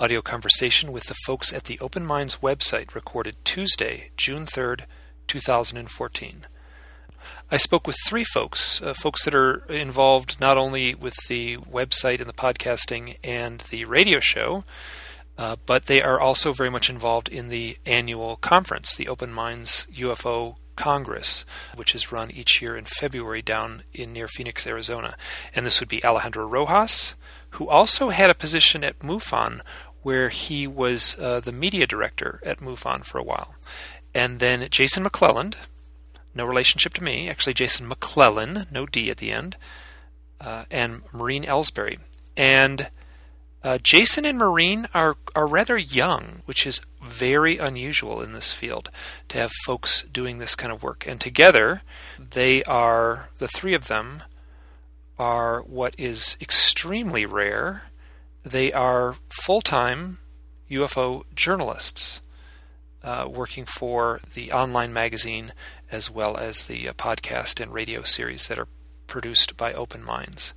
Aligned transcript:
audio 0.00 0.22
conversation 0.22 0.92
with 0.92 1.06
the 1.06 1.16
folks 1.26 1.52
at 1.52 1.64
the 1.64 1.76
Open 1.80 2.06
Minds 2.06 2.36
website 2.36 2.94
recorded 2.94 3.36
Tuesday, 3.44 4.10
June 4.16 4.46
3rd, 4.46 4.82
2014. 5.26 6.46
I 7.50 7.56
spoke 7.56 7.84
with 7.84 7.96
three 8.06 8.22
folks, 8.22 8.80
uh, 8.80 8.94
folks 8.94 9.24
that 9.24 9.34
are 9.34 9.64
involved 9.68 10.40
not 10.40 10.56
only 10.56 10.94
with 10.94 11.16
the 11.28 11.56
website 11.56 12.20
and 12.20 12.28
the 12.28 12.32
podcasting 12.32 13.16
and 13.24 13.58
the 13.70 13.86
radio 13.86 14.20
show, 14.20 14.62
uh, 15.36 15.56
but 15.66 15.86
they 15.86 16.00
are 16.00 16.20
also 16.20 16.52
very 16.52 16.70
much 16.70 16.88
involved 16.88 17.28
in 17.28 17.48
the 17.48 17.76
annual 17.84 18.36
conference, 18.36 18.94
the 18.94 19.08
Open 19.08 19.32
Minds 19.32 19.88
UFO 19.92 20.56
Congress, 20.76 21.44
which 21.74 21.92
is 21.92 22.12
run 22.12 22.30
each 22.30 22.62
year 22.62 22.76
in 22.76 22.84
February 22.84 23.42
down 23.42 23.82
in 23.92 24.12
near 24.12 24.28
Phoenix, 24.28 24.64
Arizona. 24.64 25.16
And 25.52 25.66
this 25.66 25.80
would 25.80 25.88
be 25.88 26.04
Alejandro 26.04 26.46
Rojas, 26.46 27.16
who 27.50 27.68
also 27.68 28.10
had 28.10 28.30
a 28.30 28.34
position 28.34 28.84
at 28.84 29.00
MUFON 29.00 29.60
where 30.02 30.28
he 30.28 30.66
was 30.66 31.16
uh, 31.18 31.40
the 31.40 31.52
media 31.52 31.86
director 31.86 32.40
at 32.44 32.58
MUFON 32.58 33.04
for 33.04 33.18
a 33.18 33.22
while. 33.22 33.54
And 34.14 34.40
then 34.40 34.68
Jason 34.70 35.04
McClelland, 35.04 35.56
no 36.34 36.44
relationship 36.44 36.94
to 36.94 37.04
me, 37.04 37.28
actually 37.28 37.54
Jason 37.54 37.88
McClellan, 37.88 38.66
no 38.70 38.86
D 38.86 39.10
at 39.10 39.18
the 39.18 39.32
end, 39.32 39.56
uh, 40.40 40.64
and 40.70 41.02
Maureen 41.12 41.44
Elsberry. 41.44 41.98
And 42.36 42.88
uh, 43.64 43.78
Jason 43.78 44.24
and 44.24 44.38
Maureen 44.38 44.86
are 44.94 45.16
are 45.34 45.46
rather 45.46 45.76
young, 45.76 46.42
which 46.44 46.66
is 46.66 46.80
very 47.02 47.58
unusual 47.58 48.22
in 48.22 48.32
this 48.32 48.52
field 48.52 48.90
to 49.28 49.38
have 49.38 49.50
folks 49.64 50.02
doing 50.04 50.38
this 50.38 50.54
kind 50.54 50.72
of 50.72 50.82
work. 50.82 51.06
And 51.06 51.20
together, 51.20 51.82
they 52.18 52.62
are 52.64 53.30
the 53.38 53.48
three 53.48 53.74
of 53.74 53.88
them 53.88 54.22
are 55.18 55.60
what 55.62 55.94
is 55.98 56.36
extremely 56.40 57.26
rare. 57.26 57.87
They 58.48 58.72
are 58.72 59.16
full 59.28 59.60
time 59.60 60.18
UFO 60.70 61.24
journalists. 61.34 62.20
Uh, 63.00 63.28
working 63.30 63.64
for 63.64 64.20
the 64.34 64.50
online 64.50 64.92
magazine 64.92 65.52
as 65.90 66.10
well 66.10 66.36
as 66.36 66.66
the 66.66 66.88
uh, 66.88 66.92
podcast 66.92 67.60
and 67.60 67.72
radio 67.72 68.02
series 68.02 68.48
that 68.48 68.58
are 68.58 68.66
produced 69.06 69.56
by 69.56 69.72
Open 69.72 70.02
Minds. 70.02 70.52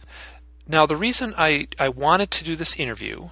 Now, 0.67 0.88
the 0.88 0.95
reason 0.95 1.36
I, 1.38 1.67
I 1.80 1.88
wanted 1.88 2.31
to 2.31 2.44
do 2.44 2.56
this 2.56 2.80
interview 2.80 3.30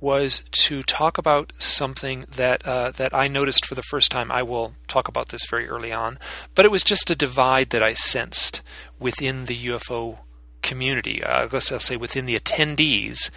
was 0.00 0.44
to 0.52 0.84
talk 0.84 1.18
about 1.18 1.52
something 1.58 2.26
that 2.36 2.64
uh, 2.64 2.92
that 2.92 3.12
I 3.12 3.26
noticed 3.26 3.66
for 3.66 3.74
the 3.74 3.82
first 3.82 4.10
time. 4.12 4.30
I 4.30 4.42
will 4.42 4.74
talk 4.86 5.08
about 5.08 5.30
this 5.30 5.46
very 5.46 5.68
early 5.68 5.92
on, 5.92 6.18
but 6.54 6.64
it 6.64 6.70
was 6.70 6.84
just 6.84 7.10
a 7.10 7.16
divide 7.16 7.70
that 7.70 7.82
I 7.82 7.94
sensed 7.94 8.62
within 8.98 9.46
the 9.46 9.66
UFO 9.66 10.18
community. 10.64 11.22
Uh, 11.22 11.46
let's 11.52 11.84
say 11.84 11.96
within 11.96 12.26
the 12.26 12.38
attendees 12.38 13.30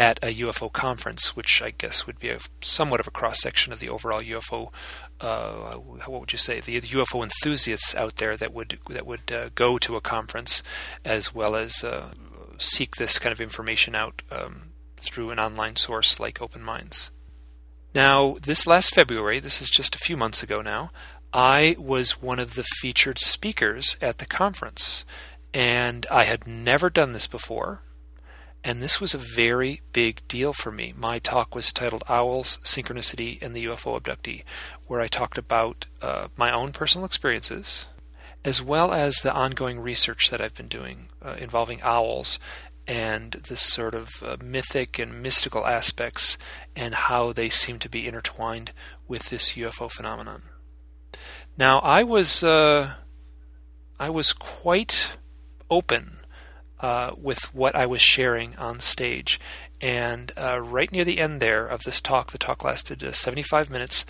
at 0.00 0.18
a 0.22 0.34
UFO 0.34 0.72
conference, 0.72 1.36
which 1.36 1.60
I 1.60 1.72
guess 1.72 2.06
would 2.06 2.18
be 2.18 2.30
a 2.30 2.38
somewhat 2.62 3.00
of 3.00 3.06
a 3.06 3.10
cross 3.10 3.40
section 3.40 3.70
of 3.70 3.80
the 3.80 3.90
overall 3.90 4.22
UFO. 4.22 4.72
Uh, 5.20 5.74
what 5.74 6.20
would 6.20 6.32
you 6.32 6.38
say? 6.38 6.58
The, 6.58 6.80
UFO 6.80 7.22
enthusiasts 7.22 7.94
out 7.94 8.16
there 8.16 8.34
that 8.34 8.54
would 8.54 8.78
that 8.88 9.04
would 9.04 9.30
uh, 9.30 9.50
go 9.54 9.76
to 9.76 9.96
a 9.96 10.00
conference, 10.00 10.62
as 11.04 11.34
well 11.34 11.54
as 11.54 11.84
uh, 11.84 12.12
seek 12.56 12.96
this 12.96 13.18
kind 13.18 13.30
of 13.30 13.42
information 13.42 13.94
out 13.94 14.22
um, 14.32 14.72
through 14.96 15.28
an 15.28 15.38
online 15.38 15.76
source 15.76 16.18
like 16.18 16.40
Open 16.40 16.62
Minds. 16.62 17.10
Now, 17.94 18.36
this 18.40 18.66
last 18.66 18.94
February, 18.94 19.38
this 19.38 19.60
is 19.60 19.68
just 19.68 19.94
a 19.94 19.98
few 19.98 20.16
months 20.16 20.42
ago 20.42 20.62
now, 20.62 20.92
I 21.34 21.76
was 21.78 22.22
one 22.22 22.38
of 22.38 22.54
the 22.54 22.64
featured 22.80 23.18
speakers 23.18 23.98
at 24.00 24.16
the 24.16 24.26
conference, 24.26 25.04
and 25.52 26.06
I 26.10 26.24
had 26.24 26.46
never 26.46 26.88
done 26.88 27.12
this 27.12 27.26
before. 27.26 27.82
And 28.62 28.82
this 28.82 29.00
was 29.00 29.14
a 29.14 29.18
very 29.18 29.80
big 29.92 30.26
deal 30.28 30.52
for 30.52 30.70
me. 30.70 30.92
My 30.96 31.18
talk 31.18 31.54
was 31.54 31.72
titled 31.72 32.04
Owls, 32.08 32.58
Synchronicity, 32.62 33.40
and 33.42 33.54
the 33.54 33.64
UFO 33.64 33.98
Abductee, 33.98 34.44
where 34.86 35.00
I 35.00 35.06
talked 35.06 35.38
about 35.38 35.86
uh, 36.02 36.28
my 36.36 36.52
own 36.52 36.72
personal 36.72 37.06
experiences, 37.06 37.86
as 38.44 38.62
well 38.62 38.92
as 38.92 39.16
the 39.16 39.32
ongoing 39.32 39.80
research 39.80 40.28
that 40.30 40.40
I've 40.40 40.54
been 40.54 40.68
doing 40.68 41.08
uh, 41.22 41.36
involving 41.38 41.80
owls 41.82 42.38
and 42.86 43.32
this 43.32 43.60
sort 43.60 43.94
of 43.94 44.08
uh, 44.22 44.36
mythic 44.42 44.98
and 44.98 45.22
mystical 45.22 45.66
aspects 45.66 46.36
and 46.74 46.94
how 46.94 47.32
they 47.32 47.48
seem 47.48 47.78
to 47.78 47.88
be 47.88 48.06
intertwined 48.06 48.72
with 49.06 49.28
this 49.28 49.52
UFO 49.52 49.90
phenomenon. 49.90 50.42
Now, 51.56 51.78
I 51.80 52.02
was 52.02 52.42
uh, 52.42 52.94
I 53.98 54.10
was 54.10 54.32
quite 54.32 55.12
open 55.70 56.19
uh, 56.80 57.12
with 57.16 57.54
what 57.54 57.74
I 57.74 57.86
was 57.86 58.02
sharing 58.02 58.56
on 58.56 58.80
stage, 58.80 59.38
and 59.80 60.32
uh, 60.36 60.60
right 60.60 60.90
near 60.90 61.04
the 61.04 61.18
end 61.18 61.40
there 61.40 61.66
of 61.66 61.82
this 61.82 62.00
talk, 62.00 62.32
the 62.32 62.38
talk 62.38 62.64
lasted 62.64 63.02
uh, 63.02 63.12
75 63.12 63.70
minutes 63.70 64.04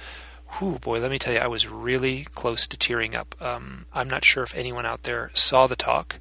whew, 0.55 0.79
boy, 0.79 1.01
let 1.01 1.11
me 1.11 1.19
tell 1.19 1.33
you, 1.33 1.39
I 1.39 1.47
was 1.47 1.69
really 1.69 2.25
close 2.35 2.67
to 2.67 2.77
tearing 2.77 3.15
up. 3.15 3.35
Um, 3.41 3.87
I'm 3.93 4.11
not 4.11 4.25
sure 4.25 4.43
if 4.43 4.57
anyone 4.57 4.87
out 4.87 5.05
there 5.05 5.31
saw 5.35 5.67
the 5.67 5.77
talk 5.77 6.19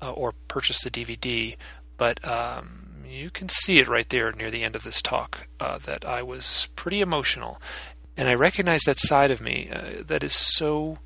uh, 0.00 0.12
or 0.12 0.34
purchased 0.48 0.84
the 0.84 0.90
DVD, 0.90 1.56
but 1.96 2.26
um, 2.26 3.04
you 3.06 3.30
can 3.30 3.48
see 3.48 3.78
it 3.78 3.88
right 3.88 4.08
there 4.08 4.32
near 4.32 4.50
the 4.50 4.62
end 4.62 4.76
of 4.76 4.84
this 4.84 5.02
talk 5.02 5.48
uh, 5.58 5.78
that 5.78 6.04
I 6.04 6.22
was 6.22 6.68
pretty 6.76 7.00
emotional. 7.00 7.60
And 8.16 8.28
I 8.28 8.34
recognize 8.34 8.82
that 8.82 9.00
side 9.00 9.30
of 9.30 9.40
me 9.40 9.68
uh, 9.72 10.02
that 10.06 10.22
is 10.22 10.32
so 10.32 10.98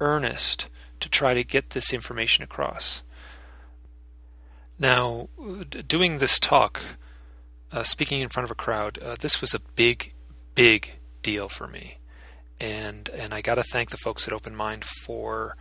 earnest 0.00 0.68
to 1.00 1.08
try 1.08 1.34
to 1.34 1.44
get 1.44 1.70
this 1.70 1.92
information 1.92 2.44
across. 2.44 3.02
Now, 4.80 5.28
doing 5.86 6.18
this 6.18 6.40
talk, 6.40 6.80
uh, 7.70 7.84
speaking 7.84 8.20
in 8.20 8.30
front 8.30 8.44
of 8.46 8.50
a 8.50 8.56
crowd, 8.56 8.98
uh, 8.98 9.14
this 9.20 9.40
was 9.40 9.54
a 9.54 9.60
big, 9.60 10.12
big 10.56 10.98
deal 11.22 11.48
for 11.48 11.68
me 11.68 11.98
and 12.60 13.08
and 13.10 13.32
I 13.32 13.40
got 13.40 13.54
to 13.54 13.62
thank 13.62 13.90
the 13.90 13.96
folks 13.96 14.28
at 14.28 14.34
Open 14.34 14.54
Mind 14.54 14.84
for 14.84 15.56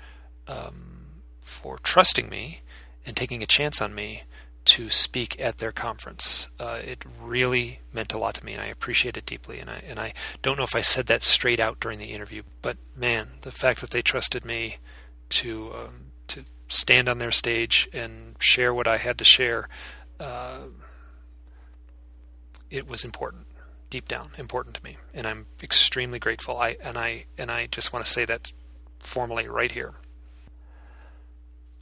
um, 0.47 1.21
for 1.41 1.79
trusting 1.79 2.29
me 2.29 2.61
and 3.05 3.15
taking 3.15 3.41
a 3.41 3.47
chance 3.47 3.81
on 3.81 3.95
me 3.95 4.23
to 4.65 4.89
speak 4.89 5.39
at 5.39 5.57
their 5.57 5.71
conference. 5.71 6.49
Uh, 6.59 6.79
it 6.83 7.03
really 7.19 7.79
meant 7.93 8.13
a 8.13 8.19
lot 8.19 8.35
to 8.35 8.45
me, 8.45 8.53
and 8.53 8.61
I 8.61 8.67
appreciate 8.67 9.17
it 9.17 9.25
deeply. 9.25 9.59
And 9.59 9.69
I 9.69 9.81
and 9.87 9.99
I 9.99 10.13
don't 10.41 10.57
know 10.57 10.63
if 10.63 10.75
I 10.75 10.81
said 10.81 11.05
that 11.05 11.23
straight 11.23 11.59
out 11.59 11.79
during 11.79 11.99
the 11.99 12.11
interview, 12.11 12.43
but 12.61 12.77
man, 12.95 13.29
the 13.41 13.51
fact 13.51 13.79
that 13.81 13.91
they 13.91 14.01
trusted 14.01 14.43
me 14.43 14.77
to 15.29 15.71
um, 15.73 16.11
stand 16.69 17.09
on 17.09 17.17
their 17.17 17.31
stage 17.31 17.89
and 17.91 18.35
share 18.39 18.73
what 18.73 18.87
I 18.87 18.97
had 18.97 19.17
to 19.17 19.25
share, 19.25 19.67
uh, 20.19 20.59
it 22.69 22.87
was 22.87 23.03
important 23.03 23.47
deep 23.89 24.07
down 24.07 24.31
important 24.37 24.75
to 24.75 24.83
me, 24.83 24.97
and 25.13 25.25
I'm 25.25 25.47
extremely 25.61 26.19
grateful. 26.19 26.57
I 26.57 26.77
and 26.83 26.97
I 26.97 27.25
and 27.37 27.51
I 27.51 27.67
just 27.67 27.91
want 27.91 28.05
to 28.05 28.11
say 28.11 28.25
that 28.25 28.53
formally 28.99 29.47
right 29.47 29.71
here. 29.71 29.93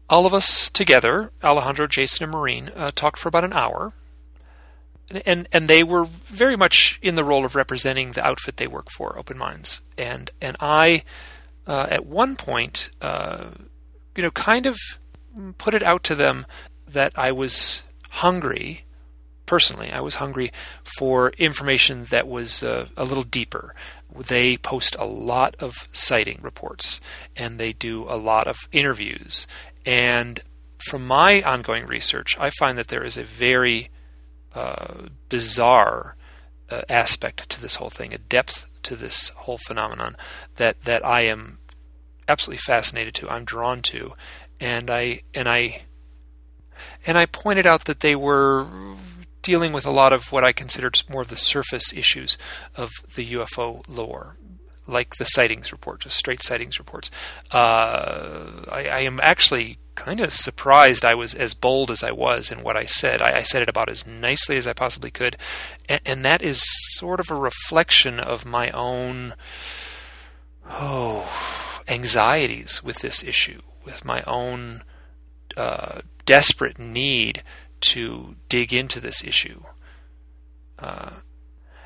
All 0.09 0.25
of 0.25 0.34
us 0.34 0.70
together, 0.70 1.31
Alejandro, 1.44 1.88
Jason, 1.88 2.24
and 2.24 2.31
Maureen, 2.31 2.72
uh, 2.75 2.92
talked 2.96 3.19
for 3.19 3.28
about 3.28 3.44
an 3.44 3.54
hour, 3.54 3.94
and, 5.09 5.22
and 5.25 5.48
and 5.52 5.68
they 5.68 5.84
were 5.84 6.06
very 6.06 6.56
much 6.56 7.00
in 7.02 7.16
the 7.16 7.24
role 7.24 7.44
of 7.44 7.56
representing 7.56 8.12
the 8.12 8.25
outfit 8.25 8.58
they 8.58 8.68
work 8.68 8.90
for, 8.90 9.18
Open 9.18 9.38
Minds, 9.38 9.81
and 9.98 10.30
and 10.42 10.56
I, 10.59 11.04
uh, 11.66 11.88
at 11.90 12.06
one 12.06 12.36
point, 12.36 12.90
uh, 13.02 13.48
you 14.17 14.23
know, 14.23 14.31
kind 14.31 14.66
of 14.66 14.78
put 15.57 15.73
it 15.75 15.83
out 15.83 16.03
to 16.03 16.16
them 16.16 16.45
that 16.85 17.13
I 17.16 17.31
was 17.31 17.83
hungry 18.09 18.83
personally, 19.45 19.91
I 19.91 20.01
was 20.01 20.16
hungry 20.16 20.51
for 20.97 21.29
information 21.38 22.05
that 22.05 22.27
was 22.27 22.63
uh, 22.63 22.88
a 22.97 23.06
little 23.06 23.23
deeper. 23.23 23.73
They 24.13 24.57
post 24.57 24.95
a 25.00 25.06
lot 25.06 25.56
of 25.59 25.88
sighting 25.94 26.39
reports 26.41 27.00
and 27.35 27.57
they 27.57 27.72
do 27.72 28.06
a 28.09 28.17
lot 28.17 28.47
of 28.47 28.57
interviews. 28.73 29.47
And 29.85 30.41
from 30.89 31.07
my 31.07 31.41
ongoing 31.44 31.85
research, 31.85 32.38
I 32.39 32.50
find 32.50 32.77
that 32.77 32.89
there 32.89 33.03
is 33.03 33.17
a 33.17 33.23
very 33.23 33.89
uh, 34.53 35.07
bizarre 35.29 36.17
uh, 36.69 36.81
aspect 36.89 37.47
to 37.50 37.62
this 37.62 37.75
whole 37.75 37.89
thing, 37.89 38.13
a 38.13 38.18
depth 38.18 38.65
to 38.83 38.95
this 38.95 39.30
whole 39.30 39.59
phenomenon 39.59 40.18
that, 40.57 40.81
that 40.81 41.06
I 41.06 41.21
am 41.21 41.59
absolutely 42.27 42.62
fascinated 42.62 43.13
to. 43.15 43.29
I'm 43.29 43.45
drawn 43.45 43.81
to, 43.83 44.13
and 44.59 44.89
I 44.89 45.21
and 45.33 45.47
I 45.47 45.83
and 47.06 47.18
I 47.18 47.25
pointed 47.25 47.65
out 47.65 47.85
that 47.85 48.01
they 48.01 48.15
were 48.15 48.65
dealing 49.41 49.71
with 49.71 49.85
a 49.85 49.91
lot 49.91 50.12
of 50.12 50.31
what 50.31 50.44
I 50.44 50.51
considered 50.51 51.01
more 51.09 51.21
of 51.21 51.29
the 51.29 51.38
surface 51.38 51.94
issues 51.94 52.38
of 52.75 52.89
the 53.15 53.33
UFO 53.33 53.81
lore, 53.88 54.35
like 54.85 55.15
the 55.15 55.25
sightings 55.25 55.71
report, 55.71 56.01
just 56.01 56.18
straight 56.18 56.44
sightings 56.44 56.79
reports. 56.79 57.09
Uh, 57.51 58.65
I, 58.69 58.89
I, 58.89 59.00
am 59.00 59.21
actually 59.21 59.77
kind 59.95 60.19
of 60.19 60.33
surprised 60.33 61.06
I 61.06 61.15
was 61.15 61.33
as 61.33 61.53
bold 61.53 61.89
as 61.91 62.03
I 62.03 62.12
was 62.12 62.51
in 62.51 62.62
what 62.62 62.75
I 62.75 62.85
said. 62.85 63.21
I, 63.21 63.38
I 63.38 63.44
said 63.44 63.62
it 63.62 63.69
about 63.69 63.88
as 63.88 64.06
nicely 64.06 64.57
as 64.57 64.68
I 64.68 64.73
possibly 64.73 65.12
could, 65.12 65.38
and, 65.88 66.01
and, 66.06 66.25
that 66.25 66.41
is 66.41 66.59
sort 66.97 67.21
of 67.21 67.31
a 67.31 67.35
reflection 67.35 68.19
of 68.19 68.45
my 68.45 68.69
own 68.71 69.33
oh 70.69 71.67
anxieties 71.88 72.84
with 72.84 73.00
this 73.00 73.24
issue, 73.24 73.62
with 73.86 74.06
my 74.06 74.24
own 74.28 74.84
uh, 75.56 76.01
desperate 76.25 76.78
need 76.78 77.44
to 77.80 78.36
dig 78.50 78.74
into 78.74 79.00
this 79.00 79.24
issue. 79.24 79.63
Uh, 80.80 81.18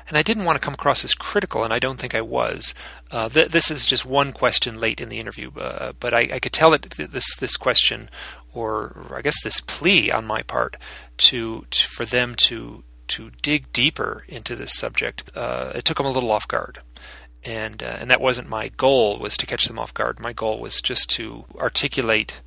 and 0.08 0.18
I 0.18 0.22
didn't 0.22 0.44
want 0.44 0.60
to 0.60 0.64
come 0.64 0.74
across 0.74 1.04
as 1.04 1.14
critical, 1.14 1.64
and 1.64 1.72
I 1.72 1.78
don't 1.78 1.98
think 1.98 2.14
I 2.14 2.20
was. 2.20 2.74
Uh, 3.10 3.28
th- 3.28 3.48
this 3.48 3.70
is 3.70 3.86
just 3.86 4.04
one 4.04 4.32
question 4.32 4.78
late 4.78 5.00
in 5.00 5.08
the 5.08 5.18
interview, 5.18 5.50
uh, 5.56 5.92
but 5.98 6.12
I, 6.12 6.28
I, 6.34 6.38
could 6.38 6.52
tell 6.52 6.70
that 6.72 6.82
this 6.82 7.34
this 7.36 7.56
question, 7.56 8.10
or, 8.52 9.06
or, 9.08 9.16
I 9.16 9.22
guess 9.22 9.42
this 9.42 9.60
plea 9.60 10.10
on 10.10 10.26
my 10.26 10.42
part, 10.42 10.76
to, 11.18 11.66
to 11.70 11.88
for 11.88 12.04
them 12.04 12.34
to 12.48 12.84
to 13.08 13.30
dig 13.42 13.72
deeper 13.72 14.24
into 14.28 14.56
this 14.56 14.74
subject, 14.74 15.30
uh, 15.34 15.72
it 15.74 15.84
took 15.84 15.98
them 15.98 16.06
a 16.06 16.10
little 16.10 16.30
off 16.30 16.48
guard 16.48 16.80
and 17.44 17.82
uh, 17.82 17.96
and 18.00 18.10
that 18.10 18.20
wasn't 18.20 18.48
my 18.48 18.68
goal 18.68 19.18
was 19.18 19.36
to 19.36 19.46
catch 19.46 19.66
them 19.66 19.78
off 19.78 19.94
guard. 19.94 20.20
My 20.20 20.32
goal 20.32 20.58
was 20.58 20.80
just 20.80 21.10
to 21.10 21.44
articulate 21.56 22.42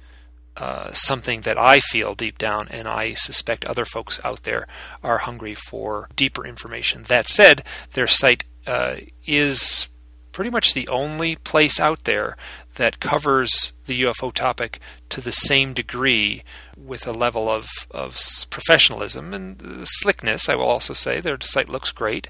uh, 0.58 0.94
something 0.94 1.42
that 1.42 1.58
I 1.58 1.80
feel 1.80 2.16
deep 2.16 2.38
down, 2.38 2.68
and 2.70 2.88
I 2.88 3.14
suspect 3.14 3.66
other 3.66 3.86
folks 3.86 4.22
out 4.24 4.44
there 4.44 4.68
are 5.04 5.20
hungry 5.20 5.54
for 5.54 6.08
deeper 6.16 6.46
information. 6.46 7.04
That 7.04 7.28
said, 7.28 7.64
their 7.92 8.08
site 8.08 8.46
uh, 8.66 8.98
is 9.26 9.90
pretty 10.32 10.52
much 10.52 10.74
the 10.74 10.88
only 10.90 11.38
place 11.38 11.80
out 11.80 12.04
there 12.04 12.36
that 12.76 13.00
covers 13.00 13.72
the 13.86 14.02
UFO 14.02 14.34
topic 14.34 14.80
to 15.08 15.22
the 15.22 15.32
same 15.32 15.74
degree 15.74 16.44
with 16.78 17.08
a 17.08 17.14
level 17.14 17.48
of, 17.50 17.70
of 17.92 18.20
professionalism 18.50 19.34
and 19.34 19.88
slickness. 19.88 20.50
I 20.50 20.56
will 20.56 20.66
also 20.66 20.94
say 20.94 21.22
their 21.22 21.38
site 21.40 21.70
looks 21.70 21.94
great. 21.94 22.28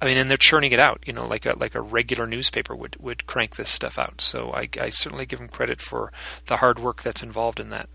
I 0.00 0.06
mean, 0.06 0.16
and 0.16 0.28
they're 0.28 0.36
churning 0.36 0.72
it 0.72 0.78
out, 0.78 1.02
you 1.06 1.12
know, 1.12 1.26
like 1.26 1.46
a 1.46 1.54
like 1.58 1.74
a 1.74 1.80
regular 1.80 2.26
newspaper 2.26 2.74
would 2.74 2.96
would 3.00 3.26
crank 3.26 3.56
this 3.56 3.70
stuff 3.70 3.98
out. 3.98 4.20
So 4.20 4.52
I, 4.52 4.68
I 4.80 4.90
certainly 4.90 5.26
give 5.26 5.38
them 5.38 5.48
credit 5.48 5.80
for 5.80 6.12
the 6.46 6.58
hard 6.58 6.78
work 6.78 7.02
that's 7.02 7.22
involved 7.22 7.60
in 7.60 7.70
that. 7.70 7.88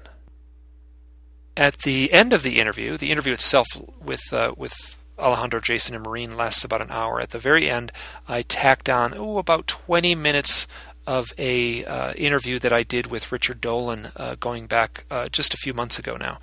At 1.56 1.80
the 1.80 2.12
end 2.12 2.34
of 2.34 2.44
the 2.44 2.60
interview, 2.60 2.98
the 2.98 3.12
interview 3.12 3.34
itself 3.34 3.68
with 4.02 4.22
uh, 4.32 4.54
with 4.58 4.98
Alejandro, 5.20 5.60
Jason, 5.60 5.96
and 5.96 6.04
Maureen 6.04 6.36
lasts 6.36 6.64
about 6.64 6.82
an 6.82 6.92
hour. 6.92 7.20
At 7.20 7.32
the 7.32 7.40
very 7.40 7.70
end, 7.70 7.92
I 8.28 8.42
tacked 8.42 8.90
on 8.90 9.14
oh 9.16 9.38
about 9.38 9.68
20 9.68 10.16
minutes 10.16 10.68
of 11.06 11.28
a 11.38 11.84
uh, 11.86 12.14
interview 12.14 12.60
that 12.60 12.74
I 12.74 12.84
did 12.84 13.08
with 13.08 13.32
Richard 13.32 13.60
Dolan 13.60 14.12
uh, 14.16 14.36
going 14.40 14.68
back 14.68 15.06
uh, 15.12 15.30
just 15.30 15.54
a 15.54 15.58
few 15.58 15.74
months 15.74 16.00
ago 16.00 16.16
now, 16.16 16.40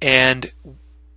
and 0.00 0.50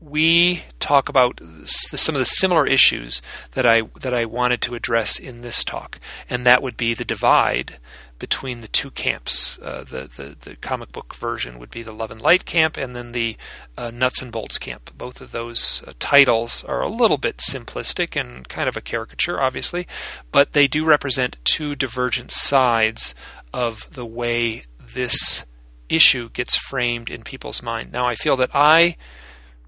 we 0.01 0.63
talk 0.79 1.07
about 1.07 1.39
some 1.63 2.15
of 2.15 2.19
the 2.19 2.25
similar 2.25 2.65
issues 2.65 3.21
that 3.51 3.65
I 3.65 3.83
that 3.99 4.13
I 4.13 4.25
wanted 4.25 4.61
to 4.63 4.75
address 4.75 5.19
in 5.19 5.41
this 5.41 5.63
talk, 5.63 5.99
and 6.29 6.45
that 6.45 6.63
would 6.63 6.75
be 6.75 6.93
the 6.93 7.05
divide 7.05 7.77
between 8.21 8.59
the 8.59 8.67
two 8.67 8.91
camps. 8.91 9.57
Uh, 9.63 9.83
the, 9.83 10.07
the, 10.15 10.35
the 10.39 10.55
comic 10.57 10.91
book 10.91 11.15
version 11.15 11.57
would 11.57 11.71
be 11.71 11.81
the 11.81 11.91
Love 11.91 12.11
and 12.11 12.21
Light 12.21 12.45
camp, 12.45 12.77
and 12.77 12.95
then 12.95 13.13
the 13.13 13.35
uh, 13.75 13.89
Nuts 13.89 14.21
and 14.21 14.31
Bolts 14.31 14.59
camp. 14.59 14.91
Both 14.95 15.21
of 15.21 15.31
those 15.31 15.83
uh, 15.87 15.93
titles 15.97 16.63
are 16.65 16.81
a 16.81 16.87
little 16.87 17.17
bit 17.17 17.37
simplistic 17.37 18.19
and 18.19 18.47
kind 18.47 18.69
of 18.69 18.77
a 18.77 18.81
caricature, 18.81 19.41
obviously, 19.41 19.87
but 20.31 20.53
they 20.53 20.67
do 20.67 20.85
represent 20.85 21.37
two 21.43 21.75
divergent 21.75 22.31
sides 22.31 23.15
of 23.53 23.91
the 23.91 24.05
way 24.05 24.65
this 24.79 25.43
issue 25.89 26.29
gets 26.29 26.55
framed 26.55 27.09
in 27.09 27.23
people's 27.23 27.63
mind. 27.63 27.91
Now, 27.91 28.07
I 28.07 28.13
feel 28.13 28.37
that 28.37 28.51
I 28.53 28.97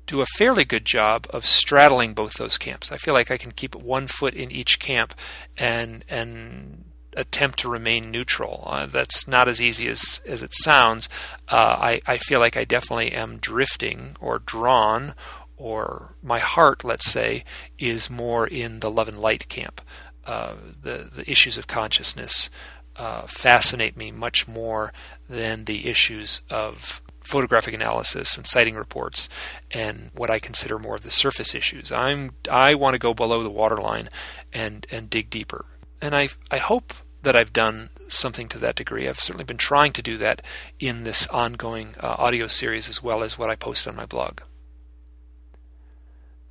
do 0.05 0.21
a 0.21 0.25
fairly 0.37 0.65
good 0.65 0.85
job 0.85 1.27
of 1.29 1.45
straddling 1.45 2.13
both 2.13 2.33
those 2.33 2.57
camps. 2.57 2.91
I 2.91 2.97
feel 2.97 3.13
like 3.13 3.31
I 3.31 3.37
can 3.37 3.51
keep 3.51 3.75
one 3.75 4.07
foot 4.07 4.33
in 4.33 4.51
each 4.51 4.79
camp 4.79 5.15
and 5.57 6.03
and 6.09 6.85
attempt 7.15 7.59
to 7.59 7.69
remain 7.69 8.09
neutral. 8.09 8.63
Uh, 8.65 8.85
that's 8.87 9.27
not 9.27 9.47
as 9.47 9.61
easy 9.61 9.87
as 9.87 10.21
as 10.25 10.41
it 10.43 10.53
sounds. 10.53 11.07
Uh, 11.47 11.77
I 11.79 12.01
I 12.05 12.17
feel 12.17 12.39
like 12.39 12.57
I 12.57 12.63
definitely 12.65 13.11
am 13.11 13.37
drifting 13.37 14.15
or 14.19 14.39
drawn, 14.39 15.13
or 15.57 16.15
my 16.21 16.39
heart, 16.39 16.83
let's 16.83 17.09
say, 17.09 17.43
is 17.77 18.09
more 18.09 18.47
in 18.47 18.79
the 18.79 18.91
love 18.91 19.07
and 19.07 19.19
light 19.19 19.47
camp. 19.47 19.81
Uh, 20.25 20.55
the 20.81 21.09
the 21.13 21.29
issues 21.29 21.57
of 21.57 21.67
consciousness 21.67 22.49
uh, 22.95 23.21
fascinate 23.21 23.97
me 23.97 24.11
much 24.11 24.47
more 24.47 24.93
than 25.29 25.65
the 25.65 25.87
issues 25.87 26.41
of 26.49 27.01
photographic 27.23 27.73
analysis 27.73 28.37
and 28.37 28.45
sighting 28.45 28.75
reports 28.75 29.29
and 29.71 30.11
what 30.13 30.29
I 30.29 30.39
consider 30.39 30.77
more 30.77 30.95
of 30.95 31.03
the 31.03 31.11
surface 31.11 31.55
issues. 31.55 31.91
I'm 31.91 32.33
I 32.51 32.75
want 32.75 32.93
to 32.93 32.99
go 32.99 33.13
below 33.13 33.43
the 33.43 33.49
waterline 33.49 34.09
and 34.51 34.85
and 34.91 35.09
dig 35.09 35.29
deeper. 35.29 35.65
And 36.01 36.15
I 36.15 36.29
I 36.51 36.57
hope 36.57 36.93
that 37.23 37.35
I've 37.35 37.53
done 37.53 37.89
something 38.09 38.47
to 38.49 38.59
that 38.59 38.75
degree. 38.75 39.07
I've 39.07 39.19
certainly 39.19 39.45
been 39.45 39.57
trying 39.57 39.93
to 39.93 40.01
do 40.01 40.17
that 40.17 40.41
in 40.79 41.03
this 41.03 41.25
ongoing 41.27 41.95
uh, 41.99 42.15
audio 42.19 42.47
series 42.47 42.89
as 42.89 43.01
well 43.01 43.23
as 43.23 43.37
what 43.37 43.49
I 43.49 43.55
post 43.55 43.87
on 43.87 43.95
my 43.95 44.05
blog. 44.05 44.41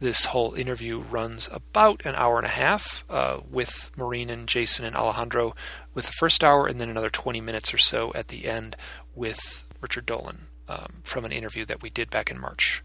This 0.00 0.24
whole 0.24 0.54
interview 0.54 0.98
runs 0.98 1.48
about 1.52 2.04
an 2.04 2.16
hour 2.16 2.38
and 2.38 2.46
a 2.46 2.50
half 2.50 3.04
uh, 3.08 3.40
with 3.48 3.92
Maureen 3.96 4.30
and 4.30 4.48
Jason 4.48 4.84
and 4.84 4.96
Alejandro 4.96 5.54
with 5.94 6.06
the 6.06 6.12
first 6.12 6.42
hour, 6.42 6.66
and 6.66 6.80
then 6.80 6.88
another 6.88 7.10
20 7.10 7.40
minutes 7.40 7.72
or 7.72 7.78
so 7.78 8.10
at 8.14 8.26
the 8.26 8.46
end 8.46 8.74
with 9.14 9.68
Richard 9.80 10.06
Dolan 10.06 10.48
um, 10.72 11.02
from 11.04 11.24
an 11.24 11.32
interview 11.32 11.64
that 11.66 11.82
we 11.82 11.90
did 11.90 12.10
back 12.10 12.30
in 12.30 12.40
March. 12.40 12.82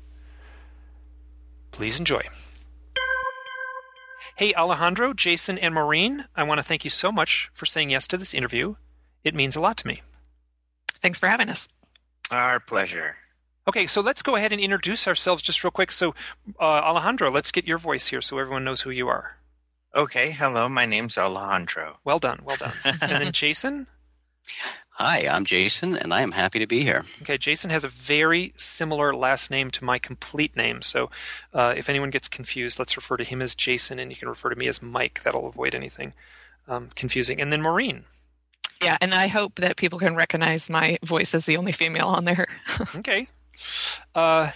Please 1.72 2.00
enjoy. 2.00 2.22
Hey, 4.38 4.54
Alejandro, 4.54 5.13
Jason, 5.13 5.57
and 5.57 5.74
Maureen, 5.74 6.25
I 6.36 6.44
want 6.44 6.60
to 6.60 6.63
thank 6.63 6.84
you 6.84 6.89
so 6.89 7.12
much 7.12 7.50
for 7.54 7.66
saying 7.66 7.89
yes 7.89 8.07
to 8.07 8.18
this 8.18 8.34
interview. 8.34 8.75
It 9.24 9.34
means 9.34 9.56
a 9.56 9.62
lot 9.62 9.78
to 9.78 9.88
me. 9.88 10.01
Thanks 11.01 11.18
for 11.19 11.28
having 11.28 11.50
us. 11.50 11.68
Our 12.31 12.60
pleasure. 12.60 13.16
Okay, 13.68 13.88
so 13.88 14.00
let's 14.01 14.22
go 14.22 14.36
ahead 14.36 14.54
and 14.54 14.62
introduce 14.62 15.07
ourselves 15.07 15.42
just 15.42 15.63
real 15.63 15.72
quick. 15.72 15.92
So, 15.92 16.13
uh, 16.60 16.63
Alejandro, 16.63 17.31
let's 17.31 17.51
get 17.51 17.68
your 17.68 17.78
voice 17.78 18.07
here 18.07 18.22
so 18.22 18.38
everyone 18.38 18.63
knows 18.63 18.81
who 18.81 18.92
you 18.92 19.07
are. 19.07 19.38
Okay, 19.95 20.31
hello, 20.31 20.69
my 20.69 20.86
name's 20.86 21.18
Alejandro. 21.18 21.98
Well 22.04 22.19
done, 22.19 22.42
well 22.44 22.57
done. 22.57 22.74
and 22.83 23.12
then 23.12 23.31
Jason? 23.42 23.88
Hi, 24.99 25.27
I'm 25.27 25.45
Jason, 25.45 25.95
and 25.95 26.11
I 26.11 26.23
am 26.23 26.31
happy 26.31 26.57
to 26.57 26.65
be 26.65 26.81
here. 26.81 27.05
Okay, 27.21 27.38
Jason 27.38 27.69
has 27.69 27.83
a 27.83 27.88
very 27.88 28.51
similar 28.55 29.13
last 29.13 29.51
name 29.51 29.69
to 29.69 29.85
my 29.85 29.99
complete 29.99 30.55
name, 30.55 30.81
so 30.81 31.11
uh, 31.53 31.75
if 31.77 31.88
anyone 31.88 32.09
gets 32.09 32.27
confused, 32.27 32.79
let's 32.79 32.97
refer 32.97 33.15
to 33.17 33.23
him 33.23 33.39
as 33.39 33.53
Jason, 33.53 33.99
and 33.99 34.09
you 34.11 34.17
can 34.17 34.27
refer 34.27 34.49
to 34.49 34.55
me 34.55 34.67
as 34.67 34.81
Mike. 34.81 35.21
That'll 35.21 35.45
avoid 35.45 35.75
anything 35.75 36.13
um, 36.67 36.89
confusing. 36.95 37.39
And 37.39 37.53
then 37.53 37.61
Maureen. 37.61 38.05
Yeah, 38.83 38.97
and 38.99 39.13
I 39.13 39.27
hope 39.27 39.59
that 39.59 39.77
people 39.77 39.99
can 39.99 40.15
recognize 40.15 40.67
my 40.67 40.97
voice 41.05 41.35
as 41.35 41.45
the 41.45 41.57
only 41.57 41.73
female 41.73 42.07
on 42.07 42.25
there. 42.25 42.47
okay. 42.95 43.27
Uh, 44.15 44.49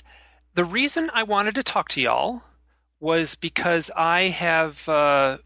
the 0.56 0.66
reason 0.66 1.12
I 1.14 1.22
wanted 1.22 1.54
to 1.54 1.62
talk 1.62 1.88
to 1.90 2.02
y'all 2.02 2.42
was 3.00 3.36
because 3.36 3.92
I 3.96 4.30
have 4.30 4.90
uh, 4.90 5.38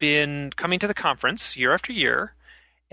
been 0.00 0.50
coming 0.56 0.80
to 0.80 0.88
the 0.88 0.94
conference 0.94 1.56
year 1.56 1.72
after 1.72 1.92
year 1.92 2.34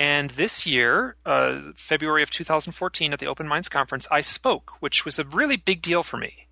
and 0.01 0.31
this 0.31 0.65
year, 0.65 1.15
uh, 1.27 1.61
February 1.75 2.23
of 2.23 2.31
2014, 2.31 3.13
at 3.13 3.19
the 3.19 3.27
Open 3.27 3.47
Minds 3.47 3.69
Conference, 3.69 4.07
I 4.09 4.21
spoke, 4.21 4.71
which 4.79 5.05
was 5.05 5.19
a 5.19 5.23
really 5.23 5.57
big 5.57 5.83
deal 5.83 6.01
for 6.01 6.17
me. 6.17 6.47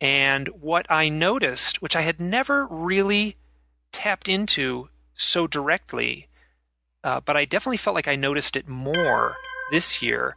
And 0.00 0.46
what 0.50 0.86
I 0.88 1.08
noticed, 1.08 1.82
which 1.82 1.96
I 1.96 2.02
had 2.02 2.20
never 2.20 2.68
really 2.68 3.34
tapped 3.90 4.28
into 4.28 4.90
so 5.16 5.48
directly, 5.48 6.28
uh, 7.02 7.18
but 7.18 7.36
I 7.36 7.44
definitely 7.44 7.78
felt 7.78 7.96
like 7.96 8.06
I 8.06 8.14
noticed 8.14 8.54
it 8.54 8.68
more 8.68 9.34
this 9.72 10.00
year, 10.00 10.36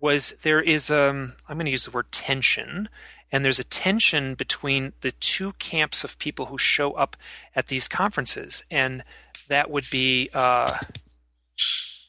was 0.00 0.32
there 0.42 0.60
is 0.60 0.90
um 0.90 1.34
I'm 1.48 1.58
going 1.58 1.66
to 1.66 1.70
use 1.70 1.84
the 1.84 1.92
word 1.92 2.10
tension, 2.10 2.88
and 3.30 3.44
there's 3.44 3.60
a 3.60 3.64
tension 3.64 4.34
between 4.34 4.94
the 5.02 5.12
two 5.12 5.52
camps 5.60 6.02
of 6.02 6.18
people 6.18 6.46
who 6.46 6.58
show 6.58 6.90
up 6.94 7.16
at 7.54 7.68
these 7.68 7.86
conferences, 7.86 8.64
and 8.68 9.04
that 9.46 9.70
would 9.70 9.88
be. 9.90 10.28
Uh, 10.34 10.78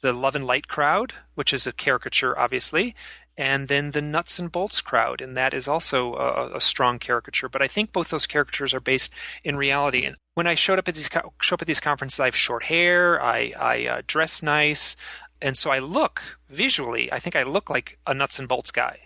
the 0.01 0.13
Love 0.13 0.35
and 0.35 0.45
Light 0.45 0.67
crowd, 0.67 1.13
which 1.35 1.53
is 1.53 1.67
a 1.67 1.73
caricature, 1.73 2.37
obviously, 2.37 2.95
and 3.37 3.69
then 3.69 3.91
the 3.91 4.01
Nuts 4.01 4.37
and 4.37 4.51
Bolts 4.51 4.81
crowd, 4.81 5.21
and 5.21 5.35
that 5.37 5.53
is 5.53 5.67
also 5.67 6.13
a, 6.15 6.57
a, 6.57 6.61
strong 6.61 6.99
caricature. 6.99 7.47
But 7.47 7.61
I 7.61 7.67
think 7.67 7.93
both 7.93 8.09
those 8.09 8.27
caricatures 8.27 8.73
are 8.73 8.81
based 8.81 9.13
in 9.45 9.55
reality. 9.55 10.03
And 10.03 10.17
when 10.33 10.45
I 10.45 10.55
showed 10.55 10.77
up 10.77 10.89
at 10.89 10.95
these 10.95 11.09
show 11.41 11.53
up 11.53 11.61
at 11.61 11.67
these 11.67 11.79
conferences, 11.79 12.19
I 12.19 12.25
have 12.25 12.35
short 12.35 12.63
hair, 12.63 13.21
I, 13.23 13.53
I 13.57 13.85
uh, 13.87 14.01
dress 14.05 14.43
nice, 14.43 14.97
and 15.41 15.57
so 15.57 15.71
I 15.71 15.79
look 15.79 16.21
visually. 16.49 17.11
I 17.13 17.19
think 17.19 17.35
I 17.35 17.43
look 17.43 17.69
like 17.69 17.97
a 18.05 18.13
Nuts 18.13 18.39
and 18.39 18.47
Bolts 18.47 18.71
guy. 18.71 18.99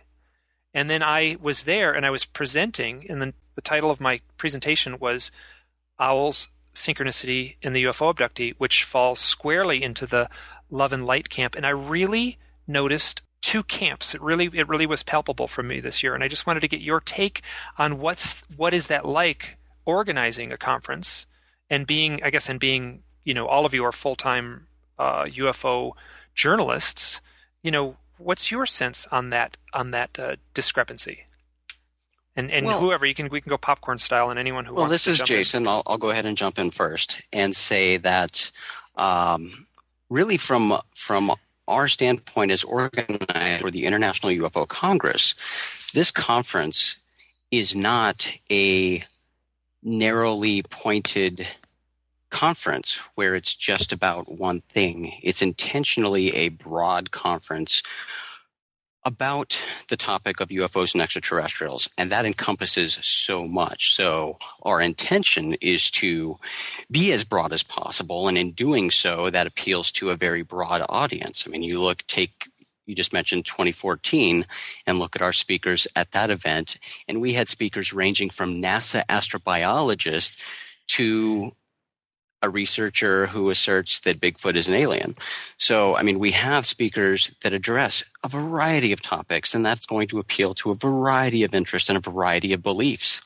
And 0.73 0.89
then 0.89 1.03
I 1.03 1.37
was 1.39 1.65
there, 1.65 1.93
and 1.93 2.03
I 2.03 2.09
was 2.09 2.25
presenting, 2.25 3.05
and 3.07 3.21
then 3.21 3.33
the 3.53 3.61
title 3.61 3.91
of 3.91 4.01
my 4.01 4.21
presentation 4.37 4.97
was 4.97 5.31
Owls 5.99 6.49
synchronicity 6.73 7.55
in 7.61 7.73
the 7.73 7.83
UFO 7.85 8.13
abductee, 8.13 8.55
which 8.57 8.83
falls 8.83 9.19
squarely 9.19 9.83
into 9.83 10.05
the 10.05 10.29
love 10.69 10.93
and 10.93 11.05
light 11.05 11.29
camp. 11.29 11.55
And 11.55 11.65
I 11.65 11.69
really 11.69 12.37
noticed 12.67 13.21
two 13.41 13.63
camps. 13.63 14.15
It 14.15 14.21
really 14.21 14.49
it 14.53 14.67
really 14.67 14.85
was 14.85 15.03
palpable 15.03 15.47
for 15.47 15.63
me 15.63 15.79
this 15.79 16.01
year. 16.01 16.15
And 16.15 16.23
I 16.23 16.27
just 16.27 16.47
wanted 16.47 16.61
to 16.61 16.67
get 16.67 16.81
your 16.81 16.99
take 16.99 17.41
on 17.77 17.99
what's 17.99 18.43
what 18.55 18.73
is 18.73 18.87
that 18.87 19.05
like 19.05 19.57
organizing 19.85 20.51
a 20.51 20.57
conference 20.57 21.27
and 21.69 21.85
being 21.85 22.23
I 22.23 22.29
guess 22.29 22.49
and 22.49 22.59
being, 22.59 23.03
you 23.23 23.33
know, 23.33 23.45
all 23.45 23.65
of 23.65 23.73
you 23.73 23.83
are 23.83 23.91
full 23.91 24.15
time 24.15 24.67
uh, 24.97 25.25
UFO 25.25 25.91
journalists. 26.33 27.21
You 27.61 27.71
know, 27.71 27.97
what's 28.17 28.51
your 28.51 28.65
sense 28.65 29.07
on 29.11 29.29
that 29.29 29.57
on 29.73 29.91
that 29.91 30.17
uh, 30.17 30.35
discrepancy? 30.53 31.25
And 32.35 32.49
and 32.51 32.65
Well- 32.65 32.79
whoever 32.79 33.05
you 33.05 33.13
can 33.13 33.29
we 33.29 33.41
can 33.41 33.49
go 33.49 33.57
popcorn 33.57 33.99
style, 33.99 34.29
and 34.29 34.39
anyone 34.39 34.65
who 34.65 34.73
Well, 34.73 34.83
wants 34.85 34.93
this 34.95 35.03
to 35.05 35.09
is 35.11 35.17
jump 35.19 35.29
in. 35.29 35.37
Jason. 35.37 35.67
I'll, 35.67 35.83
I'll 35.85 35.97
go 35.97 36.09
ahead 36.09 36.25
and 36.25 36.35
jump 36.37 36.57
in 36.57 36.71
first 36.71 37.21
and 37.31 37.55
say 37.55 37.97
that 37.97 38.51
um, 38.95 39.67
really 40.09 40.37
from 40.37 40.73
from 40.95 41.31
our 41.67 41.87
standpoint 41.87 42.51
as 42.51 42.63
organized 42.63 43.61
for 43.61 43.71
the 43.71 43.85
International 43.85 44.31
UFO 44.31 44.67
Congress, 44.67 45.33
this 45.93 46.11
conference 46.11 46.97
is 47.51 47.75
not 47.75 48.29
a 48.51 49.03
narrowly 49.83 50.63
pointed 50.63 51.47
conference 52.31 52.95
where 53.15 53.35
it's 53.35 53.55
just 53.55 53.93
about 53.93 54.27
one 54.39 54.61
thing. 54.61 55.13
It's 55.21 55.41
intentionally 55.41 56.33
a 56.35 56.49
broad 56.49 57.11
conference 57.11 57.83
about 59.05 59.59
the 59.89 59.97
topic 59.97 60.39
of 60.39 60.49
UFOs 60.49 60.93
and 60.93 61.01
extraterrestrials, 61.01 61.89
and 61.97 62.09
that 62.11 62.25
encompasses 62.25 62.99
so 63.01 63.45
much. 63.45 63.93
So, 63.93 64.37
our 64.63 64.81
intention 64.81 65.55
is 65.55 65.91
to 65.91 66.37
be 66.89 67.11
as 67.11 67.23
broad 67.23 67.53
as 67.53 67.63
possible, 67.63 68.27
and 68.27 68.37
in 68.37 68.51
doing 68.51 68.91
so, 68.91 69.29
that 69.29 69.47
appeals 69.47 69.91
to 69.93 70.11
a 70.11 70.15
very 70.15 70.41
broad 70.41 70.85
audience. 70.89 71.43
I 71.45 71.49
mean, 71.49 71.63
you 71.63 71.79
look, 71.79 72.05
take, 72.07 72.49
you 72.85 72.95
just 72.95 73.13
mentioned 73.13 73.45
2014, 73.45 74.45
and 74.87 74.99
look 74.99 75.15
at 75.15 75.21
our 75.21 75.33
speakers 75.33 75.87
at 75.95 76.11
that 76.11 76.29
event, 76.29 76.77
and 77.07 77.21
we 77.21 77.33
had 77.33 77.49
speakers 77.49 77.93
ranging 77.93 78.29
from 78.29 78.61
NASA 78.61 79.03
astrobiologists 79.07 80.37
to 80.87 81.51
a 82.43 82.49
researcher 82.49 83.25
who 83.27 83.49
asserts 83.49 84.01
that 84.01 84.19
Bigfoot 84.19 84.55
is 84.55 84.67
an 84.69 84.75
alien. 84.75 85.15
So, 85.57 85.95
I 85.95 86.03
mean, 86.03 86.19
we 86.19 86.31
have 86.31 86.65
speakers 86.65 87.31
that 87.41 87.53
address 87.53 88.03
a 88.23 88.27
variety 88.27 88.91
of 88.91 89.01
topics, 89.01 89.55
and 89.55 89.65
that's 89.65 89.85
going 89.85 90.07
to 90.09 90.19
appeal 90.19 90.53
to 90.55 90.71
a 90.71 90.75
variety 90.75 91.43
of 91.43 91.55
interests 91.55 91.89
and 91.89 91.97
a 91.97 92.01
variety 92.01 92.53
of 92.53 92.61
beliefs. 92.61 93.21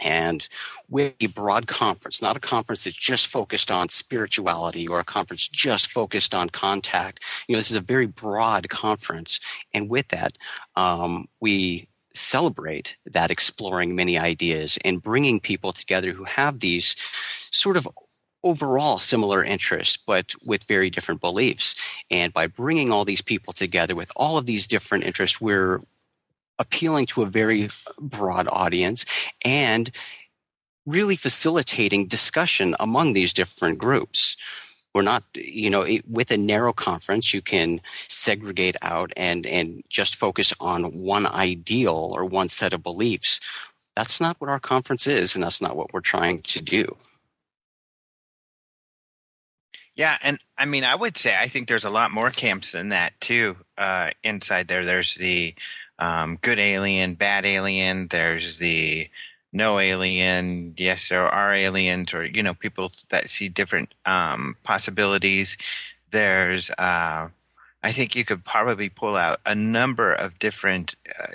And 0.00 0.48
with 0.88 1.14
a 1.20 1.26
broad 1.26 1.68
conference, 1.68 2.20
not 2.20 2.36
a 2.36 2.40
conference 2.40 2.84
that's 2.84 2.96
just 2.96 3.28
focused 3.28 3.70
on 3.70 3.88
spirituality 3.88 4.88
or 4.88 4.98
a 4.98 5.04
conference 5.04 5.46
just 5.46 5.92
focused 5.92 6.34
on 6.34 6.48
contact, 6.48 7.22
you 7.46 7.52
know, 7.52 7.58
this 7.58 7.70
is 7.70 7.76
a 7.76 7.80
very 7.80 8.06
broad 8.06 8.68
conference. 8.68 9.38
And 9.72 9.88
with 9.88 10.08
that, 10.08 10.38
um, 10.74 11.26
we 11.40 11.88
celebrate 12.14 12.96
that 13.06 13.30
exploring 13.30 13.94
many 13.94 14.18
ideas 14.18 14.78
and 14.84 15.02
bringing 15.02 15.40
people 15.40 15.72
together 15.72 16.12
who 16.12 16.24
have 16.24 16.60
these 16.60 16.96
sort 17.50 17.76
of 17.76 17.88
overall 18.44 18.98
similar 18.98 19.44
interests, 19.44 19.96
but 19.96 20.32
with 20.44 20.64
very 20.64 20.90
different 20.90 21.20
beliefs. 21.20 21.76
And 22.10 22.32
by 22.32 22.46
bringing 22.46 22.90
all 22.90 23.04
these 23.04 23.22
people 23.22 23.52
together 23.52 23.94
with 23.94 24.10
all 24.16 24.36
of 24.36 24.46
these 24.46 24.66
different 24.66 25.04
interests, 25.04 25.40
we're 25.40 25.80
appealing 26.58 27.06
to 27.06 27.22
a 27.22 27.26
very 27.26 27.68
broad 27.98 28.48
audience 28.50 29.04
and 29.44 29.90
really 30.86 31.16
facilitating 31.16 32.06
discussion 32.06 32.74
among 32.80 33.12
these 33.12 33.32
different 33.32 33.78
groups. 33.78 34.36
We're 34.94 35.02
not, 35.02 35.24
you 35.34 35.70
know, 35.70 35.82
it, 35.82 36.08
with 36.08 36.30
a 36.30 36.36
narrow 36.36 36.72
conference, 36.72 37.32
you 37.32 37.40
can 37.40 37.80
segregate 38.08 38.76
out 38.82 39.12
and, 39.16 39.46
and 39.46 39.82
just 39.88 40.16
focus 40.16 40.52
on 40.60 40.84
one 40.84 41.26
ideal 41.26 42.10
or 42.14 42.24
one 42.24 42.50
set 42.50 42.72
of 42.72 42.82
beliefs. 42.82 43.40
That's 43.96 44.20
not 44.20 44.40
what 44.40 44.50
our 44.50 44.60
conference 44.60 45.06
is, 45.06 45.34
and 45.34 45.42
that's 45.44 45.62
not 45.62 45.76
what 45.76 45.92
we're 45.92 46.00
trying 46.00 46.42
to 46.42 46.60
do. 46.60 46.96
Yeah, 49.94 50.16
and 50.22 50.38
I 50.56 50.64
mean, 50.64 50.84
I 50.84 50.94
would 50.94 51.18
say 51.18 51.36
I 51.36 51.48
think 51.48 51.68
there's 51.68 51.84
a 51.84 51.90
lot 51.90 52.10
more 52.10 52.30
camps 52.30 52.72
than 52.72 52.90
that 52.90 53.12
too. 53.20 53.56
Uh, 53.76 54.10
inside 54.24 54.68
there, 54.68 54.84
there's 54.84 55.14
the 55.16 55.54
um, 55.98 56.38
good 56.40 56.58
alien, 56.58 57.14
bad 57.14 57.44
alien. 57.44 58.08
There's 58.10 58.58
the 58.58 59.08
no 59.52 59.78
alien. 59.78 60.74
Yes, 60.76 61.08
there 61.08 61.28
are 61.28 61.54
aliens, 61.54 62.14
or 62.14 62.24
you 62.24 62.42
know, 62.42 62.54
people 62.54 62.92
that 63.10 63.30
see 63.30 63.48
different 63.48 63.94
um, 64.06 64.56
possibilities. 64.64 65.56
There's, 66.10 66.70
uh, 66.70 67.28
I 67.82 67.92
think 67.92 68.16
you 68.16 68.24
could 68.24 68.44
probably 68.44 68.88
pull 68.88 69.16
out 69.16 69.40
a 69.46 69.54
number 69.54 70.12
of 70.12 70.38
different 70.38 70.94
uh, 71.18 71.26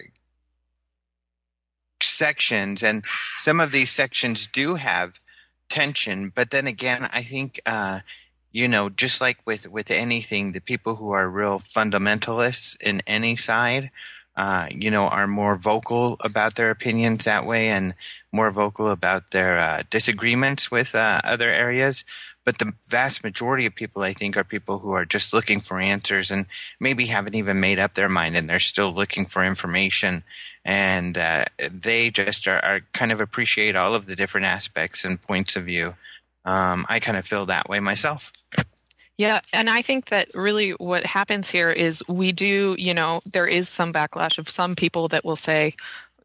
sections, 2.01 2.83
and 2.83 3.03
some 3.38 3.59
of 3.59 3.71
these 3.71 3.91
sections 3.91 4.47
do 4.47 4.75
have 4.75 5.19
tension. 5.69 6.31
But 6.33 6.51
then 6.51 6.67
again, 6.67 7.09
I 7.13 7.24
think. 7.24 7.62
Uh, 7.65 8.00
you 8.53 8.67
know, 8.67 8.89
just 8.89 9.21
like 9.21 9.38
with 9.45 9.69
with 9.69 9.91
anything, 9.91 10.51
the 10.51 10.62
people 10.62 10.95
who 10.95 11.12
are 11.12 11.29
real 11.29 11.59
fundamentalists 11.59 12.75
in 12.81 13.03
any 13.05 13.36
side, 13.36 13.91
uh, 14.38 14.67
you 14.70 14.91
know, 14.91 15.08
are 15.08 15.27
more 15.27 15.58
vocal 15.58 16.15
about 16.24 16.56
their 16.56 16.70
opinions 16.70 17.25
that 17.25 17.46
way 17.46 17.70
and 17.70 17.96
more 18.32 18.51
vocal 18.51 18.91
about 18.91 19.32
their 19.32 19.58
uh, 19.58 19.82
disagreements 19.89 20.70
with 20.70 20.94
uh, 20.94 21.20
other 21.24 21.50
areas. 21.50 22.06
But 22.46 22.60
the 22.60 22.74
vast 22.88 23.24
majority 23.24 23.65
of 23.65 23.75
people, 23.75 24.03
I 24.03 24.13
think, 24.13 24.38
are 24.38 24.44
people 24.44 24.79
who 24.79 24.91
are 24.91 25.06
just 25.06 25.34
looking 25.34 25.60
for 25.60 25.79
answers 25.79 26.29
and 26.29 26.46
maybe 26.79 27.08
haven't 27.08 27.36
even 27.36 27.60
made 27.60 27.79
up 27.79 27.96
their 27.96 28.10
mind 28.10 28.38
and 28.38 28.48
they're 28.48 28.60
still 28.60 28.94
looking 28.94 29.25
for 29.25 29.44
information. 29.44 30.24
And 30.63 31.17
uh, 31.17 31.46
they 31.70 32.12
just 32.12 32.48
are, 32.48 32.63
are 32.63 32.82
kind 32.94 33.12
of 33.12 33.20
appreciate 33.20 33.75
all 33.75 33.96
of 33.96 34.06
the 34.06 34.15
different 34.15 34.46
aspects 34.46 35.03
and 35.03 35.22
points 35.22 35.56
of 35.56 35.65
view. 35.65 35.96
Um, 36.46 36.86
I 36.88 37.00
kind 37.00 37.17
of 37.17 37.25
feel 37.25 37.48
that 37.48 37.67
way 37.67 37.79
myself. 37.79 38.32
Yeah, 39.17 39.41
and 39.51 39.67
I 39.69 39.81
think 39.81 40.05
that 40.07 40.29
really 40.36 40.71
what 40.71 41.03
happens 41.05 41.50
here 41.50 41.71
is 41.71 42.03
we 42.07 42.31
do, 42.31 42.75
you 42.77 42.93
know, 42.93 43.21
there 43.25 43.47
is 43.47 43.67
some 43.67 43.91
backlash 43.91 44.38
of 44.38 44.47
some 44.47 44.75
people 44.75 45.07
that 45.07 45.25
will 45.25 45.36
say, 45.36 45.75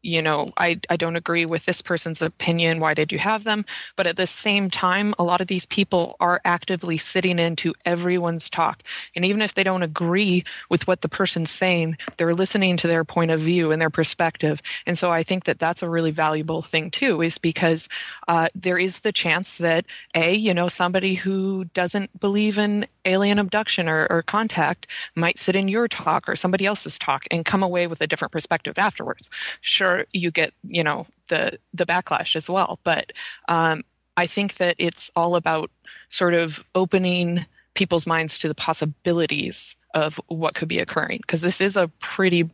you 0.03 0.21
know, 0.21 0.51
I, 0.57 0.79
I 0.89 0.97
don't 0.97 1.15
agree 1.15 1.45
with 1.45 1.65
this 1.65 1.81
person's 1.81 2.21
opinion. 2.21 2.79
Why 2.79 2.93
did 2.93 3.11
you 3.11 3.19
have 3.19 3.43
them? 3.45 3.65
But 3.95 4.05
at 4.05 4.17
the 4.17 4.27
same 4.27 4.69
time, 4.69 5.15
a 5.17 5.23
lot 5.23 5.41
of 5.41 5.47
these 5.47 5.65
people 5.65 6.15
are 6.19 6.41
actively 6.45 6.97
sitting 6.97 7.39
into 7.39 7.73
everyone's 7.85 8.49
talk. 8.49 8.83
And 9.15 9.25
even 9.25 9.41
if 9.41 9.53
they 9.53 9.63
don't 9.63 9.81
agree 9.81 10.43
with 10.69 10.85
what 10.87 11.01
the 11.01 11.09
person's 11.09 11.49
saying, 11.49 11.97
they're 12.17 12.35
listening 12.35 12.77
to 12.77 12.87
their 12.87 13.05
point 13.05 13.31
of 13.31 13.39
view 13.39 13.71
and 13.71 13.81
their 13.81 13.89
perspective. 13.89 14.61
And 14.85 14.97
so 14.97 15.09
I 15.09 15.23
think 15.23 15.45
that 15.45 15.59
that's 15.59 15.81
a 15.81 15.89
really 15.89 16.11
valuable 16.11 16.61
thing 16.61 16.91
too, 16.91 17.21
is 17.21 17.37
because 17.37 17.87
uh, 18.27 18.49
there 18.53 18.77
is 18.77 18.99
the 18.99 19.11
chance 19.13 19.57
that 19.57 19.85
a, 20.15 20.35
you 20.35 20.53
know, 20.53 20.67
somebody 20.67 21.15
who 21.15 21.65
doesn't 21.73 22.19
believe 22.19 22.57
in 22.57 22.85
alien 23.05 23.39
abduction 23.39 23.89
or, 23.89 24.07
or 24.09 24.21
contact 24.21 24.87
might 25.15 25.37
sit 25.37 25.55
in 25.55 25.67
your 25.67 25.87
talk 25.87 26.27
or 26.27 26.35
somebody 26.35 26.65
else's 26.65 26.97
talk 26.99 27.25
and 27.31 27.45
come 27.45 27.63
away 27.63 27.87
with 27.87 28.01
a 28.01 28.07
different 28.07 28.31
perspective 28.31 28.77
afterwards. 28.77 29.29
Sure, 29.61 30.05
you 30.13 30.31
get, 30.31 30.53
you 30.67 30.83
know, 30.83 31.05
the 31.27 31.57
the 31.73 31.85
backlash 31.85 32.35
as 32.35 32.49
well, 32.49 32.79
but 32.83 33.11
um, 33.47 33.83
I 34.17 34.27
think 34.27 34.55
that 34.55 34.75
it's 34.77 35.11
all 35.15 35.35
about 35.35 35.71
sort 36.09 36.33
of 36.33 36.63
opening 36.75 37.45
people's 37.73 38.05
minds 38.05 38.37
to 38.39 38.47
the 38.47 38.55
possibilities 38.55 39.75
of 39.93 40.19
what 40.27 40.55
could 40.55 40.67
be 40.67 40.79
occurring 40.79 41.19
because 41.21 41.41
this 41.41 41.61
is 41.61 41.75
a 41.75 41.87
pretty, 41.99 42.49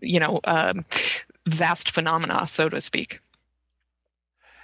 you 0.00 0.18
know, 0.18 0.40
um, 0.44 0.84
vast 1.46 1.90
phenomena, 1.90 2.46
so 2.46 2.68
to 2.68 2.80
speak. 2.80 3.20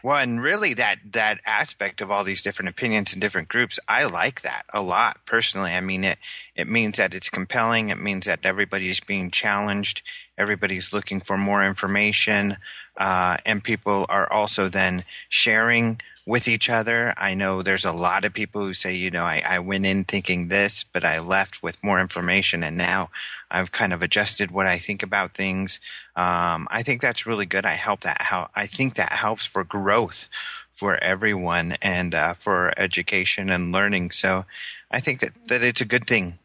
Well, 0.03 0.17
and 0.17 0.43
really 0.43 0.75
that 0.75 0.99
that 1.13 1.41
aspect 1.47 2.01
of 2.01 2.11
all 2.11 2.25
these 2.25 2.43
different 2.43 2.71
opinions 2.71 3.13
and 3.13 3.21
different 3.21 3.49
groups, 3.49 3.79
I 3.89 4.05
like 4.05 4.41
that 4.43 4.65
a 4.73 4.83
lot 4.83 5.25
personally. 5.27 5.73
I 5.73 5.81
mean, 5.81 6.05
it 6.05 6.19
it 6.57 6.69
means 6.69 6.97
that 6.97 7.15
it's 7.15 7.29
compelling. 7.29 7.91
It 7.91 8.01
means 8.01 8.27
that 8.27 8.41
everybody's 8.45 9.01
being 9.01 9.31
challenged. 9.31 10.03
Everybody's 10.39 10.93
looking 10.93 11.21
for 11.21 11.37
more 11.37 11.63
information, 11.65 12.57
uh, 12.97 13.37
and 13.45 13.63
people 13.63 14.07
are 14.09 14.31
also 14.33 14.69
then 14.69 15.05
sharing 15.29 16.01
with 16.27 16.47
each 16.49 16.69
other. 16.71 17.15
I 17.17 17.35
know 17.35 17.63
there's 17.63 17.85
a 17.85 17.93
lot 17.93 18.25
of 18.25 18.33
people 18.33 18.63
who 18.63 18.75
say, 18.75 18.95
you 18.95 19.11
know, 19.11 19.25
I, 19.25 19.43
I 19.49 19.59
went 19.59 19.87
in 19.87 20.05
thinking 20.05 20.49
this, 20.49 20.85
but 20.85 21.05
I 21.05 21.19
left 21.19 21.63
with 21.63 21.83
more 21.83 22.01
information, 22.01 22.63
and 22.63 22.77
now 22.77 23.11
I've 23.51 23.73
kind 23.73 23.93
of 23.93 24.03
adjusted 24.03 24.51
what 24.51 24.67
I 24.67 24.79
think 24.79 25.03
about 25.03 25.35
things. 25.35 25.81
Um, 26.17 26.69
I 26.71 26.83
think 26.83 27.01
that's 27.01 27.27
really 27.27 27.47
good. 27.47 27.67
I 27.67 27.73
help 27.75 28.01
that. 28.01 28.23
How 28.23 28.51
I 28.55 28.67
think 28.67 28.95
that 28.95 29.13
helps 29.13 29.47
for 29.47 29.65
growth 29.65 30.29
for 30.73 30.97
everyone 31.03 31.75
and 31.83 32.15
uh, 32.15 32.33
for 32.33 32.73
education 32.77 33.51
and 33.51 33.73
learning. 33.73 34.13
So 34.13 34.45
I 34.91 35.01
think 35.01 35.21
that 35.21 35.33
that 35.49 35.63
it's 35.63 35.81
a 35.81 35.87
good 35.87 36.07
thing. 36.07 36.39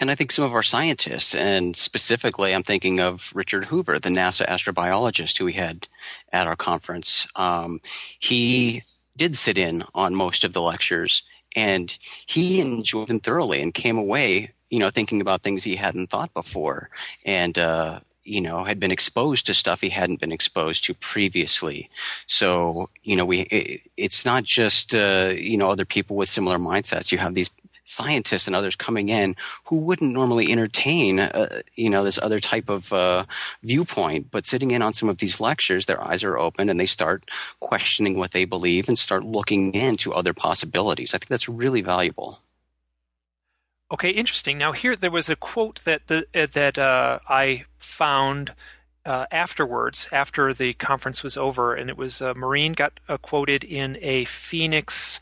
And 0.00 0.10
I 0.10 0.14
think 0.14 0.32
some 0.32 0.44
of 0.46 0.54
our 0.54 0.62
scientists, 0.62 1.34
and 1.34 1.76
specifically, 1.76 2.54
I'm 2.54 2.62
thinking 2.62 3.00
of 3.00 3.30
Richard 3.34 3.66
Hoover, 3.66 3.98
the 3.98 4.08
NASA 4.08 4.46
astrobiologist 4.46 5.36
who 5.36 5.44
we 5.44 5.52
had 5.52 5.86
at 6.32 6.46
our 6.46 6.56
conference. 6.56 7.28
Um, 7.36 7.80
he 8.18 8.82
did 9.18 9.36
sit 9.36 9.58
in 9.58 9.84
on 9.94 10.14
most 10.14 10.42
of 10.42 10.54
the 10.54 10.62
lectures, 10.62 11.22
and 11.54 11.96
he 12.26 12.60
enjoyed 12.62 13.08
them 13.08 13.20
thoroughly 13.20 13.60
and 13.60 13.74
came 13.74 13.98
away, 13.98 14.50
you 14.70 14.78
know, 14.78 14.88
thinking 14.88 15.20
about 15.20 15.42
things 15.42 15.62
he 15.62 15.76
hadn't 15.76 16.08
thought 16.08 16.32
before, 16.32 16.88
and 17.26 17.58
uh, 17.58 18.00
you 18.24 18.40
know, 18.40 18.64
had 18.64 18.80
been 18.80 18.92
exposed 18.92 19.46
to 19.46 19.54
stuff 19.54 19.80
he 19.80 19.88
hadn't 19.90 20.20
been 20.20 20.32
exposed 20.32 20.84
to 20.84 20.94
previously. 20.94 21.90
So, 22.26 22.88
you 23.02 23.16
know, 23.16 23.26
we 23.26 23.40
it, 23.50 23.80
it's 23.96 24.24
not 24.24 24.44
just 24.44 24.94
uh, 24.94 25.32
you 25.36 25.58
know 25.58 25.70
other 25.70 25.84
people 25.84 26.16
with 26.16 26.30
similar 26.30 26.56
mindsets. 26.56 27.12
You 27.12 27.18
have 27.18 27.34
these 27.34 27.50
scientists 27.90 28.46
and 28.46 28.56
others 28.56 28.76
coming 28.76 29.08
in 29.08 29.36
who 29.64 29.76
wouldn't 29.76 30.12
normally 30.12 30.50
entertain, 30.50 31.20
uh, 31.20 31.60
you 31.74 31.90
know, 31.90 32.04
this 32.04 32.18
other 32.22 32.40
type 32.40 32.68
of 32.68 32.92
uh, 32.92 33.24
viewpoint. 33.62 34.30
But 34.30 34.46
sitting 34.46 34.70
in 34.70 34.82
on 34.82 34.94
some 34.94 35.08
of 35.08 35.18
these 35.18 35.40
lectures, 35.40 35.86
their 35.86 36.02
eyes 36.02 36.24
are 36.24 36.38
open 36.38 36.68
and 36.68 36.78
they 36.78 36.86
start 36.86 37.28
questioning 37.60 38.18
what 38.18 38.32
they 38.32 38.44
believe 38.44 38.88
and 38.88 38.98
start 38.98 39.24
looking 39.24 39.74
into 39.74 40.12
other 40.12 40.32
possibilities. 40.32 41.14
I 41.14 41.18
think 41.18 41.28
that's 41.28 41.48
really 41.48 41.82
valuable. 41.82 42.40
Okay, 43.92 44.10
interesting. 44.10 44.56
Now 44.56 44.70
here 44.72 44.94
there 44.94 45.10
was 45.10 45.28
a 45.28 45.34
quote 45.34 45.80
that 45.80 46.02
uh, 46.08 46.22
that 46.32 46.78
uh, 46.78 47.18
I 47.28 47.64
found 47.76 48.54
uh, 49.04 49.26
afterwards, 49.30 50.08
after 50.12 50.52
the 50.52 50.74
conference 50.74 51.22
was 51.22 51.36
over, 51.36 51.74
and 51.74 51.88
it 51.90 51.96
was 51.96 52.20
uh, 52.20 52.34
Maureen 52.34 52.72
got 52.72 53.00
uh, 53.08 53.16
quoted 53.16 53.64
in 53.64 53.98
a 54.00 54.24
Phoenix, 54.26 55.18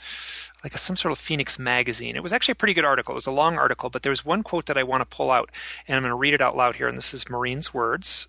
like 0.65 0.77
some 0.77 0.97
sort 0.97 1.13
of 1.13 1.19
Phoenix 1.19 1.59
magazine. 1.59 2.17
It 2.17 2.23
was 2.23 2.33
actually 2.33 2.53
a 2.53 2.57
pretty 2.57 2.75
good 2.75 2.85
article. 2.85 3.13
It 3.13 3.17
was 3.17 3.27
a 3.27 3.33
long 3.33 3.57
article, 3.57 3.91
but 3.91 4.03
there 4.03 4.11
was 4.11 4.25
one 4.25 4.43
quote 4.43 4.67
that 4.67 4.79
I 4.79 4.83
want 4.83 5.09
to 5.09 5.17
pull 5.17 5.31
out, 5.31 5.51
and 5.87 5.97
I'm 5.97 6.03
going 6.03 6.11
to 6.11 6.17
read 6.17 6.35
it 6.35 6.41
out 6.41 6.57
loud 6.57 6.77
here. 6.77 6.89
And 6.89 6.99
this 6.99 7.15
is 7.15 7.31
Maureen's 7.31 7.73
words. 7.73 8.29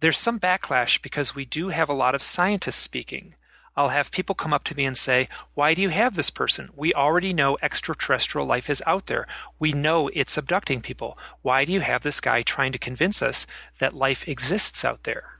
There's 0.00 0.18
some 0.18 0.40
backlash 0.40 1.00
because 1.00 1.34
we 1.34 1.44
do 1.44 1.68
have 1.68 1.88
a 1.88 1.94
lot 1.94 2.14
of 2.14 2.22
scientists 2.22 2.76
speaking. 2.76 3.34
I'll 3.76 3.90
have 3.90 4.10
people 4.10 4.34
come 4.34 4.54
up 4.54 4.64
to 4.64 4.76
me 4.76 4.86
and 4.86 4.96
say, 4.96 5.28
Why 5.54 5.74
do 5.74 5.82
you 5.82 5.90
have 5.90 6.16
this 6.16 6.30
person? 6.30 6.70
We 6.74 6.94
already 6.94 7.32
know 7.32 7.58
extraterrestrial 7.60 8.46
life 8.46 8.70
is 8.70 8.82
out 8.86 9.06
there. 9.06 9.26
We 9.58 9.72
know 9.72 10.08
it's 10.14 10.38
abducting 10.38 10.80
people. 10.80 11.18
Why 11.42 11.64
do 11.64 11.72
you 11.72 11.80
have 11.80 12.02
this 12.02 12.20
guy 12.20 12.42
trying 12.42 12.72
to 12.72 12.78
convince 12.78 13.20
us 13.20 13.46
that 13.78 13.92
life 13.92 14.26
exists 14.26 14.84
out 14.84 15.02
there? 15.02 15.35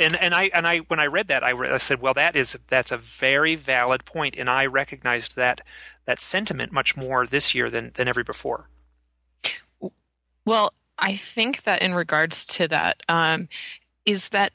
And, 0.00 0.16
and 0.16 0.34
I 0.34 0.50
and 0.54 0.66
I 0.66 0.78
when 0.78 0.98
I 0.98 1.06
read 1.06 1.28
that 1.28 1.44
I, 1.44 1.50
I 1.50 1.76
said 1.76 2.00
well 2.00 2.14
that 2.14 2.34
is 2.34 2.58
that's 2.68 2.90
a 2.90 2.96
very 2.96 3.54
valid 3.54 4.04
point 4.04 4.34
and 4.36 4.48
I 4.48 4.64
recognized 4.64 5.36
that 5.36 5.60
that 6.06 6.20
sentiment 6.20 6.72
much 6.72 6.96
more 6.96 7.26
this 7.26 7.54
year 7.54 7.68
than 7.68 7.92
than 7.94 8.08
ever 8.08 8.24
before. 8.24 8.68
Well, 10.46 10.72
I 10.98 11.16
think 11.16 11.62
that 11.62 11.82
in 11.82 11.94
regards 11.94 12.44
to 12.46 12.68
that, 12.68 13.02
um, 13.08 13.48
is 14.06 14.30
that 14.30 14.52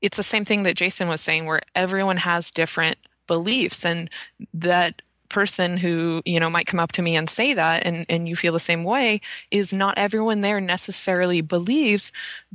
it's 0.00 0.16
the 0.16 0.22
same 0.22 0.44
thing 0.44 0.62
that 0.62 0.76
Jason 0.76 1.08
was 1.08 1.20
saying, 1.20 1.46
where 1.46 1.60
everyone 1.74 2.16
has 2.16 2.50
different 2.50 2.98
beliefs, 3.26 3.84
and 3.84 4.10
that 4.54 5.02
person 5.28 5.76
who 5.76 6.22
you 6.24 6.40
know 6.40 6.48
might 6.48 6.66
come 6.66 6.80
up 6.80 6.92
to 6.92 7.02
me 7.02 7.16
and 7.16 7.28
say 7.28 7.52
that 7.52 7.84
and 7.84 8.06
and 8.08 8.28
you 8.28 8.36
feel 8.36 8.52
the 8.52 8.60
same 8.60 8.84
way 8.84 9.20
is 9.50 9.72
not 9.72 9.98
everyone 9.98 10.40
there 10.40 10.60
necessarily 10.60 11.40
believes 11.40 12.12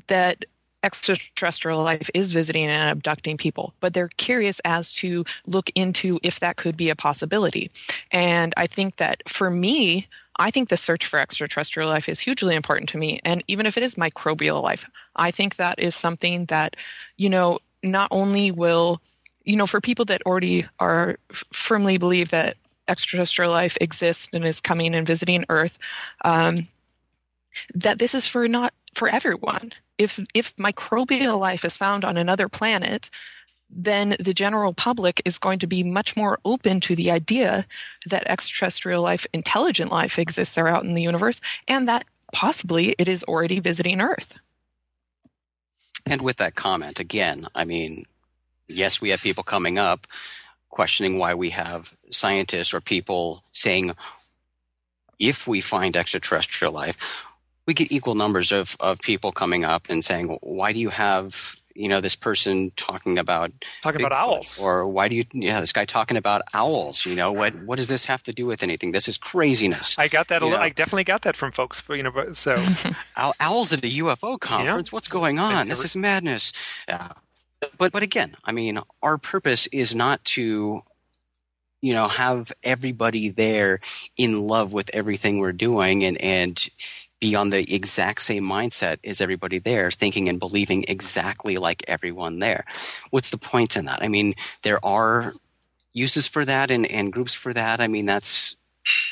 that 0.08 0.46
extraterrestrial 0.84 1.84
life 1.84 2.10
is 2.14 2.32
visiting 2.32 2.66
and 2.66 2.92
abducting 2.92 3.38
people, 3.38 3.74
but 3.80 3.94
they're 3.94 4.10
curious 4.18 4.60
as 4.66 4.92
to 4.94 5.24
look 5.46 5.70
into 5.76 6.20
if 6.24 6.40
that 6.40 6.58
could 6.58 6.76
be 6.76 6.90
a 6.90 6.96
possibility. 6.96 7.72
And 8.12 8.54
I 8.58 8.68
think 8.68 8.98
that 8.98 9.22
for 9.28 9.50
me, 9.50 10.08
I 10.38 10.50
think 10.50 10.70
the 10.70 10.78
search 10.78 11.06
for 11.06 11.20
extraterrestrial 11.20 11.90
life 11.90 12.10
is 12.10 12.20
hugely 12.20 12.56
important 12.56 12.90
to 12.90 12.98
me. 12.98 13.20
And 13.24 13.44
even 13.48 13.66
if 13.66 13.78
it 13.78 13.84
is 13.84 13.96
microbial 13.96 14.62
life, 14.64 14.86
I 15.16 15.32
think 15.32 15.56
that 15.56 15.78
is 15.78 15.96
something 15.96 16.46
that, 16.46 16.76
you 17.18 17.30
know, 17.30 17.60
not 17.84 18.08
only 18.12 18.52
will, 18.52 19.02
you 19.44 19.56
know, 19.56 19.68
for 19.68 19.82
people 19.82 20.06
that 20.06 20.22
already 20.26 20.66
are 20.80 21.18
firmly 21.52 21.98
believe 21.98 22.32
that 22.32 22.58
extraterrestrial 22.88 23.52
life 23.52 23.78
exists 23.82 24.30
and 24.34 24.46
is 24.46 24.62
coming 24.62 24.96
and 24.96 25.06
visiting 25.06 25.46
Earth, 25.50 25.78
um, 26.24 26.68
that 27.76 28.00
this 28.00 28.16
is 28.16 28.28
for 28.28 28.48
not 28.48 28.74
for 28.96 29.10
everyone. 29.10 29.74
If 30.02 30.20
if 30.34 30.56
microbial 30.58 31.40
life 31.40 31.64
is 31.64 31.78
found 31.78 32.04
on 32.04 32.18
another 32.18 32.50
planet, 32.50 33.10
then 33.70 34.16
the 34.20 34.34
general 34.34 34.74
public 34.74 35.22
is 35.26 35.38
going 35.38 35.60
to 35.60 35.68
be 35.68 35.84
much 35.84 36.18
more 36.18 36.40
open 36.44 36.82
to 36.82 36.96
the 36.96 37.12
idea 37.12 37.66
that 38.08 38.28
extraterrestrial 38.28 39.02
life, 39.02 39.26
intelligent 39.32 39.92
life 39.92 40.20
exists 40.20 40.56
there 40.56 40.68
out 40.68 40.84
in 40.84 40.94
the 40.94 41.04
universe, 41.04 41.40
and 41.68 41.88
that 41.88 42.06
possibly 42.34 42.96
it 42.98 43.08
is 43.08 43.24
already 43.24 43.60
visiting 43.60 44.02
Earth. 44.02 44.34
And 46.06 46.22
with 46.22 46.38
that 46.38 46.56
comment, 46.56 47.00
again, 47.00 47.46
I 47.56 47.64
mean, 47.64 48.06
yes, 48.68 49.00
we 49.02 49.10
have 49.10 49.22
people 49.22 49.44
coming 49.44 49.78
up 49.78 50.08
questioning 50.70 51.20
why 51.20 51.36
we 51.36 51.52
have 51.52 51.94
scientists 52.10 52.74
or 52.74 52.82
people 52.82 53.44
saying, 53.52 53.92
if 55.20 55.48
we 55.48 55.62
find 55.62 55.96
extraterrestrial 55.96 56.74
life, 56.74 57.28
we 57.68 57.74
get 57.74 57.92
equal 57.92 58.16
numbers 58.16 58.52
of, 58.52 58.76
of 58.80 59.00
people 59.00 59.32
coming 59.32 59.64
up 59.64 59.90
and 59.90 60.04
saying, 60.04 60.38
why 60.42 60.74
do 60.74 60.80
you 60.80 60.90
have 60.90 61.56
you 61.76 61.88
know 61.88 62.02
this 62.02 62.16
person 62.16 62.72
talking 62.76 63.18
about 63.18 63.52
talking 63.82 64.02
Bigfoot? 64.02 64.08
about 64.08 64.30
owls. 64.30 64.60
Or 64.62 64.88
why 64.88 65.08
do 65.08 65.16
you 65.16 65.24
yeah 65.34 65.60
this 65.60 65.72
guy 65.72 65.86
talking 65.86 66.18
about 66.18 66.42
owls 66.54 67.06
you 67.06 67.16
know? 67.16 67.32
What 67.32 67.54
what 67.64 67.78
does 67.78 67.88
this 67.88 68.06
have 68.06 68.24
to 68.24 68.34
do 68.34 68.46
with 68.46 68.64
anything? 68.64 68.92
This 68.92 69.08
is 69.08 69.18
craziness. 69.18 69.96
I 69.98 70.08
got 70.08 70.28
that 70.30 70.42
a 70.42 70.46
little, 70.46 70.60
i 70.60 70.70
definitely 70.70 71.06
got 71.06 71.22
that 71.24 71.36
from 71.36 71.52
folks 71.52 71.82
you 71.90 72.04
know 72.04 72.34
so. 72.34 72.56
Owls 73.40 73.74
at 73.74 73.84
a 73.84 73.88
ufo 73.88 74.40
conference 74.40 74.90
yeah. 74.90 74.96
what's 74.96 75.08
going 75.08 75.40
on? 75.40 75.68
this 75.68 75.84
is 75.84 75.96
madness. 75.96 76.52
Yeah. 76.88 77.10
but 77.78 77.92
but 77.92 78.04
again 78.04 78.36
i 78.44 78.52
mean 78.52 78.80
our 79.02 79.18
purpose 79.18 79.68
is 79.68 79.96
not 79.96 80.24
to 80.26 80.82
you 81.82 81.94
know 81.94 82.08
have 82.08 82.52
everybody 82.64 83.30
there 83.30 83.80
in 84.18 84.42
love 84.48 84.74
with 84.74 84.90
everything 84.94 85.40
we're 85.40 85.52
doing 85.52 86.04
and 86.04 86.20
and 86.22 86.70
be 87.22 87.36
on 87.36 87.52
the 87.52 87.74
exact 87.74 88.22
same 88.24 88.44
mindset 88.44 88.98
as 89.06 89.22
everybody 89.22 89.60
there, 89.60 89.92
thinking 89.92 90.28
and 90.28 90.40
believing 90.40 90.84
exactly 90.90 91.58
like 91.58 91.86
everyone 91.88 92.40
there. 92.40 92.66
What's 93.12 93.30
the 93.30 93.38
point 93.38 93.78
in 93.78 93.86
that? 93.86 94.04
I 94.04 94.10
mean, 94.10 94.34
there 94.64 94.84
are 94.84 95.32
uses 95.94 96.28
for 96.28 96.44
that 96.44 96.72
and, 96.72 96.86
and 96.88 97.14
groups 97.14 97.34
for 97.34 97.54
that. 97.54 97.80
I 97.80 97.88
mean, 97.88 98.06
that's 98.06 98.58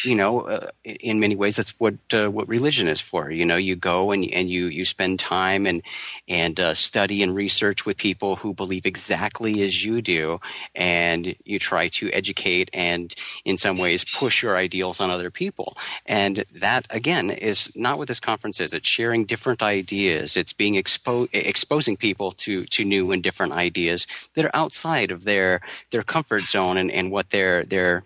you 0.03 0.15
know, 0.15 0.41
uh, 0.41 0.67
in 0.84 1.19
many 1.19 1.36
ways, 1.36 1.55
that's 1.55 1.79
what 1.79 1.95
uh, 2.13 2.27
what 2.27 2.47
religion 2.47 2.88
is 2.88 3.01
for. 3.01 3.29
You 3.29 3.45
know, 3.45 3.58
you 3.58 3.75
go 3.75 4.12
and 4.12 4.25
and 4.34 4.49
you 4.49 4.65
you 4.67 4.84
spend 4.86 5.19
time 5.19 5.67
and 5.67 5.84
and 6.27 6.60
uh, 6.60 6.73
study 6.73 7.21
and 7.21 7.36
research 7.36 7.86
with 7.86 7.97
people 7.97 8.38
who 8.38 8.53
believe 8.53 8.86
exactly 8.86 9.62
as 9.62 9.86
you 9.86 10.01
do, 10.01 10.39
and 10.73 11.36
you 11.45 11.60
try 11.60 11.88
to 11.89 12.10
educate 12.12 12.69
and, 12.73 13.13
in 13.45 13.58
some 13.58 13.77
ways, 13.77 14.03
push 14.03 14.41
your 14.41 14.58
ideals 14.58 14.99
on 14.99 15.12
other 15.12 15.29
people. 15.29 15.77
And 16.05 16.45
that 16.55 16.88
again 16.89 17.29
is 17.29 17.71
not 17.75 17.97
what 17.97 18.08
this 18.08 18.19
conference 18.19 18.60
is. 18.60 18.73
It's 18.73 18.88
sharing 18.88 19.25
different 19.25 19.62
ideas. 19.62 20.36
It's 20.36 20.53
being 20.53 20.75
expo- 20.75 21.29
exposing 21.32 21.95
people 21.97 22.32
to 22.43 22.65
to 22.65 22.84
new 22.84 23.12
and 23.12 23.21
different 23.21 23.53
ideas 23.53 24.08
that 24.36 24.45
are 24.45 24.55
outside 24.55 25.12
of 25.12 25.25
their 25.25 25.62
their 25.91 26.03
comfort 26.03 26.43
zone 26.43 26.77
and, 26.77 26.89
and 26.89 27.12
what 27.12 27.29
their 27.29 27.63
their 27.65 28.03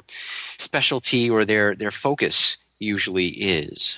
specialty 0.58 1.30
or 1.30 1.46
their 1.46 1.53
their 1.76 1.92
focus 1.92 2.58
usually 2.80 3.28
is. 3.30 3.98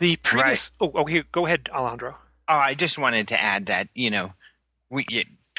The 0.00 0.16
previous. 0.16 0.72
Right. 0.80 0.92
Oh, 0.94 1.00
okay. 1.00 1.22
Go 1.32 1.46
ahead, 1.46 1.68
Alejandro. 1.72 2.16
Oh, 2.48 2.54
I 2.58 2.74
just 2.74 2.98
wanted 2.98 3.28
to 3.28 3.42
add 3.42 3.66
that 3.66 3.88
you 3.94 4.10
know 4.10 4.34
we 4.90 5.06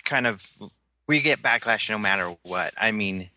kind 0.03 0.27
of 0.27 0.45
we 1.07 1.21
get 1.21 1.41
backlash 1.41 1.89
no 1.89 1.97
matter 1.97 2.35
what. 2.43 2.73
I 2.77 2.91
mean, 2.91 3.29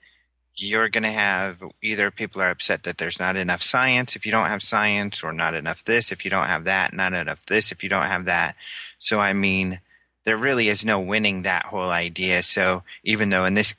you're 0.56 0.88
going 0.88 1.04
to 1.04 1.11
have 1.11 1.62
either 1.83 2.11
people 2.11 2.42
are 2.42 2.50
upset 2.50 2.83
that 2.83 2.98
there's 2.98 3.18
not 3.18 3.37
enough 3.37 3.62
science 3.62 4.14
if 4.14 4.26
you 4.26 4.33
don't 4.33 4.48
have 4.48 4.62
science, 4.62 5.22
or 5.22 5.33
not 5.33 5.54
enough 5.54 5.85
this 5.85 6.12
if 6.12 6.24
you 6.24 6.30
don't 6.30 6.46
have 6.46 6.64
that, 6.64 6.92
not 6.92 7.14
enough 7.14 7.46
this 7.46 7.72
if 7.72 7.83
you 7.83 7.88
don't 7.88 8.06
have 8.06 8.26
that. 8.26 8.56
So 8.98 9.20
I 9.20 9.33
mean, 9.33 9.80
there 10.24 10.37
really 10.37 10.68
is 10.68 10.85
no 10.85 11.00
winning 11.00 11.42
that 11.42 11.66
whole 11.66 11.90
idea. 11.90 12.42
So 12.42 12.83
even 13.04 13.30
though 13.30 13.44
in 13.46 13.54
this 13.54 13.74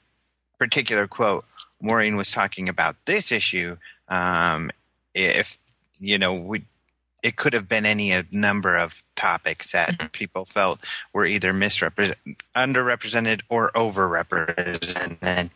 particular 0.57 1.07
quote, 1.07 1.45
Maureen 1.81 2.15
was 2.15 2.31
talking 2.31 2.69
about 2.69 2.95
this 3.05 3.31
issue, 3.31 3.77
um, 4.07 4.71
if 5.13 5.57
you 5.99 6.17
know 6.17 6.33
we 6.33 6.63
it 7.23 7.35
could 7.35 7.53
have 7.53 7.67
been 7.67 7.85
any 7.85 8.23
number 8.31 8.75
of 8.77 9.03
topics 9.15 9.71
that 9.73 9.91
mm-hmm. 9.91 10.07
people 10.07 10.45
felt 10.45 10.79
were 11.13 11.25
either 11.25 11.53
misrepresented, 11.53 12.37
underrepresented, 12.55 13.41
or 13.49 13.71
overrepresented. 13.71 15.51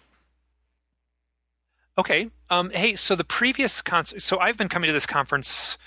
Okay. 1.98 2.30
Um, 2.50 2.70
hey, 2.72 2.96
so 2.96 3.16
the 3.16 3.24
previous 3.24 3.82
con- 3.82 4.06
so 4.06 4.40
I've 4.40 4.58
been 4.58 4.70
coming 4.70 4.88
to 4.88 4.94
this 4.94 5.06
conference 5.06 5.78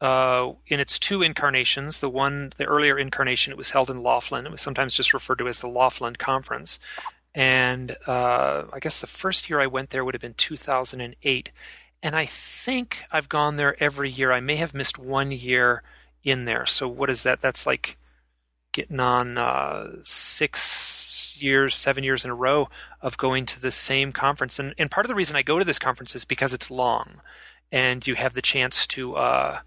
uh, 0.00 0.52
in 0.66 0.80
its 0.80 0.98
two 0.98 1.22
incarnations. 1.22 2.00
The 2.00 2.08
one, 2.08 2.52
the 2.56 2.64
earlier 2.64 2.98
incarnation, 2.98 3.52
it 3.52 3.56
was 3.56 3.70
held 3.70 3.90
in 3.90 4.02
Laughlin. 4.02 4.46
It 4.46 4.52
was 4.52 4.60
sometimes 4.60 4.96
just 4.96 5.14
referred 5.14 5.38
to 5.38 5.48
as 5.48 5.60
the 5.60 5.68
Laughlin 5.68 6.16
Conference, 6.16 6.78
and 7.34 7.96
uh, 8.06 8.64
I 8.72 8.78
guess 8.80 9.00
the 9.00 9.06
first 9.06 9.48
year 9.48 9.60
I 9.60 9.66
went 9.66 9.90
there 9.90 10.04
would 10.04 10.14
have 10.14 10.20
been 10.20 10.34
2008. 10.34 11.52
And 12.02 12.16
I 12.16 12.26
think 12.26 12.98
I've 13.12 13.28
gone 13.28 13.56
there 13.56 13.80
every 13.82 14.10
year. 14.10 14.32
I 14.32 14.40
may 14.40 14.56
have 14.56 14.74
missed 14.74 14.98
one 14.98 15.30
year 15.30 15.82
in 16.24 16.44
there. 16.44 16.66
So 16.66 16.88
what 16.88 17.10
is 17.10 17.22
that? 17.22 17.40
That's 17.40 17.66
like 17.66 17.96
getting 18.72 19.00
on 19.00 19.38
uh, 19.38 19.96
six 20.02 21.40
years, 21.40 21.74
seven 21.74 22.04
years 22.04 22.24
in 22.24 22.30
a 22.30 22.34
row 22.34 22.68
of 23.00 23.18
going 23.18 23.46
to 23.46 23.60
the 23.60 23.70
same 23.70 24.12
conference. 24.12 24.58
And, 24.58 24.74
and 24.78 24.90
part 24.90 25.06
of 25.06 25.08
the 25.08 25.14
reason 25.14 25.36
I 25.36 25.42
go 25.42 25.58
to 25.58 25.64
this 25.64 25.78
conference 25.78 26.14
is 26.14 26.24
because 26.24 26.52
it's 26.52 26.70
long, 26.70 27.20
and 27.70 28.06
you 28.06 28.14
have 28.14 28.34
the 28.34 28.42
chance 28.42 28.86
to 28.88 29.14
uh, 29.16 29.58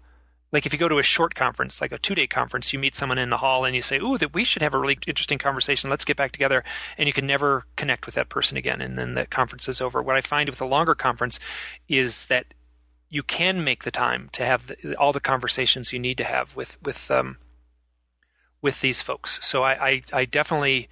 like 0.52 0.64
if 0.64 0.72
you 0.72 0.78
go 0.78 0.88
to 0.88 0.98
a 0.98 1.02
short 1.02 1.34
conference, 1.34 1.80
like 1.80 1.92
a 1.92 1.98
two 1.98 2.14
day 2.14 2.26
conference, 2.26 2.72
you 2.72 2.78
meet 2.78 2.94
someone 2.94 3.18
in 3.18 3.30
the 3.30 3.38
hall 3.38 3.64
and 3.64 3.74
you 3.74 3.82
say, 3.82 3.98
"Ooh, 3.98 4.16
that 4.18 4.32
we 4.32 4.44
should 4.44 4.62
have 4.62 4.74
a 4.74 4.78
really 4.78 4.98
interesting 5.06 5.38
conversation. 5.38 5.90
Let's 5.90 6.04
get 6.04 6.16
back 6.16 6.32
together," 6.32 6.64
and 6.96 7.06
you 7.06 7.12
can 7.12 7.26
never 7.26 7.66
connect 7.76 8.06
with 8.06 8.14
that 8.14 8.28
person 8.28 8.56
again, 8.56 8.80
and 8.80 8.96
then 8.96 9.14
the 9.14 9.26
conference 9.26 9.68
is 9.68 9.80
over. 9.80 10.02
What 10.02 10.16
I 10.16 10.20
find 10.20 10.48
with 10.48 10.60
a 10.60 10.66
longer 10.66 10.94
conference 10.94 11.40
is 11.88 12.26
that 12.26 12.54
you 13.08 13.22
can 13.22 13.64
make 13.64 13.84
the 13.84 13.90
time 13.90 14.28
to 14.32 14.44
have 14.44 14.66
the, 14.68 14.94
all 14.96 15.12
the 15.12 15.20
conversations 15.20 15.92
you 15.92 15.98
need 15.98 16.18
to 16.18 16.24
have 16.24 16.54
with 16.54 16.78
with 16.82 17.10
um, 17.10 17.38
with 18.62 18.80
these 18.80 19.02
folks. 19.02 19.44
So 19.44 19.62
I 19.62 19.86
I, 19.88 20.02
I 20.12 20.24
definitely. 20.24 20.88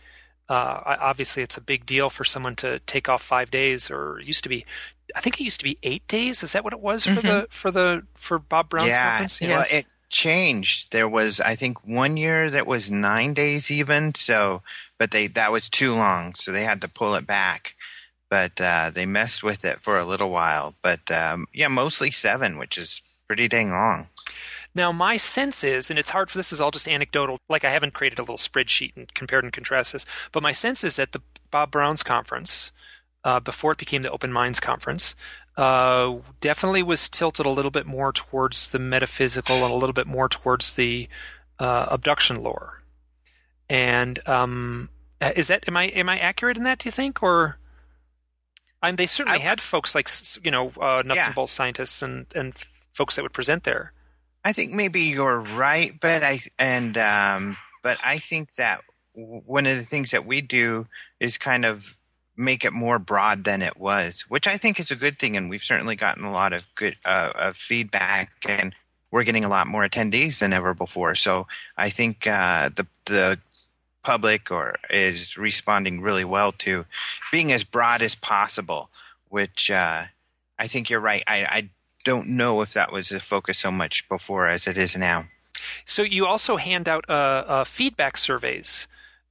Uh, 0.47 0.99
obviously, 1.01 1.43
it's 1.43 1.57
a 1.57 1.61
big 1.63 1.87
deal 1.87 2.11
for 2.11 2.23
someone 2.23 2.55
to 2.55 2.79
take 2.81 3.09
off 3.09 3.23
five 3.23 3.51
days, 3.51 3.91
or 3.91 4.21
used 4.21 4.43
to 4.43 4.51
be 4.51 4.67
I 5.15 5.21
think 5.21 5.41
it 5.41 5.45
used 5.45 5.61
to 5.61 5.65
be 5.65 5.79
eight 5.83 6.07
days. 6.09 6.43
Is 6.43 6.53
that 6.53 6.65
what 6.65 6.73
it 6.73 6.81
was 6.81 7.05
for 7.05 7.13
mm-hmm. 7.13 7.27
the 7.27 7.47
for 7.51 7.71
the 7.71 8.07
for 8.15 8.39
Bob 8.39 8.69
Brown's 8.69 8.89
yeah, 8.89 9.11
conference? 9.11 9.41
Yeah, 9.41 9.49
well, 9.49 9.67
it 9.71 9.93
changed. 10.09 10.93
There 10.93 11.09
was 11.09 11.41
I 11.41 11.55
think 11.55 11.85
one 11.87 12.17
year 12.17 12.51
that 12.51 12.67
was 12.67 12.91
nine 12.91 13.35
days 13.35 13.71
even. 13.71 14.15
So, 14.15 14.63
but 14.99 15.11
they 15.11 15.27
that 15.29 15.53
was 15.53 15.69
too 15.69 15.95
long, 15.95 16.35
so 16.35 16.53
they 16.53 16.65
had 16.65 16.81
to 16.83 16.89
pull 16.89 17.15
it 17.15 17.27
back. 17.27 17.75
But 18.31 18.61
uh, 18.61 18.91
they 18.93 19.07
messed 19.07 19.43
with 19.45 19.65
it 19.65 19.77
for 19.77 19.99
a 19.99 20.05
little 20.05 20.31
while. 20.31 20.75
But 20.83 21.11
um, 21.11 21.47
yeah, 21.53 21.69
mostly 21.69 22.11
seven, 22.11 22.59
which 22.59 22.79
is 22.79 23.03
pretty 23.27 23.49
dang 23.49 23.71
long. 23.71 24.09
Now, 24.75 24.91
my 24.91 25.17
sense 25.17 25.63
is, 25.63 25.89
and 25.89 25.99
it's 25.99 26.11
hard 26.11 26.31
for 26.31 26.39
this 26.39 26.53
is 26.53 26.61
all 26.61 26.73
just 26.73 26.89
anecdotal. 26.89 27.39
Like 27.49 27.65
I 27.65 27.71
haven't 27.71 27.95
created 27.95 28.19
a 28.19 28.23
little 28.23 28.37
spreadsheet 28.37 28.97
and 28.97 29.13
compared 29.15 29.45
and 29.45 29.53
contrasted 29.53 30.01
this, 30.01 30.29
but 30.33 30.43
my 30.43 30.53
sense 30.53 30.83
is 30.83 30.97
that 30.97 31.13
the 31.13 31.23
Bob 31.51 31.71
Brown's 31.71 32.03
conference 32.03 32.73
uh, 33.25 33.41
before 33.41 33.73
it 33.73 33.79
became 33.79 34.03
the 34.03 34.11
Open 34.11 34.33
Minds 34.33 34.61
Conference, 34.61 35.17
uh, 35.57 36.17
definitely 36.41 36.83
was 36.83 37.09
tilted 37.09 37.47
a 37.47 37.51
little 37.51 37.71
bit 37.71 37.87
more 37.87 38.13
towards 38.13 38.69
the 38.69 38.79
metaphysical 38.79 39.65
and 39.65 39.73
a 39.73 39.77
little 39.77 39.93
bit 39.95 40.07
more 40.07 40.29
towards 40.29 40.75
the 40.75 41.09
uh, 41.59 41.87
abduction 41.91 42.43
lore. 42.43 42.83
And 43.69 44.27
um, 44.29 44.91
is 45.21 45.49
that 45.49 45.67
am 45.67 45.77
I 45.77 45.85
am 45.85 46.09
I 46.09 46.19
accurate 46.19 46.57
in 46.57 46.65
that? 46.65 46.81
Do 46.81 46.89
you 46.89 46.93
think 46.93 47.23
or? 47.23 47.59
I 48.83 48.89
mean, 48.89 48.97
they 48.97 49.07
certainly 49.07 49.39
I, 49.39 49.43
had 49.43 49.63
folks 49.63 49.95
like 49.95 50.09
you 50.43 50.51
know 50.51 50.73
uh, 50.81 51.03
nuts 51.05 51.17
yeah. 51.17 51.27
and 51.27 51.35
bolts 51.35 51.53
scientists 51.53 52.03
and 52.03 52.27
and 52.35 52.55
folks 52.93 53.17
that 53.17 53.23
would 53.23 53.33
present 53.33 53.65
there. 53.65 53.93
I 54.45 54.53
think 54.53 54.73
maybe 54.73 55.01
you're 55.03 55.41
right, 55.41 55.99
but 55.99 56.23
I 56.23 56.41
and 56.59 56.99
um, 56.99 57.57
but 57.83 57.97
I 58.05 58.19
think 58.19 58.55
that 58.57 58.83
one 59.15 59.67
of 59.67 59.79
the 59.79 59.85
things 59.85 60.11
that 60.11 60.27
we 60.27 60.43
do 60.43 60.87
is 61.21 61.39
kind 61.39 61.65
of 61.65 61.97
make 62.37 62.65
it 62.65 62.73
more 62.73 62.99
broad 62.99 63.45
than 63.45 63.63
it 63.63 63.77
was, 63.77 64.23
which 64.23 64.47
I 64.47 64.57
think 64.57 64.81
is 64.81 64.91
a 64.91 64.97
good 64.97 65.19
thing. 65.19 65.37
And 65.37 65.49
we've 65.49 65.63
certainly 65.63 65.97
gotten 65.97 66.25
a 66.25 66.33
lot 66.33 66.53
of 66.53 66.67
good 66.75 66.97
uh, 67.05 67.31
of 67.35 67.57
feedback, 67.57 68.31
and 68.49 68.75
we're 69.11 69.25
getting 69.25 69.45
a 69.45 69.49
lot 69.49 69.67
more 69.67 69.87
attendees 69.87 70.39
than 70.39 70.53
ever 70.53 70.75
before. 70.75 71.15
So 71.15 71.47
I 71.77 71.91
think 71.91 72.27
uh, 72.27 72.71
the 72.75 72.87
the 73.07 73.39
public 74.03 74.51
or 74.51 74.77
is 74.91 75.39
responding 75.39 76.01
really 76.01 76.25
well 76.25 76.53
to 76.53 76.85
being 77.33 77.53
as 77.53 77.65
broad 77.65 78.03
as 78.03 78.15
possible. 78.15 78.91
Which 79.29 79.71
uh, 79.71 80.05
I 80.59 80.67
think 80.67 80.91
you're 80.91 81.01
right. 81.01 81.25
I, 81.27 81.45
I 81.45 81.71
don't 82.05 82.29
know 82.29 82.61
if 82.61 82.73
that 82.75 82.93
was 82.93 83.09
the 83.09 83.19
focus 83.19 83.59
so 83.59 83.71
much 83.71 84.09
before 84.09 84.47
as 84.47 84.67
it 84.67 84.77
is 84.77 84.97
now. 84.97 85.27
So 85.85 86.03
you 86.03 86.27
also 86.27 86.57
hand 86.57 86.89
out 86.89 87.05
uh, 87.09 87.45
uh, 87.47 87.65
feedback 87.65 88.17
surveys 88.17 88.87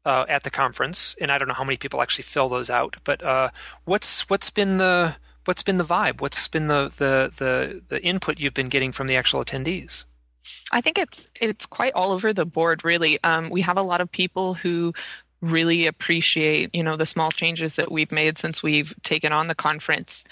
uh, 0.05 0.25
at 0.27 0.43
the 0.43 0.49
conference, 0.49 1.15
and 1.19 1.31
I 1.31 1.37
don't 1.37 1.47
know 1.47 1.53
how 1.53 1.63
many 1.63 1.77
people 1.77 2.01
actually 2.01 2.23
fill 2.23 2.49
those 2.49 2.69
out. 2.69 2.97
But 3.03 3.23
uh, 3.23 3.49
what's 3.85 4.29
what's 4.29 4.49
been 4.49 4.77
the 4.77 5.15
what's 5.45 5.63
been 5.63 5.77
the 5.77 5.83
vibe? 5.83 6.21
What's 6.21 6.47
been 6.47 6.67
the, 6.67 6.85
the 6.85 7.31
the 7.37 7.81
the 7.87 8.03
input 8.03 8.39
you've 8.39 8.53
been 8.53 8.69
getting 8.69 8.91
from 8.91 9.07
the 9.07 9.15
actual 9.15 9.43
attendees? 9.43 10.03
I 10.71 10.81
think 10.81 10.97
it's 10.97 11.29
it's 11.39 11.65
quite 11.65 11.93
all 11.93 12.11
over 12.11 12.33
the 12.33 12.45
board. 12.45 12.83
Really, 12.83 13.21
um, 13.23 13.49
we 13.49 13.61
have 13.61 13.77
a 13.77 13.81
lot 13.81 14.01
of 14.01 14.11
people 14.11 14.53
who 14.53 14.93
really 15.41 15.87
appreciate 15.87 16.73
you 16.73 16.81
know 16.81 16.95
the 16.95 17.05
small 17.05 17.29
changes 17.29 17.75
that 17.75 17.91
we've 17.91 18.13
made 18.13 18.37
since 18.37 18.63
we've 18.63 18.93
taken 19.03 19.33
on 19.33 19.47
the 19.47 19.55
conference 19.55 20.23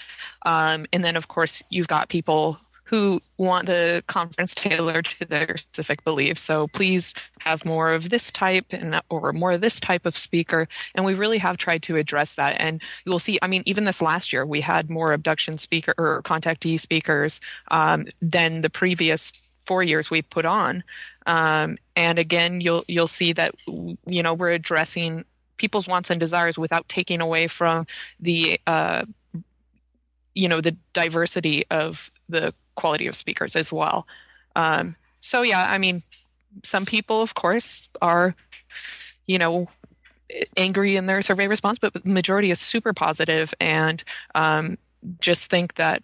um, 0.46 0.86
and 0.90 1.04
then 1.04 1.16
of 1.16 1.28
course 1.28 1.62
you've 1.68 1.86
got 1.86 2.08
people 2.08 2.58
who 2.92 3.22
want 3.38 3.64
the 3.64 4.04
conference 4.06 4.54
tailored 4.54 5.06
to 5.06 5.24
their 5.24 5.56
specific 5.56 6.04
beliefs. 6.04 6.42
So 6.42 6.68
please 6.68 7.14
have 7.40 7.64
more 7.64 7.90
of 7.90 8.10
this 8.10 8.30
type 8.30 8.66
and 8.68 9.00
or 9.08 9.32
more 9.32 9.52
of 9.52 9.62
this 9.62 9.80
type 9.80 10.04
of 10.04 10.14
speaker. 10.14 10.68
And 10.94 11.06
we 11.06 11.14
really 11.14 11.38
have 11.38 11.56
tried 11.56 11.82
to 11.84 11.96
address 11.96 12.34
that. 12.34 12.60
And 12.60 12.82
you 13.06 13.10
will 13.10 13.18
see, 13.18 13.38
I 13.40 13.46
mean, 13.46 13.62
even 13.64 13.84
this 13.84 14.02
last 14.02 14.30
year, 14.30 14.44
we 14.44 14.60
had 14.60 14.90
more 14.90 15.14
abduction 15.14 15.56
speaker 15.56 15.94
or 15.96 16.20
contactee 16.22 16.78
speakers 16.78 17.40
um, 17.70 18.08
than 18.20 18.60
the 18.60 18.68
previous 18.68 19.32
four 19.64 19.82
years 19.82 20.10
we've 20.10 20.28
put 20.28 20.44
on. 20.44 20.84
Um, 21.24 21.78
and 21.96 22.18
again, 22.18 22.60
you'll 22.60 22.84
you'll 22.88 23.06
see 23.06 23.32
that 23.32 23.54
you 23.66 24.22
know 24.22 24.34
we're 24.34 24.50
addressing 24.50 25.24
people's 25.56 25.88
wants 25.88 26.10
and 26.10 26.20
desires 26.20 26.58
without 26.58 26.86
taking 26.90 27.22
away 27.22 27.46
from 27.46 27.86
the 28.20 28.60
uh, 28.66 29.06
you 30.34 30.48
know 30.48 30.60
the 30.60 30.76
diversity 30.92 31.64
of 31.70 32.10
the 32.28 32.54
quality 32.74 33.06
of 33.06 33.16
speakers 33.16 33.56
as 33.56 33.72
well. 33.72 34.06
Um, 34.56 34.96
so 35.20 35.42
yeah, 35.42 35.66
I 35.70 35.78
mean, 35.78 36.02
some 36.64 36.84
people, 36.84 37.22
of 37.22 37.34
course, 37.34 37.88
are, 38.00 38.34
you 39.26 39.38
know, 39.38 39.68
angry 40.56 40.96
in 40.96 41.06
their 41.06 41.22
survey 41.22 41.46
response, 41.46 41.78
but 41.78 41.92
the 41.92 42.00
majority 42.04 42.50
is 42.50 42.60
super 42.60 42.92
positive 42.92 43.54
and 43.60 44.02
um, 44.34 44.78
just 45.20 45.50
think 45.50 45.74
that 45.74 46.02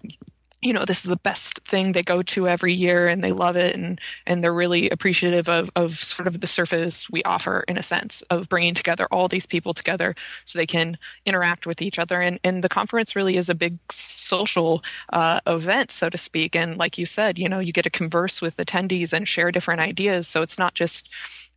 you 0.60 0.72
know 0.72 0.84
this 0.84 1.04
is 1.04 1.08
the 1.08 1.16
best 1.16 1.60
thing 1.60 1.92
they 1.92 2.02
go 2.02 2.22
to 2.22 2.48
every 2.48 2.72
year 2.72 3.06
and 3.06 3.22
they 3.22 3.30
love 3.30 3.56
it 3.56 3.76
and 3.76 4.00
and 4.26 4.42
they're 4.42 4.52
really 4.52 4.90
appreciative 4.90 5.48
of 5.48 5.70
of 5.76 5.96
sort 5.98 6.26
of 6.26 6.40
the 6.40 6.46
service 6.46 7.08
we 7.10 7.22
offer 7.22 7.64
in 7.68 7.78
a 7.78 7.82
sense 7.82 8.22
of 8.30 8.48
bringing 8.48 8.74
together 8.74 9.06
all 9.12 9.28
these 9.28 9.46
people 9.46 9.72
together 9.72 10.16
so 10.44 10.58
they 10.58 10.66
can 10.66 10.98
interact 11.26 11.66
with 11.66 11.80
each 11.80 11.98
other. 11.98 12.20
And 12.20 12.40
and 12.42 12.64
the 12.64 12.68
conference 12.68 13.14
really 13.14 13.36
is 13.36 13.48
a 13.48 13.54
big 13.54 13.78
social 13.90 14.82
uh, 15.12 15.40
event 15.46 15.92
so 15.92 16.10
to 16.10 16.18
speak. 16.18 16.56
And 16.56 16.76
like 16.76 16.98
you 16.98 17.06
said 17.06 17.38
you 17.38 17.48
know 17.48 17.60
you 17.60 17.72
get 17.72 17.82
to 17.82 17.90
converse 17.90 18.40
with 18.40 18.56
attendees 18.56 19.12
and 19.12 19.28
share 19.28 19.52
different 19.52 19.80
ideas. 19.80 20.26
So 20.26 20.42
it's 20.42 20.58
not 20.58 20.74
just 20.74 21.08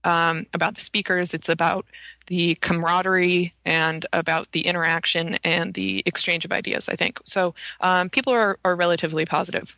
um, 0.03 0.45
about 0.53 0.75
the 0.75 0.81
speakers. 0.81 1.33
It's 1.33 1.49
about 1.49 1.85
the 2.27 2.55
camaraderie 2.55 3.53
and 3.65 4.05
about 4.13 4.51
the 4.51 4.61
interaction 4.61 5.35
and 5.43 5.73
the 5.73 6.03
exchange 6.05 6.45
of 6.45 6.51
ideas, 6.51 6.89
I 6.89 6.95
think. 6.95 7.19
So 7.25 7.55
um, 7.81 8.09
people 8.09 8.33
are, 8.33 8.57
are 8.63 8.75
relatively 8.75 9.25
positive. 9.25 9.75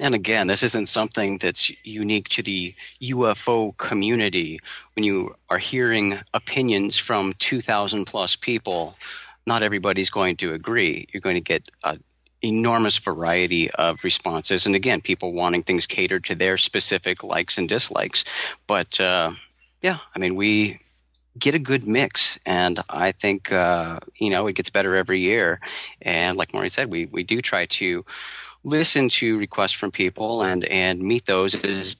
And 0.00 0.14
again, 0.14 0.48
this 0.48 0.62
isn't 0.62 0.88
something 0.88 1.38
that's 1.38 1.70
unique 1.84 2.28
to 2.30 2.42
the 2.42 2.74
UFO 3.00 3.76
community. 3.76 4.60
When 4.94 5.04
you 5.04 5.34
are 5.50 5.58
hearing 5.58 6.18
opinions 6.34 6.98
from 6.98 7.34
2,000 7.38 8.04
plus 8.04 8.34
people, 8.34 8.96
not 9.46 9.62
everybody's 9.62 10.10
going 10.10 10.36
to 10.38 10.52
agree. 10.52 11.06
You're 11.12 11.20
going 11.20 11.36
to 11.36 11.40
get 11.40 11.68
a 11.84 11.98
enormous 12.44 12.98
variety 12.98 13.70
of 13.70 14.04
responses. 14.04 14.66
And 14.66 14.74
again, 14.74 15.00
people 15.00 15.32
wanting 15.32 15.62
things 15.62 15.86
catered 15.86 16.24
to 16.24 16.34
their 16.34 16.58
specific 16.58 17.24
likes 17.24 17.58
and 17.58 17.68
dislikes. 17.68 18.24
But 18.66 19.00
uh, 19.00 19.32
yeah, 19.82 19.98
I 20.14 20.18
mean, 20.18 20.36
we 20.36 20.78
get 21.38 21.54
a 21.54 21.58
good 21.58 21.86
mix. 21.86 22.38
And 22.46 22.80
I 22.88 23.12
think, 23.12 23.50
uh, 23.50 23.98
you 24.16 24.30
know, 24.30 24.46
it 24.46 24.54
gets 24.54 24.70
better 24.70 24.94
every 24.94 25.20
year. 25.20 25.60
And 26.02 26.36
like 26.36 26.52
Maureen 26.54 26.70
said, 26.70 26.90
we, 26.90 27.06
we 27.06 27.22
do 27.22 27.40
try 27.42 27.66
to 27.66 28.04
listen 28.62 29.08
to 29.08 29.38
requests 29.38 29.72
from 29.72 29.90
people 29.90 30.42
and, 30.42 30.64
and 30.64 31.00
meet 31.00 31.26
those 31.26 31.54
as 31.54 31.96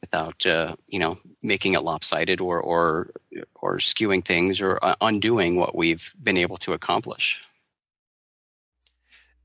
without, 0.00 0.46
uh, 0.46 0.76
you 0.86 1.00
know, 1.00 1.18
making 1.42 1.74
it 1.74 1.82
lopsided 1.82 2.40
or, 2.40 2.60
or, 2.60 3.10
or 3.56 3.78
skewing 3.78 4.24
things 4.24 4.60
or 4.60 4.78
uh, 4.82 4.94
undoing 5.00 5.56
what 5.56 5.74
we've 5.74 6.14
been 6.22 6.36
able 6.36 6.56
to 6.56 6.72
accomplish. 6.72 7.42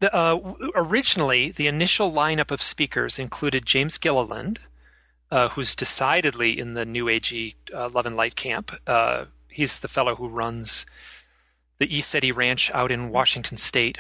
The, 0.02 0.14
uh, 0.16 0.56
originally, 0.76 1.52
the 1.52 1.68
initial 1.68 2.12
lineup 2.12 2.50
of 2.50 2.60
speakers 2.60 3.20
included 3.20 3.68
James 3.68 4.00
Gilliland, 4.00 4.62
uh, 5.30 5.50
who's 5.50 5.76
decidedly 5.76 6.58
in 6.58 6.74
the 6.74 6.86
New 6.86 7.06
Agey 7.06 7.54
uh, 7.72 7.88
Love 7.88 8.08
and 8.08 8.18
Light 8.18 8.36
camp. 8.36 8.72
Uh, 8.88 9.26
he's 9.48 9.80
the 9.80 9.88
fellow 9.88 10.16
who 10.16 10.28
runs 10.28 10.88
the 11.78 11.88
ECETI 11.88 12.36
Ranch 12.36 12.72
out 12.72 12.92
in 12.92 13.12
Washington 13.12 13.58
State. 13.58 14.00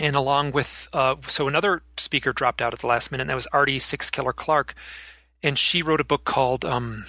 And 0.00 0.16
along 0.16 0.50
with, 0.50 0.88
uh, 0.92 1.14
so 1.28 1.46
another 1.46 1.82
speaker 1.96 2.32
dropped 2.32 2.60
out 2.60 2.72
at 2.72 2.80
the 2.80 2.88
last 2.88 3.12
minute, 3.12 3.22
and 3.22 3.30
that 3.30 3.36
was 3.36 3.46
Ardy 3.52 3.78
Sixkiller 3.78 4.34
Clarke. 4.34 4.74
And 5.44 5.56
she 5.56 5.80
wrote 5.80 6.00
a 6.00 6.04
book 6.04 6.24
called, 6.24 6.64
um, 6.64 7.04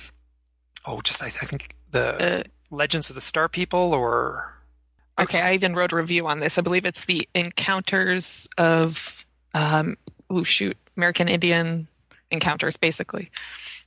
oh, 0.85 1.01
just 1.01 1.23
I, 1.23 1.27
I 1.27 1.29
think 1.29 1.75
the 1.89 2.41
uh, 2.41 2.43
Legends 2.69 3.09
of 3.09 3.15
the 3.15 3.21
Star 3.21 3.49
People, 3.49 3.95
or 3.95 4.54
Okay, 5.19 5.41
I 5.41 5.53
even 5.53 5.75
wrote 5.75 5.93
a 5.93 5.95
review 5.95 6.27
on 6.27 6.39
this. 6.39 6.57
I 6.57 6.61
believe 6.61 6.85
it's 6.85 7.05
the 7.05 7.27
encounters 7.33 8.47
of 8.57 9.25
um 9.53 9.97
oh 10.29 10.43
shoot, 10.43 10.77
American 10.97 11.27
Indian 11.27 11.87
encounters, 12.31 12.77
basically. 12.77 13.31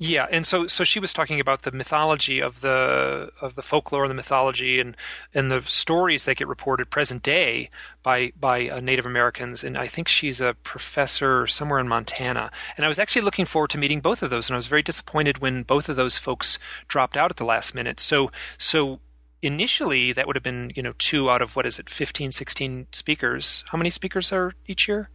Yeah, 0.00 0.28
and 0.30 0.46
so 0.46 0.68
so 0.68 0.84
she 0.84 1.00
was 1.00 1.12
talking 1.12 1.40
about 1.40 1.62
the 1.62 1.72
mythology 1.72 2.40
of 2.40 2.60
the 2.60 3.32
of 3.40 3.56
the 3.56 3.62
folklore 3.62 4.04
and 4.04 4.10
the 4.10 4.14
mythology 4.14 4.78
and 4.78 4.96
and 5.34 5.50
the 5.50 5.60
stories 5.62 6.24
that 6.24 6.36
get 6.36 6.46
reported 6.46 6.88
present 6.88 7.22
day 7.22 7.68
by 8.04 8.32
by 8.38 8.68
uh, 8.68 8.80
Native 8.80 9.06
Americans, 9.06 9.64
and 9.64 9.76
I 9.76 9.88
think 9.88 10.06
she's 10.06 10.40
a 10.40 10.54
professor 10.62 11.48
somewhere 11.48 11.80
in 11.80 11.88
Montana. 11.88 12.52
And 12.76 12.86
I 12.86 12.88
was 12.88 13.00
actually 13.00 13.22
looking 13.22 13.44
forward 13.44 13.70
to 13.70 13.78
meeting 13.78 14.00
both 14.00 14.22
of 14.22 14.30
those, 14.30 14.48
and 14.48 14.54
I 14.54 14.58
was 14.58 14.68
very 14.68 14.82
disappointed 14.82 15.38
when 15.38 15.64
both 15.64 15.88
of 15.88 15.96
those 15.96 16.16
folks 16.16 16.60
dropped 16.86 17.16
out 17.16 17.32
at 17.32 17.36
the 17.36 17.44
last 17.44 17.74
minute. 17.74 17.98
So 17.98 18.30
so 18.56 19.00
initially 19.42 20.12
that 20.12 20.26
would 20.26 20.36
have 20.36 20.42
been 20.42 20.72
you 20.74 20.82
know 20.82 20.94
two 20.98 21.30
out 21.30 21.42
of 21.42 21.54
what 21.54 21.66
is 21.66 21.78
it 21.78 21.88
15 21.88 22.32
16 22.32 22.86
speakers 22.92 23.64
how 23.70 23.78
many 23.78 23.90
speakers 23.90 24.32
are 24.32 24.52
each 24.66 24.88
year 24.88 25.10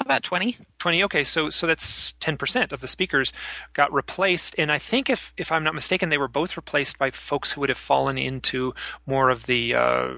about 0.00 0.22
20 0.22 0.58
20 0.78 1.04
okay 1.04 1.24
so 1.24 1.48
so 1.48 1.66
that's 1.66 2.12
10% 2.14 2.72
of 2.72 2.80
the 2.80 2.88
speakers 2.88 3.32
got 3.72 3.92
replaced 3.92 4.54
and 4.58 4.70
i 4.70 4.78
think 4.78 5.08
if 5.08 5.32
if 5.36 5.50
i'm 5.50 5.64
not 5.64 5.74
mistaken 5.74 6.08
they 6.08 6.18
were 6.18 6.28
both 6.28 6.56
replaced 6.56 6.98
by 6.98 7.10
folks 7.10 7.52
who 7.52 7.60
would 7.60 7.70
have 7.70 7.78
fallen 7.78 8.18
into 8.18 8.74
more 9.06 9.30
of 9.30 9.46
the 9.46 9.74
uh, 9.74 10.12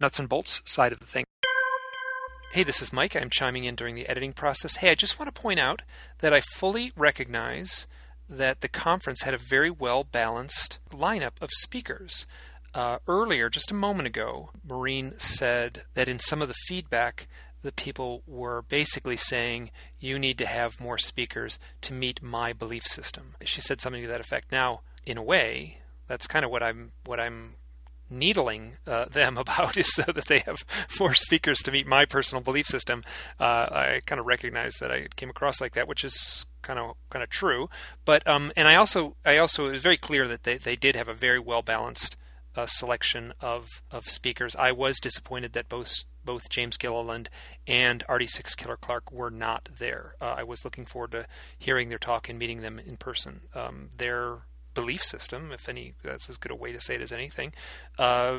nuts 0.00 0.18
and 0.18 0.28
bolts 0.28 0.60
side 0.64 0.92
of 0.92 1.00
the 1.00 1.06
thing 1.06 1.24
Hey, 2.52 2.62
this 2.62 2.80
is 2.80 2.90
Mike. 2.90 3.14
I'm 3.14 3.28
chiming 3.28 3.64
in 3.64 3.74
during 3.74 3.96
the 3.96 4.08
editing 4.08 4.32
process. 4.32 4.76
Hey, 4.76 4.90
I 4.90 4.94
just 4.94 5.18
want 5.18 5.26
to 5.34 5.40
point 5.40 5.60
out 5.60 5.82
that 6.20 6.32
I 6.32 6.40
fully 6.40 6.90
recognize 6.96 7.86
that 8.28 8.60
the 8.60 8.68
conference 8.68 9.22
had 9.22 9.34
a 9.34 9.38
very 9.38 9.70
well 9.70 10.04
balanced 10.04 10.78
lineup 10.90 11.40
of 11.40 11.50
speakers. 11.52 12.26
Uh, 12.74 12.98
earlier, 13.08 13.48
just 13.48 13.70
a 13.70 13.74
moment 13.74 14.06
ago, 14.06 14.50
Maureen 14.62 15.14
said 15.16 15.84
that 15.94 16.08
in 16.08 16.18
some 16.18 16.42
of 16.42 16.48
the 16.48 16.54
feedback, 16.66 17.26
the 17.62 17.72
people 17.72 18.22
were 18.26 18.62
basically 18.62 19.16
saying, 19.16 19.70
you 19.98 20.18
need 20.18 20.38
to 20.38 20.46
have 20.46 20.80
more 20.80 20.98
speakers 20.98 21.58
to 21.80 21.92
meet 21.92 22.22
my 22.22 22.52
belief 22.52 22.84
system. 22.84 23.34
She 23.44 23.60
said 23.60 23.80
something 23.80 24.02
to 24.02 24.08
that 24.08 24.20
effect. 24.20 24.52
Now, 24.52 24.82
in 25.06 25.16
a 25.16 25.22
way, 25.22 25.78
that's 26.06 26.26
kind 26.26 26.44
of 26.44 26.50
what 26.50 26.62
I'm 26.62 26.92
what 27.04 27.18
I'm 27.18 27.54
needling 28.08 28.76
uh, 28.86 29.06
them 29.06 29.36
about 29.38 29.76
is 29.76 29.92
so 29.94 30.04
that 30.12 30.26
they 30.26 30.40
have 30.40 30.64
more 31.00 31.14
speakers 31.14 31.58
to 31.60 31.72
meet 31.72 31.86
my 31.86 32.04
personal 32.04 32.42
belief 32.42 32.66
system. 32.66 33.04
Uh, 33.40 33.44
I 33.70 34.02
kind 34.06 34.20
of 34.20 34.26
recognize 34.26 34.74
that 34.80 34.92
I 34.92 35.08
came 35.16 35.30
across 35.30 35.60
like 35.60 35.72
that, 35.74 35.88
which 35.88 36.04
is 36.04 36.46
kind 36.66 36.78
of 36.78 36.96
kind 37.08 37.22
of 37.22 37.30
true. 37.30 37.70
But 38.04 38.26
um, 38.26 38.52
and 38.56 38.68
I 38.68 38.74
also 38.74 39.16
I 39.24 39.38
also 39.38 39.68
it 39.68 39.72
was 39.72 39.82
very 39.82 39.96
clear 39.96 40.26
that 40.28 40.42
they, 40.42 40.58
they 40.58 40.76
did 40.76 40.96
have 40.96 41.08
a 41.08 41.14
very 41.14 41.38
well 41.38 41.62
balanced 41.62 42.16
uh, 42.56 42.66
selection 42.66 43.32
of 43.40 43.82
of 43.90 44.08
speakers. 44.08 44.56
I 44.56 44.72
was 44.72 44.98
disappointed 44.98 45.52
that 45.52 45.68
both 45.68 46.04
both 46.24 46.50
James 46.50 46.76
Gilliland 46.76 47.30
and 47.66 48.02
Ardy 48.08 48.26
Sixkiller 48.26 48.80
Clarke 48.80 49.12
were 49.12 49.30
not 49.30 49.68
there. 49.78 50.16
Uh, 50.20 50.34
I 50.38 50.42
was 50.42 50.64
looking 50.64 50.84
forward 50.84 51.12
to 51.12 51.26
hearing 51.56 51.88
their 51.88 51.98
talk 51.98 52.28
and 52.28 52.38
meeting 52.38 52.62
them 52.62 52.80
in 52.80 52.96
person. 52.96 53.42
Um, 53.54 53.90
their 53.96 54.40
belief 54.74 55.04
system, 55.04 55.52
if 55.52 55.68
any, 55.68 55.94
that's 56.02 56.28
as 56.28 56.36
good 56.36 56.50
a 56.50 56.56
way 56.56 56.72
to 56.72 56.80
say 56.80 56.96
it 56.96 57.00
as 57.00 57.12
anything, 57.12 57.52
uh, 57.98 58.38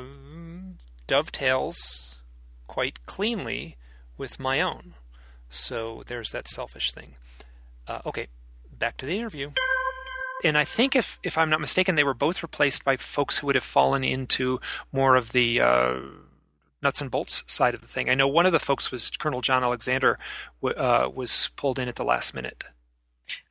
dovetails 1.06 2.16
quite 2.66 3.06
cleanly 3.06 3.76
with 4.18 4.38
my 4.38 4.60
own. 4.60 4.94
So 5.48 6.02
there's 6.06 6.30
that 6.32 6.46
selfish 6.46 6.92
thing. 6.92 7.16
Uh, 7.88 8.00
okay, 8.06 8.28
back 8.78 8.96
to 8.98 9.06
the 9.06 9.18
interview. 9.18 9.50
And 10.44 10.56
I 10.56 10.64
think, 10.64 10.94
if 10.94 11.18
if 11.22 11.36
I'm 11.36 11.50
not 11.50 11.60
mistaken, 11.60 11.96
they 11.96 12.04
were 12.04 12.14
both 12.14 12.42
replaced 12.42 12.84
by 12.84 12.96
folks 12.96 13.38
who 13.38 13.46
would 13.46 13.56
have 13.56 13.64
fallen 13.64 14.04
into 14.04 14.60
more 14.92 15.16
of 15.16 15.32
the 15.32 15.60
uh, 15.60 15.96
nuts 16.80 17.00
and 17.00 17.10
bolts 17.10 17.42
side 17.46 17.74
of 17.74 17.80
the 17.80 17.88
thing. 17.88 18.08
I 18.08 18.14
know 18.14 18.28
one 18.28 18.46
of 18.46 18.52
the 18.52 18.60
folks 18.60 18.92
was 18.92 19.10
Colonel 19.10 19.40
John 19.40 19.64
Alexander, 19.64 20.18
uh, 20.62 21.08
was 21.12 21.50
pulled 21.56 21.78
in 21.78 21.88
at 21.88 21.96
the 21.96 22.04
last 22.04 22.34
minute. 22.34 22.64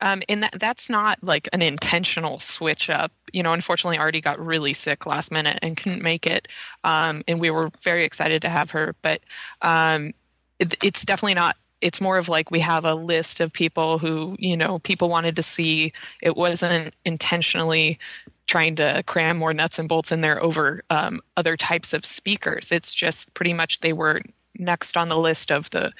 Um, 0.00 0.22
and 0.28 0.42
that 0.42 0.54
that's 0.58 0.88
not 0.90 1.22
like 1.22 1.48
an 1.52 1.62
intentional 1.62 2.40
switch 2.40 2.90
up. 2.90 3.12
You 3.32 3.42
know, 3.42 3.52
unfortunately, 3.52 3.98
Ardy 3.98 4.20
got 4.20 4.44
really 4.44 4.72
sick 4.72 5.06
last 5.06 5.30
minute 5.30 5.58
and 5.62 5.76
couldn't 5.76 6.02
make 6.02 6.26
it. 6.26 6.48
Um, 6.84 7.22
and 7.28 7.38
we 7.38 7.50
were 7.50 7.70
very 7.82 8.04
excited 8.04 8.42
to 8.42 8.48
have 8.48 8.70
her, 8.70 8.94
but 9.02 9.20
um, 9.62 10.14
it, 10.58 10.74
it's 10.82 11.04
definitely 11.04 11.34
not. 11.34 11.56
It's 11.80 12.00
more 12.00 12.18
of 12.18 12.28
like 12.28 12.50
we 12.50 12.60
have 12.60 12.84
a 12.84 12.94
list 12.94 13.40
of 13.40 13.52
people 13.52 13.98
who 13.98 14.36
you 14.38 14.56
know 14.56 14.78
people 14.80 15.08
wanted 15.08 15.36
to 15.36 15.42
see. 15.42 15.92
It 16.22 16.36
wasn't 16.36 16.94
intentionally 17.04 17.98
trying 18.46 18.76
to 18.76 19.02
cram 19.06 19.36
more 19.36 19.52
nuts 19.52 19.78
and 19.78 19.88
bolts 19.88 20.10
in 20.10 20.22
there 20.22 20.42
over 20.42 20.82
um, 20.90 21.20
other 21.36 21.56
types 21.56 21.92
of 21.92 22.04
speakers. 22.04 22.72
It's 22.72 22.94
just 22.94 23.32
pretty 23.34 23.52
much 23.52 23.80
they 23.80 23.92
were 23.92 24.22
next 24.58 24.96
on 24.96 25.08
the 25.08 25.18
list 25.18 25.52
of 25.52 25.70
the 25.70 25.92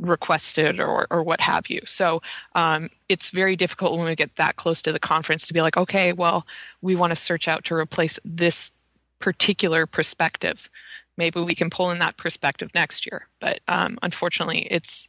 requested 0.00 0.80
or, 0.80 1.06
or 1.10 1.22
what 1.22 1.40
have 1.40 1.68
you. 1.68 1.80
So 1.86 2.22
um, 2.54 2.88
it's 3.08 3.30
very 3.30 3.56
difficult 3.56 3.98
when 3.98 4.06
we 4.06 4.14
get 4.14 4.34
that 4.36 4.56
close 4.56 4.80
to 4.82 4.92
the 4.92 5.00
conference 5.00 5.46
to 5.46 5.54
be 5.54 5.60
like, 5.60 5.76
okay, 5.76 6.12
well, 6.12 6.46
we 6.82 6.96
want 6.96 7.10
to 7.10 7.16
search 7.16 7.48
out 7.48 7.64
to 7.64 7.74
replace 7.74 8.18
this 8.24 8.70
particular 9.18 9.86
perspective. 9.86 10.70
Maybe 11.18 11.40
we 11.40 11.54
can 11.54 11.68
pull 11.68 11.90
in 11.90 11.98
that 11.98 12.16
perspective 12.16 12.70
next 12.74 13.04
year. 13.04 13.26
But 13.40 13.60
um, 13.68 13.98
unfortunately, 14.02 14.68
it's 14.70 15.08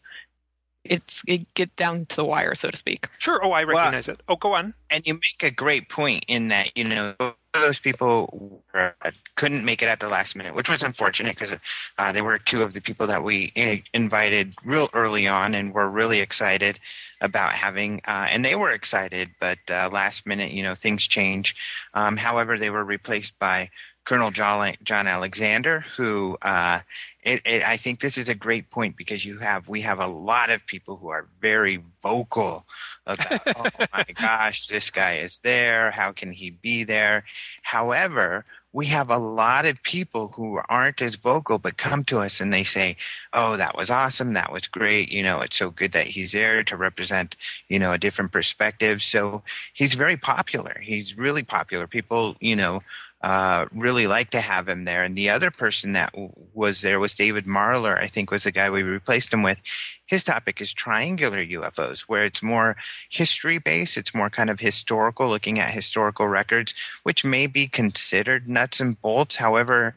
it's 0.83 1.23
it 1.27 1.53
get 1.53 1.73
down 1.75 2.05
to 2.07 2.15
the 2.15 2.25
wire, 2.25 2.55
so 2.55 2.69
to 2.69 2.77
speak. 2.77 3.07
Sure. 3.19 3.39
Oh, 3.43 3.51
I 3.51 3.63
recognize 3.63 4.07
well, 4.07 4.15
it. 4.15 4.21
Oh, 4.27 4.35
go 4.35 4.55
on. 4.55 4.73
And 4.89 5.05
you 5.05 5.13
make 5.13 5.43
a 5.43 5.51
great 5.51 5.89
point 5.89 6.25
in 6.27 6.47
that 6.49 6.75
you 6.75 6.83
know 6.83 7.15
those 7.53 7.79
people 7.79 8.63
were, 8.73 8.93
couldn't 9.35 9.65
make 9.65 9.81
it 9.81 9.87
at 9.87 9.99
the 9.99 10.07
last 10.07 10.35
minute, 10.35 10.55
which 10.55 10.69
was 10.69 10.83
unfortunate 10.83 11.35
because 11.35 11.57
uh, 11.97 12.11
they 12.11 12.21
were 12.21 12.37
two 12.37 12.61
of 12.61 12.73
the 12.73 12.81
people 12.81 13.07
that 13.07 13.23
we 13.23 13.51
eh, 13.55 13.77
invited 13.93 14.53
real 14.63 14.89
early 14.93 15.27
on, 15.27 15.53
and 15.53 15.73
were 15.73 15.89
really 15.89 16.19
excited 16.19 16.79
about 17.21 17.51
having. 17.51 18.01
Uh, 18.07 18.27
and 18.29 18.45
they 18.45 18.55
were 18.55 18.71
excited, 18.71 19.29
but 19.39 19.59
uh, 19.69 19.89
last 19.91 20.25
minute, 20.25 20.51
you 20.51 20.63
know, 20.63 20.75
things 20.75 21.07
change. 21.07 21.55
Um, 21.93 22.17
however, 22.17 22.57
they 22.57 22.69
were 22.69 22.83
replaced 22.83 23.37
by 23.39 23.69
Colonel 24.05 24.31
John, 24.31 24.75
John 24.83 25.07
Alexander, 25.07 25.85
who 25.95 26.37
uh, 26.41 26.79
it, 27.23 27.41
it, 27.45 27.63
I 27.63 27.77
think 27.77 27.99
this 27.99 28.17
is 28.17 28.27
a 28.27 28.35
great 28.35 28.69
point 28.71 28.97
because 28.97 29.25
you 29.25 29.37
have 29.39 29.69
we 29.69 29.81
have 29.81 29.99
a 29.99 30.07
lot 30.07 30.49
of 30.49 30.65
people 30.65 30.97
who 30.97 31.09
are 31.09 31.27
very 31.41 31.83
vocal 32.01 32.65
about, 33.05 33.41
oh 33.55 33.85
my 33.93 34.05
gosh, 34.19 34.67
this 34.67 34.89
guy 34.89 35.17
is 35.17 35.39
there. 35.39 35.91
How 35.91 36.11
can 36.11 36.31
he 36.31 36.49
be 36.49 36.83
there? 36.83 37.23
However, 37.61 38.45
we 38.71 38.85
have 38.85 39.09
a 39.09 39.17
lot 39.17 39.65
of 39.65 39.81
people 39.81 40.31
who 40.35 40.59
aren't 40.69 41.01
as 41.01 41.15
vocal 41.15 41.57
but 41.57 41.77
come 41.77 42.03
to 42.03 42.19
us 42.19 42.39
and 42.39 42.53
they 42.53 42.63
say 42.63 42.95
oh 43.33 43.57
that 43.57 43.75
was 43.75 43.89
awesome. 43.89 44.33
That 44.33 44.51
was 44.51 44.67
great. 44.67 45.09
You 45.09 45.23
know 45.23 45.41
it's 45.41 45.57
so 45.57 45.71
good 45.71 45.91
that 45.91 46.07
he's 46.07 46.31
there 46.31 46.63
to 46.63 46.77
represent 46.77 47.35
you 47.67 47.79
know 47.79 47.93
a 47.93 47.97
different 47.97 48.31
perspective. 48.31 49.01
So 49.01 49.43
he's 49.73 49.93
very 49.95 50.17
popular. 50.17 50.79
He's 50.81 51.17
really 51.17 51.43
popular. 51.43 51.87
People 51.87 52.35
you 52.39 52.55
know 52.55 52.81
uh, 53.21 53.65
really 53.73 54.07
like 54.07 54.29
to 54.29 54.39
have 54.41 54.69
him 54.69 54.85
there. 54.85 55.03
And 55.03 55.17
the 55.17 55.29
other 55.29 55.51
person 55.51 55.93
that 55.93 56.11
w- 56.13 56.31
was 56.53 56.81
there 56.81 56.99
was 56.99 57.15
David 57.15 57.45
Marler, 57.45 58.01
I 58.01 58.07
think 58.07 58.31
was 58.31 58.43
the 58.43 58.51
guy 58.51 58.69
we 58.69 58.83
replaced 58.83 59.33
him 59.33 59.43
with. 59.43 59.61
His 60.05 60.23
topic 60.23 60.61
is 60.61 60.71
triangular 60.73 61.39
UFOs, 61.39 62.01
where 62.01 62.23
it's 62.23 62.41
more 62.41 62.77
history 63.09 63.57
based. 63.57 63.97
It's 63.97 64.15
more 64.15 64.29
kind 64.29 64.49
of 64.49 64.59
historical, 64.59 65.27
looking 65.27 65.59
at 65.59 65.73
historical 65.73 66.27
records, 66.27 66.73
which 67.03 67.25
may 67.25 67.45
be 67.47 67.67
considered 67.67 68.47
nuts 68.47 68.79
and 68.79 68.99
bolts. 69.01 69.35
However, 69.35 69.95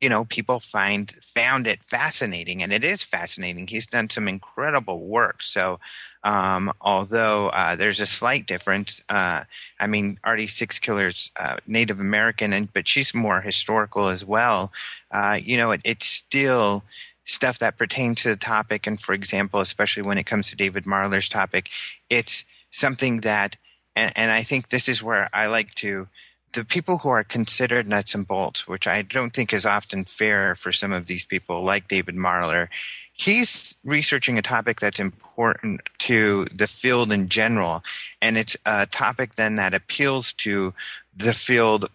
you 0.00 0.08
know 0.08 0.24
people 0.24 0.60
find 0.60 1.10
found 1.22 1.66
it 1.66 1.82
fascinating 1.82 2.62
and 2.62 2.72
it 2.72 2.84
is 2.84 3.02
fascinating. 3.02 3.66
He's 3.66 3.86
done 3.86 4.08
some 4.08 4.28
incredible 4.28 5.00
work. 5.06 5.42
So 5.42 5.78
um, 6.22 6.72
although 6.80 7.48
uh, 7.48 7.76
there's 7.76 8.00
a 8.00 8.06
slight 8.06 8.46
difference 8.46 9.02
uh, 9.08 9.44
i 9.78 9.86
mean 9.86 10.18
Ardy 10.24 10.46
Sixkiller's 10.46 11.30
uh, 11.40 11.56
native 11.66 12.00
american 12.00 12.52
and 12.52 12.72
but 12.72 12.86
she's 12.88 13.14
more 13.14 13.40
historical 13.40 14.08
as 14.08 14.24
well. 14.24 14.72
Uh, 15.10 15.38
you 15.42 15.56
know 15.56 15.72
it, 15.72 15.80
it's 15.84 16.06
still 16.06 16.82
stuff 17.26 17.58
that 17.60 17.78
pertains 17.78 18.22
to 18.22 18.28
the 18.28 18.36
topic 18.36 18.86
and 18.86 19.00
for 19.00 19.12
example 19.12 19.60
especially 19.60 20.02
when 20.02 20.18
it 20.18 20.24
comes 20.24 20.50
to 20.50 20.56
david 20.56 20.84
marler's 20.84 21.28
topic 21.28 21.70
it's 22.08 22.44
something 22.72 23.20
that 23.20 23.56
and, 23.94 24.12
and 24.16 24.30
i 24.32 24.42
think 24.42 24.68
this 24.68 24.88
is 24.88 25.02
where 25.02 25.28
i 25.32 25.46
like 25.46 25.72
to 25.74 26.08
the 26.52 26.64
people 26.64 26.98
who 26.98 27.08
are 27.08 27.24
considered 27.24 27.88
nuts 27.88 28.14
and 28.14 28.26
bolts, 28.26 28.66
which 28.66 28.86
I 28.86 29.02
don't 29.02 29.32
think 29.32 29.52
is 29.52 29.64
often 29.64 30.04
fair 30.04 30.54
for 30.54 30.72
some 30.72 30.92
of 30.92 31.06
these 31.06 31.24
people, 31.24 31.62
like 31.62 31.88
David 31.88 32.16
Marler, 32.16 32.68
he's 33.12 33.74
researching 33.84 34.38
a 34.38 34.42
topic 34.42 34.80
that's 34.80 34.98
important 34.98 35.82
to 35.98 36.46
the 36.52 36.66
field 36.66 37.12
in 37.12 37.28
general. 37.28 37.84
And 38.20 38.36
it's 38.36 38.56
a 38.66 38.86
topic 38.86 39.36
then 39.36 39.56
that 39.56 39.74
appeals 39.74 40.32
to 40.34 40.74
the 41.16 41.34
field 41.34 41.86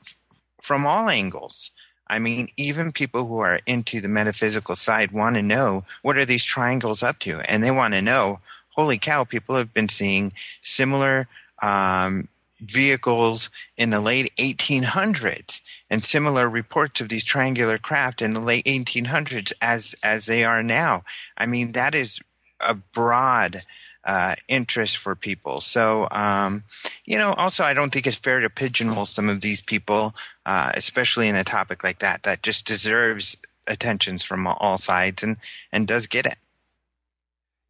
from 0.62 0.86
all 0.86 1.10
angles. 1.10 1.72
I 2.08 2.20
mean, 2.20 2.50
even 2.56 2.92
people 2.92 3.26
who 3.26 3.40
are 3.40 3.62
into 3.66 4.00
the 4.00 4.08
metaphysical 4.08 4.76
side 4.76 5.12
want 5.12 5.36
to 5.36 5.42
know 5.42 5.84
what 6.02 6.18
are 6.18 6.26
these 6.26 6.44
triangles 6.44 7.02
up 7.02 7.20
to? 7.20 7.40
And 7.50 7.64
they 7.64 7.72
want 7.72 7.94
to 7.96 8.02
know, 8.02 8.40
holy 8.70 9.00
cow, 9.00 9.24
people 9.24 9.56
have 9.56 9.74
been 9.74 9.90
seeing 9.90 10.32
similar 10.62 11.28
um, 11.62 12.28
vehicles 12.66 13.50
in 13.78 13.90
the 13.90 14.00
late 14.00 14.32
1800s 14.38 15.62
and 15.90 16.04
similar 16.04 16.50
reports 16.50 17.02
of 17.02 17.10
these 17.10 17.24
triangular 17.24 17.78
craft 17.78 18.22
in 18.22 18.34
the 18.34 18.40
late 18.40 18.66
1800s 18.66 19.54
as 19.62 19.96
as 20.04 20.26
they 20.26 20.44
are 20.44 20.64
now 20.64 21.04
i 21.38 21.46
mean 21.46 21.72
that 21.74 21.96
is 21.96 22.20
a 22.60 22.74
broad 22.74 23.62
uh, 24.06 24.36
interest 24.48 24.98
for 24.98 25.16
people. 25.16 25.60
So, 25.62 26.08
um, 26.12 26.64
you 27.06 27.18
know, 27.18 27.34
also, 27.34 27.64
I 27.64 27.74
don't 27.74 27.92
think 27.92 28.06
it's 28.06 28.16
fair 28.16 28.40
to 28.40 28.50
pigeonhole 28.50 29.08
some 29.08 29.30
of 29.30 29.42
these 29.42 29.62
people, 29.62 30.16
uh, 30.46 30.72
especially 30.76 31.28
in 31.28 31.36
a 31.36 31.44
topic 31.44 31.84
like 31.84 32.00
that, 32.00 32.24
that 32.24 32.44
just 32.44 32.68
deserves 32.68 33.36
attentions 33.68 34.24
from 34.24 34.46
all 34.46 34.78
sides 34.78 35.24
and, 35.24 35.38
and 35.72 35.88
does 35.88 36.06
get 36.06 36.28
it. 36.28 36.38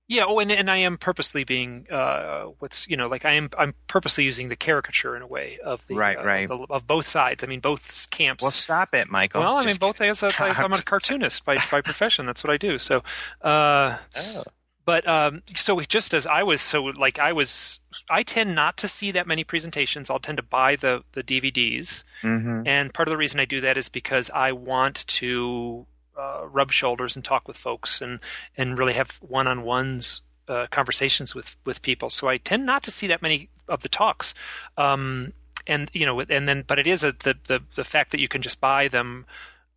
Yeah. 0.08 0.26
Oh, 0.28 0.40
and 0.40 0.52
and 0.52 0.70
I 0.70 0.78
am 0.78 0.98
purposely 0.98 1.44
being 1.44 1.88
uh, 1.92 2.46
what's 2.60 2.88
you 2.88 2.96
know 2.96 3.08
like 3.08 3.26
I 3.26 3.32
am 3.32 3.50
I'm 3.58 3.74
purposely 3.88 4.24
using 4.24 4.50
the 4.50 4.56
caricature 4.56 5.16
in 5.16 5.22
a 5.22 5.28
way 5.28 5.58
of 5.64 5.86
the 5.88 5.96
right 5.96 6.18
uh, 6.18 6.24
right 6.24 6.50
of, 6.50 6.60
the, 6.60 6.74
of, 6.74 6.88
both 6.88 7.08
sides. 7.08 7.44
I 7.44 7.48
mean 7.48 7.60
both 7.60 8.10
camps. 8.12 8.42
Well, 8.42 8.52
stop 8.52 8.94
it, 8.94 9.10
Michael. 9.10 9.42
Well, 9.42 9.58
I 9.58 9.64
Just 9.64 9.82
mean 9.82 9.88
both. 9.88 10.02
As 10.02 10.22
a, 10.22 10.32
I'm 10.40 10.74
a 10.74 10.82
cartoonist 10.82 11.44
by 11.46 11.58
by 11.72 11.82
profession. 11.82 12.26
That's 12.26 12.44
what 12.44 12.52
I 12.52 12.58
do. 12.58 12.78
So. 12.78 13.04
Uh, 13.42 13.98
oh. 14.16 14.44
But 14.86 15.08
um, 15.08 15.42
so 15.56 15.82
just 15.82 16.14
as 16.14 16.28
I 16.28 16.44
was 16.44 16.62
so 16.62 16.84
like 16.84 17.18
I 17.18 17.34
was 17.34 17.80
I 18.08 18.22
tend 18.22 18.54
not 18.54 18.78
to 18.78 18.88
see 18.88 19.10
that 19.12 19.26
many 19.26 19.44
presentations. 19.44 20.12
I'll 20.12 20.20
tend 20.20 20.38
to 20.38 20.44
buy 20.44 20.76
the 20.76 21.04
the 21.14 21.24
DVDs, 21.24 22.04
mm-hmm. 22.22 22.68
and 22.68 22.94
part 22.94 23.08
of 23.08 23.12
the 23.12 23.18
reason 23.18 23.40
I 23.40 23.46
do 23.46 23.60
that 23.62 23.78
is 23.78 23.90
because 23.90 24.30
I 24.30 24.52
want 24.52 25.08
to 25.08 25.88
uh, 26.18 26.46
rub 26.50 26.72
shoulders 26.72 27.16
and 27.16 27.24
talk 27.24 27.48
with 27.48 27.58
folks 27.58 28.02
and 28.02 28.20
and 28.58 28.78
really 28.78 28.94
have 28.94 29.20
one 29.22 29.48
on 29.48 29.64
ones 29.64 30.22
uh, 30.48 30.68
conversations 30.70 31.34
with 31.36 31.58
with 31.66 31.82
people. 31.82 32.10
So 32.10 32.28
I 32.28 32.38
tend 32.38 32.66
not 32.66 32.84
to 32.84 32.92
see 32.92 33.08
that 33.08 33.22
many 33.22 33.50
of 33.68 33.82
the 33.82 33.90
talks. 33.90 34.34
Um, 34.78 35.34
and 35.68 35.90
you 35.94 36.06
know, 36.06 36.20
and 36.20 36.48
then, 36.48 36.64
but 36.68 36.80
it 36.80 36.88
is 36.88 37.04
a, 37.04 37.12
the 37.12 37.36
the 37.46 37.64
the 37.76 37.84
fact 37.84 38.12
that 38.12 38.20
you 38.20 38.28
can 38.28 38.42
just 38.42 38.62
buy 38.62 38.88
them 38.88 39.26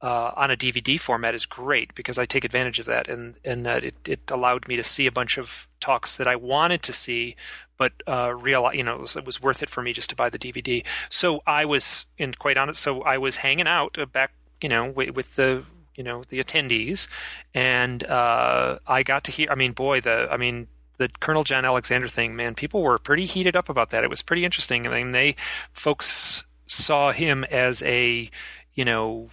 uh, 0.01 0.33
on 0.37 0.51
a 0.51 0.57
DVD 0.57 1.01
format 1.01 1.35
is 1.35 1.47
great 1.47 1.95
because 1.95 2.19
I 2.19 2.27
take 2.27 2.45
advantage 2.45 2.79
of 2.79 2.87
that, 2.87 3.09
and 3.09 3.37
and 3.45 3.67
uh, 3.67 3.81
it 3.83 3.95
it 4.07 4.21
allowed 4.31 4.69
me 4.69 4.77
to 4.77 4.83
see 4.83 5.07
a 5.07 5.13
bunch 5.13 5.39
of 5.39 5.67
talks 5.81 6.17
that 6.17 6.29
I 6.29 6.37
wanted 6.37 6.83
to 6.85 6.93
see, 6.93 7.37
but 7.77 7.93
uh, 8.07 8.35
real 8.35 8.71
you 8.75 8.83
know 8.83 8.97
it 8.97 9.01
was, 9.01 9.17
it 9.17 9.25
was, 9.25 9.43
worth 9.43 9.63
it 9.63 9.71
for 9.71 9.83
me 9.83 9.93
just 9.93 10.11
to 10.11 10.17
buy 10.17 10.29
the 10.29 10.39
DVD. 10.39 10.87
So 11.09 11.43
I 11.47 11.65
was, 11.65 12.07
and 12.19 12.39
quite 12.39 12.59
honest, 12.59 12.81
so 12.81 13.03
I 13.03 13.19
was 13.19 13.37
hanging 13.37 13.67
out 13.67 13.99
uh, 13.99 14.07
back, 14.07 14.33
you 14.61 14.69
know, 14.69 14.91
with 14.91 15.37
the 15.37 15.65
you 15.99 16.05
know 16.05 16.23
the 16.29 16.39
attendees, 16.39 17.09
and 17.53 18.05
uh, 18.05 18.79
I 18.87 19.03
got 19.03 19.25
to 19.25 19.33
hear. 19.33 19.49
I 19.51 19.57
mean, 19.57 19.73
boy, 19.73 20.01
the 20.01 20.29
I 20.31 20.37
mean 20.37 20.69
the 20.97 21.11
Colonel 21.21 21.45
John 21.45 21.65
Alexander 21.65 22.09
thing, 22.09 22.37
man, 22.37 22.55
people 22.55 22.83
were 22.83 22.99
pretty 22.99 23.25
heated 23.25 23.57
up 23.57 23.69
about 23.69 23.91
that. 23.91 24.05
It 24.05 24.11
was 24.11 24.23
pretty 24.23 24.45
interesting. 24.45 24.87
I 24.87 24.91
mean, 24.91 25.13
they 25.13 25.35
folks 25.73 26.47
saw 26.67 27.11
him 27.11 27.45
as 27.45 27.83
a 27.83 28.31
you 28.75 28.85
know 28.85 29.29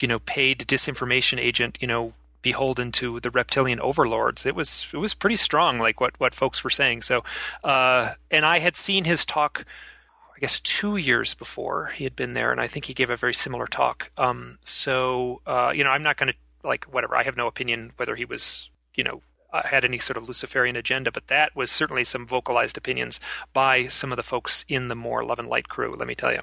you 0.00 0.06
know 0.06 0.18
paid 0.18 0.58
disinformation 0.60 1.38
agent, 1.38 1.78
you 1.80 1.88
know 1.88 2.12
beholden 2.42 2.90
to 2.90 3.20
the 3.20 3.30
reptilian 3.30 3.80
overlords. 3.80 4.44
It 4.44 4.54
was 4.54 4.86
it 4.92 4.98
was 4.98 5.14
pretty 5.14 5.36
strong, 5.36 5.78
like 5.78 5.98
what 5.98 6.20
what 6.20 6.34
folks 6.34 6.62
were 6.62 6.70
saying. 6.70 7.02
So, 7.02 7.24
uh, 7.64 8.14
and 8.30 8.44
I 8.44 8.58
had 8.58 8.76
seen 8.76 9.04
his 9.04 9.24
talk 9.24 9.64
I 10.40 10.48
guess 10.48 10.58
two 10.60 10.96
years 10.96 11.34
before 11.34 11.88
he 11.88 12.04
had 12.04 12.16
been 12.16 12.32
there, 12.32 12.50
and 12.50 12.62
I 12.62 12.66
think 12.66 12.86
he 12.86 12.94
gave 12.94 13.10
a 13.10 13.16
very 13.16 13.34
similar 13.34 13.66
talk. 13.66 14.10
Um, 14.16 14.56
so 14.64 15.42
uh, 15.46 15.70
you 15.74 15.84
know, 15.84 15.90
I'm 15.90 16.02
not 16.02 16.16
going 16.16 16.32
to 16.32 16.38
like 16.66 16.86
whatever. 16.86 17.14
I 17.14 17.24
have 17.24 17.36
no 17.36 17.46
opinion 17.46 17.92
whether 17.98 18.14
he 18.14 18.24
was 18.24 18.70
you 18.94 19.04
know 19.04 19.20
uh, 19.52 19.66
had 19.66 19.84
any 19.84 19.98
sort 19.98 20.16
of 20.16 20.28
Luciferian 20.28 20.76
agenda, 20.76 21.12
but 21.12 21.26
that 21.26 21.54
was 21.54 21.70
certainly 21.70 22.04
some 22.04 22.26
vocalized 22.26 22.78
opinions 22.78 23.20
by 23.52 23.86
some 23.88 24.12
of 24.12 24.16
the 24.16 24.22
folks 24.22 24.64
in 24.66 24.88
the 24.88 24.94
more 24.94 25.22
Love 25.22 25.38
and 25.38 25.48
Light 25.48 25.68
crew. 25.68 25.94
Let 25.94 26.08
me 26.08 26.14
tell 26.14 26.32
you. 26.32 26.40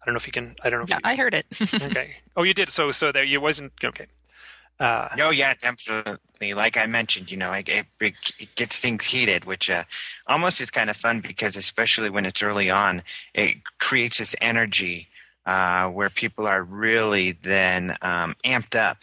I 0.00 0.04
don't 0.06 0.14
know 0.14 0.18
if 0.18 0.28
you 0.28 0.32
can. 0.32 0.54
I 0.62 0.70
don't 0.70 0.78
know. 0.78 0.86
yeah, 0.88 0.98
you, 0.98 1.10
I 1.10 1.16
heard 1.16 1.34
it. 1.34 1.44
okay. 1.74 2.18
Oh, 2.36 2.44
you 2.44 2.54
did. 2.54 2.68
So, 2.68 2.92
so 2.92 3.10
there 3.10 3.24
you 3.24 3.40
wasn't 3.40 3.72
okay. 3.82 4.06
Uh, 4.80 5.08
oh 5.20 5.30
yeah, 5.30 5.54
definitely. 5.54 6.54
Like 6.54 6.76
I 6.76 6.86
mentioned, 6.86 7.30
you 7.32 7.36
know, 7.36 7.52
it, 7.52 7.68
it, 7.68 7.86
it 8.00 8.54
gets 8.54 8.78
things 8.78 9.06
heated, 9.06 9.44
which 9.44 9.68
uh, 9.70 9.82
almost 10.28 10.60
is 10.60 10.70
kind 10.70 10.88
of 10.88 10.96
fun 10.96 11.20
because, 11.20 11.56
especially 11.56 12.10
when 12.10 12.24
it's 12.24 12.42
early 12.42 12.70
on, 12.70 13.02
it 13.34 13.56
creates 13.80 14.18
this 14.18 14.36
energy 14.40 15.08
uh, 15.46 15.88
where 15.88 16.10
people 16.10 16.46
are 16.46 16.62
really 16.62 17.32
then 17.42 17.94
um, 18.02 18.36
amped 18.44 18.76
up, 18.76 18.98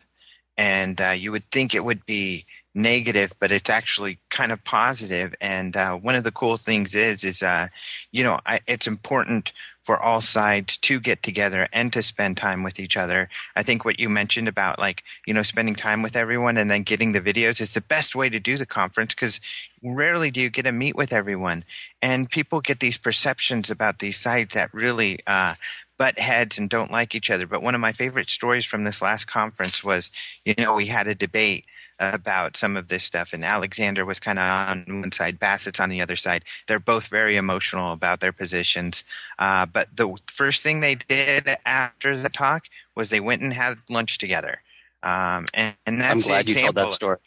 and 0.58 1.02
uh, 1.02 1.10
you 1.10 1.32
would 1.32 1.50
think 1.52 1.74
it 1.76 1.84
would 1.84 2.06
be 2.06 2.46
negative, 2.74 3.34
but 3.40 3.52
it's 3.52 3.70
actually 3.70 4.18
kind 4.30 4.52
of 4.52 4.64
positive. 4.64 5.34
And 5.42 5.76
uh, 5.76 5.96
one 5.96 6.16
of 6.16 6.24
the 6.24 6.32
cool 6.32 6.58
things 6.58 6.96
is, 6.96 7.24
is 7.24 7.42
uh, 7.44 7.68
you 8.12 8.24
know, 8.24 8.40
I, 8.46 8.60
it's 8.68 8.88
important 8.88 9.52
for 9.86 10.02
all 10.02 10.20
sides 10.20 10.78
to 10.80 11.00
get 11.00 11.22
together 11.22 11.68
and 11.72 11.94
to 11.94 12.02
spend 12.02 12.36
time 12.36 12.64
with 12.64 12.80
each 12.80 12.98
other. 12.98 13.30
I 13.56 13.62
think 13.62 13.86
what 13.86 14.00
you 14.00 14.10
mentioned 14.10 14.48
about 14.48 14.80
like, 14.80 15.04
you 15.28 15.34
know, 15.34 15.44
spending 15.44 15.76
time 15.76 16.02
with 16.02 16.16
everyone 16.16 16.58
and 16.58 16.70
then 16.70 16.82
getting 16.82 17.12
the 17.12 17.22
videos 17.22 17.62
is 17.62 17.74
the 17.74 17.82
best 17.82 18.16
way 18.16 18.28
to 18.28 18.40
do 18.40 18.58
the 18.58 18.66
conference 18.66 19.14
because 19.14 19.40
rarely 19.84 20.32
do 20.32 20.42
you 20.42 20.50
get 20.50 20.64
to 20.64 20.72
meet 20.72 20.96
with 20.96 21.14
everyone. 21.14 21.64
And 22.02 22.30
people 22.30 22.62
get 22.62 22.80
these 22.80 22.98
perceptions 22.98 23.70
about 23.70 24.00
these 24.00 24.18
sites 24.18 24.56
that 24.56 24.74
really, 24.74 25.20
uh, 25.28 25.54
butt 25.98 26.20
heads 26.20 26.58
and 26.58 26.70
don't 26.70 26.92
like 26.92 27.16
each 27.16 27.30
other. 27.30 27.48
But 27.48 27.62
one 27.62 27.76
of 27.76 27.82
my 27.82 27.92
favorite 27.92 28.30
stories 28.30 28.66
from 28.66 28.84
this 28.84 29.02
last 29.02 29.26
conference 29.26 29.84
was, 29.84 30.12
you 30.44 30.54
know, 30.58 30.76
we 30.76 30.88
had 30.88 31.08
a 31.08 31.16
debate 31.16 31.66
about 32.00 32.58
some 32.58 32.76
of 32.76 32.88
this 32.88 33.04
stuff. 33.04 33.34
And 33.34 33.44
Alexander 33.44 34.06
was 34.06 34.20
kind 34.20 34.40
of 34.40 34.44
on 34.44 35.02
one 35.02 35.12
side, 35.12 35.40
Bassett's 35.40 35.80
on 35.80 35.90
the 35.90 36.02
other 36.02 36.16
side. 36.16 36.44
They're 36.68 36.80
both 36.80 37.08
very 37.08 37.38
emotional 37.38 37.92
about 37.92 38.20
their 38.20 38.34
positions. 38.34 39.04
Uh, 39.40 39.66
but 39.66 39.88
the 39.96 40.16
first 40.28 40.62
thing 40.64 40.80
they 40.80 40.96
did 40.96 41.56
after 41.66 42.22
the 42.22 42.30
talk 42.30 42.66
was 42.96 43.10
they 43.10 43.20
went 43.20 43.42
and 43.42 43.54
had 43.54 43.78
lunch 43.90 44.18
together. 44.18 44.62
Um, 45.04 45.48
and, 45.54 45.76
and 45.86 46.02
that's 46.02 46.26
I'm 46.26 46.30
glad 46.30 46.50
you 46.50 46.56
told 46.56 46.76
that 46.76 46.92
story. 46.92 47.20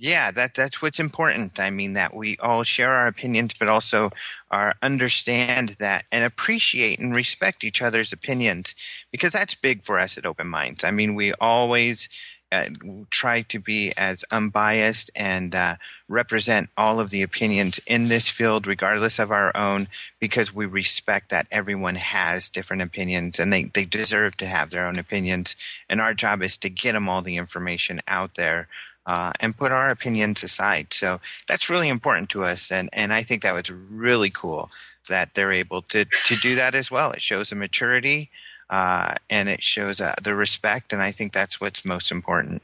Yeah, 0.00 0.30
that 0.30 0.54
that's 0.54 0.80
what's 0.80 1.00
important. 1.00 1.58
I 1.58 1.70
mean 1.70 1.94
that 1.94 2.14
we 2.14 2.36
all 2.38 2.62
share 2.62 2.92
our 2.92 3.08
opinions, 3.08 3.52
but 3.58 3.66
also 3.66 4.10
are 4.52 4.76
understand 4.80 5.70
that 5.80 6.04
and 6.12 6.24
appreciate 6.24 7.00
and 7.00 7.16
respect 7.16 7.64
each 7.64 7.82
other's 7.82 8.12
opinions 8.12 8.76
because 9.10 9.32
that's 9.32 9.56
big 9.56 9.84
for 9.84 9.98
us 9.98 10.16
at 10.16 10.24
Open 10.24 10.46
Minds. 10.46 10.84
I 10.84 10.92
mean, 10.92 11.16
we 11.16 11.32
always 11.34 12.08
uh, 12.50 12.66
try 13.10 13.42
to 13.42 13.58
be 13.58 13.92
as 13.96 14.24
unbiased 14.30 15.10
and 15.14 15.54
uh, 15.54 15.76
represent 16.08 16.70
all 16.76 17.00
of 17.00 17.10
the 17.10 17.22
opinions 17.22 17.80
in 17.86 18.08
this 18.08 18.28
field, 18.28 18.66
regardless 18.66 19.18
of 19.18 19.30
our 19.30 19.54
own, 19.56 19.88
because 20.18 20.54
we 20.54 20.66
respect 20.66 21.30
that 21.30 21.46
everyone 21.50 21.96
has 21.96 22.50
different 22.50 22.82
opinions 22.82 23.38
and 23.38 23.52
they, 23.52 23.64
they 23.64 23.84
deserve 23.84 24.36
to 24.36 24.46
have 24.46 24.70
their 24.70 24.86
own 24.86 24.98
opinions. 24.98 25.56
And 25.88 26.00
our 26.00 26.14
job 26.14 26.42
is 26.42 26.56
to 26.58 26.70
get 26.70 26.92
them 26.92 27.08
all 27.08 27.22
the 27.22 27.36
information 27.36 28.00
out 28.08 28.34
there. 28.34 28.68
Uh, 29.06 29.32
and 29.40 29.56
put 29.56 29.72
our 29.72 29.88
opinions 29.88 30.42
aside. 30.42 30.92
So 30.92 31.18
that's 31.46 31.70
really 31.70 31.88
important 31.88 32.28
to 32.28 32.44
us, 32.44 32.70
and, 32.70 32.90
and 32.92 33.10
I 33.10 33.22
think 33.22 33.40
that 33.40 33.54
was 33.54 33.70
really 33.70 34.28
cool 34.28 34.70
that 35.08 35.32
they're 35.32 35.52
able 35.52 35.80
to 35.82 36.04
to 36.04 36.36
do 36.36 36.54
that 36.56 36.74
as 36.74 36.90
well. 36.90 37.12
It 37.12 37.22
shows 37.22 37.50
a 37.50 37.56
maturity 37.56 38.30
uh, 38.70 39.14
and 39.30 39.48
it 39.48 39.62
shows 39.62 40.00
uh, 40.00 40.14
the 40.22 40.34
respect, 40.34 40.92
and 40.92 41.02
I 41.02 41.10
think 41.10 41.32
that's 41.32 41.60
what's 41.60 41.84
most 41.84 42.10
important. 42.10 42.62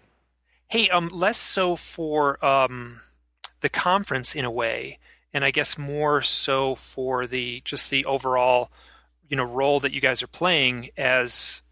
Hey, 0.68 0.88
um, 0.90 1.08
less 1.08 1.38
so 1.38 1.76
for 1.76 2.44
um, 2.44 3.00
the 3.60 3.68
conference 3.68 4.34
in 4.34 4.44
a 4.44 4.50
way, 4.50 4.98
and 5.32 5.44
I 5.44 5.50
guess 5.50 5.78
more 5.78 6.20
so 6.22 6.74
for 6.74 7.26
the 7.26 7.62
just 7.64 7.90
the 7.90 8.04
overall, 8.04 8.70
you 9.28 9.36
know, 9.36 9.44
role 9.44 9.80
that 9.80 9.92
you 9.92 10.00
guys 10.00 10.22
are 10.22 10.28
playing 10.28 10.90
as, 10.96 11.62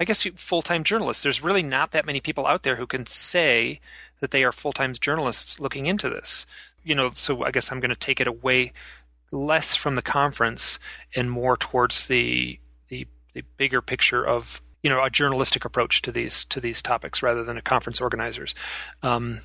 I 0.00 0.04
guess, 0.04 0.24
full 0.34 0.62
time 0.62 0.84
journalists. 0.84 1.22
There's 1.22 1.42
really 1.42 1.62
not 1.62 1.92
that 1.92 2.06
many 2.06 2.20
people 2.20 2.46
out 2.46 2.62
there 2.62 2.76
who 2.76 2.86
can 2.86 3.06
say 3.06 3.80
that 4.20 4.30
they 4.32 4.42
are 4.42 4.52
full 4.52 4.72
time 4.72 4.92
journalists 4.94 5.60
looking 5.60 5.86
into 5.86 6.08
this. 6.08 6.46
You 6.82 6.94
know, 6.94 7.10
so 7.10 7.42
I 7.42 7.50
guess 7.50 7.70
I'm 7.70 7.80
going 7.80 7.90
to 7.90 7.96
take 7.96 8.20
it 8.20 8.28
away 8.28 8.72
less 9.32 9.74
from 9.74 9.96
the 9.96 10.02
conference 10.02 10.78
and 11.14 11.30
more 11.30 11.56
towards 11.56 12.06
the 12.06 12.58
the 13.36 13.44
bigger 13.58 13.82
picture 13.82 14.26
of 14.26 14.62
you 14.82 14.88
know 14.88 15.04
a 15.04 15.10
journalistic 15.10 15.64
approach 15.64 16.00
to 16.02 16.10
these 16.10 16.44
to 16.46 16.58
these 16.58 16.80
topics 16.80 17.22
rather 17.22 17.44
than 17.44 17.58
a 17.58 17.62
conference 17.62 18.00
organizers. 18.00 18.54
Um, 19.02 19.40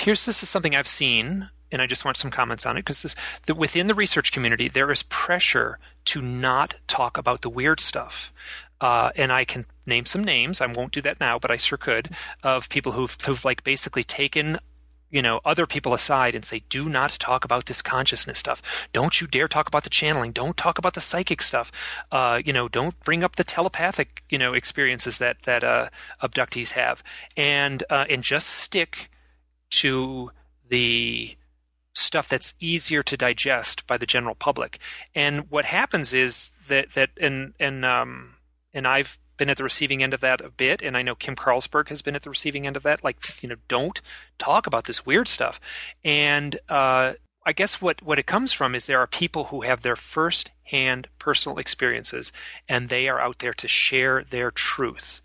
here's 0.00 0.24
this 0.24 0.42
is 0.42 0.48
something 0.48 0.74
I've 0.74 0.88
seen, 0.88 1.50
and 1.70 1.82
I 1.82 1.86
just 1.86 2.02
want 2.02 2.16
some 2.16 2.30
comments 2.30 2.64
on 2.64 2.78
it 2.78 2.80
because 2.80 3.02
this 3.02 3.14
that 3.46 3.56
within 3.56 3.88
the 3.88 3.94
research 3.94 4.32
community 4.32 4.68
there 4.68 4.90
is 4.90 5.02
pressure 5.02 5.78
to 6.06 6.22
not 6.22 6.76
talk 6.88 7.18
about 7.18 7.42
the 7.42 7.50
weird 7.50 7.78
stuff. 7.78 8.32
Uh, 8.80 9.10
and 9.16 9.32
I 9.32 9.44
can 9.44 9.66
name 9.84 10.06
some 10.06 10.22
names. 10.22 10.60
I 10.60 10.66
won't 10.66 10.92
do 10.92 11.00
that 11.02 11.20
now, 11.20 11.38
but 11.38 11.50
I 11.50 11.56
sure 11.56 11.78
could. 11.78 12.10
Of 12.42 12.68
people 12.68 12.92
who've, 12.92 13.16
who've 13.24 13.42
like 13.42 13.64
basically 13.64 14.04
taken 14.04 14.58
you 15.10 15.22
know 15.22 15.40
other 15.44 15.66
people 15.66 15.94
aside 15.94 16.34
and 16.34 16.44
say 16.44 16.62
do 16.68 16.88
not 16.88 17.10
talk 17.10 17.44
about 17.44 17.66
this 17.66 17.82
consciousness 17.82 18.38
stuff. 18.38 18.88
Don't 18.92 19.20
you 19.20 19.26
dare 19.26 19.48
talk 19.48 19.68
about 19.68 19.84
the 19.84 19.90
channeling. 19.90 20.32
Don't 20.32 20.56
talk 20.56 20.78
about 20.78 20.94
the 20.94 21.00
psychic 21.00 21.42
stuff. 21.42 22.04
Uh, 22.10 22.40
you 22.44 22.52
know 22.52 22.68
don't 22.68 22.98
bring 23.00 23.22
up 23.22 23.36
the 23.36 23.44
telepathic 23.44 24.22
you 24.28 24.38
know 24.38 24.54
experiences 24.54 25.18
that 25.18 25.42
that 25.42 25.64
uh, 25.64 25.88
abductees 26.22 26.72
have. 26.72 27.02
And 27.36 27.84
uh, 27.90 28.06
and 28.08 28.22
just 28.22 28.48
stick 28.48 29.10
to 29.70 30.30
the 30.68 31.36
stuff 31.94 32.28
that's 32.28 32.54
easier 32.60 33.02
to 33.02 33.16
digest 33.16 33.86
by 33.86 33.96
the 33.96 34.06
general 34.06 34.34
public. 34.34 34.78
And 35.14 35.50
what 35.50 35.64
happens 35.64 36.12
is 36.12 36.50
that 36.68 36.90
that 36.90 37.10
and 37.20 37.54
and 37.58 37.84
um 37.84 38.34
and 38.74 38.86
I've 38.86 39.18
been 39.36 39.50
at 39.50 39.56
the 39.56 39.64
receiving 39.64 40.02
end 40.02 40.14
of 40.14 40.20
that 40.20 40.40
a 40.40 40.50
bit, 40.50 40.82
and 40.82 40.96
I 40.96 41.02
know 41.02 41.14
Kim 41.14 41.36
Carlsberg 41.36 41.88
has 41.88 42.02
been 42.02 42.14
at 42.14 42.22
the 42.22 42.30
receiving 42.30 42.66
end 42.66 42.76
of 42.76 42.82
that. 42.84 43.04
Like, 43.04 43.42
you 43.42 43.48
know, 43.48 43.56
don't 43.68 44.00
talk 44.38 44.66
about 44.66 44.84
this 44.84 45.06
weird 45.06 45.28
stuff. 45.28 45.60
And 46.04 46.58
uh, 46.68 47.14
I 47.44 47.52
guess 47.52 47.80
what, 47.80 48.02
what 48.02 48.18
it 48.18 48.26
comes 48.26 48.52
from 48.52 48.74
is 48.74 48.86
there 48.86 49.00
are 49.00 49.06
people 49.06 49.44
who 49.44 49.62
have 49.62 49.82
their 49.82 49.96
first 49.96 50.50
hand 50.64 51.08
personal 51.18 51.58
experiences, 51.58 52.32
and 52.68 52.88
they 52.88 53.08
are 53.08 53.20
out 53.20 53.38
there 53.38 53.54
to 53.54 53.68
share 53.68 54.24
their 54.24 54.50
truth. 54.50 55.22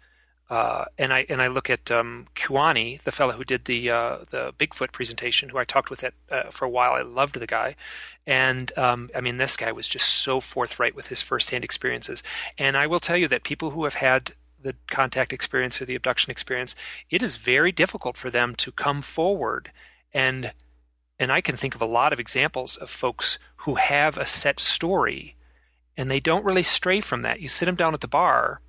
Uh, 0.51 0.83
and 0.97 1.13
I 1.13 1.25
and 1.29 1.41
I 1.41 1.47
look 1.47 1.69
at 1.69 1.89
um, 1.89 2.25
the 2.35 3.11
fellow 3.11 3.31
who 3.31 3.45
did 3.45 3.65
the 3.65 3.89
uh, 3.89 4.17
the 4.29 4.53
Bigfoot 4.59 4.91
presentation, 4.91 5.47
who 5.47 5.57
I 5.57 5.63
talked 5.63 5.89
with 5.89 6.03
at, 6.03 6.13
uh, 6.29 6.43
for 6.49 6.65
a 6.65 6.69
while. 6.69 6.91
I 6.91 7.03
loved 7.03 7.39
the 7.39 7.47
guy, 7.47 7.77
and 8.27 8.77
um, 8.77 9.09
I 9.15 9.21
mean 9.21 9.37
this 9.37 9.55
guy 9.55 9.71
was 9.71 9.87
just 9.87 10.09
so 10.09 10.41
forthright 10.41 10.93
with 10.93 11.07
his 11.07 11.21
firsthand 11.21 11.63
experiences. 11.63 12.21
And 12.57 12.75
I 12.75 12.85
will 12.85 12.99
tell 12.99 13.15
you 13.15 13.29
that 13.29 13.45
people 13.45 13.69
who 13.69 13.85
have 13.85 13.93
had 13.93 14.33
the 14.61 14.75
contact 14.89 15.31
experience 15.31 15.81
or 15.81 15.85
the 15.85 15.95
abduction 15.95 16.31
experience, 16.31 16.75
it 17.09 17.23
is 17.23 17.37
very 17.37 17.71
difficult 17.71 18.17
for 18.17 18.29
them 18.29 18.53
to 18.55 18.73
come 18.73 19.01
forward 19.01 19.71
and 20.13 20.51
and 21.17 21.31
I 21.31 21.39
can 21.39 21.55
think 21.55 21.75
of 21.75 21.81
a 21.81 21.85
lot 21.85 22.11
of 22.11 22.19
examples 22.19 22.75
of 22.75 22.89
folks 22.89 23.39
who 23.57 23.75
have 23.75 24.17
a 24.17 24.25
set 24.25 24.59
story, 24.59 25.35
and 25.95 26.11
they 26.11 26.19
don't 26.19 26.43
really 26.43 26.63
stray 26.63 26.99
from 26.99 27.21
that. 27.21 27.39
You 27.39 27.47
sit 27.47 27.67
them 27.67 27.75
down 27.75 27.93
at 27.93 28.01
the 28.01 28.07
bar 28.09 28.59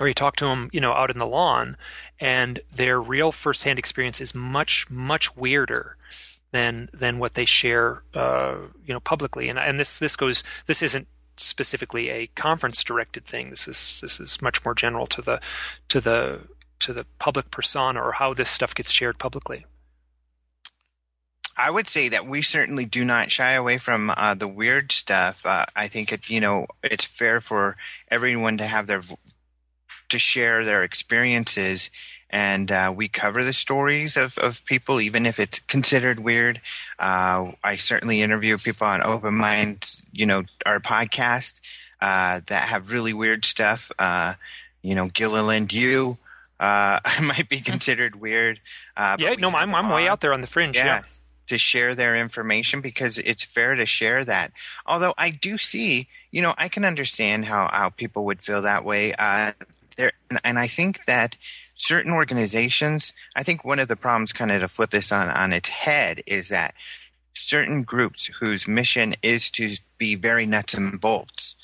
or 0.00 0.08
you 0.08 0.14
talk 0.14 0.36
to 0.36 0.46
them, 0.46 0.70
you 0.72 0.80
know, 0.80 0.92
out 0.92 1.10
in 1.10 1.18
the 1.18 1.26
lawn, 1.26 1.76
and 2.20 2.60
their 2.70 3.00
real 3.00 3.32
firsthand 3.32 3.78
experience 3.78 4.20
is 4.20 4.34
much, 4.34 4.90
much 4.90 5.36
weirder 5.36 5.96
than 6.50 6.88
than 6.92 7.18
what 7.18 7.34
they 7.34 7.44
share, 7.44 8.02
uh, 8.14 8.56
you 8.84 8.92
know, 8.92 9.00
publicly. 9.00 9.48
And 9.48 9.58
and 9.58 9.78
this 9.78 9.98
this 9.98 10.16
goes 10.16 10.42
this 10.66 10.82
isn't 10.82 11.08
specifically 11.36 12.10
a 12.10 12.28
conference 12.28 12.82
directed 12.84 13.24
thing. 13.24 13.50
This 13.50 13.66
is 13.66 14.00
this 14.00 14.20
is 14.20 14.40
much 14.40 14.64
more 14.64 14.74
general 14.74 15.06
to 15.08 15.22
the 15.22 15.40
to 15.88 16.00
the 16.00 16.40
to 16.80 16.92
the 16.92 17.06
public 17.18 17.50
persona 17.50 18.00
or 18.00 18.12
how 18.12 18.34
this 18.34 18.50
stuff 18.50 18.74
gets 18.74 18.90
shared 18.90 19.18
publicly. 19.18 19.64
I 21.56 21.70
would 21.70 21.86
say 21.86 22.08
that 22.08 22.26
we 22.26 22.42
certainly 22.42 22.84
do 22.84 23.04
not 23.04 23.30
shy 23.30 23.52
away 23.52 23.78
from 23.78 24.12
uh, 24.16 24.34
the 24.34 24.48
weird 24.48 24.90
stuff. 24.90 25.46
Uh, 25.46 25.66
I 25.76 25.86
think 25.86 26.12
it, 26.12 26.28
you 26.28 26.40
know, 26.40 26.66
it's 26.82 27.04
fair 27.04 27.40
for 27.40 27.76
everyone 28.10 28.58
to 28.58 28.66
have 28.66 28.88
their 28.88 29.02
to 30.08 30.18
share 30.18 30.64
their 30.64 30.84
experiences 30.84 31.90
and 32.34 32.72
uh, 32.72 32.92
we 32.94 33.06
cover 33.06 33.44
the 33.44 33.52
stories 33.52 34.16
of, 34.16 34.36
of 34.38 34.64
people, 34.64 35.00
even 35.00 35.24
if 35.24 35.38
it's 35.38 35.60
considered 35.60 36.18
weird. 36.18 36.60
Uh, 36.98 37.52
I 37.62 37.76
certainly 37.76 38.22
interview 38.22 38.58
people 38.58 38.88
on 38.88 39.04
Open 39.04 39.34
Mind, 39.34 40.00
you 40.12 40.26
know, 40.26 40.42
our 40.66 40.80
podcast 40.80 41.60
uh, 42.00 42.40
that 42.46 42.68
have 42.68 42.90
really 42.90 43.12
weird 43.12 43.44
stuff. 43.44 43.92
Uh, 44.00 44.34
you 44.82 44.96
know, 44.96 45.06
Gilliland, 45.06 45.72
you 45.72 46.18
uh, 46.58 46.98
might 47.22 47.48
be 47.48 47.60
considered 47.60 48.16
weird. 48.16 48.58
Uh, 48.96 49.16
yeah, 49.20 49.34
no, 49.34 49.50
I'm, 49.50 49.72
I'm 49.72 49.88
way 49.90 50.08
out 50.08 50.20
there 50.20 50.32
on 50.32 50.40
the 50.40 50.48
fringe. 50.48 50.76
yeah. 50.76 50.86
yeah 50.86 51.02
to 51.46 51.58
share 51.58 51.94
their 51.94 52.16
information 52.16 52.80
because 52.80 53.18
it's 53.18 53.44
fair 53.44 53.74
to 53.74 53.84
share 53.84 54.24
that. 54.24 54.50
Although 54.86 55.12
I 55.18 55.28
do 55.28 55.58
see, 55.58 56.08
you 56.30 56.40
know, 56.40 56.54
I 56.56 56.68
can 56.68 56.86
understand 56.86 57.44
how, 57.44 57.68
how 57.70 57.90
people 57.90 58.24
would 58.24 58.42
feel 58.42 58.62
that 58.62 58.82
way. 58.82 59.12
Uh, 59.12 59.52
there, 59.96 60.12
and 60.42 60.58
I 60.58 60.66
think 60.66 61.04
that 61.04 61.36
certain 61.76 62.12
organizations, 62.12 63.12
I 63.36 63.42
think 63.42 63.64
one 63.64 63.78
of 63.78 63.88
the 63.88 63.96
problems, 63.96 64.32
kind 64.32 64.50
of 64.50 64.60
to 64.60 64.68
flip 64.68 64.90
this 64.90 65.12
on 65.12 65.28
on 65.28 65.52
its 65.52 65.68
head, 65.68 66.20
is 66.26 66.48
that 66.48 66.74
certain 67.34 67.82
groups 67.82 68.26
whose 68.26 68.68
mission 68.68 69.14
is 69.22 69.50
to 69.50 69.76
be 69.98 70.14
very 70.14 70.46
nuts 70.46 70.74
and 70.74 71.00
bolts. 71.00 71.54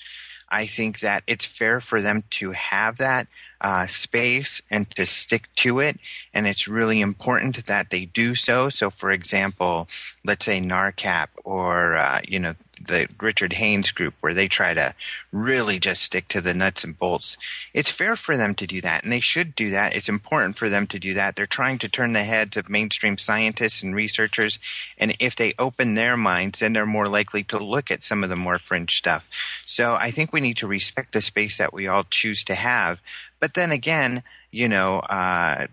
I 0.50 0.66
think 0.66 1.00
that 1.00 1.22
it's 1.26 1.44
fair 1.44 1.80
for 1.80 2.00
them 2.00 2.24
to 2.30 2.50
have 2.50 2.96
that 2.98 3.28
uh, 3.60 3.86
space 3.86 4.60
and 4.70 4.90
to 4.96 5.06
stick 5.06 5.48
to 5.56 5.78
it. 5.78 5.98
And 6.34 6.46
it's 6.46 6.66
really 6.66 7.00
important 7.00 7.66
that 7.66 7.90
they 7.90 8.06
do 8.06 8.34
so. 8.34 8.68
So, 8.68 8.90
for 8.90 9.12
example, 9.12 9.88
let's 10.24 10.44
say 10.44 10.60
NARCAP 10.60 11.28
or, 11.44 11.96
uh, 11.96 12.20
you 12.26 12.40
know, 12.40 12.54
the 12.80 13.08
Richard 13.20 13.54
Haines 13.54 13.90
group 13.90 14.14
where 14.20 14.34
they 14.34 14.48
try 14.48 14.74
to 14.74 14.94
really 15.32 15.78
just 15.78 16.02
stick 16.02 16.28
to 16.28 16.40
the 16.40 16.54
nuts 16.54 16.84
and 16.84 16.98
bolts. 16.98 17.36
It's 17.74 17.90
fair 17.90 18.16
for 18.16 18.36
them 18.36 18.54
to 18.56 18.66
do 18.66 18.80
that, 18.80 19.02
and 19.02 19.12
they 19.12 19.20
should 19.20 19.54
do 19.54 19.70
that. 19.70 19.94
It's 19.94 20.08
important 20.08 20.56
for 20.56 20.68
them 20.68 20.86
to 20.88 20.98
do 20.98 21.14
that. 21.14 21.36
They're 21.36 21.46
trying 21.46 21.78
to 21.78 21.88
turn 21.88 22.12
the 22.12 22.24
heads 22.24 22.56
of 22.56 22.68
mainstream 22.68 23.18
scientists 23.18 23.82
and 23.82 23.94
researchers, 23.94 24.58
and 24.98 25.14
if 25.20 25.36
they 25.36 25.54
open 25.58 25.94
their 25.94 26.16
minds, 26.16 26.60
then 26.60 26.72
they're 26.72 26.86
more 26.86 27.08
likely 27.08 27.42
to 27.44 27.58
look 27.58 27.90
at 27.90 28.02
some 28.02 28.24
of 28.24 28.30
the 28.30 28.36
more 28.36 28.58
fringe 28.58 28.96
stuff. 28.96 29.28
So 29.66 29.94
I 29.94 30.10
think 30.10 30.32
we 30.32 30.40
need 30.40 30.56
to 30.58 30.66
respect 30.66 31.12
the 31.12 31.20
space 31.20 31.58
that 31.58 31.72
we 31.72 31.86
all 31.86 32.04
choose 32.08 32.44
to 32.44 32.54
have. 32.54 33.00
But 33.38 33.54
then 33.54 33.72
again, 33.72 34.22
you 34.50 34.68
know, 34.68 34.98
uh, 35.00 35.66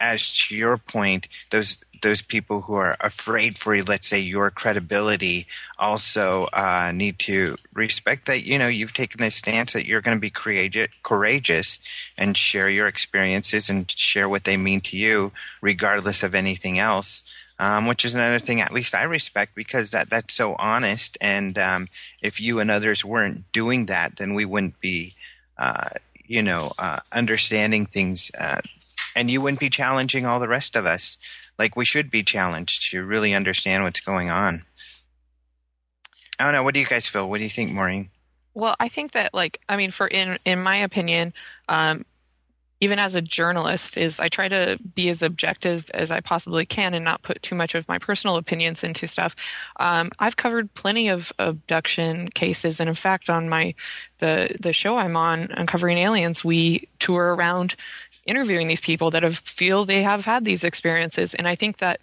as 0.00 0.36
to 0.36 0.56
your 0.56 0.76
point, 0.76 1.28
those 1.50 1.84
those 2.02 2.22
people 2.22 2.62
who 2.62 2.74
are 2.74 2.96
afraid 3.00 3.58
for, 3.58 3.80
let's 3.82 4.06
say, 4.06 4.18
your 4.18 4.50
credibility 4.50 5.46
also 5.78 6.48
uh, 6.52 6.92
need 6.94 7.18
to 7.20 7.56
respect 7.72 8.26
that, 8.26 8.44
you 8.44 8.58
know, 8.58 8.68
you've 8.68 8.92
taken 8.92 9.20
this 9.20 9.36
stance 9.36 9.72
that 9.72 9.86
you're 9.86 10.00
going 10.00 10.16
to 10.16 10.20
be 10.20 10.30
courageous 11.02 11.78
and 12.16 12.36
share 12.36 12.68
your 12.68 12.86
experiences 12.86 13.70
and 13.70 13.90
share 13.90 14.28
what 14.28 14.44
they 14.44 14.56
mean 14.56 14.80
to 14.82 14.96
you, 14.96 15.32
regardless 15.60 16.22
of 16.22 16.34
anything 16.34 16.78
else. 16.78 17.22
Um, 17.60 17.88
which 17.88 18.04
is 18.04 18.14
another 18.14 18.38
thing, 18.38 18.60
at 18.60 18.72
least 18.72 18.94
I 18.94 19.02
respect, 19.02 19.56
because 19.56 19.90
that 19.90 20.08
that's 20.08 20.32
so 20.32 20.54
honest. 20.60 21.18
And 21.20 21.58
um, 21.58 21.88
if 22.22 22.40
you 22.40 22.60
and 22.60 22.70
others 22.70 23.04
weren't 23.04 23.50
doing 23.50 23.86
that, 23.86 24.14
then 24.14 24.34
we 24.34 24.44
wouldn't 24.44 24.78
be, 24.78 25.16
uh, 25.58 25.88
you 26.24 26.40
know, 26.40 26.70
uh, 26.78 27.00
understanding 27.12 27.84
things, 27.84 28.30
uh, 28.38 28.60
and 29.16 29.28
you 29.28 29.40
wouldn't 29.40 29.58
be 29.58 29.70
challenging 29.70 30.24
all 30.24 30.38
the 30.38 30.46
rest 30.46 30.76
of 30.76 30.86
us 30.86 31.18
like 31.58 31.76
we 31.76 31.84
should 31.84 32.10
be 32.10 32.22
challenged 32.22 32.90
to 32.90 33.04
really 33.04 33.34
understand 33.34 33.82
what's 33.82 34.00
going 34.00 34.30
on. 34.30 34.64
I 36.38 36.44
don't 36.44 36.52
know. 36.52 36.62
What 36.62 36.74
do 36.74 36.80
you 36.80 36.86
guys 36.86 37.06
feel? 37.06 37.28
What 37.28 37.38
do 37.38 37.44
you 37.44 37.50
think, 37.50 37.72
Maureen? 37.72 38.10
Well, 38.54 38.76
I 38.80 38.88
think 38.88 39.12
that, 39.12 39.34
like, 39.34 39.60
I 39.68 39.76
mean, 39.76 39.90
for 39.90 40.06
in 40.06 40.38
in 40.44 40.62
my 40.62 40.76
opinion, 40.76 41.32
um, 41.68 42.04
even 42.80 42.98
as 43.00 43.16
a 43.16 43.22
journalist, 43.22 43.98
is 43.98 44.20
I 44.20 44.28
try 44.28 44.48
to 44.48 44.78
be 44.94 45.08
as 45.08 45.22
objective 45.22 45.90
as 45.94 46.12
I 46.12 46.20
possibly 46.20 46.64
can 46.64 46.94
and 46.94 47.04
not 47.04 47.22
put 47.22 47.42
too 47.42 47.56
much 47.56 47.74
of 47.74 47.88
my 47.88 47.98
personal 47.98 48.36
opinions 48.36 48.84
into 48.84 49.08
stuff. 49.08 49.34
Um, 49.80 50.12
I've 50.20 50.36
covered 50.36 50.72
plenty 50.74 51.08
of 51.08 51.32
abduction 51.40 52.28
cases, 52.28 52.78
and 52.78 52.88
in 52.88 52.94
fact, 52.94 53.28
on 53.28 53.48
my 53.48 53.74
the 54.18 54.56
the 54.60 54.72
show 54.72 54.96
I'm 54.96 55.16
on, 55.16 55.48
Uncovering 55.52 55.98
Aliens, 55.98 56.44
we 56.44 56.88
tour 57.00 57.34
around 57.34 57.74
interviewing 58.28 58.68
these 58.68 58.80
people 58.80 59.10
that 59.10 59.22
have 59.24 59.38
feel 59.38 59.84
they 59.84 60.02
have 60.02 60.24
had 60.24 60.44
these 60.44 60.64
experiences 60.64 61.34
and 61.34 61.48
i 61.48 61.54
think 61.56 61.78
that 61.78 62.00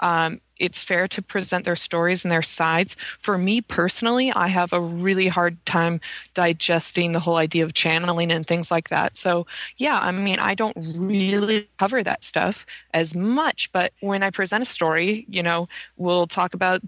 um, 0.00 0.40
it's 0.58 0.82
fair 0.82 1.08
to 1.08 1.22
present 1.22 1.64
their 1.64 1.76
stories 1.76 2.24
and 2.24 2.32
their 2.32 2.42
sides. 2.42 2.96
For 3.18 3.38
me 3.38 3.60
personally, 3.60 4.32
I 4.32 4.48
have 4.48 4.72
a 4.72 4.80
really 4.80 5.28
hard 5.28 5.64
time 5.66 6.00
digesting 6.34 7.12
the 7.12 7.20
whole 7.20 7.36
idea 7.36 7.64
of 7.64 7.74
channeling 7.74 8.30
and 8.30 8.46
things 8.46 8.70
like 8.70 8.88
that. 8.88 9.16
So, 9.16 9.46
yeah, 9.76 9.98
I 10.00 10.12
mean, 10.12 10.38
I 10.38 10.54
don't 10.54 10.76
really 10.96 11.68
cover 11.78 12.02
that 12.02 12.24
stuff 12.24 12.66
as 12.94 13.14
much, 13.14 13.70
but 13.72 13.92
when 14.00 14.22
I 14.22 14.30
present 14.30 14.62
a 14.62 14.66
story, 14.66 15.26
you 15.28 15.42
know, 15.42 15.68
we'll 15.96 16.26
talk 16.26 16.54
about 16.54 16.82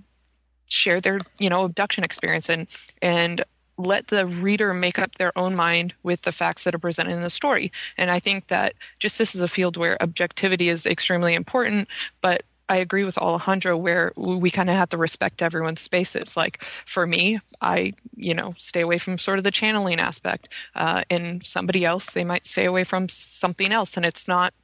share 0.68 1.01
their, 1.01 1.20
you 1.38 1.49
know, 1.51 1.64
abduction 1.64 2.05
experience 2.05 2.49
and 2.49 2.66
and 3.03 3.45
let 3.81 4.09
the 4.09 4.26
reader 4.26 4.74
make 4.74 4.99
up 4.99 5.14
their 5.16 5.37
own 5.39 5.55
mind 5.57 5.95
with 6.03 6.22
the 6.22 6.33
facts 6.33 6.64
that 6.64 6.74
are 6.74 6.78
presented 6.78 7.12
in 7.12 7.22
the 7.22 7.31
story. 7.31 7.72
And 7.97 8.11
I 8.11 8.20
think 8.20 8.49
that 8.49 8.74
just 8.99 9.18
this 9.18 9.35
is 9.35 9.41
a 9.41 9.49
field 9.49 9.76
where 9.76 10.03
objectivity 10.03 10.68
is 10.68 10.87
extremely 10.87 11.35
important, 11.35 11.89
but 12.20 12.43
I 12.68 12.76
agree 12.76 13.03
with 13.03 13.18
Alejandro 13.18 13.76
where 13.76 14.12
we 14.16 14.49
kind 14.49 14.70
of 14.70 14.76
have 14.76 14.91
to 14.91 14.97
respect 14.97 15.43
everyone's 15.43 15.81
spaces. 15.81 16.37
Like 16.37 16.62
for 16.87 17.05
me, 17.05 17.41
I, 17.61 17.95
you 18.14 18.33
know, 18.33 18.55
stay 18.59 18.81
away 18.81 18.99
from 18.99 19.18
sort 19.18 19.39
of 19.39 19.45
the 19.45 19.51
channeling 19.51 19.99
aspect. 19.99 20.49
Uh, 20.76 21.03
and 21.11 21.45
somebody 21.45 21.85
else, 21.85 22.12
they 22.12 22.22
might 22.22 22.47
stay 22.47 22.66
away 22.66 22.85
from 22.85 23.09
something 23.09 23.72
else. 23.72 23.97
And 23.97 24.07
it's 24.07 24.28
not 24.28 24.55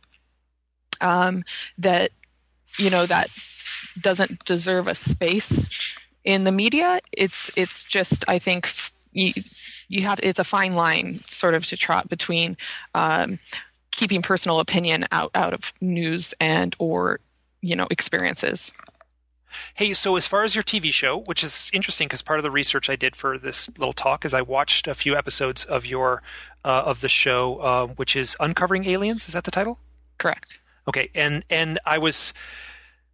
um, 1.01 1.43
that, 1.79 2.13
you 2.79 2.91
know, 2.91 3.07
that 3.07 3.29
doesn't 4.01 4.45
deserve 4.45 4.87
a 4.87 4.95
space 4.95 5.69
in 6.23 6.45
the 6.45 6.53
media. 6.53 7.01
It's, 7.11 7.51
it's 7.57 7.83
just, 7.83 8.25
I 8.29 8.39
think, 8.39 8.69
you 9.17 9.33
you 9.89 10.03
have 10.03 10.21
it's 10.23 10.39
a 10.39 10.45
fine 10.45 10.75
line 10.75 11.21
sort 11.27 11.55
of 11.55 11.67
to 11.67 11.77
trot 11.77 12.09
between 12.09 12.57
um, 12.95 13.39
keeping 13.91 14.23
personal 14.23 14.61
opinion 14.61 15.07
out 15.11 15.31
out 15.35 15.55
of 15.55 15.73
news 15.81 16.35
and 16.41 16.77
or 16.79 17.21
you 17.63 17.75
know 17.75 17.87
experiences. 17.91 18.71
Hey, 19.75 19.95
so 19.95 20.17
as 20.17 20.27
far 20.27 20.45
as 20.45 20.55
your 20.55 20.65
TV 20.65 20.93
show, 20.93 21.17
which 21.17 21.43
is 21.43 21.71
interesting 21.73 22.09
because 22.09 22.21
part 22.21 22.39
of 22.39 22.43
the 22.43 22.51
research 22.51 22.91
I 22.91 22.97
did 22.97 23.17
for 23.17 23.39
this 23.39 23.71
little 23.79 23.95
talk 23.95 24.25
is 24.25 24.35
I 24.35 24.43
watched 24.43 24.87
a 24.87 24.95
few 24.95 25.17
episodes 25.17 25.65
of 25.65 25.87
your 25.87 26.23
uh, 26.65 26.83
of 26.85 27.01
the 27.01 27.09
show, 27.09 27.57
uh, 27.57 27.87
which 27.87 28.17
is 28.17 28.37
Uncovering 28.39 28.87
Aliens. 28.87 29.29
Is 29.29 29.35
that 29.35 29.45
the 29.45 29.51
title? 29.51 29.79
Correct. 30.19 30.61
Okay, 30.87 31.11
and 31.15 31.43
and 31.49 31.79
I 31.87 31.97
was 31.97 32.35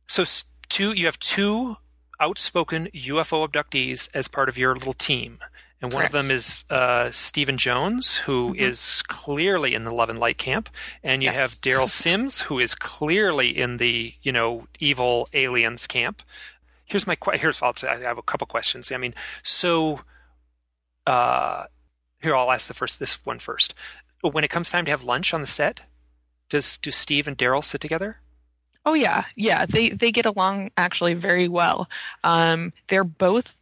so 0.09 0.24
two. 0.68 0.92
You 0.92 1.05
have 1.07 1.18
two 1.18 1.76
outspoken 2.18 2.86
UFO 2.94 3.46
abductees 3.46 4.09
as 4.14 4.26
part 4.26 4.48
of 4.48 4.57
your 4.57 4.74
little 4.74 4.92
team 4.92 5.38
And 5.83 5.93
one 5.93 6.03
Correct. 6.03 6.14
of 6.14 6.22
them 6.22 6.30
is 6.30 6.64
uh, 6.70 7.11
Stephen 7.11 7.59
Jones, 7.59 8.18
who 8.18 8.53
mm-hmm. 8.53 8.62
is 8.62 9.03
clearly 9.09 9.74
in 9.74 9.83
the 9.83 9.93
Love 9.93 10.09
and 10.09 10.18
Light 10.18 10.39
camp, 10.39 10.68
and 11.03 11.24
you 11.24 11.26
yes. 11.26 11.37
have 11.37 11.51
Derrel 11.51 11.91
Sims, 12.03 12.43
who 12.43 12.61
is 12.61 12.76
clearly 12.76 13.49
in 13.59 13.78
the 13.78 14.14
you 14.22 14.30
know 14.30 14.68
evil 14.78 15.28
aliens 15.33 15.89
camp. 15.89 16.22
Here's 16.85 17.05
my 17.05 17.16
here's 17.35 17.61
I'll, 17.62 17.74
I 17.89 17.97
have 17.97 18.16
a 18.16 18.22
couple 18.22 18.47
questions. 18.47 18.93
I 18.93 18.97
mean, 18.97 19.12
so 19.43 20.01
uh, 21.05 21.64
here 22.22 22.37
I'll 22.37 22.53
ask 22.53 22.68
the 22.68 22.74
first 22.74 23.01
this 23.01 23.26
one 23.26 23.41
first. 23.41 23.74
When 24.20 24.45
it 24.45 24.51
comes 24.51 24.70
time 24.70 24.85
to 24.85 24.91
have 24.93 25.03
lunch 25.03 25.35
on 25.35 25.41
the 25.41 25.49
set, 25.49 25.80
does 26.49 26.78
do 26.78 26.93
Steve 26.93 27.26
and 27.26 27.37
Derrel 27.37 27.64
sit 27.64 27.80
together? 27.80 28.18
Oh 28.87 28.95
yeah, 28.95 29.24
yeah. 29.35 29.66
They 29.66 29.91
they 29.91 30.12
get 30.12 30.26
along 30.26 30.70
actually 30.76 31.14
very 31.14 31.49
well. 31.49 31.89
Um, 32.22 32.72
they're 32.87 33.03
both 33.03 33.57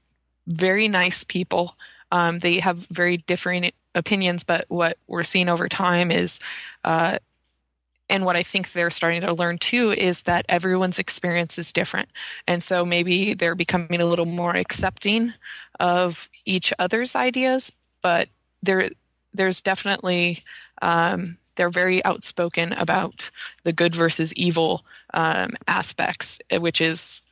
very 0.47 0.87
nice 0.87 1.25
people. 1.25 1.77
Um, 2.11 2.39
they 2.39 2.59
have 2.61 2.79
very 2.91 3.19
differing 3.19 3.71
opinions, 3.95 4.45
but 4.45 4.65
what 4.69 4.99
we're 5.07 5.23
seeing 5.23 5.49
over 5.49 5.69
time 5.69 6.11
is, 6.11 6.39
uh, 6.85 7.19
and 8.09 8.25
what 8.25 8.37
I 8.37 8.43
think 8.43 8.73
they're 8.73 8.91
starting 8.91 9.21
to 9.21 9.33
learn 9.33 9.59
too, 9.59 9.93
is 9.93 10.23
that 10.23 10.45
everyone's 10.49 10.99
experience 10.99 11.59
is 11.59 11.73
different. 11.73 12.09
And 12.49 12.63
so 12.63 12.85
maybe 12.85 13.35
they're 13.35 13.55
becoming 13.55 14.01
a 14.01 14.07
little 14.07 14.27
more 14.27 14.57
accepting 14.57 15.33
of 15.79 16.29
each 16.45 16.73
other's 16.79 17.15
ideas, 17.15 17.71
but 18.03 18.29
there, 18.63 18.91
there's 19.33 19.61
definitely, 19.61 20.43
um, 20.83 21.39
they're 21.55 21.71
very 21.71 22.05
outspoken 22.05 22.73
about 22.73 23.31
the 23.63 23.73
good 23.73 23.95
versus 23.95 24.33
evil 24.35 24.85
um, 25.15 25.55
aspects, 25.69 26.39
which 26.59 26.81
is 26.81 27.23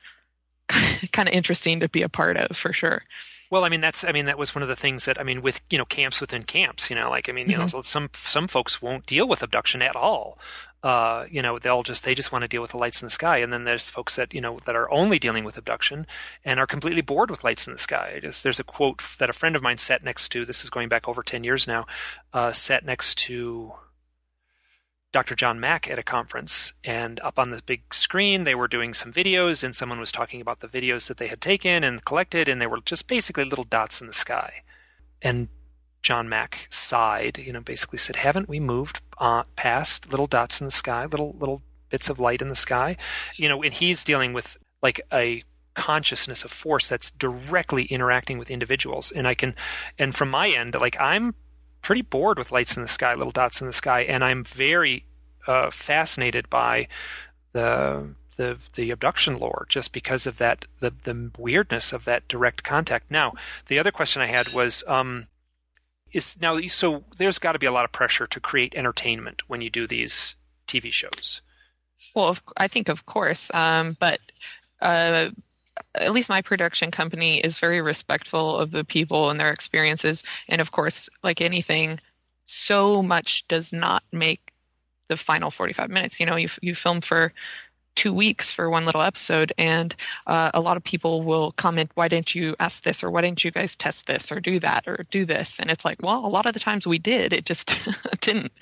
kind 1.13 1.29
of 1.29 1.35
interesting 1.35 1.81
to 1.81 1.89
be 1.89 2.03
a 2.03 2.09
part 2.09 2.37
of 2.37 2.57
for 2.57 2.73
sure. 2.73 3.03
Well, 3.51 3.65
I 3.65 3.71
mean 3.71 3.81
that's 3.81 4.05
I 4.05 4.13
mean 4.13 4.27
that 4.27 4.39
was 4.39 4.55
one 4.55 4.63
of 4.63 4.69
the 4.69 4.77
things 4.77 5.07
that 5.07 5.19
I 5.19 5.23
mean 5.23 5.41
with 5.41 5.61
you 5.71 5.79
know 5.79 5.87
camps 5.87 6.21
within 6.21 6.43
camps, 6.43 6.91
you 6.91 6.97
know, 6.97 7.09
like 7.09 7.29
I 7.29 7.33
mean, 7.33 7.49
you 7.49 7.57
mm-hmm. 7.57 7.77
know, 7.77 7.83
some 7.83 8.11
some 8.13 8.47
folks 8.47 8.83
won't 8.83 9.07
deal 9.07 9.27
with 9.27 9.43
abduction 9.43 9.81
at 9.81 9.97
all. 9.97 10.39
Uh, 10.83 11.27
you 11.31 11.43
know, 11.43 11.59
they'll 11.59 11.83
just 11.83 12.05
they 12.05 12.15
just 12.15 12.31
want 12.31 12.43
to 12.43 12.49
deal 12.49 12.61
with 12.61 12.71
the 12.71 12.77
lights 12.77 13.03
in 13.03 13.07
the 13.07 13.11
sky, 13.11 13.39
and 13.39 13.53
then 13.53 13.65
there's 13.65 13.89
folks 13.89 14.17
that 14.17 14.35
you 14.35 14.41
know 14.41 14.59
that 14.67 14.77
are 14.77 14.91
only 14.91 15.19
dealing 15.19 15.45
with 15.45 15.57
abduction 15.57 16.07
and 16.45 16.61
are 16.61 16.67
completely 16.67 17.01
bored 17.01 17.31
with 17.31 17.43
lights 17.43 17.67
in 17.67 17.73
the 17.73 17.79
sky. 17.79 18.19
Just, 18.23 18.45
there's 18.45 18.61
a 18.61 18.65
quote 18.65 19.03
that 19.19 19.31
a 19.31 19.33
friend 19.33 19.57
of 19.57 19.63
mine 19.63 19.79
sat 19.79 20.05
next 20.05 20.29
to. 20.29 20.45
This 20.45 20.63
is 20.63 20.71
going 20.71 20.89
back 20.89 21.09
over 21.09 21.23
ten 21.23 21.43
years 21.43 21.67
now. 21.67 21.87
Uh, 22.33 22.53
sat 22.53 22.85
next 22.85 23.17
to 23.19 23.73
Dr. 25.11 25.35
John 25.35 25.59
Mack 25.59 25.91
at 25.91 25.99
a 25.99 26.03
conference, 26.03 26.75
and 26.85 27.19
up 27.21 27.39
on 27.39 27.51
the 27.51 27.63
big 27.65 27.95
screen, 27.95 28.45
they 28.45 28.55
were 28.55 28.69
doing 28.69 28.93
some 28.93 29.13
videos, 29.13 29.65
and 29.65 29.75
someone 29.75 29.99
was 29.99 30.13
talking 30.13 30.41
about 30.41 30.61
the 30.61 30.69
videos 30.69 31.09
that 31.09 31.17
they 31.17 31.29
had 31.29 31.41
taken 31.41 31.83
and 31.83 32.05
collected, 32.05 32.49
and 32.49 32.61
they 32.61 32.67
were 32.67 32.81
just 32.81 33.09
basically 33.09 33.45
little 33.45 33.65
dots 33.65 34.03
in 34.03 34.07
the 34.07 34.13
sky. 34.13 34.63
And 35.23 35.49
John 36.03 36.29
Mack 36.29 36.69
sighed, 36.71 37.39
you 37.39 37.53
know, 37.53 37.61
basically 37.61 37.99
said, 37.99 38.17
"Haven't 38.17 38.49
we 38.49 38.61
moved 38.61 39.01
uh, 39.19 39.45
past 39.57 40.11
little 40.11 40.27
dots 40.27 40.61
in 40.61 40.67
the 40.67 40.71
sky, 40.71 41.07
little 41.07 41.35
little 41.39 41.63
bits 41.89 42.11
of 42.11 42.21
light 42.21 42.43
in 42.43 42.49
the 42.49 42.55
sky?" 42.55 42.97
You 43.37 43.49
know, 43.49 43.63
and 43.63 43.73
he's 43.73 44.05
dealing 44.05 44.35
with 44.35 44.59
like 44.83 45.01
a 45.13 45.43
consciousness 45.75 46.45
of 46.45 46.51
force 46.51 46.87
that's 46.87 47.11
directly 47.11 47.85
interacting 47.85 48.39
with 48.39 48.51
individuals, 48.51 49.11
and 49.11 49.27
I 49.27 49.35
can, 49.35 49.55
and 49.99 50.15
from 50.15 50.29
my 50.29 50.51
end, 50.51 50.75
like 50.75 51.01
I'm 51.01 51.35
pretty 51.89 52.03
bored 52.03 52.37
with 52.37 52.53
lights 52.53 52.77
in 52.77 52.83
the 52.83 52.89
sky, 52.89 53.15
little 53.15 53.31
dots 53.31 53.63
in 53.63 53.67
the 53.67 53.73
sky, 53.73 54.03
and 54.03 54.23
I'm 54.23 54.45
very 54.45 55.07
uh, 55.47 55.71
fascinated 55.71 56.51
by 56.51 56.87
the 57.53 58.11
the 58.37 58.59
the 58.75 58.91
abduction 58.91 59.39
lore 59.39 59.65
just 59.71 59.95
because 59.95 60.27
of 60.27 60.37
that 60.37 60.67
the 60.81 60.91
the 60.91 61.31
weirdness 61.39 61.95
of 61.95 62.05
that 62.05 62.29
direct 62.29 62.63
contact. 62.63 63.11
Now, 63.11 63.33
the 63.69 63.79
other 63.79 63.91
question 63.91 64.21
I 64.21 64.27
had 64.27 64.53
was 64.53 64.85
um, 64.87 65.29
is 66.13 66.39
now 66.39 66.61
so 66.67 67.05
there's 67.17 67.39
got 67.39 67.53
to 67.53 67.59
be 67.59 67.65
a 67.65 67.73
lot 67.73 67.87
of 67.87 67.93
pressure 67.93 68.27
to 68.27 68.39
create 68.39 68.75
entertainment 68.75 69.49
when 69.49 69.63
you 69.63 69.71
do 69.71 69.87
these 69.87 70.37
TV 70.67 70.93
shows. 70.93 71.41
Well, 72.15 72.37
I 72.59 72.69
think 72.69 72.91
of 72.91 73.07
course, 73.07 73.51
um, 73.55 73.97
but 73.99 74.21
uh, 74.83 75.31
at 75.95 76.13
least 76.13 76.29
my 76.29 76.41
production 76.41 76.91
company 76.91 77.39
is 77.39 77.59
very 77.59 77.81
respectful 77.81 78.57
of 78.57 78.71
the 78.71 78.85
people 78.85 79.31
and 79.31 79.39
their 79.39 79.53
experiences. 79.53 80.23
And 80.49 80.61
of 80.61 80.73
course, 80.73 81.09
like 81.23 81.41
anything, 81.41 82.01
so 82.47 83.03
much 83.03 83.47
does 83.49 83.73
not 83.73 84.03
make 84.13 84.53
the 85.09 85.17
final 85.17 85.51
45 85.51 85.91
minutes. 85.91 86.21
You 86.21 86.27
know, 86.27 86.37
you, 86.37 86.49
you 86.61 86.75
film 86.75 87.01
for 87.01 87.33
two 87.99 88.15
weeks 88.15 88.53
for 88.53 88.71
one 88.71 88.85
little 88.85 89.03
episode 89.03 89.53
and 89.59 89.97
uh, 90.29 90.53
a 90.55 90.61
lot 90.61 90.77
of 90.77 90.85
people 90.85 91.25
will 91.25 91.51
comment 91.53 91.91
why 91.97 92.07
didn't 92.07 92.33
you 92.33 92.55
ask 92.61 92.85
this 92.85 93.03
or 93.03 93.11
why 93.11 93.21
didn't 93.21 93.43
you 93.43 93.51
guys 93.51 93.75
test 93.75 94.07
this 94.07 94.31
or 94.31 94.39
do 94.39 94.61
that 94.61 94.87
or 94.87 95.05
do 95.11 95.25
this 95.25 95.59
and 95.59 95.69
it's 95.69 95.85
like 95.85 96.01
well 96.01 96.25
a 96.25 96.29
lot 96.29 96.47
of 96.47 96.55
the 96.55 96.61
times 96.61 96.87
we 96.87 96.97
did 96.97 97.33
it 97.33 97.45
just 97.45 97.77
didn't 98.21 98.53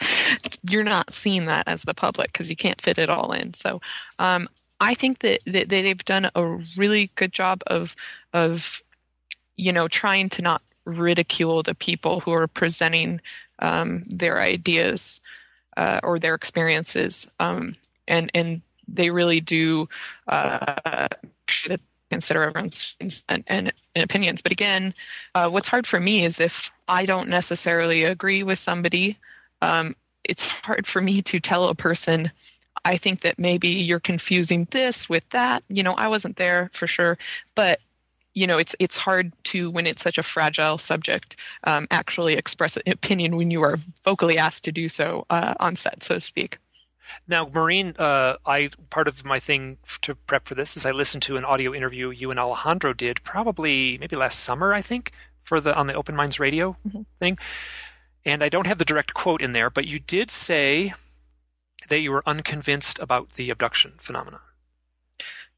you're 0.71 0.83
not 0.83 1.12
seeing 1.12 1.45
that 1.45 1.69
as 1.69 1.83
the 1.83 1.93
public 1.93 2.33
because 2.33 2.49
you 2.49 2.57
can't 2.57 2.81
fit 2.81 2.97
it 2.97 3.11
all 3.11 3.31
in 3.31 3.53
so 3.53 3.79
um, 4.21 4.49
I 4.81 4.95
think 4.95 5.20
that, 5.20 5.41
that 5.47 5.68
they've 5.68 6.05
done 6.05 6.31
a 6.35 6.45
really 6.77 7.11
good 7.14 7.33
job 7.33 7.62
of 7.66 7.97
of 8.33 8.83
you 9.57 9.72
know 9.72 9.89
trying 9.89 10.29
to 10.31 10.43
not 10.43 10.62
ridicule 10.85 11.62
the 11.62 11.74
people 11.74 12.20
who 12.20 12.33
are 12.33 12.47
presenting 12.47 13.20
um, 13.61 14.05
their 14.09 14.41
ideas 14.41 15.20
uh, 15.77 16.01
or 16.03 16.18
their 16.18 16.35
experiences, 16.35 17.27
um, 17.41 17.74
and 18.09 18.31
and 18.35 18.61
they 18.89 19.11
really 19.11 19.41
do 19.41 19.89
uh, 20.29 21.09
consider 22.11 22.45
everyone's 22.45 22.95
and, 23.01 23.22
and, 23.29 23.72
and, 23.95 24.05
opinions. 24.05 24.43
But 24.43 24.53
again, 24.53 24.95
uh, 25.35 25.49
what's 25.49 25.68
hard 25.68 25.87
for 25.87 25.99
me 25.99 26.24
is 26.24 26.39
if 26.41 26.70
I 26.89 27.05
don't 27.05 27.29
necessarily 27.29 28.05
agree 28.05 28.43
with 28.43 28.59
somebody, 28.59 29.18
um, 29.61 29.97
it's 30.24 30.43
hard 30.43 30.87
for 30.87 31.01
me 31.01 31.22
to 31.22 31.41
tell 31.41 31.68
a 31.68 31.74
person 31.74 32.31
I 32.87 32.97
think 32.97 33.22
that 33.22 33.37
maybe 33.37 33.68
you're 33.68 33.99
confusing 33.99 34.68
this 34.70 35.09
with 35.09 35.28
that. 35.30 35.64
You 35.68 35.82
know, 35.82 35.95
I 35.95 36.07
wasn't 36.07 36.37
there 36.37 36.70
for 36.72 36.87
sure, 36.87 37.18
but 37.57 37.80
you 38.34 38.47
know, 38.47 38.59
it's 38.59 38.76
it's 38.78 38.97
hard 38.97 39.32
to 39.45 39.70
when 39.70 39.87
it's 39.87 40.03
such 40.03 40.18
a 40.18 40.22
fragile 40.22 40.78
subject 40.78 41.34
um, 41.64 41.89
actually 41.91 42.34
express 42.34 42.76
an 42.76 42.84
opinion 42.87 43.34
when 43.34 43.51
you 43.51 43.62
are 43.62 43.78
vocally 44.05 44.39
asked 44.39 44.62
to 44.64 44.72
do 44.72 44.89
so 44.89 45.26
uh, 45.30 45.55
on 45.59 45.74
set, 45.74 46.03
so 46.05 46.14
to 46.14 46.20
speak. 46.20 46.59
Now, 47.26 47.51
Maureen, 47.53 47.95
uh, 47.99 48.37
I 48.47 48.70
part 48.89 49.09
of 49.09 49.24
my 49.24 49.41
thing 49.41 49.78
to 50.03 50.14
prep 50.14 50.47
for 50.47 50.55
this 50.55 50.76
is 50.76 50.87
I 50.87 50.93
listened 50.93 51.24
to 51.24 51.37
an 51.37 51.45
audio 51.45 51.74
interview 51.74 52.11
you 52.11 52.30
and 52.30 52.39
Alejandro 52.39 52.93
did 52.93 53.24
probably 53.24 53.99
maybe 53.99 54.14
last 54.14 54.39
summer, 54.41 54.72
I 54.74 54.82
think, 54.82 55.11
for 55.43 55.61
the 55.61 55.74
on 55.74 55.89
the 55.89 55.95
Open 55.95 56.14
Minds 56.14 56.39
Radio 56.39 56.76
mm-hmm. 56.87 57.03
thing. 57.18 57.39
And 58.24 58.45
I 58.45 58.49
don't 58.49 58.66
have 58.66 58.78
the 58.78 58.84
direct 58.84 59.12
quote 59.14 59.43
in 59.43 59.53
there, 59.53 59.70
but 59.70 59.87
you 59.87 59.99
did 59.99 60.30
say 60.30 60.93
that 61.89 62.01
you 62.01 62.11
were 62.11 62.22
unconvinced 62.26 62.99
about 63.01 63.30
the 63.30 63.51
abduction 63.51 63.95
phenomenon. 63.99 64.41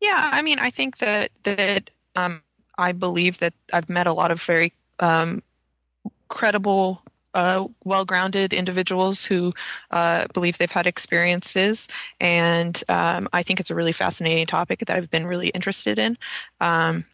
Yeah, 0.01 0.31
I 0.33 0.43
mean, 0.43 0.59
I 0.59 0.70
think 0.70 0.99
that 0.99 1.31
that 1.43 1.91
um, 2.14 2.43
I 2.76 2.93
believe 2.93 3.39
that 3.39 3.55
I've 3.72 3.89
met 3.89 4.07
a 4.07 4.12
lot 4.12 4.31
of 4.31 4.41
very 4.43 4.72
um, 5.01 5.43
credible, 6.29 7.03
uh, 7.35 7.66
well-grounded 7.85 8.53
individuals 8.53 9.24
who 9.24 9.53
uh, 9.91 10.26
believe 10.33 10.59
they've 10.59 10.70
had 10.70 10.87
experiences, 10.87 11.89
and 12.20 12.83
um, 12.89 13.29
I 13.33 13.43
think 13.43 13.61
it's 13.61 13.70
a 13.70 13.74
really 13.74 13.93
fascinating 13.93 14.47
topic 14.47 14.81
that 14.81 14.97
I've 14.97 15.11
been 15.11 15.26
really 15.26 15.49
interested 15.49 15.99
in. 15.99 16.16
Um, 16.61 17.05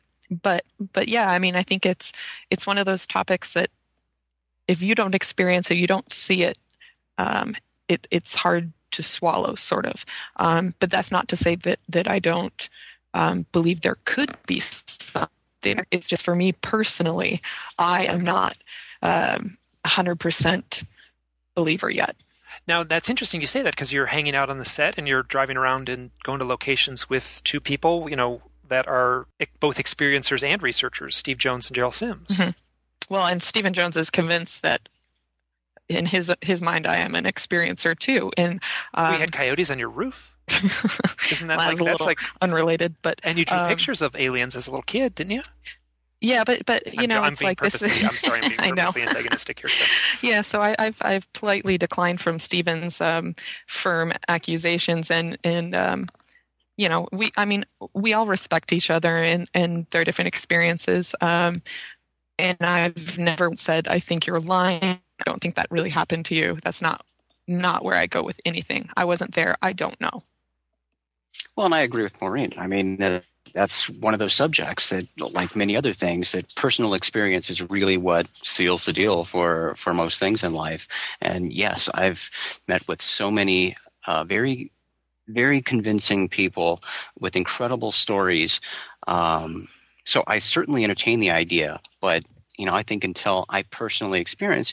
but 0.43 0.65
but 0.93 1.09
yeah, 1.09 1.31
I 1.31 1.39
mean, 1.39 1.57
I 1.57 1.63
think 1.63 1.87
it's 1.87 2.13
it's 2.51 2.67
one 2.67 2.79
of 2.79 2.87
those 2.87 3.07
topics 3.07 3.55
that 3.55 3.71
if 4.69 4.83
you 4.83 4.95
don't 4.95 5.15
experience 5.15 5.71
it, 5.71 5.79
you 5.79 5.87
don't 5.87 6.13
see 6.13 6.43
it. 6.43 6.59
Um, 7.19 7.57
it 7.89 8.07
it's 8.11 8.35
hard 8.35 8.73
to 8.95 9.03
swallow, 9.03 9.55
sort 9.55 9.87
of. 9.87 10.05
Um, 10.37 10.75
but 10.81 10.91
that's 10.91 11.11
not 11.11 11.29
to 11.29 11.37
say 11.37 11.55
that 11.57 11.79
that 11.89 12.09
I 12.09 12.19
don't 12.19 12.69
um, 13.15 13.47
believe 13.53 13.81
there 13.81 13.99
could 14.05 14.37
be 14.47 14.61
something. 14.61 15.81
It's 15.91 16.09
just 16.09 16.25
for 16.25 16.35
me 16.35 16.53
personally, 16.53 17.41
I 17.79 18.07
am 18.07 18.23
not 18.23 18.57
um, 19.03 19.57
100% 19.87 20.85
believer 21.55 21.91
yet. 21.91 22.17
Now 22.67 22.83
that's 22.83 23.11
interesting 23.11 23.41
you 23.41 23.47
say 23.47 23.63
that 23.63 23.75
because 23.75 23.93
you're 23.93 24.07
hanging 24.07 24.35
out 24.35 24.51
on 24.51 24.59
the 24.59 24.65
set 24.65 24.97
and 24.99 25.09
you're 25.09 25.23
driving 25.23 25.57
around 25.57 25.89
and 25.89 26.11
going 26.23 26.39
to 26.39 26.45
locations 26.45 27.09
with 27.11 27.41
two 27.45 27.61
people, 27.61 28.09
you 28.09 28.17
know, 28.17 28.43
that 28.69 28.87
are 28.89 29.27
both 29.61 29.79
experiencers 29.79 30.43
and 30.43 30.63
researchers, 30.63 31.17
Steve 31.17 31.39
Jones 31.39 31.69
and 31.69 31.77
Derrel 31.77 31.93
Sims. 31.93 32.29
Mm-hmm. 32.29 32.51
Well, 33.13 33.27
and 33.27 33.43
Stephen 33.43 33.75
Jones 33.75 33.97
is 33.97 34.11
convinced 34.11 34.63
that 34.63 34.89
in 35.89 36.07
his 36.07 36.33
his 36.41 36.63
mind, 36.63 36.87
I 36.87 36.97
am 36.97 37.15
an 37.15 37.25
experiencer 37.25 37.99
too. 37.99 38.33
And 38.37 38.61
um, 38.95 39.15
we 39.15 39.21
had 39.21 39.33
coyotes 39.33 39.71
on 39.71 39.79
your 39.79 39.91
roof. 39.91 40.37
Isn't 41.31 41.49
that 41.49 41.59
like 41.59 41.79
that's 41.79 42.05
like 42.05 42.19
unrelated? 42.41 42.97
But 43.03 43.21
and 43.23 43.39
you 43.39 43.45
drew 43.45 43.59
um, 43.59 43.69
pictures 43.69 44.03
of 44.03 44.15
aliens 44.17 44.57
as 44.57 44.67
a 44.67 44.71
little 44.71 44.83
kid, 44.83 45.15
didn't 45.15 45.33
you? 45.33 45.43
Yeah, 46.21 46.43
but 46.45 46.65
but 46.65 46.87
you 46.95 47.03
I'm, 47.03 47.09
know, 47.09 47.23
I'm 47.23 47.33
it's 47.33 47.43
like 47.43 47.61
this. 47.61 47.83
I'm 47.83 48.17
sorry, 48.17 48.41
I'm 48.43 48.51
being 48.63 48.77
purposely 48.77 49.03
antagonistic 49.03 49.61
here. 49.61 49.69
So. 49.69 49.85
Yeah, 50.27 50.41
so 50.41 50.63
I, 50.63 50.75
have 50.79 50.97
I've 51.03 51.31
politely 51.35 51.77
declined 51.77 52.21
from 52.21 52.39
Stephen's 52.39 53.01
um, 53.01 53.35
firm 53.67 54.13
accusations, 54.29 55.11
and 55.11 55.37
and 55.45 55.75
um, 55.75 56.09
you 56.79 56.89
know, 56.89 57.09
we 57.13 57.31
I 57.37 57.45
mean, 57.45 57.67
we 57.93 58.15
all 58.15 58.27
respect 58.27 58.73
each 58.73 58.91
other 58.91 59.19
and 59.19 59.51
and 59.53 59.87
their 59.91 60.03
different 60.03 60.29
experiences. 60.29 61.15
Um, 61.21 61.61
and 62.39 62.57
I've 62.61 63.19
never 63.19 63.51
said 63.55 63.87
I 63.87 64.01
think 64.01 64.27
you're 64.27 64.41
lying. 64.41 65.01
I 65.21 65.25
don't 65.25 65.41
think 65.41 65.55
that 65.55 65.71
really 65.71 65.91
happened 65.91 66.25
to 66.27 66.35
you. 66.35 66.59
That's 66.63 66.83
not 66.83 67.05
not 67.47 67.85
where 67.85 67.97
I 67.97 68.07
go 68.07 68.23
with 68.23 68.41
anything. 68.45 68.89
I 68.97 69.05
wasn't 69.05 69.35
there. 69.35 69.57
I 69.63 69.73
don't 69.73 70.01
know. 70.01 70.23
Well, 71.57 71.67
and 71.67 71.75
I 71.75 71.81
agree 71.81 72.03
with 72.03 72.21
Maureen. 72.21 72.53
I 72.57 72.67
mean, 72.67 73.03
uh, 73.03 73.21
that's 73.55 73.89
one 73.89 74.15
of 74.15 74.21
those 74.21 74.35
subjects 74.35 74.89
that, 74.91 75.07
like 75.19 75.55
many 75.55 75.77
other 75.77 75.93
things, 75.93 76.33
that 76.33 76.47
personal 76.57 76.95
experience 76.95 77.51
is 77.51 77.61
really 77.61 77.97
what 77.97 78.27
seals 78.43 78.85
the 78.85 78.93
deal 78.93 79.25
for 79.25 79.77
for 79.83 79.95
most 79.95 80.19
things 80.19 80.43
in 80.43 80.53
life. 80.53 80.87
And 81.21 81.53
yes, 81.53 81.89
I've 81.93 82.21
met 82.67 82.87
with 82.89 83.03
so 83.03 83.31
many 83.31 83.77
uh, 84.07 84.25
very 84.25 84.73
very 85.29 85.63
convincing 85.63 86.29
people 86.29 86.83
with 87.19 87.37
incredible 87.37 87.93
stories. 87.93 88.61
Um, 89.07 89.69
so 90.05 90.23
I 90.27 90.39
certainly 90.39 90.85
entertain 90.85 91.21
the 91.21 91.31
idea, 91.31 91.81
but 92.01 92.25
you 92.59 92.67
know, 92.67 92.75
I 92.75 92.83
think 92.83 93.05
until 93.05 93.47
I 93.49 93.63
personally 93.63 94.21
experience, 94.21 94.73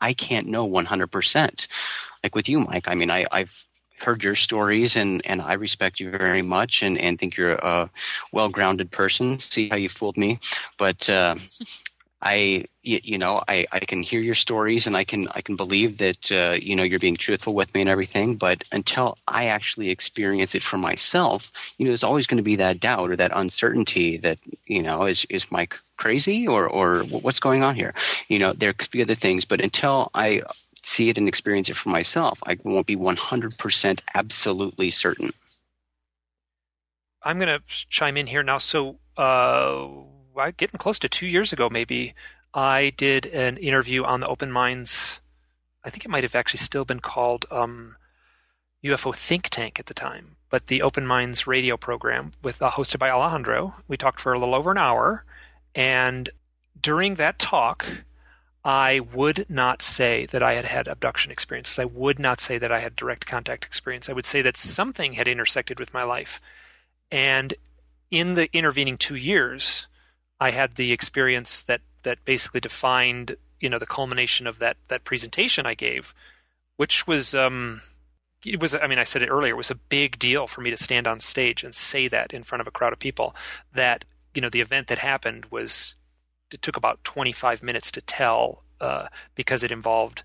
I 0.00 0.14
can't 0.14 0.48
know 0.48 0.66
100%. 0.66 1.66
Like 2.22 2.34
with 2.34 2.48
you, 2.48 2.60
Mike, 2.60 2.88
I 2.88 2.94
mean, 2.94 3.10
I, 3.10 3.26
I've 3.30 3.52
heard 3.98 4.22
your 4.22 4.34
stories 4.34 4.96
and, 4.96 5.22
and 5.24 5.40
I 5.40 5.54
respect 5.54 6.00
you 6.00 6.10
very 6.10 6.42
much 6.42 6.82
and, 6.82 6.98
and 6.98 7.18
think 7.18 7.36
you're 7.36 7.54
a 7.54 7.90
well 8.32 8.48
grounded 8.48 8.90
person. 8.90 9.38
See 9.38 9.68
how 9.68 9.76
you 9.76 9.88
fooled 9.88 10.16
me. 10.16 10.38
But 10.78 11.08
uh, 11.08 11.36
I, 12.22 12.64
you 12.82 13.18
know, 13.18 13.42
I, 13.46 13.66
I 13.72 13.80
can 13.80 14.02
hear 14.02 14.20
your 14.20 14.34
stories 14.34 14.86
and 14.86 14.96
I 14.96 15.04
can 15.04 15.28
I 15.28 15.42
can 15.42 15.54
believe 15.54 15.98
that 15.98 16.32
uh, 16.32 16.56
you 16.60 16.74
know 16.74 16.82
you're 16.82 16.98
being 16.98 17.16
truthful 17.16 17.54
with 17.54 17.72
me 17.74 17.82
and 17.82 17.90
everything. 17.90 18.36
But 18.36 18.62
until 18.72 19.18
I 19.28 19.46
actually 19.46 19.90
experience 19.90 20.54
it 20.54 20.62
for 20.62 20.78
myself, 20.78 21.44
you 21.76 21.84
know, 21.84 21.90
there's 21.90 22.02
always 22.02 22.26
going 22.26 22.38
to 22.38 22.42
be 22.42 22.56
that 22.56 22.80
doubt 22.80 23.10
or 23.10 23.16
that 23.16 23.32
uncertainty 23.34 24.16
that 24.18 24.38
you 24.66 24.82
know 24.82 25.04
is 25.04 25.26
is 25.28 25.46
Mike 25.50 25.74
crazy 25.96 26.46
or 26.46 26.68
or 26.68 27.04
what's 27.04 27.40
going 27.40 27.62
on 27.62 27.74
here? 27.74 27.94
You 28.28 28.38
know, 28.38 28.52
there 28.52 28.72
could 28.72 28.90
be 28.90 29.02
other 29.02 29.14
things, 29.14 29.44
but 29.44 29.60
until 29.60 30.10
I 30.14 30.42
see 30.82 31.08
it 31.08 31.18
and 31.18 31.28
experience 31.28 31.68
it 31.68 31.76
for 31.76 31.88
myself, 31.88 32.38
I 32.46 32.56
won't 32.62 32.86
be 32.86 32.96
100% 32.96 34.00
absolutely 34.14 34.90
certain. 34.90 35.32
I'm 37.22 37.38
going 37.40 37.48
to 37.48 37.62
chime 37.66 38.16
in 38.16 38.26
here 38.26 38.42
now. 38.42 38.58
So. 38.58 38.98
Uh 39.16 39.78
getting 40.56 40.78
close 40.78 40.98
to 40.98 41.08
two 41.08 41.26
years 41.26 41.52
ago, 41.52 41.68
maybe, 41.70 42.14
I 42.54 42.92
did 42.96 43.26
an 43.26 43.56
interview 43.56 44.04
on 44.04 44.20
the 44.20 44.28
Open 44.28 44.50
Minds. 44.52 45.20
I 45.84 45.90
think 45.90 46.04
it 46.04 46.10
might 46.10 46.24
have 46.24 46.34
actually 46.34 46.58
still 46.58 46.84
been 46.84 47.00
called 47.00 47.46
um, 47.50 47.96
UFO 48.84 49.14
Think 49.14 49.48
Tank 49.48 49.78
at 49.78 49.86
the 49.86 49.94
time, 49.94 50.36
but 50.50 50.66
the 50.66 50.82
Open 50.82 51.06
Minds 51.06 51.46
radio 51.46 51.76
program 51.76 52.32
with 52.42 52.62
uh, 52.62 52.70
hosted 52.70 52.98
by 52.98 53.10
Alejandro. 53.10 53.74
We 53.88 53.96
talked 53.96 54.20
for 54.20 54.32
a 54.32 54.38
little 54.38 54.54
over 54.54 54.70
an 54.70 54.78
hour, 54.78 55.24
and 55.76 56.30
during 56.80 57.14
that 57.14 57.38
talk, 57.38 57.86
I 58.64 58.98
would 58.98 59.48
not 59.48 59.82
say 59.82 60.26
that 60.26 60.42
I 60.42 60.54
had 60.54 60.64
had 60.64 60.88
abduction 60.88 61.30
experiences. 61.30 61.78
I 61.78 61.84
would 61.84 62.18
not 62.18 62.40
say 62.40 62.58
that 62.58 62.72
I 62.72 62.80
had 62.80 62.96
direct 62.96 63.26
contact 63.26 63.64
experience. 63.64 64.08
I 64.08 64.12
would 64.12 64.26
say 64.26 64.42
that 64.42 64.56
something 64.56 65.12
had 65.12 65.28
intersected 65.28 65.78
with 65.78 65.94
my 65.94 66.02
life, 66.02 66.40
and 67.12 67.54
in 68.10 68.34
the 68.34 68.48
intervening 68.56 68.96
two 68.96 69.14
years, 69.14 69.86
I 70.40 70.50
had 70.50 70.74
the 70.74 70.92
experience 70.92 71.62
that 71.62 71.82
that 72.02 72.24
basically 72.24 72.60
defined 72.60 73.36
you 73.60 73.68
know 73.68 73.78
the 73.78 73.86
culmination 73.86 74.46
of 74.46 74.58
that 74.58 74.78
that 74.88 75.04
presentation 75.04 75.66
I 75.66 75.74
gave, 75.74 76.14
which 76.76 77.06
was 77.06 77.34
um, 77.34 77.82
it 78.44 78.60
was 78.60 78.74
I 78.74 78.86
mean 78.86 78.98
I 78.98 79.04
said 79.04 79.22
it 79.22 79.28
earlier 79.28 79.52
it 79.52 79.56
was 79.56 79.70
a 79.70 79.76
big 79.76 80.18
deal 80.18 80.46
for 80.46 80.60
me 80.60 80.70
to 80.70 80.76
stand 80.76 81.06
on 81.06 81.20
stage 81.20 81.62
and 81.62 81.74
say 81.74 82.08
that 82.08 82.32
in 82.32 82.42
front 82.42 82.60
of 82.60 82.66
a 82.66 82.72
crowd 82.72 82.92
of 82.92 82.98
people 82.98 83.34
that 83.72 84.04
you 84.36 84.42
know 84.42 84.50
the 84.50 84.60
event 84.60 84.86
that 84.88 84.98
happened 84.98 85.46
was 85.46 85.94
it 86.52 86.62
took 86.62 86.76
about 86.76 87.02
25 87.04 87.62
minutes 87.62 87.90
to 87.90 88.00
tell 88.00 88.62
uh, 88.80 89.08
because 89.34 89.62
it 89.62 89.72
involved 89.72 90.22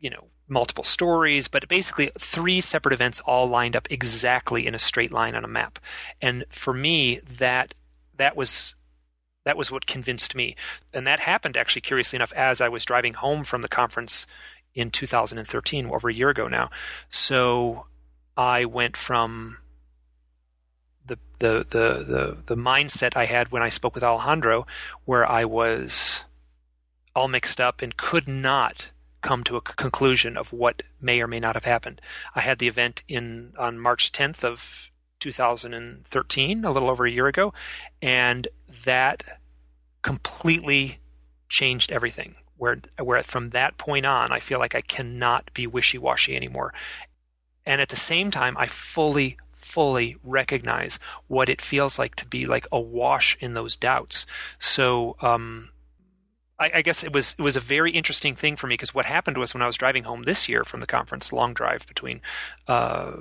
you 0.00 0.10
know 0.10 0.28
multiple 0.48 0.84
stories 0.84 1.48
but 1.48 1.68
basically 1.68 2.10
three 2.18 2.60
separate 2.60 2.92
events 2.92 3.20
all 3.20 3.46
lined 3.46 3.76
up 3.76 3.86
exactly 3.90 4.66
in 4.66 4.74
a 4.74 4.78
straight 4.78 5.12
line 5.12 5.34
on 5.34 5.44
a 5.44 5.48
map 5.48 5.78
and 6.20 6.44
for 6.48 6.74
me 6.74 7.20
that 7.20 7.72
that 8.16 8.36
was 8.36 8.74
that 9.44 9.56
was 9.56 9.70
what 9.70 9.86
convinced 9.86 10.34
me. 10.34 10.54
And 10.92 11.06
that 11.06 11.20
happened 11.20 11.56
actually, 11.56 11.82
curiously 11.82 12.16
enough, 12.16 12.32
as 12.32 12.60
I 12.60 12.68
was 12.68 12.84
driving 12.84 13.14
home 13.14 13.44
from 13.44 13.62
the 13.62 13.68
conference 13.68 14.26
in 14.74 14.90
2013, 14.90 15.86
over 15.86 16.08
a 16.08 16.14
year 16.14 16.30
ago 16.30 16.48
now. 16.48 16.70
So 17.10 17.86
I 18.36 18.64
went 18.64 18.96
from 18.96 19.58
the, 21.06 21.18
the, 21.38 21.66
the, 21.68 22.04
the, 22.04 22.36
the 22.46 22.56
mindset 22.56 23.16
I 23.16 23.26
had 23.26 23.50
when 23.50 23.62
I 23.62 23.68
spoke 23.68 23.94
with 23.94 24.04
Alejandro, 24.04 24.66
where 25.04 25.28
I 25.28 25.44
was 25.44 26.24
all 27.14 27.28
mixed 27.28 27.60
up 27.60 27.82
and 27.82 27.96
could 27.96 28.28
not 28.28 28.90
come 29.20 29.44
to 29.44 29.56
a 29.56 29.60
conclusion 29.60 30.36
of 30.36 30.52
what 30.52 30.82
may 31.00 31.22
or 31.22 31.28
may 31.28 31.40
not 31.40 31.54
have 31.54 31.64
happened. 31.64 32.00
I 32.34 32.40
had 32.40 32.58
the 32.58 32.68
event 32.68 33.02
in 33.08 33.52
on 33.56 33.78
March 33.78 34.12
10th 34.12 34.44
of 34.44 34.90
2013, 35.20 36.64
a 36.64 36.70
little 36.72 36.90
over 36.90 37.06
a 37.06 37.10
year 37.10 37.28
ago, 37.28 37.54
and 38.02 38.48
that 38.84 39.22
completely 40.02 40.98
changed 41.48 41.92
everything. 41.92 42.34
Where, 42.56 42.80
where 43.00 43.22
from 43.22 43.50
that 43.50 43.76
point 43.78 44.06
on, 44.06 44.30
I 44.30 44.40
feel 44.40 44.58
like 44.58 44.74
I 44.74 44.82
cannot 44.82 45.52
be 45.54 45.66
wishy 45.66 45.98
washy 45.98 46.36
anymore. 46.36 46.72
And 47.64 47.80
at 47.80 47.88
the 47.88 47.96
same 47.96 48.30
time, 48.30 48.56
I 48.56 48.66
fully, 48.66 49.36
fully 49.72 50.16
recognize 50.22 50.98
what 51.28 51.48
it 51.48 51.62
feels 51.62 51.98
like 51.98 52.14
to 52.16 52.26
be 52.26 52.44
like 52.44 52.66
awash 52.70 53.36
in 53.40 53.54
those 53.54 53.74
doubts. 53.74 54.26
So, 54.58 55.16
um, 55.22 55.70
I, 56.58 56.70
I, 56.76 56.82
guess 56.82 57.02
it 57.02 57.12
was 57.12 57.34
it 57.38 57.42
was 57.42 57.56
a 57.56 57.60
very 57.60 57.90
interesting 57.90 58.34
thing 58.36 58.56
for 58.56 58.66
me 58.66 58.74
because 58.74 58.94
what 58.94 59.06
happened 59.06 59.38
was 59.38 59.54
when 59.54 59.62
I 59.62 59.66
was 59.66 59.76
driving 59.76 60.04
home 60.04 60.24
this 60.24 60.48
year 60.48 60.62
from 60.62 60.80
the 60.80 60.86
conference, 60.86 61.32
long 61.32 61.54
drive 61.54 61.86
between 61.86 62.20
uh, 62.68 63.12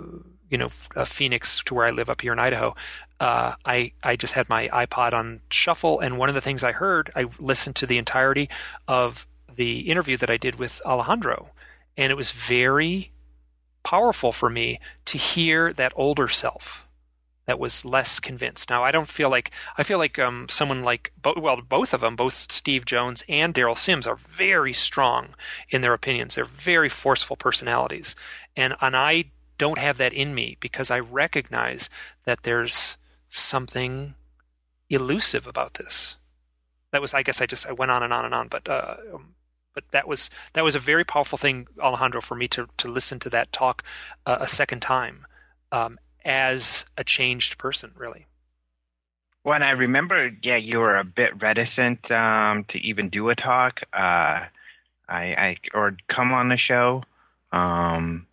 you 0.50 0.58
know 0.58 0.70
uh, 0.96 1.06
Phoenix 1.06 1.64
to 1.64 1.74
where 1.74 1.86
I 1.86 1.92
live 1.92 2.10
up 2.10 2.22
here 2.22 2.34
in 2.34 2.40
Idaho, 2.40 2.76
uh, 3.20 3.56
I 3.66 3.94
I 4.04 4.16
just 4.16 4.34
had 4.34 4.50
my 4.50 4.68
iPod 4.68 5.14
on 5.14 5.42
shuffle, 5.50 6.00
and 6.02 6.18
one 6.18 6.30
of 6.30 6.36
the 6.36 6.42
things 6.42 6.64
I 6.64 6.74
heard, 6.74 7.12
I 7.16 7.28
listened 7.40 7.78
to 7.78 7.88
the 7.88 7.98
entirety 7.98 8.50
of 8.88 9.26
the 9.56 9.80
interview 9.90 10.18
that 10.18 10.30
I 10.30 10.38
did 10.38 10.60
with 10.60 10.82
Alejandro, 10.86 11.52
and 11.98 12.12
it 12.12 12.16
was 12.16 12.32
very 12.32 13.12
powerful 13.84 14.32
for 14.32 14.50
me 14.50 14.80
to 15.06 15.18
hear 15.18 15.74
that 15.74 15.94
older 15.96 16.28
self 16.28 16.88
that 17.46 17.60
was 17.60 17.84
less 17.84 18.20
convinced. 18.20 18.70
Now 18.70 18.84
I 18.84 18.92
don't 18.92 19.08
feel 19.08 19.30
like 19.30 19.52
I 19.78 19.84
feel 19.84 19.98
like 19.98 20.20
um, 20.20 20.48
someone 20.50 20.84
like 20.84 21.12
bo- 21.22 21.36
well 21.38 21.62
both 21.62 21.94
of 21.94 22.02
them, 22.02 22.16
both 22.16 22.52
Steve 22.52 22.86
Jones 22.86 23.24
and 23.28 23.54
Derrel 23.54 23.78
Sims, 23.78 24.08
are 24.08 24.16
very 24.16 24.74
strong 24.74 25.36
in 25.70 25.82
their 25.82 25.94
opinions. 25.94 26.36
They're 26.36 26.46
very 26.46 26.90
forceful 26.90 27.36
personalities, 27.36 28.16
and 28.56 28.76
and 28.80 28.96
I 28.96 29.26
don't 29.58 29.80
have 29.80 29.98
that 29.98 30.14
in 30.14 30.34
me 30.34 30.58
because 30.60 30.90
I 30.90 31.00
recognize 31.00 31.90
that 32.26 32.44
there's 32.44 32.98
something 33.30 34.16
elusive 34.90 35.46
about 35.46 35.76
this. 35.76 36.16
That 36.92 37.02
was, 37.02 37.14
I 37.14 37.24
guess, 37.24 37.42
I 37.42 37.46
just 37.46 37.68
I 37.68 37.72
went 37.72 37.92
on 37.92 38.04
and 38.04 38.14
on 38.14 38.26
and 38.26 38.34
on, 38.34 38.48
but 38.48 38.68
uh, 38.68 38.98
um, 39.14 39.36
but 39.74 39.84
that 39.92 40.08
was 40.08 40.30
that 40.54 40.64
was 40.64 40.76
a 40.76 40.80
very 40.80 41.04
powerful 41.04 41.38
thing, 41.38 41.68
Alejandro, 41.80 42.22
for 42.22 42.36
me 42.36 42.48
to 42.50 42.68
to 42.78 42.88
listen 42.88 43.20
to 43.20 43.30
that 43.30 43.52
talk 43.52 43.84
uh, 44.26 44.38
a 44.40 44.48
second 44.48 44.82
time 44.82 45.26
um, 45.72 46.00
as 46.26 46.86
a 46.98 47.04
changed 47.04 47.58
person, 47.58 47.92
really. 47.96 48.28
Well, 49.44 49.56
and 49.56 49.64
I 49.64 49.72
remember, 49.72 50.32
yeah, 50.44 50.58
you 50.58 50.78
were 50.80 50.98
a 50.98 51.04
bit 51.04 51.42
reticent 51.42 52.12
um, 52.12 52.64
to 52.66 52.78
even 52.78 53.10
do 53.10 53.30
a 53.30 53.36
talk, 53.36 53.80
uh, 53.92 54.46
I, 54.46 54.50
I 55.10 55.58
or 55.74 55.98
come 56.08 56.32
on 56.32 56.50
the 56.50 56.58
show. 56.58 57.04
Um, 57.52 58.28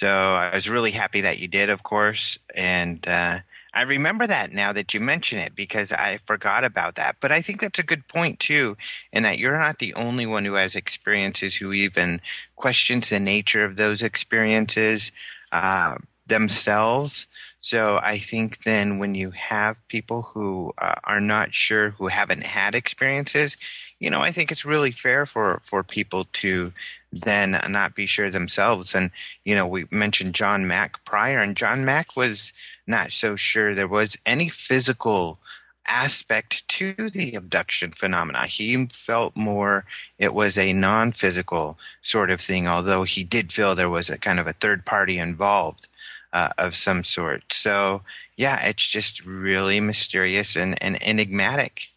so 0.00 0.06
I 0.06 0.54
was 0.54 0.66
really 0.66 0.92
happy 0.92 1.22
that 1.22 1.38
you 1.38 1.48
did, 1.48 1.70
of 1.70 1.82
course. 1.82 2.38
And 2.54 3.06
uh, 3.08 3.38
I 3.74 3.82
remember 3.82 4.26
that 4.28 4.52
now 4.52 4.72
that 4.72 4.94
you 4.94 5.00
mention 5.00 5.38
it 5.38 5.56
because 5.56 5.90
I 5.90 6.20
forgot 6.26 6.62
about 6.62 6.94
that. 6.96 7.16
But 7.20 7.32
I 7.32 7.42
think 7.42 7.60
that's 7.60 7.80
a 7.80 7.82
good 7.82 8.06
point 8.06 8.38
too, 8.38 8.76
in 9.12 9.24
that 9.24 9.38
you're 9.38 9.58
not 9.58 9.80
the 9.80 9.94
only 9.94 10.26
one 10.26 10.44
who 10.44 10.54
has 10.54 10.76
experiences 10.76 11.56
who 11.56 11.72
even 11.72 12.20
questions 12.54 13.10
the 13.10 13.18
nature 13.18 13.64
of 13.64 13.76
those 13.76 14.02
experiences 14.02 15.10
uh, 15.50 15.96
themselves. 16.26 17.26
So 17.64 17.98
I 18.02 18.18
think 18.18 18.62
then 18.64 18.98
when 18.98 19.14
you 19.14 19.30
have 19.30 19.78
people 19.88 20.20
who 20.20 20.74
uh, 20.76 20.96
are 21.04 21.18
not 21.18 21.54
sure, 21.54 21.92
who 21.92 22.08
haven't 22.08 22.42
had 22.42 22.74
experiences, 22.74 23.56
you 24.00 24.10
know, 24.10 24.20
I 24.20 24.32
think 24.32 24.52
it's 24.52 24.66
really 24.66 24.90
fair 24.90 25.24
for, 25.24 25.62
for 25.64 25.82
people 25.82 26.26
to 26.34 26.74
then 27.10 27.58
not 27.70 27.94
be 27.94 28.04
sure 28.04 28.30
themselves. 28.30 28.94
And, 28.94 29.10
you 29.46 29.54
know, 29.54 29.66
we 29.66 29.86
mentioned 29.90 30.34
John 30.34 30.66
Mack 30.66 31.02
prior, 31.06 31.40
and 31.40 31.56
John 31.56 31.86
Mack 31.86 32.14
was 32.16 32.52
not 32.86 33.12
so 33.12 33.34
sure 33.34 33.74
there 33.74 33.88
was 33.88 34.14
any 34.26 34.50
physical 34.50 35.38
aspect 35.86 36.68
to 36.68 36.92
the 37.14 37.34
abduction 37.34 37.92
phenomena. 37.92 38.44
He 38.44 38.88
felt 38.92 39.34
more 39.36 39.86
it 40.18 40.34
was 40.34 40.58
a 40.58 40.74
non 40.74 41.12
physical 41.12 41.78
sort 42.02 42.30
of 42.30 42.42
thing, 42.42 42.68
although 42.68 43.04
he 43.04 43.24
did 43.24 43.54
feel 43.54 43.74
there 43.74 43.88
was 43.88 44.10
a 44.10 44.18
kind 44.18 44.38
of 44.38 44.46
a 44.46 44.52
third 44.52 44.84
party 44.84 45.16
involved 45.16 45.88
uh, 46.34 46.50
of 46.58 46.74
some 46.74 47.02
sort. 47.02 47.50
So, 47.52 48.02
yeah, 48.36 48.62
it's 48.66 48.86
just 48.86 49.24
really 49.24 49.80
mysterious 49.80 50.56
and, 50.56 50.80
and 50.82 50.98
enigmatic. 51.02 51.88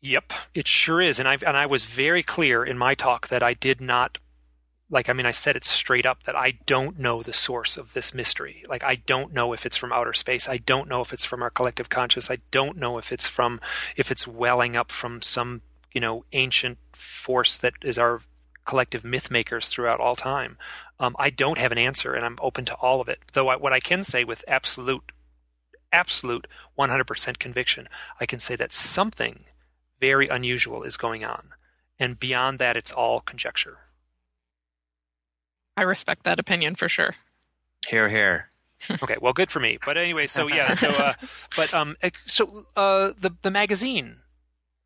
Yep, 0.00 0.32
it 0.54 0.66
sure 0.66 1.00
is, 1.00 1.18
and 1.18 1.26
I 1.26 1.38
and 1.46 1.56
I 1.56 1.64
was 1.64 1.84
very 1.84 2.22
clear 2.22 2.62
in 2.62 2.76
my 2.76 2.94
talk 2.94 3.28
that 3.28 3.42
I 3.42 3.54
did 3.54 3.80
not 3.80 4.18
like 4.90 5.08
I 5.08 5.14
mean 5.14 5.24
I 5.24 5.30
said 5.30 5.56
it 5.56 5.64
straight 5.64 6.04
up 6.04 6.24
that 6.24 6.36
I 6.36 6.58
don't 6.66 6.98
know 6.98 7.22
the 7.22 7.32
source 7.32 7.78
of 7.78 7.94
this 7.94 8.12
mystery. 8.12 8.64
Like 8.68 8.84
I 8.84 8.96
don't 8.96 9.32
know 9.32 9.54
if 9.54 9.64
it's 9.64 9.78
from 9.78 9.92
outer 9.92 10.12
space. 10.12 10.46
I 10.46 10.58
don't 10.58 10.88
know 10.88 11.00
if 11.00 11.12
it's 11.12 11.24
from 11.24 11.42
our 11.42 11.48
collective 11.48 11.88
conscious. 11.88 12.30
I 12.30 12.38
don't 12.50 12.76
know 12.76 12.98
if 12.98 13.12
it's 13.12 13.26
from 13.26 13.60
if 13.96 14.10
it's 14.10 14.26
welling 14.26 14.76
up 14.76 14.92
from 14.92 15.22
some, 15.22 15.62
you 15.92 16.02
know, 16.02 16.26
ancient 16.32 16.76
force 16.92 17.56
that 17.56 17.74
is 17.82 17.98
our 17.98 18.20
collective 18.64 19.04
myth 19.04 19.30
makers 19.30 19.68
throughout 19.68 20.00
all 20.00 20.16
time. 20.16 20.56
Um, 20.98 21.14
I 21.18 21.30
don't 21.30 21.58
have 21.58 21.72
an 21.72 21.78
answer, 21.78 22.14
and 22.14 22.24
I'm 22.24 22.38
open 22.40 22.64
to 22.66 22.74
all 22.76 23.00
of 23.00 23.08
it. 23.08 23.20
Though 23.32 23.48
I, 23.48 23.56
what 23.56 23.72
I 23.72 23.80
can 23.80 24.04
say 24.04 24.24
with 24.24 24.44
absolute, 24.48 25.12
absolute 25.92 26.46
100% 26.78 27.38
conviction, 27.38 27.88
I 28.20 28.26
can 28.26 28.40
say 28.40 28.56
that 28.56 28.72
something 28.72 29.44
very 30.00 30.28
unusual 30.28 30.82
is 30.82 30.96
going 30.96 31.24
on. 31.24 31.50
And 31.98 32.18
beyond 32.18 32.58
that, 32.58 32.76
it's 32.76 32.92
all 32.92 33.20
conjecture. 33.20 33.78
I 35.76 35.82
respect 35.82 36.24
that 36.24 36.38
opinion 36.38 36.74
for 36.74 36.88
sure. 36.88 37.14
Here, 37.86 38.08
here. 38.08 38.48
okay, 39.02 39.16
well, 39.20 39.32
good 39.32 39.50
for 39.50 39.60
me. 39.60 39.78
But 39.84 39.96
anyway, 39.96 40.26
so 40.26 40.46
yeah, 40.48 40.72
so 40.72 40.88
uh, 40.88 41.14
but 41.56 41.72
um, 41.72 41.96
so 42.26 42.66
uh, 42.76 43.12
the 43.18 43.34
the 43.42 43.50
magazine. 43.50 44.16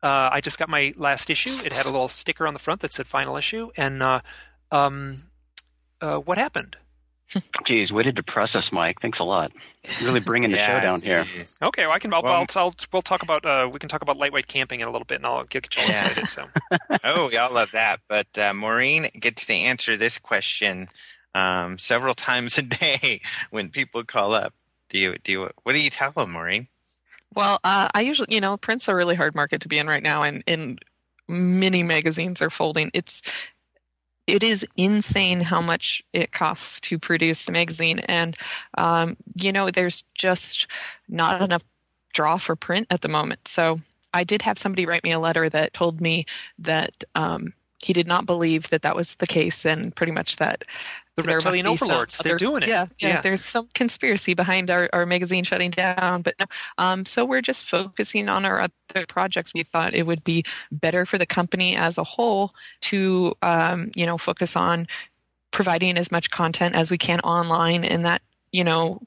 Uh, 0.01 0.29
I 0.31 0.41
just 0.41 0.57
got 0.57 0.69
my 0.69 0.93
last 0.97 1.29
issue. 1.29 1.57
It 1.63 1.73
had 1.73 1.85
a 1.85 1.89
little 1.89 2.07
sticker 2.07 2.47
on 2.47 2.53
the 2.53 2.59
front 2.59 2.81
that 2.81 2.93
said 2.93 3.07
"final 3.07 3.35
issue," 3.37 3.69
and 3.75 4.01
uh, 4.01 4.21
um, 4.71 5.17
uh, 6.01 6.17
what 6.17 6.37
happened? 6.37 6.77
Geez, 7.67 7.91
way 7.91 8.03
to 8.03 8.11
depress 8.11 8.55
us, 8.55 8.65
Mike. 8.71 8.97
Thanks 9.01 9.19
a 9.19 9.23
lot. 9.23 9.51
Really 10.01 10.19
bringing 10.19 10.49
the 10.51 10.57
Yeah, 10.57 10.79
show 10.79 10.85
down 10.85 11.01
here. 11.01 11.25
Okay, 11.61 11.85
well, 11.85 11.91
I 11.95 11.99
can. 11.99 12.13
I'll, 12.13 12.23
Well- 12.23 12.33
I'll, 12.33 12.45
I'll, 12.55 12.75
we'll 12.91 13.01
talk 13.01 13.21
about. 13.23 13.45
Uh, 13.45 13.69
we 13.71 13.77
can 13.79 13.89
talk 13.89 14.01
about 14.01 14.17
lightweight 14.17 14.47
camping 14.47 14.79
in 14.81 14.87
a 14.87 14.91
little 14.91 15.05
bit, 15.05 15.15
and 15.17 15.25
I'll 15.25 15.43
get 15.43 15.75
you 15.75 15.83
all 15.83 15.89
Yeah. 15.89 16.07
excited. 16.07 16.29
So, 16.31 16.47
Oh, 17.03 17.27
we 17.27 17.37
all 17.37 17.53
love 17.53 17.71
that. 17.71 17.99
But 18.07 18.35
uh, 18.37 18.53
Maureen 18.53 19.07
gets 19.19 19.45
to 19.47 19.53
answer 19.53 19.95
this 19.97 20.17
question 20.17 20.87
um, 21.35 21.77
several 21.77 22.15
times 22.15 22.57
a 22.57 22.61
day 22.63 23.21
when 23.51 23.69
people 23.69 24.03
call 24.03 24.33
up. 24.33 24.53
Do 24.89 24.97
you 24.97 25.17
do 25.23 25.31
you, 25.31 25.49
what 25.63 25.73
do 25.73 25.79
you 25.79 25.91
tell 25.91 26.11
them, 26.11 26.31
Maureen? 26.31 26.67
Well, 27.35 27.59
uh, 27.63 27.89
I 27.93 28.01
usually, 28.01 28.33
you 28.33 28.41
know, 28.41 28.57
print's 28.57 28.87
a 28.87 28.95
really 28.95 29.15
hard 29.15 29.35
market 29.35 29.61
to 29.61 29.67
be 29.67 29.77
in 29.77 29.87
right 29.87 30.03
now, 30.03 30.23
and, 30.23 30.43
and 30.47 30.79
many 31.27 31.83
magazines 31.83 32.41
are 32.41 32.49
folding. 32.49 32.91
It's 32.93 33.21
it 34.27 34.43
is 34.43 34.65
insane 34.77 35.41
how 35.41 35.59
much 35.59 36.03
it 36.13 36.31
costs 36.31 36.79
to 36.81 36.99
produce 36.99 37.47
a 37.47 37.51
magazine, 37.51 37.99
and 37.99 38.37
um, 38.77 39.17
you 39.35 39.51
know, 39.51 39.69
there's 39.69 40.03
just 40.13 40.67
not 41.07 41.41
enough 41.41 41.63
draw 42.13 42.37
for 42.37 42.55
print 42.55 42.87
at 42.89 43.01
the 43.01 43.07
moment. 43.07 43.47
So 43.47 43.79
I 44.13 44.23
did 44.23 44.41
have 44.41 44.57
somebody 44.59 44.85
write 44.85 45.03
me 45.03 45.11
a 45.11 45.19
letter 45.19 45.49
that 45.49 45.73
told 45.73 46.01
me 46.01 46.25
that 46.59 47.03
um, 47.15 47.53
he 47.81 47.93
did 47.93 48.07
not 48.07 48.25
believe 48.25 48.69
that 48.69 48.81
that 48.81 48.95
was 48.95 49.15
the 49.15 49.27
case, 49.27 49.65
and 49.65 49.95
pretty 49.95 50.11
much 50.11 50.35
that 50.37 50.63
the 51.21 51.27
there 51.27 51.37
reptilian 51.37 51.67
overlords, 51.67 52.17
they're 52.19 52.37
doing 52.37 52.63
it. 52.63 52.69
Yeah, 52.69 52.85
yeah, 52.99 53.07
Yeah. 53.07 53.21
There's 53.21 53.43
some 53.43 53.67
conspiracy 53.73 54.33
behind 54.33 54.69
our, 54.69 54.89
our 54.93 55.05
magazine 55.05 55.43
shutting 55.43 55.71
down, 55.71 56.21
but 56.21 56.35
no. 56.39 56.45
Um, 56.77 57.05
so 57.05 57.25
we're 57.25 57.41
just 57.41 57.65
focusing 57.65 58.29
on 58.29 58.45
our 58.45 58.61
other 58.61 59.05
projects. 59.07 59.53
We 59.53 59.63
thought 59.63 59.93
it 59.93 60.05
would 60.05 60.23
be 60.23 60.43
better 60.71 61.05
for 61.05 61.17
the 61.17 61.25
company 61.25 61.75
as 61.75 61.97
a 61.97 62.03
whole 62.03 62.53
to, 62.81 63.35
um, 63.41 63.91
you 63.95 64.05
know, 64.05 64.17
focus 64.17 64.55
on 64.55 64.87
providing 65.51 65.97
as 65.97 66.11
much 66.11 66.29
content 66.29 66.75
as 66.75 66.91
we 66.91 66.97
can 66.97 67.19
online, 67.21 67.83
and 67.83 68.05
that, 68.05 68.21
you 68.51 68.63
know. 68.63 69.01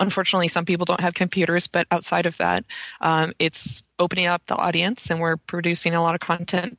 Unfortunately, 0.00 0.48
some 0.48 0.64
people 0.64 0.84
don't 0.84 1.00
have 1.00 1.14
computers, 1.14 1.68
but 1.68 1.86
outside 1.92 2.26
of 2.26 2.36
that, 2.38 2.64
um, 3.02 3.32
it's 3.38 3.84
opening 3.98 4.26
up 4.26 4.44
the 4.46 4.56
audience, 4.56 5.10
and 5.10 5.20
we're 5.20 5.36
producing 5.36 5.94
a 5.94 6.02
lot 6.02 6.14
of 6.14 6.20
content 6.20 6.76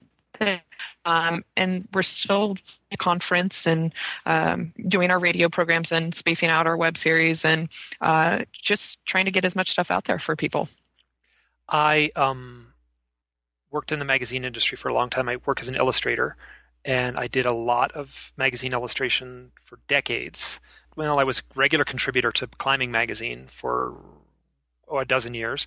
Um, 1.05 1.43
and 1.57 1.87
we're 1.93 2.01
still 2.01 2.55
conference 2.97 3.67
and 3.67 3.93
um, 4.25 4.73
doing 4.87 5.11
our 5.11 5.19
radio 5.19 5.49
programs 5.49 5.91
and 5.91 6.15
spacing 6.15 6.49
out 6.49 6.65
our 6.65 6.77
web 6.77 6.97
series 6.97 7.43
and 7.43 7.67
uh, 7.99 8.45
just 8.53 9.05
trying 9.05 9.25
to 9.25 9.31
get 9.31 9.43
as 9.43 9.55
much 9.55 9.71
stuff 9.71 9.91
out 9.91 10.05
there 10.05 10.19
for 10.19 10.35
people. 10.35 10.69
I 11.67 12.11
um, 12.15 12.73
worked 13.71 13.91
in 13.91 13.99
the 13.99 14.05
magazine 14.05 14.45
industry 14.45 14.77
for 14.77 14.89
a 14.89 14.93
long 14.93 15.09
time. 15.09 15.27
I 15.27 15.37
work 15.45 15.59
as 15.59 15.67
an 15.67 15.75
illustrator, 15.75 16.37
and 16.85 17.17
I 17.17 17.27
did 17.27 17.45
a 17.45 17.53
lot 17.53 17.91
of 17.93 18.31
magazine 18.37 18.73
illustration 18.73 19.51
for 19.63 19.79
decades. 19.87 20.59
Well, 20.95 21.19
I 21.19 21.23
was 21.23 21.39
a 21.39 21.43
regular 21.55 21.83
contributor 21.83 22.31
to 22.33 22.47
Climbing 22.47 22.91
Magazine 22.91 23.47
for 23.47 23.95
oh, 24.87 24.99
a 24.99 25.05
dozen 25.05 25.33
years, 25.33 25.65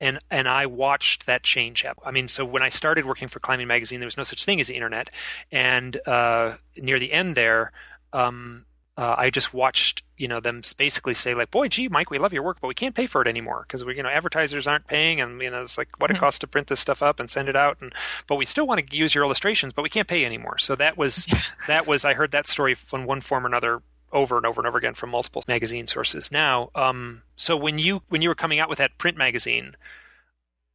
and 0.00 0.18
and 0.30 0.48
I 0.48 0.66
watched 0.66 1.26
that 1.26 1.42
change 1.42 1.82
happen. 1.82 2.02
I 2.06 2.10
mean, 2.10 2.28
so 2.28 2.44
when 2.44 2.62
I 2.62 2.68
started 2.68 3.04
working 3.04 3.28
for 3.28 3.40
Climbing 3.40 3.66
Magazine, 3.68 4.00
there 4.00 4.06
was 4.06 4.16
no 4.16 4.22
such 4.22 4.44
thing 4.44 4.60
as 4.60 4.68
the 4.68 4.74
internet, 4.74 5.10
and 5.52 6.00
uh, 6.06 6.56
near 6.76 6.98
the 6.98 7.12
end 7.12 7.34
there. 7.36 7.72
Um, 8.12 8.66
uh, 8.96 9.14
I 9.16 9.30
just 9.30 9.54
watched, 9.54 10.02
you 10.18 10.28
know, 10.28 10.40
them 10.40 10.60
basically 10.76 11.14
say 11.14 11.34
like, 11.34 11.50
"Boy, 11.50 11.68
gee, 11.68 11.88
Mike, 11.88 12.10
we 12.10 12.18
love 12.18 12.34
your 12.34 12.42
work, 12.42 12.58
but 12.60 12.68
we 12.68 12.74
can't 12.74 12.94
pay 12.94 13.06
for 13.06 13.22
it 13.22 13.28
anymore 13.28 13.64
because 13.66 13.82
we, 13.82 13.96
you 13.96 14.02
know, 14.02 14.10
advertisers 14.10 14.66
aren't 14.66 14.86
paying, 14.88 15.20
and 15.22 15.40
you 15.40 15.50
know, 15.50 15.62
it's 15.62 15.78
like 15.78 15.88
what 15.98 16.10
it 16.10 16.16
Mhm. 16.16 16.20
costs 16.20 16.38
to 16.40 16.46
print 16.46 16.66
this 16.66 16.80
stuff 16.80 17.02
up 17.02 17.18
and 17.18 17.30
send 17.30 17.48
it 17.48 17.56
out, 17.56 17.78
and 17.80 17.94
but 18.26 18.34
we 18.36 18.44
still 18.44 18.66
want 18.66 18.86
to 18.86 18.96
use 18.96 19.14
your 19.14 19.24
illustrations, 19.24 19.72
but 19.72 19.82
we 19.82 19.88
can't 19.88 20.08
pay 20.08 20.24
anymore." 20.26 20.58
So 20.58 20.74
that 20.76 20.98
was 20.98 21.26
that 21.66 21.86
was 21.86 22.04
I 22.04 22.14
heard 22.14 22.30
that 22.32 22.46
story 22.46 22.74
from 22.74 23.04
one 23.06 23.20
form 23.22 23.44
or 23.44 23.48
another 23.48 23.80
over 24.12 24.36
and 24.36 24.44
over 24.44 24.60
and 24.60 24.66
over 24.66 24.76
again 24.76 24.92
from 24.92 25.08
multiple 25.10 25.42
magazine 25.48 25.86
sources. 25.86 26.30
Now, 26.32 26.70
um, 26.74 27.22
so 27.40 27.56
when 27.56 27.78
you 27.78 28.02
when 28.08 28.20
you 28.20 28.28
were 28.28 28.34
coming 28.34 28.58
out 28.58 28.68
with 28.68 28.76
that 28.78 28.98
print 28.98 29.16
magazine, 29.16 29.74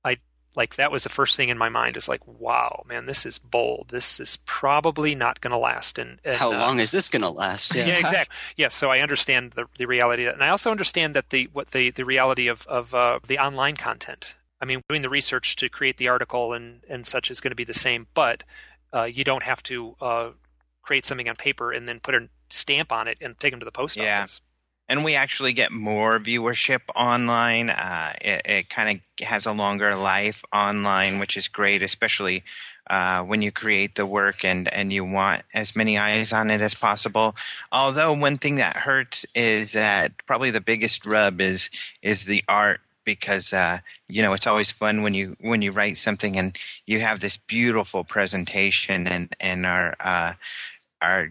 I 0.03 0.18
like 0.55 0.76
that 0.78 0.91
was 0.91 1.03
the 1.03 1.09
first 1.09 1.36
thing 1.36 1.49
in 1.49 1.59
my 1.59 1.70
mind 1.70 1.95
is 1.95 2.09
like, 2.09 2.26
wow, 2.28 2.84
man, 2.88 3.05
this 3.05 3.24
is 3.24 3.38
bold. 3.38 3.89
This 3.89 4.20
is 4.20 4.38
probably 4.45 5.13
not 5.13 5.41
going 5.41 5.51
to 5.51 5.59
last. 5.59 5.99
And, 5.99 6.20
and 6.26 6.38
How 6.38 6.51
uh, 6.51 6.57
long 6.57 6.80
is 6.80 6.89
this 6.89 7.07
going 7.07 7.22
to 7.22 7.30
last? 7.30 7.76
yeah, 7.76 7.86
exactly. 7.86 8.36
Yes, 8.57 8.74
so 8.74 8.89
I 8.89 8.99
understand 8.99 9.51
the 9.51 9.68
the 9.78 9.86
reality, 9.86 10.24
of 10.24 10.30
that. 10.30 10.34
and 10.36 10.43
I 10.43 10.49
also 10.49 10.72
understand 10.72 11.13
that 11.13 11.30
the 11.30 11.49
what 11.53 11.70
the 11.70 11.91
the 11.91 12.03
reality 12.03 12.47
of 12.47 12.66
of 12.66 12.95
uh, 12.95 13.20
the 13.28 13.38
online 13.38 13.76
content. 13.76 14.36
I 14.59 14.66
mean, 14.66 14.82
doing 14.89 15.03
the 15.03 15.09
research 15.09 15.55
to 15.57 15.70
create 15.70 15.97
the 15.97 16.07
article 16.07 16.51
and 16.51 16.82
and 16.89 17.05
such 17.05 17.30
is 17.30 17.41
going 17.41 17.51
to 17.51 17.55
be 17.55 17.63
the 17.63 17.74
same, 17.76 18.07
but 18.16 18.43
uh, 18.91 19.03
you 19.03 19.24
don't 19.24 19.43
have 19.43 19.61
to 19.63 19.95
uh, 20.01 20.30
create 20.82 21.05
something 21.05 21.30
on 21.30 21.36
paper 21.36 21.72
and 21.72 21.88
then 21.88 21.99
put 21.99 22.16
a 22.16 22.30
stamp 22.49 22.91
on 22.91 23.07
it 23.07 23.20
and 23.22 23.39
take 23.39 23.51
them 23.51 23.59
to 23.59 23.66
the 23.66 23.72
post 23.72 23.97
Yeah. 23.97 24.22
office. 24.22 24.41
And 24.88 25.04
we 25.04 25.16
actually 25.16 25.54
get 25.54 25.72
more 25.72 26.20
viewership 26.20 26.82
online. 26.96 27.70
Uh, 27.70 28.14
it 28.22 28.42
it 28.46 28.70
kind 28.70 29.02
of 29.20 29.28
has 29.28 29.46
a 29.46 29.52
longer 29.52 29.96
life 29.96 30.44
online, 30.54 31.20
which 31.20 31.38
is 31.38 31.48
great, 31.48 31.82
especially 31.82 32.44
uh, 32.90 33.24
when 33.24 33.42
you 33.42 33.52
create 33.52 33.96
the 33.96 34.06
work 34.06 34.46
and 34.46 34.72
and 34.74 34.94
you 34.94 35.04
want 35.04 35.42
as 35.54 35.76
many 35.76 35.98
eyes 35.98 36.34
on 36.34 36.52
it 36.52 36.62
as 36.62 36.76
possible. 36.76 37.36
Although 37.72 38.14
one 38.14 38.38
thing 38.38 38.58
that 38.58 38.78
hurts 38.78 39.26
is 39.36 39.74
that 39.74 40.12
probably 40.26 40.52
the 40.52 40.62
biggest 40.62 41.06
rub 41.06 41.42
is 41.42 41.70
is 42.02 42.26
the 42.26 42.44
art 42.48 42.82
because 43.04 43.54
uh, 43.54 43.80
you 44.08 44.22
know 44.22 44.34
it's 44.34 44.48
always 44.48 44.72
fun 44.72 45.02
when 45.02 45.14
you 45.14 45.36
when 45.40 45.62
you 45.62 45.72
write 45.72 45.98
something 45.98 46.38
and 46.38 46.58
you 46.86 47.00
have 47.00 47.20
this 47.20 47.38
beautiful 47.38 48.04
presentation 48.04 49.08
and 49.08 49.36
and 49.40 49.66
our 49.66 49.96
uh, 50.00 50.34
our 51.02 51.30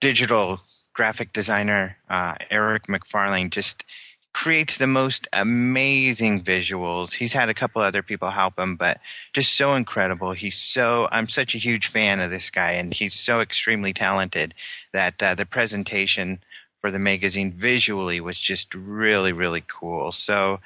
digital 0.00 0.60
graphic 0.92 1.32
designer 1.32 1.96
uh, 2.08 2.34
Eric 2.50 2.86
McFarlane 2.86 3.50
just 3.50 3.84
creates 4.32 4.78
the 4.78 4.86
most 4.86 5.26
amazing 5.32 6.40
visuals. 6.40 7.12
He's 7.12 7.32
had 7.32 7.48
a 7.48 7.54
couple 7.54 7.82
other 7.82 8.02
people 8.02 8.30
help 8.30 8.58
him, 8.58 8.76
but 8.76 9.00
just 9.32 9.56
so 9.56 9.74
incredible. 9.74 10.32
He's 10.32 10.56
so 10.56 11.08
I'm 11.10 11.28
such 11.28 11.54
a 11.54 11.58
huge 11.58 11.88
fan 11.88 12.20
of 12.20 12.30
this 12.30 12.50
guy, 12.50 12.72
and 12.72 12.94
he's 12.94 13.14
so 13.14 13.40
extremely 13.40 13.92
talented 13.92 14.54
that 14.92 15.20
uh, 15.22 15.34
the 15.34 15.46
presentation 15.46 16.38
for 16.80 16.90
the 16.90 16.98
magazine 16.98 17.52
visually 17.52 18.20
was 18.20 18.38
just 18.38 18.74
really 18.74 19.32
really 19.32 19.64
cool. 19.66 20.12
So. 20.12 20.60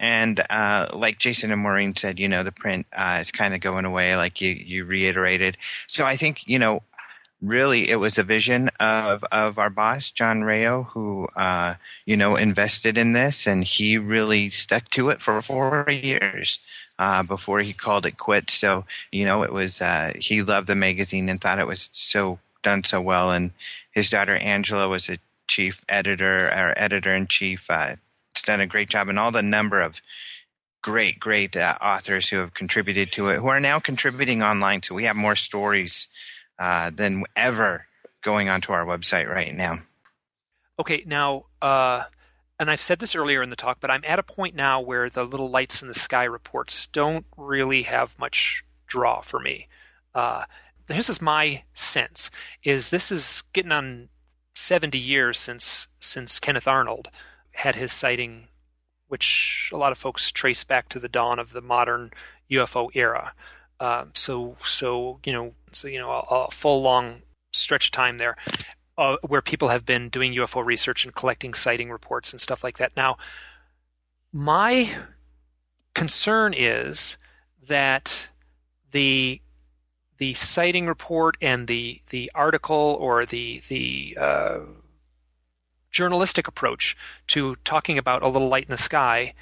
And 0.00 0.40
uh, 0.48 0.86
like 0.92 1.18
Jason 1.18 1.50
and 1.50 1.60
Maureen 1.60 1.96
said, 1.96 2.20
you 2.20 2.28
know, 2.28 2.44
the 2.44 2.52
print 2.52 2.86
uh, 2.96 3.18
is 3.20 3.32
kind 3.32 3.52
of 3.52 3.60
going 3.60 3.84
away, 3.84 4.14
like 4.14 4.40
you, 4.40 4.50
you 4.50 4.84
reiterated. 4.84 5.56
So 5.88 6.04
I 6.04 6.14
think, 6.14 6.46
you 6.46 6.56
know, 6.56 6.84
really 7.40 7.88
it 7.88 7.96
was 7.96 8.18
a 8.18 8.22
vision 8.22 8.68
of 8.80 9.24
of 9.30 9.58
our 9.58 9.70
boss 9.70 10.10
John 10.10 10.42
Rayo 10.42 10.84
who 10.84 11.28
uh, 11.36 11.74
you 12.06 12.16
know 12.16 12.36
invested 12.36 12.98
in 12.98 13.12
this 13.12 13.46
and 13.46 13.62
he 13.64 13.98
really 13.98 14.50
stuck 14.50 14.88
to 14.90 15.10
it 15.10 15.20
for 15.20 15.40
four 15.42 15.86
years 15.88 16.58
uh, 16.98 17.22
before 17.22 17.60
he 17.60 17.72
called 17.72 18.06
it 18.06 18.18
quits. 18.18 18.54
So 18.54 18.84
you 19.12 19.24
know 19.24 19.42
it 19.42 19.52
was 19.52 19.80
uh, 19.80 20.12
he 20.18 20.42
loved 20.42 20.66
the 20.66 20.74
magazine 20.74 21.28
and 21.28 21.40
thought 21.40 21.60
it 21.60 21.66
was 21.66 21.90
so 21.92 22.38
done 22.62 22.84
so 22.84 23.00
well. 23.00 23.32
And 23.32 23.52
his 23.92 24.10
daughter 24.10 24.34
Angela 24.34 24.88
was 24.88 25.08
a 25.08 25.18
chief 25.46 25.84
editor 25.88 26.48
or 26.48 26.74
editor 26.76 27.14
in 27.14 27.26
chief 27.26 27.70
uh, 27.70 27.96
it's 28.32 28.42
done 28.42 28.60
a 28.60 28.66
great 28.66 28.90
job. 28.90 29.08
And 29.08 29.18
all 29.18 29.30
the 29.30 29.42
number 29.42 29.80
of 29.80 30.00
great 30.82 31.18
great 31.20 31.56
uh, 31.56 31.76
authors 31.80 32.28
who 32.28 32.38
have 32.38 32.54
contributed 32.54 33.12
to 33.12 33.28
it 33.28 33.38
who 33.38 33.48
are 33.48 33.60
now 33.60 33.78
contributing 33.78 34.42
online. 34.42 34.82
So 34.82 34.94
we 34.94 35.04
have 35.04 35.16
more 35.16 35.36
stories 35.36 36.08
uh, 36.58 36.90
than 36.90 37.24
ever 37.36 37.86
going 38.22 38.48
onto 38.48 38.72
our 38.72 38.84
website 38.84 39.28
right 39.28 39.54
now. 39.54 39.78
Okay, 40.78 41.02
now 41.06 41.44
uh, 41.62 42.04
and 42.58 42.70
I've 42.70 42.80
said 42.80 42.98
this 42.98 43.14
earlier 43.14 43.42
in 43.42 43.50
the 43.50 43.56
talk, 43.56 43.78
but 43.80 43.90
I'm 43.90 44.04
at 44.06 44.18
a 44.18 44.24
point 44.24 44.54
now 44.54 44.80
where 44.80 45.08
the 45.08 45.24
little 45.24 45.50
lights 45.50 45.80
in 45.80 45.88
the 45.88 45.94
sky 45.94 46.24
reports 46.24 46.86
don't 46.86 47.26
really 47.36 47.82
have 47.82 48.18
much 48.18 48.64
draw 48.86 49.20
for 49.20 49.38
me. 49.38 49.68
Uh, 50.14 50.44
this 50.86 51.08
is 51.08 51.22
my 51.22 51.62
sense: 51.72 52.30
is 52.64 52.90
this 52.90 53.12
is 53.12 53.42
getting 53.52 53.72
on 53.72 54.08
70 54.54 54.98
years 54.98 55.38
since 55.38 55.88
since 56.00 56.40
Kenneth 56.40 56.66
Arnold 56.66 57.08
had 57.52 57.76
his 57.76 57.92
sighting, 57.92 58.48
which 59.06 59.70
a 59.72 59.76
lot 59.76 59.92
of 59.92 59.98
folks 59.98 60.32
trace 60.32 60.64
back 60.64 60.88
to 60.88 60.98
the 60.98 61.08
dawn 61.08 61.38
of 61.38 61.52
the 61.52 61.62
modern 61.62 62.10
UFO 62.50 62.90
era. 62.94 63.34
Uh, 63.80 64.06
so 64.14 64.56
so 64.64 65.20
you 65.24 65.32
know 65.32 65.54
so 65.72 65.86
you 65.86 65.98
know 65.98 66.10
a, 66.10 66.20
a 66.34 66.50
full 66.50 66.82
long 66.82 67.22
stretch 67.52 67.86
of 67.86 67.92
time 67.92 68.18
there 68.18 68.36
uh, 68.98 69.16
where 69.26 69.40
people 69.40 69.68
have 69.68 69.86
been 69.86 70.08
doing 70.08 70.34
UFO 70.34 70.64
research 70.64 71.04
and 71.04 71.14
collecting 71.14 71.54
sighting 71.54 71.90
reports 71.90 72.32
and 72.32 72.40
stuff 72.40 72.64
like 72.64 72.78
that. 72.78 72.96
Now, 72.96 73.16
my 74.32 74.90
concern 75.94 76.52
is 76.52 77.16
that 77.66 78.28
the 78.90 79.40
the 80.18 80.34
sighting 80.34 80.86
report 80.86 81.36
and 81.40 81.68
the 81.68 82.02
the 82.10 82.30
article 82.34 82.96
or 83.00 83.24
the 83.24 83.62
the 83.68 84.18
uh, 84.20 84.58
journalistic 85.92 86.48
approach 86.48 86.96
to 87.28 87.56
talking 87.64 87.98
about 87.98 88.22
a 88.22 88.28
little 88.28 88.48
light 88.48 88.64
in 88.64 88.70
the 88.70 88.76
sky 88.76 89.32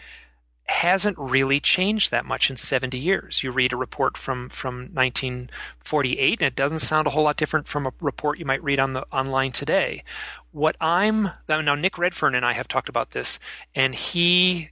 hasn't 0.68 1.16
really 1.16 1.60
changed 1.60 2.10
that 2.10 2.24
much 2.24 2.50
in 2.50 2.56
70 2.56 2.98
years. 2.98 3.42
You 3.42 3.52
read 3.52 3.72
a 3.72 3.76
report 3.76 4.16
from, 4.16 4.48
from 4.48 4.90
1948 4.92 6.42
and 6.42 6.48
it 6.48 6.56
doesn't 6.56 6.80
sound 6.80 7.06
a 7.06 7.10
whole 7.10 7.24
lot 7.24 7.36
different 7.36 7.68
from 7.68 7.86
a 7.86 7.92
report 8.00 8.40
you 8.40 8.44
might 8.44 8.62
read 8.62 8.80
on 8.80 8.92
the 8.92 9.06
online 9.12 9.52
today. 9.52 10.02
What 10.50 10.76
I'm 10.80 11.30
now 11.48 11.74
Nick 11.76 11.98
Redfern 11.98 12.34
and 12.34 12.44
I 12.44 12.52
have 12.52 12.66
talked 12.66 12.88
about 12.88 13.12
this 13.12 13.38
and 13.74 13.94
he 13.94 14.70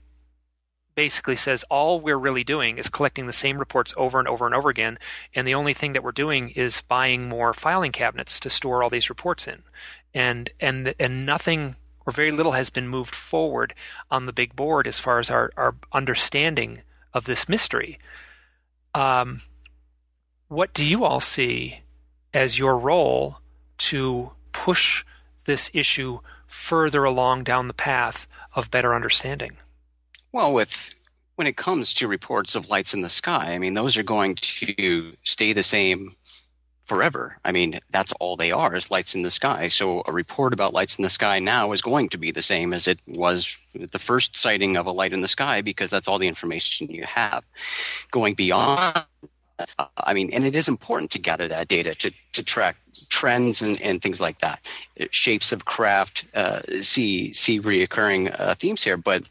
basically 0.95 1.35
says 1.35 1.63
all 1.69 1.99
we're 1.99 2.17
really 2.17 2.43
doing 2.43 2.77
is 2.77 2.89
collecting 2.89 3.25
the 3.25 3.33
same 3.33 3.57
reports 3.57 3.93
over 3.97 4.19
and 4.19 4.27
over 4.27 4.45
and 4.45 4.55
over 4.55 4.69
again 4.69 4.97
and 5.33 5.47
the 5.47 5.53
only 5.53 5.73
thing 5.73 5.93
that 5.93 6.03
we're 6.03 6.11
doing 6.11 6.49
is 6.51 6.81
buying 6.81 7.29
more 7.29 7.53
filing 7.53 7.91
cabinets 7.91 8.39
to 8.39 8.49
store 8.49 8.83
all 8.83 8.89
these 8.89 9.09
reports 9.09 9.47
in. 9.47 9.63
And 10.13 10.49
and 10.59 10.93
and 10.99 11.25
nothing 11.25 11.75
or 12.05 12.13
very 12.13 12.31
little 12.31 12.53
has 12.53 12.69
been 12.69 12.87
moved 12.87 13.15
forward 13.15 13.73
on 14.11 14.25
the 14.25 14.33
big 14.33 14.55
board 14.55 14.87
as 14.87 14.99
far 14.99 15.19
as 15.19 15.29
our, 15.29 15.51
our 15.57 15.75
understanding 15.91 16.81
of 17.13 17.25
this 17.25 17.49
mystery. 17.49 17.97
Um, 18.93 19.41
what 20.47 20.73
do 20.73 20.85
you 20.85 21.03
all 21.03 21.19
see 21.19 21.81
as 22.33 22.59
your 22.59 22.77
role 22.77 23.39
to 23.77 24.31
push 24.51 25.03
this 25.45 25.71
issue 25.73 26.19
further 26.47 27.03
along 27.03 27.43
down 27.43 27.67
the 27.67 27.73
path 27.73 28.27
of 28.55 28.71
better 28.71 28.93
understanding? 28.93 29.57
Well, 30.31 30.53
with 30.53 30.93
when 31.35 31.47
it 31.47 31.57
comes 31.57 31.93
to 31.95 32.07
reports 32.07 32.55
of 32.55 32.69
lights 32.69 32.93
in 32.93 33.01
the 33.01 33.09
sky, 33.09 33.53
I 33.53 33.57
mean, 33.57 33.73
those 33.73 33.97
are 33.97 34.03
going 34.03 34.35
to 34.35 35.13
stay 35.23 35.53
the 35.53 35.63
same 35.63 36.15
forever. 36.85 37.37
I 37.45 37.51
mean, 37.51 37.79
that's 37.91 38.11
all 38.19 38.35
they 38.35 38.51
are 38.51 38.75
is 38.75 38.91
lights 38.91 39.15
in 39.15 39.23
the 39.23 39.31
sky. 39.31 39.67
So 39.67 40.03
a 40.05 40.11
report 40.11 40.53
about 40.53 40.73
lights 40.73 40.97
in 40.97 41.03
the 41.03 41.09
sky 41.09 41.39
now 41.39 41.71
is 41.71 41.81
going 41.81 42.09
to 42.09 42.17
be 42.17 42.31
the 42.31 42.41
same 42.41 42.73
as 42.73 42.87
it 42.87 42.99
was 43.07 43.57
the 43.73 43.99
first 43.99 44.35
sighting 44.35 44.77
of 44.77 44.85
a 44.85 44.91
light 44.91 45.13
in 45.13 45.21
the 45.21 45.27
sky 45.27 45.61
because 45.61 45.89
that's 45.89 46.07
all 46.07 46.19
the 46.19 46.27
information 46.27 46.87
you 46.87 47.03
have. 47.03 47.43
Going 48.11 48.33
beyond 48.33 49.05
I 49.97 50.13
mean, 50.13 50.31
and 50.33 50.43
it 50.43 50.55
is 50.55 50.67
important 50.67 51.11
to 51.11 51.19
gather 51.19 51.47
that 51.47 51.67
data 51.67 51.95
to, 51.95 52.11
to 52.33 52.43
track 52.43 52.75
trends 53.09 53.61
and, 53.61 53.81
and 53.81 54.01
things 54.01 54.19
like 54.19 54.39
that. 54.39 54.69
Shapes 55.11 55.51
of 55.51 55.65
craft, 55.65 56.25
uh, 56.33 56.61
see 56.81 57.31
see 57.31 57.61
reoccurring 57.61 58.35
uh, 58.37 58.55
themes 58.55 58.83
here, 58.83 58.97
but 58.97 59.23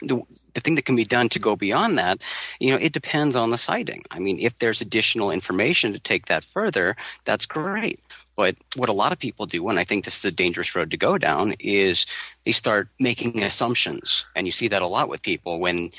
the, 0.00 0.22
the 0.54 0.60
thing 0.60 0.74
that 0.74 0.84
can 0.84 0.96
be 0.96 1.04
done 1.04 1.28
to 1.30 1.38
go 1.38 1.56
beyond 1.56 1.98
that, 1.98 2.20
you 2.60 2.70
know, 2.70 2.78
it 2.80 2.92
depends 2.92 3.36
on 3.36 3.50
the 3.50 3.58
sighting. 3.58 4.04
I 4.10 4.18
mean, 4.18 4.38
if 4.38 4.58
there's 4.58 4.80
additional 4.80 5.30
information 5.30 5.92
to 5.92 5.98
take 5.98 6.26
that 6.26 6.44
further, 6.44 6.96
that's 7.24 7.46
great. 7.46 8.00
But 8.36 8.56
what 8.76 8.88
a 8.88 8.92
lot 8.92 9.10
of 9.10 9.18
people 9.18 9.46
do, 9.46 9.68
and 9.68 9.78
I 9.78 9.84
think 9.84 10.04
this 10.04 10.18
is 10.18 10.24
a 10.24 10.30
dangerous 10.30 10.74
road 10.76 10.90
to 10.92 10.96
go 10.96 11.18
down, 11.18 11.54
is 11.58 12.06
they 12.44 12.52
start 12.52 12.88
making 13.00 13.42
assumptions. 13.42 14.24
And 14.36 14.46
you 14.46 14.52
see 14.52 14.68
that 14.68 14.82
a 14.82 14.86
lot 14.86 15.08
with 15.08 15.22
people 15.22 15.58
when 15.58 15.90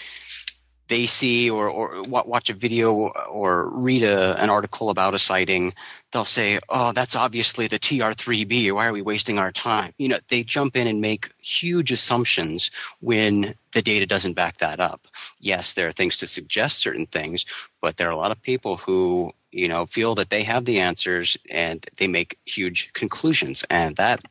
they 0.90 1.06
see 1.06 1.50
or, 1.50 1.70
or 1.70 2.02
watch 2.04 2.50
a 2.50 2.54
video 2.54 3.10
or 3.30 3.70
read 3.70 4.04
a, 4.04 4.36
an 4.42 4.50
article 4.50 4.90
about 4.90 5.14
a 5.14 5.20
sighting, 5.20 5.74
they'll 6.12 6.26
say, 6.26 6.60
"Oh, 6.70 6.92
that's 6.92 7.16
obviously 7.16 7.68
the 7.68 7.80
TR3B. 7.80 8.72
Why 8.74 8.88
are 8.88 8.94
we 8.94 9.02
wasting 9.02 9.40
our 9.40 9.52
time?" 9.52 9.94
You 9.98 10.10
know, 10.10 10.20
they 10.28 10.44
jump 10.44 10.76
in 10.76 10.88
and 10.88 11.00
make 11.00 11.32
huge 11.40 11.92
assumptions 11.92 12.72
when 13.00 13.54
the 13.72 13.82
data 13.82 14.06
doesn't 14.06 14.34
back 14.34 14.58
that 14.58 14.80
up. 14.80 15.08
Yes, 15.40 15.74
there 15.74 15.88
are 15.88 15.92
things 15.92 16.18
to 16.18 16.28
suggest 16.28 16.80
certain 16.80 17.06
things, 17.06 17.46
but 17.82 17.98
there 17.98 18.08
are 18.08 18.12
a 18.12 18.18
lot 18.18 18.32
of 18.32 18.42
people 18.42 18.78
who 18.78 19.32
you 19.52 19.68
know 19.68 19.86
feel 19.86 20.16
that 20.16 20.30
they 20.30 20.44
have 20.44 20.66
the 20.66 20.80
answers 20.80 21.38
and 21.50 21.86
they 21.98 22.08
make 22.08 22.38
huge 22.46 22.92
conclusions, 22.94 23.64
and 23.70 23.96
that 23.96 24.22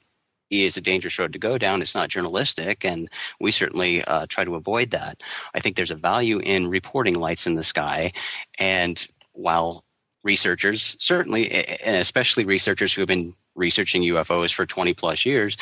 is 0.51 0.76
a 0.76 0.80
dangerous 0.80 1.18
road 1.18 1.32
to 1.32 1.38
go 1.38 1.59
down. 1.59 1.82
It's 1.82 1.94
not 1.94 2.09
journalistic, 2.09 2.84
and 2.84 3.09
we 3.40 3.51
certainly 3.51 4.05
uh, 4.05 4.26
try 4.28 4.44
to 4.44 4.55
avoid 4.55 4.90
that. 4.90 5.22
I 5.55 5.61
think 5.61 5.76
there's 5.76 5.90
a 5.90 5.96
value 5.96 6.38
in 6.38 6.68
reporting 6.68 7.14
lights 7.14 7.46
in 7.46 7.55
the 7.55 7.64
sky, 7.64 8.12
and 8.59 9.07
while 9.32 9.84
researchers, 10.24 10.96
certainly, 10.99 11.51
and 11.51 11.96
especially 11.96 12.44
researchers 12.44 12.92
who 12.92 13.01
have 13.01 13.09
been 13.09 13.34
researching 13.55 14.03
UFOs 14.03 14.53
for 14.53 14.66
20 14.66 14.94
plus 14.94 15.24
years, 15.24 15.57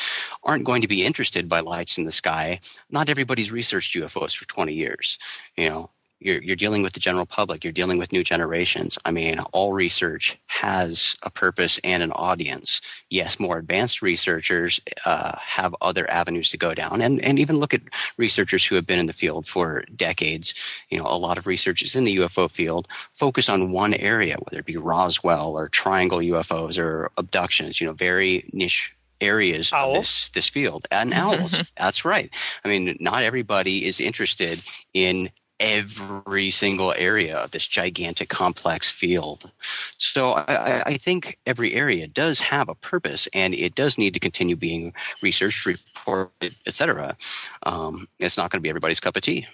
aren't 0.45 0.65
going 0.65 0.83
to 0.83 0.89
be 0.89 1.05
interested 1.05 1.49
by 1.49 1.61
lights 1.61 1.99
in 1.99 2.05
the 2.05 2.13
sky. 2.13 2.61
Not 2.91 3.09
everybody's 3.09 3.51
researched 3.51 3.95
UFOs 3.95 4.37
for 4.37 4.47
20 4.47 4.73
years. 4.73 5.19
You 5.57 5.69
know, 5.69 5.91
you're, 6.21 6.43
you're 6.43 6.57
dealing 6.57 6.83
with 6.83 6.95
the 6.95 7.01
general 7.01 7.27
public 7.27 7.63
you're 7.65 7.73
dealing 7.73 7.99
with 7.99 8.13
new 8.13 8.25
generations. 8.25 8.99
I 9.05 9.11
mean 9.11 9.39
all 9.53 9.73
research 9.73 10.39
has 10.47 11.17
a 11.23 11.31
purpose 11.31 11.79
and 11.85 12.03
an 12.03 12.13
audience. 12.13 12.81
Yes 13.11 13.39
more 13.39 13.59
advanced 13.59 14.03
researchers 14.03 14.81
uh, 15.05 15.37
have 15.39 15.75
other 15.81 16.11
avenues 16.11 16.51
to 16.51 16.57
go 16.57 16.75
down. 16.75 17.03
And, 17.03 17.21
and 17.25 17.39
even 17.39 17.59
look 17.59 17.75
at 17.75 17.83
researchers 18.17 18.65
who 18.65 18.75
have 18.75 18.87
been 18.87 18.99
in 18.99 19.07
the 19.07 19.13
field 19.13 19.47
for 19.47 19.85
decades. 19.95 20.55
You 20.91 20.99
know 20.99 21.07
a 21.07 21.19
lot 21.19 21.39
of 21.39 21.47
researchers 21.47 21.95
in 21.95 22.05
the 22.05 22.17
ufo 22.17 22.51
field. 22.51 22.89
Focus 23.13 23.49
on 23.49 23.73
one 23.73 23.95
area 23.95 24.37
whether 24.41 24.61
it 24.61 24.67
be 24.67 24.77
roswell 24.77 25.57
or 25.57 25.69
triangle 25.69 26.19
ufos 26.19 26.79
or 26.79 27.11
abductions 27.17 27.81
you 27.81 27.87
know 27.87 27.93
very 27.93 28.49
niche 28.53 28.93
areas 29.21 29.73
owls. 29.73 29.97
of 29.97 30.03
this 30.03 30.29
this 30.31 30.49
field. 30.49 30.87
And 30.91 31.13
owls. 31.13 31.63
That's 31.77 32.05
right. 32.05 32.31
I 32.65 32.69
mean 32.69 32.97
not 33.01 33.23
everybody 33.23 33.85
is 33.85 34.01
interested 34.01 34.63
in 34.95 35.29
every 35.59 36.51
single 36.51 36.93
area 36.97 37.37
of 37.37 37.51
this 37.51 37.67
gigantic 37.67 38.29
complex 38.29 38.91
field. 38.91 39.51
So 39.97 40.33
I, 40.33 40.83
I, 40.83 40.95
think 40.95 41.39
every 41.47 41.75
area 41.75 42.07
does 42.07 42.41
have 42.41 42.69
a 42.69 42.75
purpose 42.75 43.27
and 43.33 43.55
it 43.55 43.75
does 43.75 43.97
need 43.97 44.15
to 44.15 44.21
continue 44.21 44.57
being 44.57 44.93
researched, 45.23 45.65
reported, 45.65 46.55
etc. 46.67 47.17
Um, 47.63 48.07
it's 48.19 48.37
not 48.37 48.51
going 48.51 48.61
to 48.61 48.63
be 48.63 48.69
everybody's 48.69 49.01
cup 49.01 49.17
of 49.17 49.23
tea. 49.23 49.47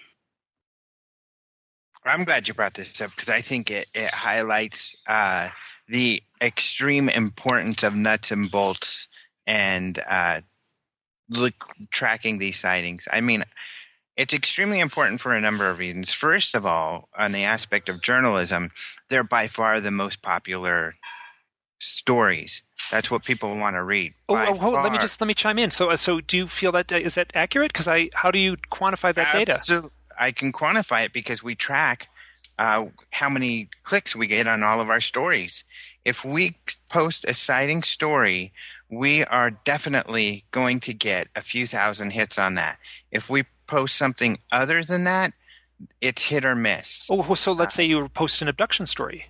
I'm 2.05 2.25
glad 2.25 2.47
you 2.47 2.53
brought 2.53 2.73
this 2.73 2.99
up 2.99 3.11
because 3.11 3.29
I 3.29 3.41
think 3.41 3.71
it, 3.71 3.87
it 3.93 4.11
highlights 4.11 4.95
uh, 5.07 5.49
the 5.87 6.21
extreme 6.41 7.07
importance 7.07 7.81
of 7.83 7.95
nuts 7.95 8.31
and 8.31 8.51
bolts 8.51 9.07
and 9.47 9.97
uh, 10.05 10.41
look, 11.29 11.53
tracking 11.91 12.37
these 12.37 12.59
sightings. 12.59 13.07
I 13.11 13.21
mean, 13.21 13.43
it's 14.15 14.33
extremely 14.33 14.79
important 14.79 15.21
for 15.21 15.33
a 15.33 15.41
number 15.41 15.69
of 15.69 15.79
reasons. 15.79 16.13
First 16.13 16.55
of 16.55 16.65
all, 16.65 17.09
on 17.17 17.31
the 17.31 17.43
aspect 17.43 17.89
of 17.89 18.01
journalism, 18.01 18.69
they're 19.09 19.23
by 19.23 19.47
far 19.47 19.81
the 19.81 19.91
most 19.91 20.21
popular 20.21 20.95
stories. 21.79 22.61
That's 22.91 23.09
what 23.09 23.23
people 23.23 23.55
want 23.57 23.75
to 23.75 23.83
read. 23.83 24.13
Oh, 24.29 24.35
oh, 24.35 24.57
oh 24.61 24.83
let 24.83 24.91
me 24.91 24.99
just 24.99 25.19
let 25.19 25.27
me 25.27 25.33
chime 25.33 25.57
in. 25.59 25.71
So, 25.71 25.89
uh, 25.89 25.97
so 25.97 26.21
do 26.21 26.37
you 26.37 26.47
feel 26.47 26.71
that 26.73 26.91
uh, 26.91 26.97
is 26.97 27.15
that 27.15 27.31
accurate? 27.35 27.73
Because 27.73 27.87
I, 27.87 28.09
how 28.13 28.31
do 28.31 28.39
you 28.39 28.57
quantify 28.71 29.13
that 29.13 29.35
Absolutely. 29.35 29.89
data? 29.89 29.95
I 30.19 30.31
can 30.31 30.51
quantify 30.51 31.05
it 31.05 31.13
because 31.13 31.41
we 31.41 31.55
track 31.55 32.09
uh, 32.59 32.85
how 33.11 33.29
many 33.29 33.69
clicks 33.83 34.15
we 34.15 34.27
get 34.27 34.47
on 34.47 34.63
all 34.63 34.79
of 34.79 34.89
our 34.89 35.01
stories. 35.01 35.63
If 36.05 36.23
we 36.23 36.57
post 36.89 37.25
a 37.25 37.33
sighting 37.33 37.81
story, 37.81 38.53
we 38.89 39.23
are 39.23 39.49
definitely 39.49 40.45
going 40.51 40.79
to 40.81 40.93
get 40.93 41.29
a 41.35 41.41
few 41.41 41.65
thousand 41.65 42.11
hits 42.11 42.37
on 42.37 42.55
that. 42.55 42.77
If 43.11 43.29
we 43.29 43.45
post 43.67 43.95
something 43.95 44.37
other 44.51 44.83
than 44.83 45.03
that, 45.05 45.33
it's 46.01 46.27
hit 46.27 46.45
or 46.45 46.55
miss. 46.55 47.07
Oh, 47.09 47.33
so 47.35 47.51
let's 47.51 47.75
uh, 47.75 47.77
say 47.77 47.85
you 47.85 48.07
post 48.09 48.41
an 48.41 48.47
abduction 48.47 48.85
story. 48.85 49.27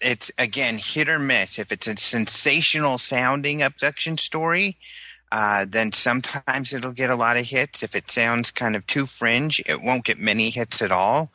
It's 0.00 0.30
again 0.38 0.78
hit 0.78 1.08
or 1.08 1.18
miss. 1.18 1.58
If 1.58 1.72
it's 1.72 1.86
a 1.86 1.96
sensational 1.96 2.98
sounding 2.98 3.62
abduction 3.62 4.16
story, 4.16 4.78
uh, 5.32 5.66
then 5.68 5.92
sometimes 5.92 6.72
it'll 6.72 6.92
get 6.92 7.10
a 7.10 7.16
lot 7.16 7.36
of 7.36 7.46
hits. 7.46 7.82
If 7.82 7.94
it 7.94 8.10
sounds 8.10 8.50
kind 8.50 8.74
of 8.74 8.86
too 8.86 9.06
fringe, 9.06 9.62
it 9.66 9.82
won't 9.82 10.04
get 10.04 10.18
many 10.18 10.50
hits 10.50 10.82
at 10.82 10.92
all. 10.92 11.30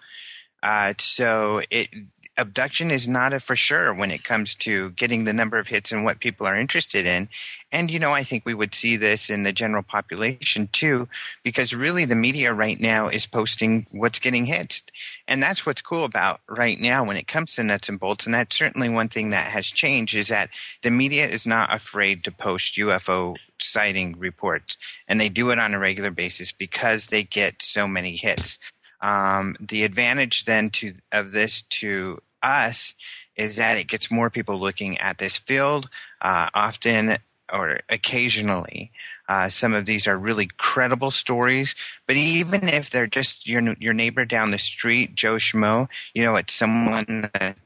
Uh, 0.63 0.93
so 0.97 1.61
it 1.69 1.89
abduction 2.38 2.91
is 2.91 3.07
not 3.07 3.33
a 3.33 3.39
for 3.39 3.55
sure 3.55 3.93
when 3.93 4.11
it 4.11 4.23
comes 4.23 4.55
to 4.55 4.89
getting 4.91 5.23
the 5.23 5.33
number 5.33 5.57
of 5.57 5.67
hits 5.67 5.91
and 5.91 6.03
what 6.03 6.19
people 6.19 6.45
are 6.45 6.57
interested 6.57 7.05
in. 7.05 7.29
And, 7.71 7.89
you 7.89 7.99
know, 7.99 8.11
I 8.11 8.23
think 8.23 8.45
we 8.45 8.53
would 8.53 8.75
see 8.75 8.97
this 8.97 9.29
in 9.29 9.43
the 9.43 9.53
general 9.53 9.83
population 9.83 10.67
too, 10.71 11.07
because 11.43 11.73
really 11.73 12.05
the 12.05 12.15
media 12.15 12.53
right 12.53 12.79
now 12.79 13.07
is 13.07 13.25
posting 13.25 13.86
what's 13.91 14.19
getting 14.19 14.45
hits. 14.45 14.83
And 15.27 15.41
that's 15.41 15.65
what's 15.65 15.81
cool 15.81 16.03
about 16.03 16.41
right 16.49 16.79
now 16.79 17.03
when 17.05 17.17
it 17.17 17.27
comes 17.27 17.55
to 17.55 17.63
nuts 17.63 17.89
and 17.89 17.99
bolts. 17.99 18.25
And 18.25 18.33
that's 18.33 18.55
certainly 18.55 18.89
one 18.89 19.07
thing 19.07 19.29
that 19.29 19.51
has 19.51 19.67
changed 19.67 20.15
is 20.15 20.27
that 20.27 20.49
the 20.81 20.91
media 20.91 21.27
is 21.27 21.47
not 21.47 21.73
afraid 21.73 22.23
to 22.25 22.31
post 22.31 22.75
UFO 22.75 23.38
sighting 23.59 24.17
reports. 24.17 24.77
And 25.07 25.19
they 25.19 25.29
do 25.29 25.51
it 25.51 25.59
on 25.59 25.73
a 25.73 25.79
regular 25.79 26.11
basis 26.11 26.51
because 26.51 27.07
they 27.07 27.23
get 27.23 27.61
so 27.61 27.88
many 27.88 28.15
hits. 28.15 28.59
Um, 29.01 29.55
the 29.59 29.83
advantage 29.83 30.45
then 30.45 30.69
to 30.71 30.93
of 31.11 31.31
this 31.31 31.61
to 31.63 32.19
us 32.45 32.93
is 33.35 33.57
that 33.57 33.77
it 33.77 33.87
gets 33.87 34.11
more 34.11 34.29
people 34.29 34.59
looking 34.59 34.97
at 34.99 35.17
this 35.17 35.37
field. 35.37 35.89
Uh, 36.21 36.47
often 36.53 37.17
or 37.53 37.79
occasionally, 37.89 38.91
uh, 39.29 39.49
some 39.49 39.73
of 39.73 39.85
these 39.85 40.07
are 40.07 40.17
really 40.17 40.47
credible 40.57 41.11
stories. 41.11 41.75
But 42.07 42.15
even 42.15 42.67
if 42.67 42.89
they're 42.89 43.07
just 43.07 43.47
your 43.47 43.61
your 43.79 43.93
neighbor 43.93 44.25
down 44.25 44.51
the 44.51 44.57
street, 44.57 45.15
Joe 45.15 45.35
Schmo, 45.35 45.87
you 46.13 46.23
know, 46.23 46.35
it's 46.35 46.53
someone 46.53 47.29
that. 47.33 47.57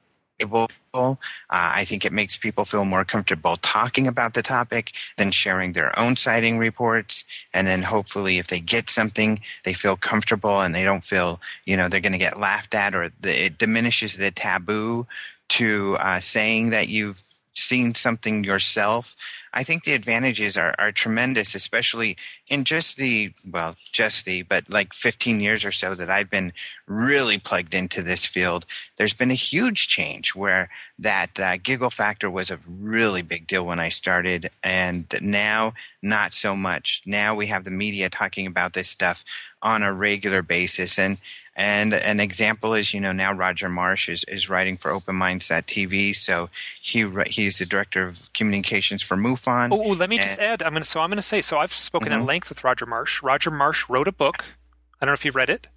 Uh, 0.93 1.15
I 1.49 1.85
think 1.85 2.05
it 2.05 2.13
makes 2.13 2.37
people 2.37 2.65
feel 2.65 2.85
more 2.85 3.05
comfortable 3.05 3.55
talking 3.57 4.07
about 4.07 4.33
the 4.33 4.41
topic 4.41 4.93
than 5.17 5.31
sharing 5.31 5.73
their 5.73 5.97
own 5.99 6.15
sighting 6.15 6.57
reports. 6.57 7.23
And 7.53 7.67
then 7.67 7.83
hopefully, 7.83 8.37
if 8.39 8.47
they 8.47 8.59
get 8.59 8.89
something, 8.89 9.39
they 9.63 9.73
feel 9.73 9.95
comfortable 9.95 10.61
and 10.61 10.73
they 10.73 10.83
don't 10.83 11.03
feel, 11.03 11.39
you 11.65 11.77
know, 11.77 11.89
they're 11.89 12.01
going 12.01 12.13
to 12.13 12.17
get 12.17 12.39
laughed 12.39 12.73
at 12.73 12.95
or 12.95 13.11
the, 13.21 13.45
it 13.45 13.57
diminishes 13.57 14.17
the 14.17 14.31
taboo 14.31 15.05
to 15.49 15.97
uh, 15.99 16.19
saying 16.19 16.71
that 16.71 16.89
you've 16.89 17.23
seen 17.53 17.93
something 17.93 18.43
yourself. 18.43 19.15
I 19.53 19.63
think 19.63 19.83
the 19.83 19.93
advantages 19.93 20.57
are, 20.57 20.75
are 20.77 20.91
tremendous, 20.91 21.55
especially 21.55 22.17
in 22.47 22.63
just 22.63 22.97
the, 22.97 23.33
well, 23.49 23.75
just 23.91 24.25
the, 24.25 24.43
but 24.43 24.69
like 24.69 24.93
15 24.93 25.39
years 25.39 25.65
or 25.65 25.71
so 25.71 25.95
that 25.95 26.09
I've 26.09 26.29
been 26.29 26.53
really 26.87 27.37
plugged 27.37 27.73
into 27.73 28.01
this 28.01 28.25
field. 28.25 28.65
There's 28.97 29.13
been 29.13 29.31
a 29.31 29.35
huge 29.35 29.87
change 29.87 30.35
where 30.35 30.69
that 30.97 31.39
uh, 31.39 31.57
giggle 31.57 31.89
factor 31.89 32.29
was 32.29 32.51
a 32.51 32.59
really 32.67 33.21
big 33.21 33.47
deal 33.47 33.65
when 33.65 33.79
I 33.79 33.89
started, 33.89 34.49
and 34.63 35.05
now 35.21 35.73
not 36.01 36.33
so 36.33 36.55
much. 36.55 37.01
Now 37.05 37.35
we 37.35 37.47
have 37.47 37.63
the 37.63 37.71
media 37.71 38.09
talking 38.09 38.47
about 38.47 38.73
this 38.73 38.89
stuff 38.89 39.23
on 39.61 39.83
a 39.83 39.93
regular 39.93 40.41
basis. 40.41 40.97
And 40.97 41.17
and 41.55 41.93
an 41.93 42.21
example 42.21 42.73
is, 42.73 42.93
you 42.93 43.01
know, 43.01 43.11
now 43.11 43.33
Roger 43.33 43.67
Marsh 43.67 44.07
is, 44.07 44.23
is 44.25 44.49
writing 44.49 44.77
for 44.77 44.91
Open 44.91 45.15
Minds 45.17 45.49
TV. 45.49 46.15
So 46.15 46.49
he 46.81 47.05
he's 47.27 47.59
the 47.59 47.65
director 47.65 48.03
of 48.03 48.31
communications 48.33 49.01
for 49.01 49.17
MUFON. 49.17 49.38
Oh, 49.71 49.93
let 49.93 50.09
me 50.09 50.17
and, 50.17 50.23
just 50.23 50.39
add. 50.39 50.61
I'm 50.61 50.71
going 50.71 50.83
to 50.83 50.87
so 50.87 51.01
I'm 51.01 51.09
going 51.09 51.17
to 51.17 51.21
say 51.21 51.41
so. 51.41 51.59
I've 51.59 51.73
spoken 51.73 52.11
mm-hmm. 52.11 52.21
at 52.21 52.27
length 52.27 52.49
with 52.49 52.63
Roger 52.63 52.85
Marsh. 52.85 53.23
Roger 53.23 53.51
Marsh 53.51 53.89
wrote 53.89 54.07
a 54.07 54.11
book. 54.11 54.53
I 55.01 55.05
don't 55.05 55.11
know 55.11 55.13
if 55.13 55.25
you've 55.25 55.35
read 55.35 55.49
it. 55.49 55.69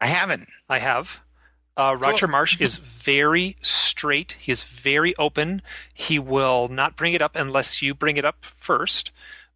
I 0.00 0.06
haven't. 0.06 0.48
I 0.68 0.78
have. 0.78 1.22
Uh, 1.76 1.96
Roger 1.98 2.26
cool. 2.26 2.32
Marsh 2.32 2.60
is 2.60 2.76
very 3.04 3.56
straight. 3.60 4.32
He 4.40 4.50
is 4.50 4.62
very 4.62 5.14
open. 5.16 5.62
He 5.92 6.18
will 6.18 6.68
not 6.68 6.96
bring 6.96 7.14
it 7.14 7.22
up 7.22 7.36
unless 7.36 7.82
you 7.82 7.94
bring 7.94 8.16
it 8.16 8.24
up 8.24 8.44
first. 8.44 9.12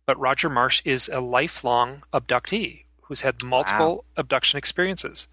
But 0.06 0.18
Roger 0.18 0.50
Marsh 0.50 0.82
is 0.84 1.08
a 1.08 1.20
lifelong 1.20 2.02
abductee 2.12 2.84
who's 3.02 3.20
had 3.20 3.42
multiple 3.42 3.96
wow. 3.96 4.04
abduction 4.16 4.58
experiences. 4.58 5.28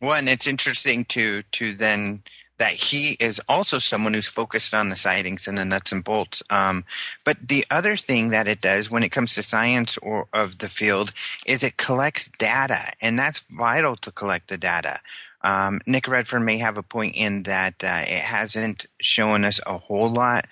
Well, 0.00 0.14
and 0.14 0.28
it's 0.28 0.46
interesting 0.46 1.04
to 1.06 1.42
to 1.42 1.74
then 1.74 2.22
that 2.62 2.74
he 2.74 3.16
is 3.18 3.40
also 3.48 3.80
someone 3.80 4.14
who's 4.14 4.28
focused 4.28 4.72
on 4.72 4.88
the 4.88 4.94
sightings 4.94 5.48
and 5.48 5.58
the 5.58 5.64
nuts 5.64 5.90
and 5.90 6.04
bolts. 6.04 6.44
Um, 6.48 6.84
but 7.24 7.36
the 7.48 7.66
other 7.72 7.96
thing 7.96 8.28
that 8.28 8.46
it 8.46 8.60
does 8.60 8.88
when 8.88 9.02
it 9.02 9.08
comes 9.08 9.34
to 9.34 9.42
science 9.42 9.98
or 9.98 10.28
of 10.32 10.58
the 10.58 10.68
field 10.68 11.12
is 11.44 11.64
it 11.64 11.76
collects 11.76 12.30
data, 12.38 12.92
and 13.00 13.18
that's 13.18 13.40
vital 13.50 13.96
to 13.96 14.12
collect 14.12 14.46
the 14.46 14.58
data. 14.58 15.00
Um, 15.42 15.80
Nick 15.88 16.06
Redfern 16.06 16.44
may 16.44 16.58
have 16.58 16.78
a 16.78 16.84
point 16.84 17.16
in 17.16 17.42
that 17.42 17.82
uh, 17.82 18.04
it 18.06 18.22
hasn't 18.22 18.86
shown 19.00 19.44
us 19.44 19.58
a 19.66 19.78
whole 19.78 20.08
lot, 20.08 20.46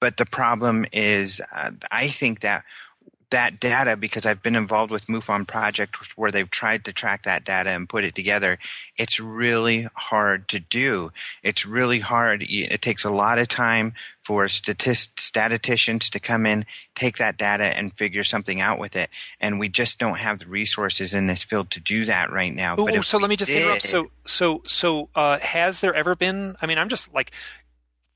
but 0.00 0.16
the 0.16 0.26
problem 0.26 0.84
is, 0.92 1.40
uh, 1.54 1.70
I 1.92 2.08
think 2.08 2.40
that 2.40 2.64
that 3.30 3.58
data 3.58 3.96
because 3.96 4.24
I've 4.24 4.42
been 4.42 4.56
involved 4.56 4.92
with 4.92 5.06
MUFON 5.06 5.48
projects 5.48 6.16
where 6.16 6.30
they've 6.30 6.50
tried 6.50 6.84
to 6.84 6.92
track 6.92 7.24
that 7.24 7.44
data 7.44 7.70
and 7.70 7.88
put 7.88 8.04
it 8.04 8.14
together. 8.14 8.58
It's 8.96 9.18
really 9.18 9.88
hard 9.94 10.48
to 10.48 10.60
do. 10.60 11.10
It's 11.42 11.66
really 11.66 11.98
hard. 11.98 12.44
It 12.48 12.82
takes 12.82 13.04
a 13.04 13.10
lot 13.10 13.38
of 13.38 13.48
time 13.48 13.94
for 14.22 14.48
statist- 14.48 15.18
statisticians 15.18 16.10
to 16.10 16.20
come 16.20 16.46
in, 16.46 16.64
take 16.94 17.16
that 17.16 17.36
data 17.36 17.64
and 17.64 17.92
figure 17.92 18.24
something 18.24 18.60
out 18.60 18.78
with 18.78 18.96
it. 18.96 19.10
And 19.40 19.58
we 19.58 19.68
just 19.68 19.98
don't 19.98 20.18
have 20.18 20.38
the 20.38 20.46
resources 20.46 21.14
in 21.14 21.26
this 21.26 21.42
field 21.42 21.70
to 21.70 21.80
do 21.80 22.04
that 22.04 22.30
right 22.30 22.54
now. 22.54 22.76
Ooh, 22.78 23.02
so 23.02 23.18
let 23.18 23.30
me 23.30 23.36
just 23.36 23.52
did, 23.52 23.62
interrupt. 23.62 23.82
So, 23.82 24.10
so, 24.24 24.62
so, 24.64 25.08
uh, 25.14 25.38
has 25.38 25.80
there 25.80 25.94
ever 25.94 26.14
been, 26.14 26.56
I 26.60 26.66
mean, 26.66 26.78
I'm 26.78 26.88
just 26.88 27.12
like, 27.14 27.32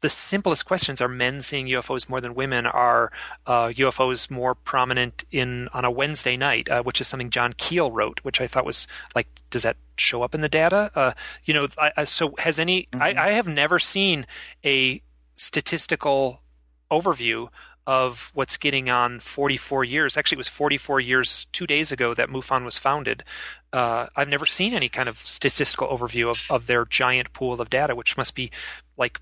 the 0.00 0.08
simplest 0.08 0.64
questions 0.64 1.00
are 1.00 1.08
men 1.08 1.42
seeing 1.42 1.66
UFOs 1.66 2.08
more 2.08 2.20
than 2.20 2.34
women? 2.34 2.66
Are 2.66 3.12
uh, 3.46 3.68
UFOs 3.68 4.30
more 4.30 4.54
prominent 4.54 5.24
in 5.30 5.68
on 5.72 5.84
a 5.84 5.90
Wednesday 5.90 6.36
night, 6.36 6.68
uh, 6.68 6.82
which 6.82 7.00
is 7.00 7.08
something 7.08 7.30
John 7.30 7.54
Keel 7.56 7.90
wrote, 7.90 8.20
which 8.22 8.40
I 8.40 8.46
thought 8.46 8.64
was 8.64 8.86
like, 9.14 9.28
does 9.50 9.62
that 9.62 9.76
show 9.96 10.22
up 10.22 10.34
in 10.34 10.40
the 10.40 10.48
data? 10.48 10.90
Uh, 10.94 11.12
you 11.44 11.54
know, 11.54 11.68
I, 11.78 11.92
I, 11.98 12.04
so 12.04 12.34
has 12.38 12.58
any? 12.58 12.88
Mm-hmm. 12.92 13.02
I, 13.02 13.28
I 13.28 13.32
have 13.32 13.46
never 13.46 13.78
seen 13.78 14.26
a 14.64 15.02
statistical 15.34 16.42
overview 16.90 17.48
of 17.86 18.30
what's 18.34 18.56
getting 18.56 18.90
on 18.90 19.18
44 19.18 19.84
years. 19.84 20.16
Actually, 20.16 20.36
it 20.36 20.38
was 20.38 20.48
44 20.48 21.00
years 21.00 21.46
two 21.46 21.66
days 21.66 21.90
ago 21.90 22.14
that 22.14 22.28
MUFON 22.28 22.64
was 22.64 22.78
founded. 22.78 23.24
Uh, 23.72 24.06
I've 24.14 24.28
never 24.28 24.46
seen 24.46 24.74
any 24.74 24.88
kind 24.88 25.08
of 25.08 25.18
statistical 25.18 25.88
overview 25.88 26.30
of, 26.30 26.42
of 26.50 26.66
their 26.66 26.84
giant 26.84 27.32
pool 27.32 27.60
of 27.60 27.70
data, 27.70 27.94
which 27.94 28.16
must 28.16 28.34
be 28.34 28.50
like 28.96 29.20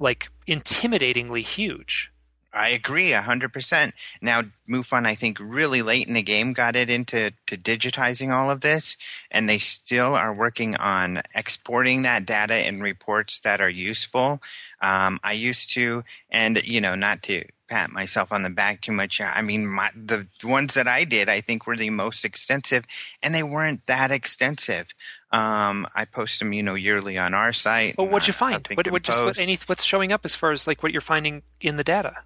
like 0.00 0.30
intimidatingly 0.48 1.42
huge. 1.42 2.10
I 2.52 2.70
agree 2.70 3.12
hundred 3.12 3.52
percent. 3.52 3.94
Now, 4.20 4.42
MUFON, 4.68 5.06
I 5.06 5.14
think, 5.14 5.38
really 5.40 5.82
late 5.82 6.08
in 6.08 6.14
the 6.14 6.22
game 6.22 6.52
got 6.52 6.74
it 6.74 6.90
into 6.90 7.30
to 7.46 7.56
digitizing 7.56 8.34
all 8.34 8.50
of 8.50 8.60
this, 8.60 8.96
and 9.30 9.48
they 9.48 9.58
still 9.58 10.16
are 10.16 10.34
working 10.34 10.74
on 10.76 11.20
exporting 11.34 12.02
that 12.02 12.26
data 12.26 12.66
in 12.66 12.80
reports 12.80 13.38
that 13.40 13.60
are 13.60 13.70
useful. 13.70 14.40
Um, 14.80 15.20
I 15.22 15.32
used 15.34 15.72
to, 15.74 16.02
and 16.28 16.60
you 16.64 16.80
know, 16.80 16.96
not 16.96 17.22
to 17.24 17.44
pat 17.68 17.92
myself 17.92 18.32
on 18.32 18.42
the 18.42 18.50
back 18.50 18.80
too 18.80 18.90
much. 18.90 19.20
I 19.20 19.40
mean, 19.42 19.68
my, 19.68 19.90
the 19.94 20.26
ones 20.42 20.74
that 20.74 20.88
I 20.88 21.04
did, 21.04 21.28
I 21.28 21.40
think, 21.40 21.66
were 21.66 21.76
the 21.76 21.90
most 21.90 22.24
extensive, 22.24 22.84
and 23.22 23.32
they 23.32 23.44
weren't 23.44 23.86
that 23.86 24.10
extensive. 24.10 24.88
Um, 25.32 25.86
I 25.94 26.06
post 26.06 26.40
them, 26.40 26.52
you 26.52 26.62
know, 26.62 26.74
yearly 26.74 27.16
on 27.16 27.34
our 27.34 27.52
site. 27.52 27.96
Well, 27.96 28.08
what'd 28.08 28.26
you 28.26 28.32
find? 28.32 28.66
What, 28.74 28.90
what 28.90 29.02
just 29.02 29.22
what, 29.22 29.38
any, 29.38 29.56
what's 29.66 29.84
showing 29.84 30.12
up 30.12 30.24
as 30.24 30.34
far 30.34 30.50
as 30.50 30.66
like 30.66 30.82
what 30.82 30.92
you're 30.92 31.00
finding 31.00 31.42
in 31.60 31.76
the 31.76 31.84
data? 31.84 32.24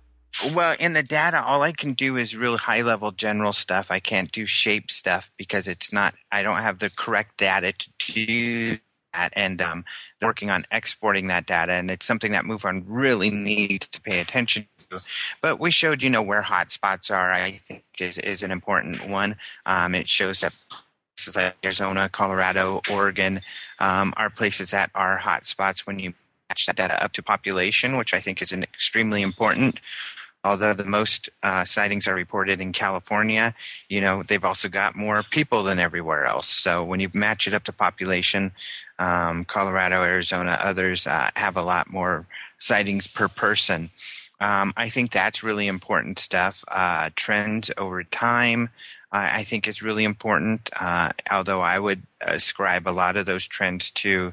Well, 0.53 0.75
in 0.81 0.95
the 0.95 1.03
data, 1.03 1.43
all 1.45 1.63
I 1.63 1.73
can 1.73 1.93
do 1.93 2.17
is 2.17 2.37
real 2.37 2.57
high 2.57 2.83
level 2.83 3.13
general 3.13 3.53
stuff. 3.53 3.91
I 3.91 4.01
can't 4.01 4.33
do 4.33 4.47
shape 4.47 4.91
stuff 4.91 5.31
because 5.37 5.69
it's 5.69 5.93
not. 5.93 6.15
I 6.33 6.43
don't 6.43 6.59
have 6.59 6.81
the 6.81 6.91
correct 6.91 7.37
data 7.37 7.73
to 7.73 8.13
do 8.13 8.79
that, 9.13 9.33
and 9.37 9.63
um, 9.63 9.85
working 10.21 10.51
on 10.51 10.67
exporting 10.73 11.29
that 11.29 11.47
data, 11.47 11.73
and 11.73 11.91
it's 11.91 12.05
something 12.05 12.33
that 12.33 12.45
MUFON 12.45 12.85
really 12.87 13.31
needs 13.31 13.87
to 13.89 14.01
pay 14.01 14.19
attention 14.19 14.67
to. 14.91 15.01
But 15.41 15.61
we 15.61 15.71
showed, 15.71 16.03
you 16.03 16.11
know, 16.11 16.23
where 16.23 16.43
hot 16.43 16.71
spots 16.71 17.11
are. 17.11 17.33
I 17.33 17.53
think 17.53 17.85
is 18.01 18.19
is 18.19 18.43
an 18.43 18.51
important 18.51 19.09
one. 19.09 19.37
Um, 19.67 19.95
it 19.95 20.09
shows 20.09 20.41
that 20.41 20.55
places 21.17 21.37
like 21.37 21.55
Arizona, 21.65 22.09
Colorado, 22.09 22.81
Oregon 22.91 23.41
um, 23.79 24.13
are 24.17 24.31
places 24.31 24.71
that 24.71 24.91
are 24.95 25.17
hot 25.17 25.47
spots 25.47 25.87
when 25.87 25.99
you 25.99 26.13
match 26.49 26.67
that 26.67 26.77
data 26.77 27.03
up 27.03 27.13
to 27.13 27.23
population, 27.23 27.97
which 27.97 28.13
I 28.15 28.21
think 28.21 28.43
is 28.43 28.53
an 28.53 28.63
extremely 28.63 29.23
important. 29.23 29.81
Although 30.43 30.75
the 30.75 30.85
most 30.85 31.31
uh, 31.43 31.65
sightings 31.65 32.07
are 32.07 32.15
reported 32.15 32.61
in 32.61 32.73
California, 32.73 33.55
you 33.89 34.01
know 34.01 34.23
they've 34.23 34.45
also 34.45 34.69
got 34.69 34.95
more 34.95 35.23
people 35.23 35.63
than 35.63 35.79
everywhere 35.79 36.27
else. 36.27 36.49
So 36.49 36.85
when 36.85 37.01
you 37.01 37.11
match 37.15 37.47
it 37.47 37.55
up 37.55 37.65
to 37.65 37.73
population, 37.73 38.53
um, 38.99 39.47
Colorado, 39.47 40.03
Arizona, 40.03 40.59
others 40.61 41.07
uh, 41.07 41.31
have 41.37 41.57
a 41.57 41.63
lot 41.63 41.91
more 41.91 42.27
sightings 42.59 43.07
per 43.07 43.29
person. 43.29 43.89
Um, 44.41 44.75
I 44.77 44.91
think 44.91 45.11
that's 45.11 45.43
really 45.43 45.67
important 45.67 46.19
stuff. 46.19 46.63
Uh, 46.69 47.09
trends 47.17 47.71
over 47.79 48.05
time, 48.05 48.69
I 49.15 49.45
think 49.45 49.69
is 49.69 49.83
really 49.83 50.05
important. 50.05 50.69
Uh, 50.79 51.11
although 51.31 51.61
I 51.61 51.79
would 51.79 52.03
ascribe 52.21 52.89
a 52.89 52.91
lot 52.91 53.17
of 53.17 53.27
those 53.27 53.47
trends 53.47 53.91
to 53.93 54.33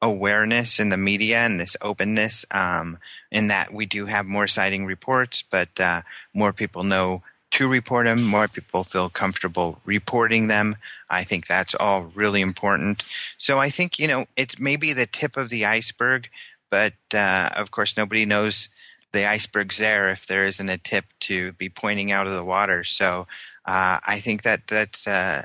awareness 0.00 0.78
in 0.78 0.88
the 0.88 0.96
media 0.96 1.38
and 1.38 1.58
this 1.58 1.76
openness, 1.82 2.46
um, 2.52 2.98
in 3.30 3.48
that 3.48 3.72
we 3.72 3.86
do 3.86 4.06
have 4.06 4.26
more 4.26 4.46
sighting 4.46 4.86
reports, 4.86 5.42
but 5.42 5.68
uh, 5.80 6.02
more 6.32 6.52
people 6.52 6.84
know 6.84 7.22
to 7.50 7.66
report 7.66 8.06
them, 8.06 8.22
more 8.22 8.46
people 8.46 8.84
feel 8.84 9.08
comfortable 9.08 9.80
reporting 9.84 10.46
them. 10.46 10.76
I 11.08 11.24
think 11.24 11.46
that's 11.46 11.74
all 11.74 12.12
really 12.14 12.40
important. 12.40 13.02
So 13.36 13.58
I 13.58 13.70
think, 13.70 13.98
you 13.98 14.06
know, 14.06 14.26
it 14.36 14.60
may 14.60 14.76
be 14.76 14.92
the 14.92 15.06
tip 15.06 15.36
of 15.36 15.48
the 15.48 15.66
iceberg, 15.66 16.28
but 16.70 16.94
uh, 17.12 17.50
of 17.56 17.72
course, 17.72 17.96
nobody 17.96 18.24
knows 18.24 18.68
the 19.12 19.26
iceberg's 19.26 19.78
there 19.78 20.10
if 20.10 20.26
there 20.26 20.46
isn't 20.46 20.68
a 20.68 20.78
tip 20.78 21.04
to 21.18 21.52
be 21.52 21.68
pointing 21.68 22.12
out 22.12 22.28
of 22.28 22.32
the 22.34 22.44
water. 22.44 22.84
So 22.84 23.26
uh, 23.70 24.00
I 24.04 24.20
think 24.20 24.42
that 24.42 24.66
that's. 24.66 25.06
Uh, 25.06 25.44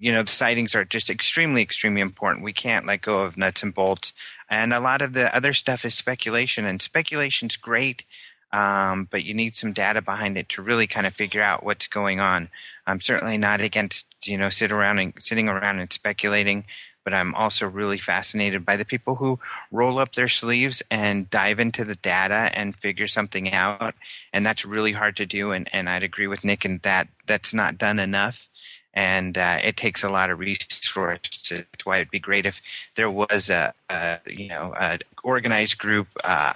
you 0.00 0.12
know 0.12 0.22
the 0.22 0.30
sightings 0.30 0.76
are 0.76 0.84
just 0.84 1.10
extremely 1.10 1.60
extremely 1.60 2.00
important. 2.00 2.44
We 2.44 2.52
can't 2.52 2.86
let 2.86 3.02
go 3.02 3.22
of 3.22 3.36
nuts 3.36 3.64
and 3.64 3.74
bolts. 3.74 4.12
And 4.48 4.72
a 4.72 4.78
lot 4.78 5.02
of 5.02 5.12
the 5.12 5.34
other 5.36 5.52
stuff 5.52 5.84
is 5.84 5.92
speculation 5.92 6.64
and 6.64 6.80
speculation's 6.80 7.56
great 7.56 8.04
um, 8.52 9.08
but 9.10 9.24
you 9.24 9.34
need 9.34 9.56
some 9.56 9.72
data 9.72 10.00
behind 10.00 10.38
it 10.38 10.48
to 10.50 10.62
really 10.62 10.86
kind 10.86 11.06
of 11.06 11.14
figure 11.14 11.42
out 11.42 11.64
what's 11.64 11.86
going 11.86 12.20
on. 12.20 12.48
I'm 12.86 13.00
certainly 13.00 13.36
not 13.36 13.60
against 13.60 14.06
you 14.24 14.38
know 14.38 14.48
sit 14.48 14.72
around 14.72 14.98
and 14.98 15.12
sitting 15.18 15.48
around 15.48 15.78
and 15.78 15.92
speculating 15.92 16.64
but 17.08 17.14
i'm 17.14 17.34
also 17.36 17.66
really 17.66 17.96
fascinated 17.96 18.66
by 18.66 18.76
the 18.76 18.84
people 18.84 19.14
who 19.14 19.38
roll 19.72 19.98
up 19.98 20.12
their 20.12 20.28
sleeves 20.28 20.82
and 20.90 21.30
dive 21.30 21.58
into 21.58 21.82
the 21.82 21.94
data 21.94 22.50
and 22.52 22.76
figure 22.76 23.06
something 23.06 23.50
out 23.54 23.94
and 24.34 24.44
that's 24.44 24.66
really 24.66 24.92
hard 24.92 25.16
to 25.16 25.24
do 25.24 25.52
and, 25.52 25.70
and 25.72 25.88
i'd 25.88 26.02
agree 26.02 26.26
with 26.26 26.44
nick 26.44 26.66
in 26.66 26.78
that 26.82 27.08
that's 27.26 27.54
not 27.54 27.78
done 27.78 27.98
enough 27.98 28.50
and 28.92 29.38
uh, 29.38 29.58
it 29.62 29.76
takes 29.76 30.02
a 30.02 30.08
lot 30.08 30.28
of 30.28 30.40
resources. 30.40 31.48
That's 31.50 31.86
why 31.86 31.98
it'd 31.98 32.10
be 32.10 32.18
great 32.18 32.46
if 32.46 32.60
there 32.96 33.10
was 33.10 33.48
a, 33.48 33.72
a 33.88 34.18
you 34.26 34.48
know 34.48 34.74
an 34.74 35.00
organized 35.22 35.78
group. 35.78 36.08
Uh, 36.24 36.54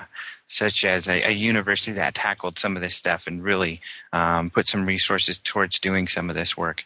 such 0.48 0.84
as 0.84 1.08
a, 1.08 1.22
a, 1.22 1.30
university 1.30 1.92
that 1.92 2.14
tackled 2.14 2.58
some 2.58 2.76
of 2.76 2.82
this 2.82 2.94
stuff 2.94 3.26
and 3.26 3.42
really 3.42 3.80
um, 4.12 4.50
put 4.50 4.68
some 4.68 4.84
resources 4.84 5.38
towards 5.38 5.78
doing 5.78 6.06
some 6.06 6.28
of 6.28 6.36
this 6.36 6.58
work. 6.58 6.84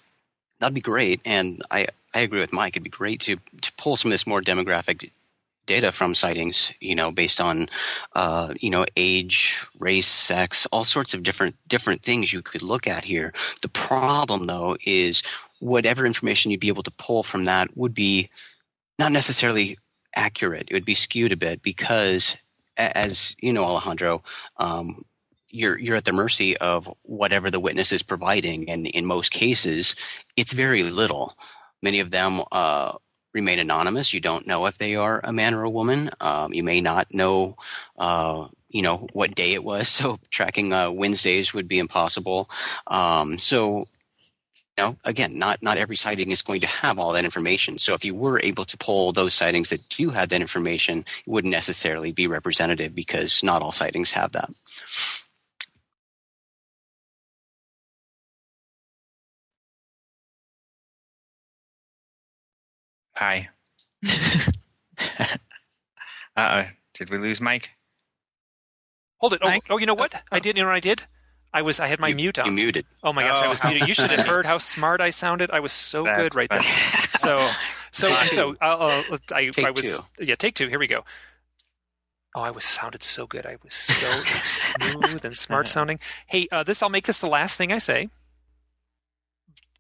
That'd 0.60 0.72
be 0.72 0.80
great, 0.80 1.20
and 1.24 1.64
I, 1.68 1.88
I 2.16 2.20
agree 2.20 2.40
with 2.40 2.52
Mike. 2.52 2.72
It'd 2.72 2.82
be 2.82 2.88
great 2.88 3.20
to 3.22 3.36
to 3.36 3.72
pull 3.76 3.96
some 3.96 4.10
of 4.10 4.14
this 4.14 4.26
more 4.26 4.40
demographic 4.40 5.10
data 5.66 5.92
from 5.92 6.14
sightings, 6.14 6.72
you 6.80 6.94
know, 6.94 7.10
based 7.12 7.40
on, 7.40 7.68
uh, 8.14 8.54
you 8.58 8.70
know, 8.70 8.86
age, 8.96 9.54
race, 9.78 10.06
sex, 10.06 10.66
all 10.72 10.84
sorts 10.84 11.12
of 11.12 11.22
different 11.22 11.56
different 11.68 12.02
things 12.02 12.32
you 12.32 12.40
could 12.40 12.62
look 12.62 12.86
at 12.86 13.04
here. 13.04 13.32
The 13.60 13.68
problem, 13.68 14.46
though, 14.46 14.78
is 14.82 15.22
whatever 15.58 16.06
information 16.06 16.50
you'd 16.50 16.60
be 16.60 16.68
able 16.68 16.84
to 16.84 16.90
pull 16.92 17.22
from 17.22 17.44
that 17.44 17.76
would 17.76 17.92
be 17.92 18.30
not 18.98 19.12
necessarily 19.12 19.78
accurate. 20.14 20.68
It 20.70 20.74
would 20.74 20.86
be 20.86 20.94
skewed 20.94 21.32
a 21.32 21.36
bit 21.36 21.60
because, 21.60 22.34
as 22.78 23.36
you 23.40 23.52
know, 23.52 23.64
Alejandro, 23.64 24.22
um, 24.56 25.04
you're 25.50 25.78
you're 25.78 25.96
at 25.96 26.06
the 26.06 26.12
mercy 26.12 26.56
of 26.56 26.90
whatever 27.02 27.50
the 27.50 27.60
witness 27.60 27.92
is 27.92 28.02
providing, 28.02 28.70
and 28.70 28.86
in 28.86 29.04
most 29.04 29.32
cases, 29.32 29.94
it's 30.34 30.54
very 30.54 30.82
little. 30.82 31.36
Many 31.82 32.00
of 32.00 32.10
them 32.10 32.40
uh, 32.52 32.92
remain 33.32 33.58
anonymous. 33.58 34.14
You 34.14 34.20
don't 34.20 34.46
know 34.46 34.66
if 34.66 34.78
they 34.78 34.96
are 34.96 35.20
a 35.22 35.32
man 35.32 35.54
or 35.54 35.62
a 35.62 35.70
woman. 35.70 36.10
Um, 36.20 36.52
you 36.52 36.64
may 36.64 36.80
not 36.80 37.12
know, 37.12 37.56
uh, 37.98 38.48
you 38.68 38.82
know, 38.82 39.06
what 39.12 39.34
day 39.34 39.52
it 39.52 39.64
was. 39.64 39.88
So 39.88 40.18
tracking 40.30 40.72
uh, 40.72 40.90
Wednesdays 40.90 41.54
would 41.54 41.68
be 41.68 41.78
impossible. 41.78 42.50
Um, 42.86 43.38
so 43.38 43.86
know, 44.78 44.96
again, 45.04 45.38
not 45.38 45.62
not 45.62 45.78
every 45.78 45.96
sighting 45.96 46.30
is 46.30 46.42
going 46.42 46.60
to 46.60 46.66
have 46.66 46.98
all 46.98 47.12
that 47.12 47.24
information. 47.24 47.78
So 47.78 47.94
if 47.94 48.04
you 48.04 48.14
were 48.14 48.40
able 48.42 48.64
to 48.64 48.76
pull 48.76 49.12
those 49.12 49.34
sightings 49.34 49.70
that 49.70 49.88
do 49.88 50.10
have 50.10 50.28
that 50.28 50.40
information, 50.40 50.98
it 51.00 51.30
wouldn't 51.30 51.52
necessarily 51.52 52.12
be 52.12 52.26
representative 52.26 52.94
because 52.94 53.42
not 53.42 53.62
all 53.62 53.72
sightings 53.72 54.12
have 54.12 54.32
that. 54.32 54.50
Hi. 63.16 63.48
uh 64.08 64.18
oh. 66.36 66.64
Did 66.94 67.10
we 67.10 67.18
lose 67.18 67.40
Mike? 67.40 67.70
Hold 69.18 69.32
it. 69.32 69.40
Oh, 69.42 69.58
oh, 69.70 69.78
you 69.78 69.86
know 69.86 69.94
what? 69.94 70.22
I 70.30 70.38
did. 70.38 70.56
You 70.56 70.62
know 70.62 70.68
what 70.68 70.76
I 70.76 70.80
did? 70.80 71.04
I 71.52 71.62
was. 71.62 71.80
I 71.80 71.86
had 71.86 71.98
my 71.98 72.08
you, 72.08 72.16
mute 72.16 72.38
on. 72.38 72.46
You 72.46 72.52
muted. 72.52 72.84
Oh 73.02 73.14
my 73.14 73.22
gosh! 73.22 73.38
Oh. 73.40 73.46
I 73.46 73.48
was 73.48 73.64
muted. 73.64 73.88
You 73.88 73.94
should 73.94 74.10
have 74.10 74.26
heard 74.26 74.44
how 74.44 74.58
smart 74.58 75.00
I 75.00 75.08
sounded. 75.10 75.50
I 75.50 75.60
was 75.60 75.72
so 75.72 76.04
That's 76.04 76.18
good 76.18 76.34
right 76.34 76.50
there. 76.50 76.62
So, 77.16 77.48
so, 77.92 78.14
so. 78.24 78.56
Uh, 78.60 79.02
uh, 79.10 79.18
I, 79.32 79.46
take 79.46 79.64
I 79.64 79.70
was. 79.70 79.98
Two. 80.18 80.24
Yeah, 80.24 80.34
take 80.34 80.54
two. 80.54 80.68
Here 80.68 80.78
we 80.78 80.86
go. 80.86 81.02
Oh, 82.34 82.42
I 82.42 82.50
was 82.50 82.64
sounded 82.64 83.02
so 83.02 83.26
good. 83.26 83.46
I 83.46 83.56
was 83.64 83.72
so 83.72 84.10
smooth 84.44 85.24
and 85.24 85.34
smart 85.34 85.66
sounding. 85.66 85.98
Hey, 86.26 86.46
uh, 86.52 86.62
this. 86.62 86.82
I'll 86.82 86.90
make 86.90 87.06
this 87.06 87.22
the 87.22 87.26
last 87.26 87.56
thing 87.56 87.72
I 87.72 87.78
say 87.78 88.10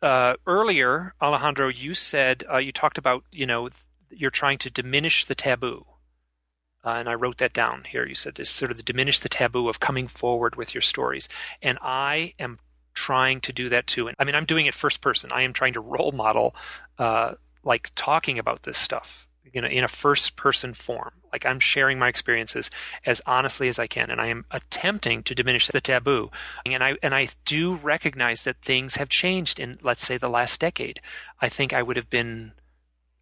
uh, 0.06 0.36
earlier, 0.46 1.14
Alejandro, 1.20 1.66
you 1.66 1.92
said 1.92 2.44
uh, 2.50 2.58
you 2.58 2.70
talked 2.70 2.96
about 2.96 3.24
you 3.32 3.44
know 3.44 3.68
you're 4.08 4.30
trying 4.30 4.56
to 4.58 4.70
diminish 4.70 5.24
the 5.24 5.34
taboo, 5.34 5.84
uh, 6.84 6.94
and 6.98 7.08
I 7.08 7.14
wrote 7.14 7.38
that 7.38 7.52
down 7.52 7.84
here. 7.88 8.06
You 8.06 8.14
said 8.14 8.36
this 8.36 8.48
sort 8.48 8.70
of 8.70 8.76
the 8.76 8.84
diminish 8.84 9.18
the 9.18 9.28
taboo 9.28 9.68
of 9.68 9.80
coming 9.80 10.06
forward 10.06 10.54
with 10.54 10.74
your 10.74 10.82
stories, 10.82 11.28
and 11.60 11.76
I 11.82 12.34
am 12.38 12.60
trying 12.94 13.40
to 13.40 13.52
do 13.52 13.68
that 13.68 13.88
too. 13.88 14.06
And 14.06 14.14
I 14.20 14.24
mean, 14.24 14.36
I'm 14.36 14.44
doing 14.44 14.66
it 14.66 14.74
first 14.74 15.00
person. 15.00 15.30
I 15.32 15.42
am 15.42 15.52
trying 15.52 15.72
to 15.72 15.80
role 15.80 16.12
model, 16.12 16.54
uh, 17.00 17.34
like 17.64 17.90
talking 17.96 18.38
about 18.38 18.62
this 18.62 18.78
stuff, 18.78 19.25
you 19.56 19.62
know, 19.62 19.68
in 19.68 19.82
a 19.82 19.88
first 19.88 20.36
person 20.36 20.74
form. 20.74 21.12
Like 21.32 21.46
I'm 21.46 21.60
sharing 21.60 21.98
my 21.98 22.08
experiences 22.08 22.70
as 23.06 23.22
honestly 23.24 23.68
as 23.68 23.78
I 23.78 23.86
can, 23.86 24.10
and 24.10 24.20
I 24.20 24.26
am 24.26 24.44
attempting 24.50 25.22
to 25.22 25.34
diminish 25.34 25.68
the 25.68 25.80
taboo. 25.80 26.30
And 26.66 26.84
I 26.84 26.98
and 27.02 27.14
I 27.14 27.28
do 27.46 27.76
recognize 27.76 28.44
that 28.44 28.60
things 28.60 28.96
have 28.96 29.08
changed 29.08 29.58
in, 29.58 29.78
let's 29.82 30.04
say, 30.04 30.18
the 30.18 30.28
last 30.28 30.60
decade. 30.60 31.00
I 31.40 31.48
think 31.48 31.72
I 31.72 31.82
would 31.82 31.96
have 31.96 32.10
been 32.10 32.52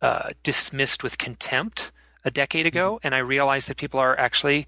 uh, 0.03 0.30
dismissed 0.43 1.05
with 1.05 1.18
contempt 1.18 1.93
a 2.24 2.32
decade 2.32 2.66
ago, 2.66 2.97
mm-hmm. 2.97 3.07
and 3.07 3.14
I 3.14 3.18
realize 3.18 3.66
that 3.68 3.76
people 3.76 4.01
are 4.01 4.18
actually 4.18 4.66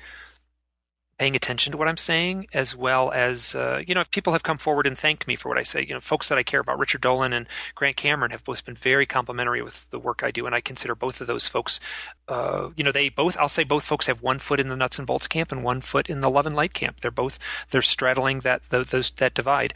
paying 1.19 1.35
attention 1.35 1.71
to 1.73 1.79
what 1.79 1.89
I'm 1.89 1.97
saying, 1.97 2.47
as 2.53 2.77
well 2.77 3.11
as, 3.11 3.55
uh, 3.55 3.83
you 3.87 3.95
know, 3.95 4.03
if 4.03 4.11
people 4.11 4.35
have 4.35 4.43
come 4.43 4.59
forward 4.59 4.87
and 4.87 4.99
thanked 4.99 5.27
me 5.27 5.35
for 5.35 5.49
what 5.49 5.57
I 5.57 5.63
say, 5.63 5.81
you 5.83 5.95
know, 5.95 6.01
folks 6.01 6.29
that 6.29 6.37
I 6.37 6.43
care 6.43 6.61
about, 6.61 6.79
Richard 6.79 7.01
Dolan 7.01 7.33
and 7.33 7.47
Grant 7.75 7.97
Cameron 7.97 8.33
have 8.33 8.45
both 8.45 8.67
been 8.67 8.75
very 8.75 9.07
complimentary 9.07 9.63
with 9.63 9.89
the 9.91 9.99
work 9.99 10.23
I 10.23 10.31
do. 10.31 10.45
And 10.45 10.55
I 10.55 10.61
consider 10.61 10.95
both 10.95 11.23
of 11.23 11.27
those 11.27 11.49
folks, 11.49 11.81
uh, 12.29 12.69
you 12.77 12.85
know, 12.85 12.93
they 12.93 13.09
both, 13.09 13.37
I'll 13.39 13.49
say 13.49 13.65
both 13.65 13.85
folks 13.85 14.09
have 14.09 14.21
one 14.21 14.39
foot 14.39 14.61
in 14.61 14.69
the 14.69 14.77
nuts 14.77 14.99
and 14.99 15.07
bolts 15.07 15.27
camp 15.27 15.53
and 15.53 15.65
one 15.65 15.81
foot 15.81 16.11
in 16.11 16.21
the 16.21 16.31
love 16.31 16.47
and 16.47 16.55
light 16.55 16.75
camp. 16.75 17.01
They're 17.01 17.11
both, 17.11 17.39
they're 17.71 17.83
straddling 17.83 18.41
that, 18.41 18.65
those, 18.65 19.11
that 19.11 19.35
divide. 19.35 19.73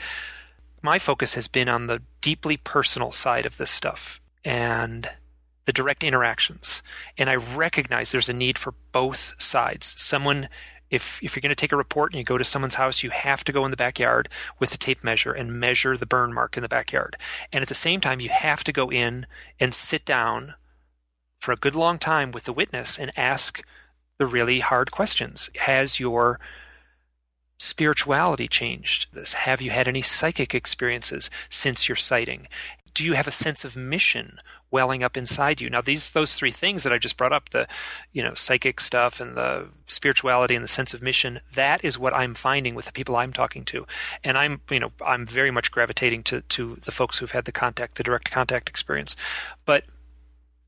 My 0.83 0.99
focus 0.99 1.35
has 1.35 1.49
been 1.49 1.69
on 1.69 1.87
the 1.87 2.03
deeply 2.21 2.59
personal 2.59 3.13
side 3.13 3.47
of 3.47 3.57
this 3.57 3.71
stuff 3.71 4.21
and 4.45 5.09
the 5.65 5.73
direct 5.73 6.05
interactions. 6.05 6.83
And 7.17 7.31
I 7.31 7.37
recognize 7.37 8.13
there's 8.13 8.29
a 8.29 8.35
need 8.35 8.59
for 8.59 8.75
both 8.93 9.41
sides. 9.41 9.95
Someone 9.99 10.49
if 10.91 11.23
if 11.23 11.35
you're 11.35 11.41
going 11.41 11.51
to 11.51 11.57
take 11.57 11.73
a 11.73 11.77
report 11.77 12.13
and 12.13 12.19
you 12.19 12.25
go 12.25 12.39
to 12.39 12.45
someone's 12.45 12.75
house, 12.75 13.03
you 13.03 13.11
have 13.11 13.45
to 13.45 13.53
go 13.53 13.65
in 13.65 13.71
the 13.71 13.77
backyard 13.77 14.29
with 14.59 14.75
a 14.75 14.79
tape 14.79 15.05
measure 15.05 15.33
and 15.33 15.59
measure 15.59 15.97
the 15.97 16.07
burn 16.07 16.33
mark 16.33 16.57
in 16.57 16.63
the 16.63 16.69
backyard. 16.69 17.17
And 17.53 17.63
at 17.63 17.69
the 17.69 17.75
same 17.75 18.01
time, 18.01 18.21
you 18.21 18.29
have 18.29 18.65
to 18.65 18.73
go 18.73 18.91
in 18.91 19.27
and 19.59 19.73
sit 19.73 20.05
down 20.05 20.55
for 21.39 21.53
a 21.53 21.57
good 21.57 21.75
long 21.75 21.99
time 21.99 22.33
with 22.33 22.45
the 22.45 22.53
witness 22.53 22.99
and 22.99 23.11
ask 23.17 23.65
the 24.19 24.27
really 24.27 24.61
hard 24.61 24.91
questions. 24.91 25.49
Has 25.61 25.99
your 25.99 26.39
spirituality 27.59 28.49
changed 28.49 29.07
this? 29.13 29.33
Have 29.33 29.63
you 29.63 29.71
had 29.71 29.89
any 29.89 30.03
psychic 30.03 30.55
experiences 30.55 31.31
since 31.49 31.89
your 31.89 31.97
sighting? 31.97 32.49
Do 32.93 33.05
you 33.05 33.15
have 33.15 33.29
a 33.29 33.33
sense 33.33 33.65
of 33.65 33.77
mission 33.77 34.39
welling 34.71 35.03
up 35.03 35.17
inside 35.17 35.61
you. 35.61 35.71
Now 35.71 35.81
these 35.81 36.11
those 36.11 36.35
three 36.35 36.51
things 36.51 36.83
that 36.83 36.93
I 36.93 36.99
just 36.99 37.17
brought 37.17 37.33
up, 37.33 37.51
the 37.51 37.67
you 38.13 38.23
know, 38.23 38.35
psychic 38.35 38.81
stuff 38.81 39.21
and 39.21 39.37
the 39.37 39.69
spirituality 39.87 40.55
and 40.55 40.65
the 40.65 40.69
sense 40.69 40.95
of 40.95 41.03
mission, 41.03 41.41
that 41.55 41.85
is 41.85 41.99
what 41.99 42.15
I'm 42.15 42.35
finding 42.35 42.75
with 42.75 42.87
the 42.87 42.93
people 42.93 43.17
I'm 43.17 43.33
talking 43.33 43.65
to. 43.67 43.87
And 44.23 44.39
I'm 44.39 44.61
you 44.71 44.81
know, 44.81 44.93
I'm 45.07 45.27
very 45.27 45.51
much 45.51 45.71
gravitating 45.71 46.23
to 46.25 46.43
to 46.43 46.77
the 46.77 46.93
folks 46.93 47.19
who've 47.19 47.31
had 47.31 47.45
the 47.45 47.53
contact, 47.53 47.97
the 47.97 48.03
direct 48.03 48.31
contact 48.31 48.69
experience. 48.69 49.17
But 49.65 49.85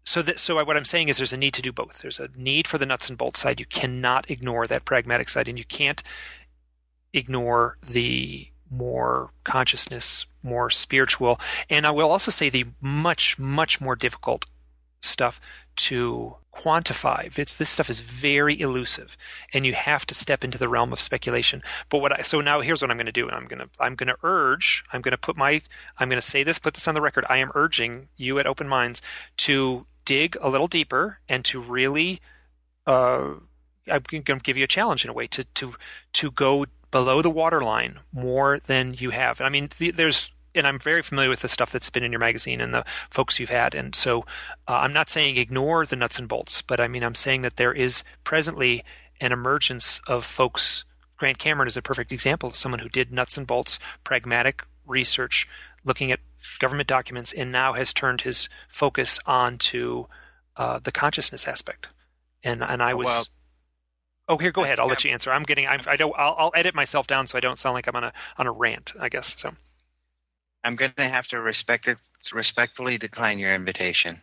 so 0.04 0.20
that 0.22 0.38
so 0.38 0.62
what 0.64 0.76
I'm 0.76 0.84
saying 0.84 1.08
is 1.08 1.18
there's 1.18 1.32
a 1.32 1.36
need 1.36 1.54
to 1.54 1.62
do 1.62 1.72
both. 1.72 2.02
There's 2.02 2.20
a 2.20 2.28
need 2.36 2.66
for 2.66 2.78
the 2.78 2.86
nuts 2.86 3.08
and 3.08 3.16
bolts 3.16 3.40
side. 3.40 3.60
You 3.60 3.66
cannot 3.66 4.30
ignore 4.30 4.66
that 4.66 4.84
pragmatic 4.84 5.28
side 5.28 5.48
and 5.48 5.58
you 5.58 5.64
can't 5.64 6.02
ignore 7.12 7.76
the 7.86 8.48
more 8.70 9.30
consciousness, 9.44 10.26
more 10.42 10.70
spiritual, 10.70 11.40
and 11.68 11.86
I 11.86 11.90
will 11.90 12.10
also 12.10 12.30
say 12.30 12.48
the 12.48 12.66
much, 12.80 13.38
much 13.38 13.80
more 13.80 13.96
difficult 13.96 14.46
stuff 15.00 15.40
to 15.74 16.36
quantify. 16.54 17.36
It's 17.38 17.56
this 17.56 17.70
stuff 17.70 17.88
is 17.88 18.00
very 18.00 18.60
elusive, 18.60 19.16
and 19.52 19.64
you 19.64 19.72
have 19.72 20.06
to 20.06 20.14
step 20.14 20.44
into 20.44 20.58
the 20.58 20.68
realm 20.68 20.92
of 20.92 21.00
speculation. 21.00 21.62
But 21.88 21.98
what 21.98 22.18
I 22.18 22.22
so 22.22 22.40
now 22.40 22.60
here's 22.60 22.82
what 22.82 22.90
I'm 22.90 22.96
going 22.96 23.06
to 23.06 23.12
do, 23.12 23.26
and 23.26 23.34
I'm 23.34 23.46
going 23.46 23.60
to 23.60 23.68
I'm 23.80 23.94
going 23.94 24.08
to 24.08 24.16
urge 24.22 24.84
I'm 24.92 25.00
going 25.00 25.12
to 25.12 25.18
put 25.18 25.36
my 25.36 25.62
I'm 25.98 26.08
going 26.08 26.20
to 26.20 26.26
say 26.26 26.42
this, 26.42 26.58
put 26.58 26.74
this 26.74 26.88
on 26.88 26.94
the 26.94 27.00
record. 27.00 27.24
I 27.28 27.38
am 27.38 27.50
urging 27.54 28.08
you 28.16 28.38
at 28.38 28.46
Open 28.46 28.68
Minds 28.68 29.02
to 29.38 29.86
dig 30.04 30.36
a 30.40 30.48
little 30.48 30.68
deeper 30.68 31.20
and 31.28 31.44
to 31.46 31.60
really. 31.60 32.20
Uh, 32.86 33.34
I'm 33.90 34.02
going 34.08 34.24
to 34.24 34.36
give 34.38 34.56
you 34.56 34.64
a 34.64 34.68
challenge 34.68 35.04
in 35.04 35.10
a 35.10 35.14
way 35.14 35.26
to 35.28 35.44
to 35.44 35.74
to 36.12 36.30
go 36.30 36.66
below 36.92 37.20
the 37.22 37.30
waterline 37.30 37.98
more 38.12 38.60
than 38.60 38.94
you 38.96 39.10
have. 39.10 39.40
I 39.40 39.48
mean, 39.48 39.68
there's 39.80 40.32
and 40.54 40.66
I'm 40.66 40.78
very 40.78 41.02
familiar 41.02 41.30
with 41.30 41.40
the 41.40 41.48
stuff 41.48 41.72
that's 41.72 41.90
been 41.90 42.04
in 42.04 42.12
your 42.12 42.18
magazine 42.18 42.60
and 42.60 42.74
the 42.74 42.84
folks 43.10 43.40
you've 43.40 43.48
had. 43.48 43.74
And 43.74 43.94
so 43.94 44.20
uh, 44.68 44.76
I'm 44.76 44.92
not 44.92 45.08
saying 45.08 45.38
ignore 45.38 45.86
the 45.86 45.96
nuts 45.96 46.18
and 46.18 46.28
bolts, 46.28 46.62
but 46.62 46.78
I 46.78 46.88
mean, 46.88 47.02
I'm 47.02 47.14
saying 47.14 47.40
that 47.42 47.56
there 47.56 47.72
is 47.72 48.04
presently 48.22 48.84
an 49.20 49.32
emergence 49.32 50.00
of 50.06 50.24
folks. 50.24 50.84
Grant 51.16 51.38
Cameron 51.38 51.68
is 51.68 51.76
a 51.76 51.82
perfect 51.82 52.12
example 52.12 52.48
of 52.48 52.56
someone 52.56 52.80
who 52.80 52.88
did 52.88 53.10
nuts 53.10 53.38
and 53.38 53.46
bolts, 53.46 53.78
pragmatic 54.04 54.62
research, 54.86 55.48
looking 55.84 56.12
at 56.12 56.20
government 56.58 56.88
documents, 56.88 57.32
and 57.32 57.50
now 57.50 57.72
has 57.72 57.94
turned 57.94 58.22
his 58.22 58.48
focus 58.68 59.18
onto 59.24 60.06
uh, 60.56 60.80
the 60.80 60.92
consciousness 60.92 61.48
aspect. 61.48 61.88
And 62.44 62.62
and 62.62 62.82
I 62.82 62.92
was. 62.92 63.06
Well, 63.06 63.24
oh, 64.32 64.38
here, 64.38 64.50
go 64.50 64.64
ahead. 64.64 64.78
I'll 64.78 64.86
let 64.86 65.04
you 65.04 65.10
answer. 65.10 65.32
I'm 65.32 65.42
getting. 65.42 65.66
I'm, 65.66 65.80
I 65.86 65.96
don't. 65.96 66.14
I'll, 66.16 66.34
I'll 66.38 66.52
edit 66.54 66.74
myself 66.74 67.06
down 67.06 67.26
so 67.26 67.36
I 67.36 67.40
don't 67.40 67.58
sound 67.58 67.74
like 67.74 67.86
I'm 67.86 67.96
on 67.96 68.04
a 68.04 68.12
on 68.38 68.46
a 68.46 68.52
rant. 68.52 68.92
I 68.98 69.08
guess 69.08 69.38
so. 69.38 69.50
I'm 70.64 70.76
going 70.76 70.92
to 70.96 71.08
have 71.08 71.26
to 71.28 71.40
respect 71.40 71.88
it, 71.88 71.98
respectfully 72.32 72.96
decline 72.96 73.38
your 73.38 73.54
invitation. 73.54 74.20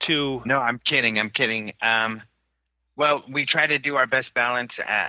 To 0.00 0.42
no, 0.44 0.58
I'm 0.58 0.78
kidding. 0.78 1.18
I'm 1.18 1.30
kidding. 1.30 1.72
Um, 1.80 2.22
well, 2.96 3.24
we 3.30 3.46
try 3.46 3.66
to 3.66 3.78
do 3.78 3.96
our 3.96 4.06
best 4.06 4.34
balance 4.34 4.72
uh, 4.78 4.90
uh 4.90 5.08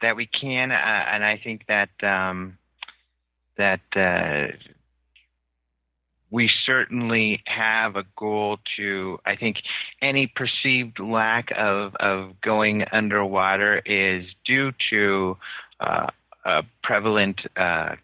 that 0.00 0.16
we 0.16 0.26
can, 0.26 0.70
uh, 0.70 0.74
and 0.74 1.24
I 1.24 1.38
think 1.38 1.66
that 1.66 1.90
um, 2.02 2.58
that 3.56 3.80
uh, 3.94 4.56
we 6.30 6.50
certainly 6.66 7.42
have 7.46 7.96
a 7.96 8.04
goal 8.16 8.58
to. 8.76 9.18
I 9.24 9.36
think 9.36 9.62
any 10.02 10.26
perceived 10.26 10.98
lack 10.98 11.50
of 11.56 11.94
of 11.96 12.40
going 12.40 12.84
underwater 12.92 13.80
is 13.84 14.26
due 14.44 14.72
to 14.90 15.36
uh, 15.80 16.08
a 16.44 16.64
prevalent 16.82 17.40
uh, 17.56 17.96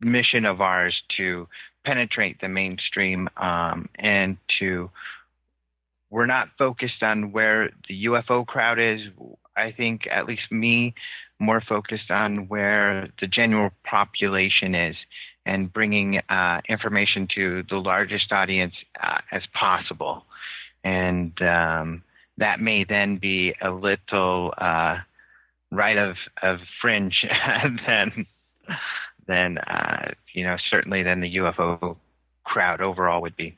mission 0.00 0.44
of 0.44 0.60
ours 0.60 1.02
to 1.16 1.48
penetrate 1.84 2.40
the 2.40 2.48
mainstream 2.48 3.28
um, 3.36 3.88
and 3.96 4.36
to 4.58 4.90
we're 6.10 6.26
not 6.26 6.48
focused 6.58 7.02
on 7.02 7.32
where 7.32 7.70
the 7.88 8.06
UFO 8.06 8.46
crowd 8.46 8.78
is. 8.78 9.00
I 9.56 9.72
think 9.72 10.06
at 10.10 10.26
least 10.26 10.50
me 10.50 10.94
more 11.38 11.60
focused 11.60 12.10
on 12.10 12.48
where 12.48 13.08
the 13.20 13.26
general 13.26 13.72
population 13.84 14.74
is 14.74 14.96
and 15.46 15.72
bringing 15.72 16.18
uh, 16.28 16.60
information 16.68 17.28
to 17.34 17.64
the 17.68 17.76
largest 17.76 18.32
audience 18.32 18.74
uh, 19.02 19.18
as 19.30 19.42
possible. 19.52 20.24
And 20.82 21.40
um, 21.42 22.02
that 22.38 22.60
may 22.60 22.84
then 22.84 23.16
be 23.16 23.54
a 23.60 23.70
little 23.70 24.54
uh, 24.58 24.98
right 25.70 25.96
of, 25.96 26.16
of 26.42 26.60
fringe 26.80 27.26
than 27.86 28.26
than 29.26 29.58
uh, 29.58 30.12
you 30.32 30.44
know 30.44 30.56
certainly 30.70 31.02
than 31.02 31.20
the 31.20 31.36
UFO 31.36 31.96
crowd 32.44 32.80
overall 32.80 33.22
would 33.22 33.36
be. 33.36 33.56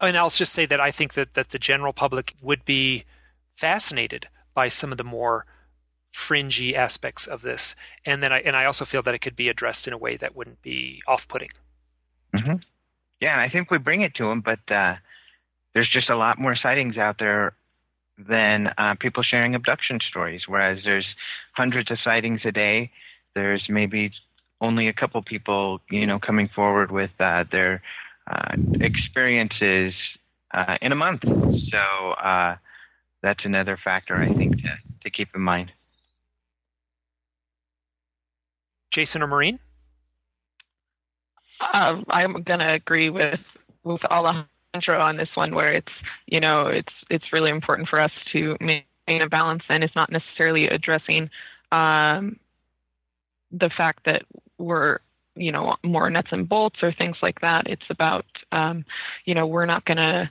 And 0.00 0.16
I'll 0.16 0.30
just 0.30 0.52
say 0.52 0.66
that 0.66 0.80
I 0.80 0.90
think 0.90 1.14
that 1.14 1.34
that 1.34 1.50
the 1.50 1.58
general 1.58 1.92
public 1.92 2.34
would 2.42 2.64
be 2.64 3.04
fascinated 3.56 4.28
by 4.54 4.68
some 4.68 4.92
of 4.92 4.98
the 4.98 5.04
more 5.04 5.46
fringy 6.18 6.74
aspects 6.74 7.26
of 7.26 7.42
this, 7.42 7.76
and 8.04 8.22
then 8.22 8.32
I 8.32 8.40
and 8.40 8.56
I 8.56 8.64
also 8.64 8.84
feel 8.84 9.02
that 9.02 9.14
it 9.14 9.20
could 9.20 9.36
be 9.36 9.48
addressed 9.48 9.86
in 9.86 9.92
a 9.92 9.98
way 9.98 10.16
that 10.16 10.34
wouldn't 10.34 10.62
be 10.62 11.00
off-putting. 11.06 11.50
Mm-hmm. 12.34 12.56
Yeah, 13.20 13.32
and 13.32 13.40
I 13.40 13.48
think 13.48 13.70
we 13.70 13.78
bring 13.78 14.02
it 14.02 14.14
to 14.16 14.24
them, 14.28 14.40
but 14.40 14.58
uh, 14.70 14.96
there's 15.72 15.88
just 15.88 16.10
a 16.10 16.16
lot 16.16 16.38
more 16.38 16.56
sightings 16.56 16.96
out 16.96 17.18
there 17.18 17.54
than 18.18 18.74
uh, 18.76 18.96
people 18.96 19.22
sharing 19.22 19.54
abduction 19.54 20.00
stories. 20.00 20.42
Whereas 20.48 20.80
there's 20.84 21.06
hundreds 21.52 21.90
of 21.90 21.98
sightings 22.00 22.40
a 22.44 22.52
day, 22.52 22.90
there's 23.34 23.68
maybe 23.68 24.12
only 24.60 24.88
a 24.88 24.92
couple 24.92 25.22
people, 25.22 25.80
you 25.88 26.06
know, 26.06 26.18
coming 26.18 26.48
forward 26.48 26.90
with 26.90 27.12
uh, 27.20 27.44
their 27.50 27.80
uh, 28.26 28.56
experiences 28.80 29.94
uh, 30.50 30.76
in 30.82 30.90
a 30.90 30.96
month. 30.96 31.22
So 31.70 31.78
uh, 32.32 32.56
that's 33.22 33.44
another 33.44 33.76
factor 33.76 34.16
I 34.16 34.32
think 34.34 34.62
to, 34.62 34.78
to 35.04 35.10
keep 35.10 35.28
in 35.34 35.42
mind. 35.42 35.70
Jason 38.98 39.22
or 39.22 39.28
Maureen? 39.28 39.60
Um, 41.72 42.04
I'm 42.10 42.42
going 42.42 42.58
to 42.58 42.72
agree 42.72 43.10
with 43.10 43.38
with 43.84 44.04
Alejandro 44.06 44.98
on 45.00 45.16
this 45.16 45.28
one, 45.36 45.54
where 45.54 45.72
it's 45.72 45.92
you 46.26 46.40
know 46.40 46.66
it's 46.66 46.92
it's 47.08 47.32
really 47.32 47.50
important 47.50 47.88
for 47.88 48.00
us 48.00 48.10
to 48.32 48.56
maintain 48.58 49.22
a 49.22 49.28
balance, 49.28 49.62
and 49.68 49.84
it's 49.84 49.94
not 49.94 50.10
necessarily 50.10 50.66
addressing 50.66 51.30
um, 51.70 52.40
the 53.52 53.70
fact 53.70 54.04
that 54.06 54.24
we're 54.58 54.98
you 55.36 55.52
know 55.52 55.76
more 55.84 56.10
nuts 56.10 56.32
and 56.32 56.48
bolts 56.48 56.82
or 56.82 56.90
things 56.90 57.18
like 57.22 57.40
that. 57.42 57.68
It's 57.68 57.88
about 57.90 58.26
um, 58.50 58.84
you 59.24 59.34
know 59.36 59.46
we're 59.46 59.66
not 59.66 59.84
going 59.84 59.98
to 59.98 60.28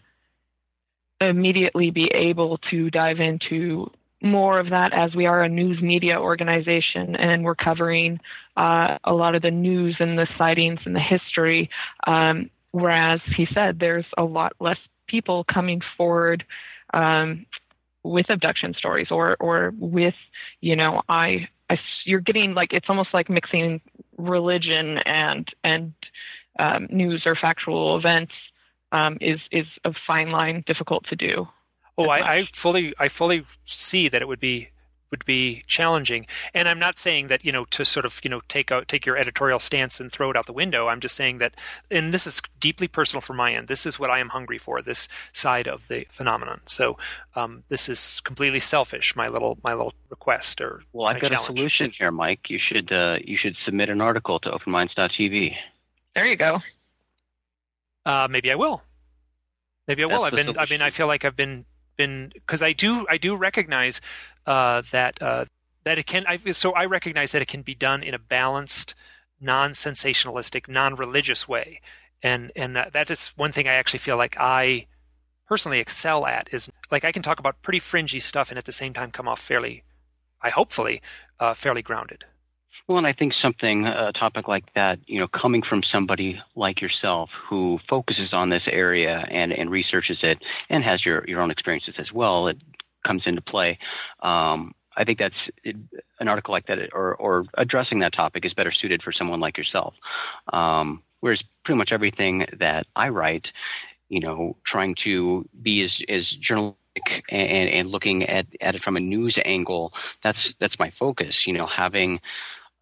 immediately 1.22 1.90
be 1.90 2.08
able 2.08 2.58
to 2.70 2.90
dive 2.90 3.22
into 3.22 3.90
more 4.22 4.60
of 4.60 4.70
that 4.70 4.94
as 4.94 5.14
we 5.14 5.26
are 5.26 5.44
a 5.44 5.50
news 5.50 5.82
media 5.82 6.20
organization 6.20 7.16
and 7.16 7.44
we're 7.44 7.56
covering 7.56 8.20
uh, 8.56 8.98
a 9.04 9.14
lot 9.14 9.36
of 9.36 9.42
the 9.42 9.52
news 9.52 9.98
and 10.00 10.18
the 10.18 10.28
sightings 10.38 10.80
and 10.86 10.96
the 10.96 11.00
history. 11.00 11.70
Um, 12.06 12.50
whereas 12.72 13.22
he 13.36 13.48
said 13.54 13.80
there's 13.80 14.06
a 14.18 14.24
lot 14.24 14.54
less 14.60 14.80
people 15.08 15.44
coming 15.44 15.82
forward 15.96 16.46
um, 16.94 17.46
with 18.04 18.30
abduction 18.30 18.74
stories 18.74 19.08
or 19.12 19.36
or 19.40 19.74
with 19.78 20.16
you 20.62 20.76
know 20.76 21.02
I, 21.10 21.48
I 21.70 21.80
you're 22.06 22.22
getting 22.22 22.54
like 22.54 22.74
it's 22.74 22.90
almost 22.90 23.14
like 23.14 23.30
mixing 23.30 23.82
religion 24.18 25.00
and 25.00 25.48
and 25.64 25.94
um, 26.60 26.88
news 26.90 27.24
or 27.26 27.36
factual 27.36 27.98
events 27.98 28.34
um, 28.92 29.18
is 29.22 29.40
is 29.52 29.68
a 29.84 29.94
fine 30.06 30.32
line, 30.32 30.64
difficult 30.66 31.06
to 31.08 31.16
do. 31.16 31.48
Oh, 31.98 32.10
I, 32.10 32.34
I, 32.34 32.46
fully 32.46 32.94
I 33.00 33.08
fully 33.08 33.46
see 33.66 34.08
that 34.08 34.22
it 34.22 34.28
would 34.28 34.40
be 34.40 34.70
would 35.10 35.26
be 35.26 35.64
challenging. 35.68 36.26
And 36.54 36.68
I'm 36.68 36.80
not 36.80 37.00
saying 37.00 37.28
that 37.28 37.46
you 37.46 37.52
know 37.52 37.66
to 37.66 37.86
sort 37.86 38.06
of 38.06 38.20
you 38.24 38.30
know 38.30 38.42
take 38.48 38.72
out 38.72 38.88
take 38.88 39.06
your 39.06 39.18
editorial 39.18 39.60
stance 39.60 40.00
and 40.00 40.12
throw 40.12 40.30
it 40.30 40.38
out 40.38 40.46
the 40.46 40.54
window. 40.54 40.88
I'm 40.88 41.00
just 41.00 41.16
saying 41.16 41.38
that, 41.40 41.56
and 41.90 42.14
this 42.14 42.28
is 42.28 42.42
deeply 42.60 42.88
personal 42.88 43.22
from 43.22 43.38
my 43.38 43.54
end. 43.54 43.68
This 43.68 43.86
is 43.86 44.00
what 44.00 44.10
I 44.10 44.20
am 44.20 44.30
hungry 44.30 44.58
for. 44.58 44.82
This 44.82 45.08
side 45.34 45.68
of 45.68 45.88
the 45.88 46.06
phenomenon. 46.10 46.62
So 46.66 46.98
um, 47.36 47.64
this 47.70 47.90
is 47.90 48.20
completely 48.22 48.60
selfish. 48.60 49.16
My 49.16 49.28
little 49.28 49.58
my 49.64 49.74
little 49.74 49.94
request 50.10 50.62
or 50.62 50.82
well, 50.94 51.08
I've 51.08 51.22
got 51.22 51.32
challenge. 51.32 51.58
a 51.58 51.62
solution 51.62 51.92
here, 51.98 52.12
Mike. 52.12 52.50
You 52.50 52.60
should 52.60 52.92
uh, 52.92 53.18
you 53.26 53.38
should 53.38 53.56
submit 53.66 53.90
an 53.90 54.02
article 54.02 54.40
to 54.42 54.52
OpenMinds.tv. 54.52 55.56
There 56.14 56.28
you 56.28 56.36
go. 56.36 56.60
Uh, 58.06 58.28
maybe 58.30 58.52
I 58.52 58.56
will. 58.56 58.84
Maybe 59.88 60.04
I 60.04 60.08
will. 60.08 60.24
I've 60.24 60.34
been. 60.34 60.58
I 60.58 60.66
mean, 60.70 60.82
I 60.82 60.90
feel 60.90 61.08
like 61.08 61.24
I've 61.24 61.36
been 61.36 61.66
been 61.98 62.32
because 62.34 62.62
I 62.62 62.74
do 62.74 63.06
I 63.10 63.18
do 63.18 63.36
recognize 63.36 64.00
uh, 64.46 64.82
that 64.92 65.22
uh, 65.22 65.46
that 65.84 65.98
it 65.98 66.06
can. 66.06 66.26
I, 66.28 66.38
so 66.52 66.72
I 66.74 66.86
recognize 66.86 67.32
that 67.32 67.42
it 67.42 67.48
can 67.48 67.62
be 67.62 67.76
done 67.76 68.04
in 68.04 68.14
a 68.14 68.20
balanced, 68.20 68.96
non-sensationalistic, 69.42 70.68
non-religious 70.68 71.48
way, 71.48 71.82
and 72.22 72.52
and 72.56 72.76
that, 72.76 73.10
is 73.10 73.30
one 73.36 73.52
thing 73.52 73.68
I 73.68 73.74
actually 73.74 74.00
feel 74.00 74.18
like 74.18 74.38
I 74.40 74.88
personally 75.48 75.80
excel 75.80 76.26
at 76.26 76.54
is 76.54 76.70
like 76.92 77.06
I 77.06 77.12
can 77.12 77.22
talk 77.22 77.40
about 77.40 77.62
pretty 77.62 77.80
fringy 77.80 78.20
stuff 78.20 78.50
and 78.50 78.58
at 78.58 78.66
the 78.66 78.72
same 78.72 78.94
time 78.94 79.12
come 79.12 79.28
off 79.28 79.40
fairly, 79.40 79.84
I 80.42 80.50
hopefully, 80.50 81.02
uh, 81.40 81.54
fairly 81.54 81.82
grounded. 81.82 82.26
Well, 82.88 82.98
and 82.98 83.08
I 83.08 83.12
think 83.12 83.34
something, 83.34 83.86
a 83.86 84.14
topic 84.14 84.48
like 84.48 84.74
that, 84.76 85.00
you 85.08 85.20
know, 85.20 85.28
coming 85.28 85.62
from 85.62 85.84
somebody 85.84 86.42
like 86.56 86.80
yourself 86.82 87.30
who 87.50 87.80
focuses 87.90 88.32
on 88.32 88.50
this 88.50 88.64
area 88.66 89.26
and, 89.30 89.52
and 89.52 89.70
researches 89.70 90.20
it 90.22 90.42
and 90.70 90.86
has 90.86 91.06
your, 91.06 91.26
your 91.28 91.42
own 91.42 91.52
experiences 91.52 91.96
as 91.98 92.14
well, 92.14 92.48
it 92.48 92.58
comes 93.06 93.24
into 93.26 93.42
play. 93.42 93.78
Um, 94.22 94.74
I 94.96 95.04
think 95.04 95.20
that's 95.20 95.36
an 95.66 96.30
article 96.30 96.54
like 96.54 96.68
that 96.68 96.80
or, 96.94 97.14
or 97.16 97.46
addressing 97.56 98.00
that 98.00 98.14
topic 98.14 98.46
is 98.46 98.54
better 98.54 98.72
suited 98.72 99.04
for 99.04 99.12
someone 99.12 99.42
like 99.42 99.58
yourself. 99.58 99.94
Um, 100.54 101.04
whereas 101.20 101.44
pretty 101.66 101.78
much 101.78 101.92
everything 101.92 102.46
that 102.58 102.88
I 102.96 103.10
write, 103.10 103.48
you 104.08 104.22
know, 104.22 104.56
trying 104.66 104.96
to 105.04 105.46
be 105.62 105.84
as, 105.84 106.02
as 106.08 106.32
journalistic 106.32 106.78
and, 107.30 107.70
and 107.70 107.90
looking 107.90 108.24
at, 108.24 108.48
at 108.62 108.76
it 108.76 108.82
from 108.82 108.96
a 108.96 109.02
news 109.02 109.38
angle, 109.44 109.94
that's, 110.24 110.56
that's 110.56 110.80
my 110.80 110.90
focus, 110.90 111.46
you 111.46 111.54
know, 111.54 111.66
having, 111.66 112.22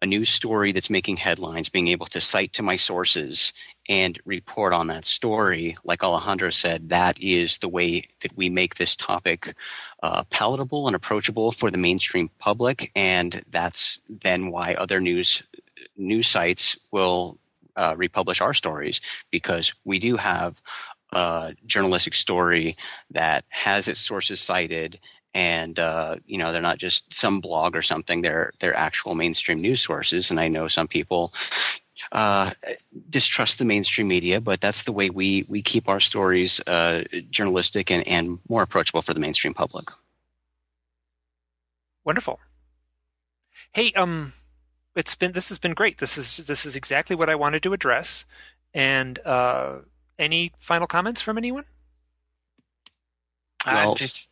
a 0.02 0.06
news 0.06 0.28
story 0.28 0.72
that's 0.72 0.90
making 0.90 1.16
headlines, 1.16 1.68
being 1.68 1.88
able 1.88 2.06
to 2.06 2.20
cite 2.20 2.52
to 2.54 2.62
my 2.62 2.76
sources 2.76 3.52
and 3.88 4.20
report 4.24 4.72
on 4.72 4.88
that 4.88 5.04
story, 5.04 5.76
like 5.84 6.02
Alejandro 6.02 6.50
said, 6.50 6.90
that 6.90 7.20
is 7.20 7.58
the 7.58 7.68
way 7.68 8.06
that 8.22 8.36
we 8.36 8.50
make 8.50 8.74
this 8.74 8.96
topic 8.96 9.54
uh, 10.02 10.24
palatable 10.24 10.86
and 10.86 10.96
approachable 10.96 11.52
for 11.52 11.70
the 11.70 11.78
mainstream 11.78 12.28
public, 12.38 12.90
and 12.94 13.42
that's 13.50 13.98
then 14.22 14.50
why 14.50 14.74
other 14.74 15.00
news 15.00 15.42
news 15.96 16.28
sites 16.28 16.76
will 16.92 17.38
uh, 17.76 17.94
republish 17.96 18.40
our 18.42 18.52
stories 18.52 19.00
because 19.30 19.72
we 19.84 19.98
do 19.98 20.16
have 20.16 20.56
a 21.12 21.54
journalistic 21.66 22.14
story 22.14 22.76
that 23.10 23.44
has 23.48 23.88
its 23.88 24.00
sources 24.00 24.40
cited 24.40 24.98
and 25.36 25.78
uh, 25.78 26.16
you 26.24 26.38
know 26.38 26.50
they're 26.50 26.62
not 26.62 26.78
just 26.78 27.12
some 27.12 27.40
blog 27.40 27.76
or 27.76 27.82
something. 27.82 28.22
They're 28.22 28.52
they're 28.58 28.74
actual 28.74 29.14
mainstream 29.14 29.60
news 29.60 29.82
sources. 29.82 30.30
And 30.30 30.40
I 30.40 30.48
know 30.48 30.66
some 30.66 30.88
people 30.88 31.34
uh, 32.10 32.52
distrust 33.10 33.58
the 33.58 33.66
mainstream 33.66 34.08
media, 34.08 34.40
but 34.40 34.62
that's 34.62 34.84
the 34.84 34.92
way 34.92 35.10
we 35.10 35.44
we 35.50 35.60
keep 35.60 35.90
our 35.90 36.00
stories 36.00 36.58
uh, 36.66 37.04
journalistic 37.30 37.90
and, 37.90 38.08
and 38.08 38.38
more 38.48 38.62
approachable 38.62 39.02
for 39.02 39.12
the 39.12 39.20
mainstream 39.20 39.52
public. 39.52 39.90
Wonderful. 42.02 42.40
Hey, 43.74 43.92
um, 43.92 44.32
it's 44.94 45.14
been 45.14 45.32
this 45.32 45.50
has 45.50 45.58
been 45.58 45.74
great. 45.74 45.98
This 45.98 46.16
is 46.16 46.46
this 46.46 46.64
is 46.64 46.76
exactly 46.76 47.14
what 47.14 47.28
I 47.28 47.34
wanted 47.34 47.62
to 47.64 47.74
address. 47.74 48.24
And 48.72 49.18
uh, 49.26 49.80
any 50.18 50.52
final 50.58 50.86
comments 50.86 51.20
from 51.20 51.36
anyone? 51.36 51.64
Uh, 53.66 53.72
well, 53.74 53.94
just 53.96 54.28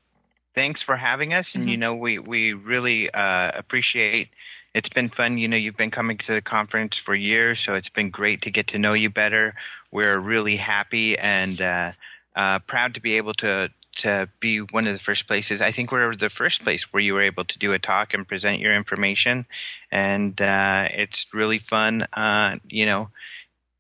thanks 0.54 0.82
for 0.82 0.96
having 0.96 1.34
us, 1.34 1.54
and 1.54 1.62
mm-hmm. 1.62 1.70
you 1.70 1.76
know 1.76 1.94
we 1.94 2.18
we 2.18 2.52
really 2.52 3.10
uh, 3.10 3.50
appreciate. 3.54 4.28
It's 4.74 4.88
been 4.88 5.08
fun. 5.08 5.38
You 5.38 5.48
know, 5.48 5.56
you've 5.56 5.76
been 5.76 5.90
coming 5.90 6.18
to 6.18 6.34
the 6.34 6.42
conference 6.42 6.98
for 6.98 7.14
years, 7.14 7.60
so 7.60 7.74
it's 7.74 7.88
been 7.88 8.10
great 8.10 8.42
to 8.42 8.50
get 8.50 8.68
to 8.68 8.78
know 8.78 8.92
you 8.92 9.10
better. 9.10 9.54
We're 9.92 10.18
really 10.18 10.56
happy 10.56 11.16
and 11.18 11.60
uh, 11.60 11.92
uh 12.34 12.58
proud 12.60 12.94
to 12.94 13.00
be 13.00 13.16
able 13.16 13.34
to 13.34 13.70
to 13.96 14.28
be 14.40 14.58
one 14.58 14.86
of 14.86 14.94
the 14.94 15.04
first 15.04 15.26
places. 15.26 15.60
I 15.60 15.72
think 15.72 15.92
we're 15.92 16.14
the 16.16 16.30
first 16.30 16.64
place 16.64 16.92
where 16.92 17.02
you 17.02 17.14
were 17.14 17.22
able 17.22 17.44
to 17.44 17.58
do 17.58 17.72
a 17.72 17.78
talk 17.78 18.14
and 18.14 18.26
present 18.26 18.58
your 18.58 18.74
information, 18.74 19.46
and 19.90 20.40
uh, 20.40 20.88
it's 20.90 21.26
really 21.32 21.58
fun. 21.58 22.06
Uh, 22.12 22.56
you 22.68 22.86
know, 22.86 23.10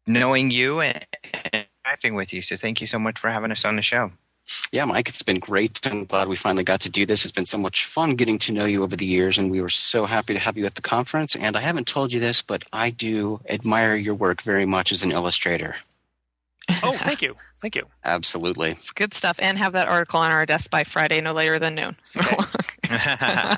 knowing 0.06 0.50
you 0.50 0.80
and 0.80 1.04
interacting 1.52 2.14
with 2.14 2.32
you. 2.32 2.42
So 2.42 2.56
thank 2.56 2.80
you 2.80 2.86
so 2.86 2.98
much 2.98 3.18
for 3.18 3.30
having 3.30 3.50
us 3.50 3.64
on 3.64 3.76
the 3.76 3.82
show. 3.82 4.10
Yeah, 4.72 4.84
Mike, 4.84 5.08
it's 5.08 5.22
been 5.22 5.38
great. 5.38 5.86
I'm 5.86 6.04
glad 6.04 6.28
we 6.28 6.36
finally 6.36 6.64
got 6.64 6.80
to 6.80 6.90
do 6.90 7.06
this. 7.06 7.24
It's 7.24 7.32
been 7.32 7.46
so 7.46 7.58
much 7.58 7.84
fun 7.84 8.14
getting 8.16 8.38
to 8.38 8.52
know 8.52 8.64
you 8.64 8.82
over 8.82 8.96
the 8.96 9.06
years, 9.06 9.38
and 9.38 9.50
we 9.50 9.60
were 9.60 9.68
so 9.68 10.04
happy 10.04 10.34
to 10.34 10.40
have 10.40 10.58
you 10.58 10.66
at 10.66 10.74
the 10.74 10.82
conference. 10.82 11.34
And 11.36 11.56
I 11.56 11.60
haven't 11.60 11.86
told 11.86 12.12
you 12.12 12.20
this, 12.20 12.42
but 12.42 12.64
I 12.72 12.90
do 12.90 13.40
admire 13.48 13.96
your 13.96 14.14
work 14.14 14.42
very 14.42 14.66
much 14.66 14.92
as 14.92 15.02
an 15.02 15.12
illustrator. 15.12 15.76
Oh, 16.82 16.96
thank 16.96 17.22
you. 17.22 17.36
Thank 17.60 17.76
you. 17.76 17.86
Absolutely. 18.04 18.72
It's 18.72 18.90
good 18.90 19.14
stuff. 19.14 19.38
And 19.40 19.58
have 19.58 19.72
that 19.72 19.88
article 19.88 20.20
on 20.20 20.30
our 20.30 20.46
desk 20.46 20.70
by 20.70 20.84
Friday, 20.84 21.20
no 21.20 21.32
later 21.32 21.58
than 21.58 21.74
noon. 21.74 21.96
Okay. 22.16 22.36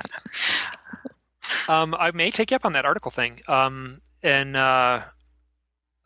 um, 1.69 1.95
I 1.97 2.11
may 2.13 2.31
take 2.31 2.51
you 2.51 2.55
up 2.55 2.65
on 2.65 2.73
that 2.73 2.85
article 2.85 3.11
thing. 3.11 3.41
Um, 3.47 4.01
and 4.23 4.55
uh, 4.55 5.01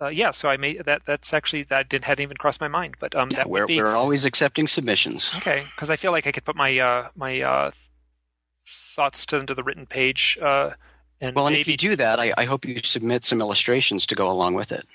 uh, 0.02 0.07
yeah, 0.07 0.32
so 0.32 0.49
I 0.49 0.57
may 0.57 0.78
that 0.78 1.06
that's 1.06 1.34
actually 1.34 1.64
that 1.64 1.88
didn't 1.88 2.06
hadn't 2.06 2.23
even 2.23 2.38
crossed 2.38 2.60
my 2.60 2.68
mind, 2.68 2.95
but 2.99 3.15
um, 3.15 3.30
that 3.30 3.49
we're 3.49 3.68
be, 3.68 3.78
we're 3.78 3.95
always 3.95 4.26
accepting 4.26 4.68
submissions. 4.68 5.32
Okay, 5.38 5.64
because 5.76 5.91
I 5.91 5.95
feel 5.95 6.11
like 6.11 6.26
I 6.26 6.32
could 6.32 6.44
put 6.44 6.56
my 6.56 6.78
uh, 6.80 7.10
my 7.15 7.41
uh, 7.41 7.72
thoughts 8.65 9.26
to 9.28 9.38
into 9.38 9.53
the 9.53 9.64
written 9.64 9.86
page. 9.86 10.38
Uh, 10.41 10.72
and 11.19 11.36
well, 11.36 11.45
and 11.45 11.53
maybe, 11.53 11.61
if 11.61 11.68
you 11.68 11.78
do 11.78 11.95
that, 11.98 12.19
I, 12.19 12.34
I 12.36 12.45
hope 12.45 12.65
you 12.65 12.80
submit 12.80 13.23
some 13.23 13.41
illustrations 13.41 14.07
to 14.07 14.15
go 14.15 14.30
along 14.30 14.56
with 14.56 14.72
it. 14.72 14.88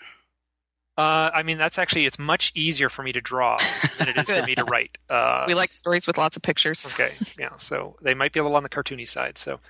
Uh, 0.98 1.30
I 1.32 1.42
mean, 1.42 1.58
that's 1.58 1.78
actually 1.78 2.06
it's 2.06 2.18
much 2.18 2.50
easier 2.54 2.88
for 2.88 3.02
me 3.02 3.12
to 3.12 3.20
draw 3.20 3.58
than 3.98 4.08
it 4.08 4.16
is 4.16 4.30
for 4.30 4.44
me 4.44 4.54
to 4.54 4.64
write. 4.70 4.98
Uh, 5.08 5.44
we 5.46 5.54
like 5.54 5.72
stories 5.72 6.06
with 6.06 6.16
lots 6.16 6.36
of 6.36 6.42
pictures. 6.42 6.86
Okay, 6.92 7.12
yeah, 7.38 7.50
so 7.58 7.96
they 8.02 8.14
might 8.14 8.32
be 8.32 8.40
a 8.40 8.42
little 8.42 8.56
on 8.56 8.62
the 8.62 8.68
cartoony 8.68 9.06
side. 9.06 9.38
So 9.38 9.60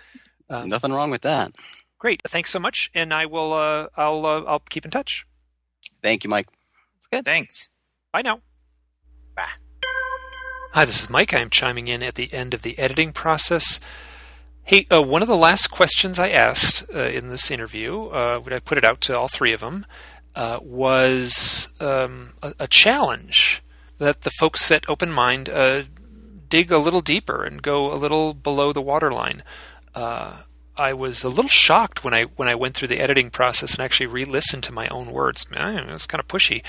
um, 0.49 0.69
nothing 0.69 0.93
wrong 0.93 1.11
with 1.11 1.23
that. 1.23 1.53
Great, 1.99 2.21
thanks 2.27 2.51
so 2.51 2.59
much, 2.59 2.91
and 2.95 3.13
I 3.13 3.27
will. 3.27 3.53
Uh, 3.53 3.89
I'll. 3.97 4.27
Uh, 4.27 4.43
I'll 4.43 4.61
keep 4.61 4.85
in 4.85 4.91
touch. 4.91 5.27
Thank 6.03 6.25
you, 6.25 6.31
Mike. 6.31 6.49
Good. 7.11 7.25
Thanks. 7.25 7.71
Bye 8.13 8.23
now. 8.23 8.41
Bye. 9.35 9.49
Hi, 10.73 10.85
this 10.85 11.01
is 11.01 11.11
Mike. 11.11 11.33
I 11.33 11.41
am 11.41 11.51
chiming 11.51 11.89
in 11.89 12.03
at 12.03 12.17
the 12.17 12.33
end 12.35 12.53
of 12.53 12.63
the 12.63 12.79
editing 12.79 13.13
process. 13.13 13.81
Hey, 14.63 14.85
uh, 14.93 15.01
one 15.01 15.23
of 15.23 15.29
the 15.29 15.37
last 15.37 15.69
questions 15.69 16.19
I 16.19 16.29
asked 16.29 16.85
uh, 16.95 16.99
in 16.99 17.29
this 17.29 17.51
interview, 17.51 18.09
uh, 18.09 18.41
when 18.41 18.53
I 18.53 18.59
put 18.59 18.77
it 18.77 18.85
out 18.85 19.01
to 19.03 19.17
all 19.17 19.29
three 19.29 19.53
of 19.53 19.61
them, 19.61 19.87
uh, 20.35 20.59
was 20.61 21.69
um, 21.81 22.35
a, 22.43 22.53
a, 22.59 22.67
challenge 22.67 23.63
that 23.99 24.23
the 24.23 24.31
folks 24.31 24.71
at 24.71 24.89
Open 24.89 25.11
Mind 25.11 25.49
uh, 25.49 25.85
dig 26.49 26.71
a 26.71 26.79
little 26.79 27.01
deeper 27.01 27.45
and 27.45 27.63
go 27.63 27.93
a 27.93 27.97
little 27.97 28.35
below 28.35 28.73
the 28.73 28.83
waterline. 28.83 29.43
Uh, 29.95 30.43
I 30.79 30.93
was 30.93 31.25
a 31.25 31.29
little 31.29 31.49
shocked 31.49 32.05
when 32.05 32.15
I 32.15 32.25
when 32.25 32.49
I 32.49 32.55
went 32.55 32.75
through 32.75 32.89
the 32.89 33.01
editing 33.01 33.31
process 33.31 33.75
and 33.75 33.85
actually 33.85 34.07
re-listened 34.07 34.63
to 34.65 34.73
my 34.73 34.89
own 34.89 35.13
words. 35.13 35.51
Man, 35.51 35.89
it 35.89 35.93
was 35.93 36.07
kind 36.07 36.21
of 36.21 36.29
pushy. 36.29 36.63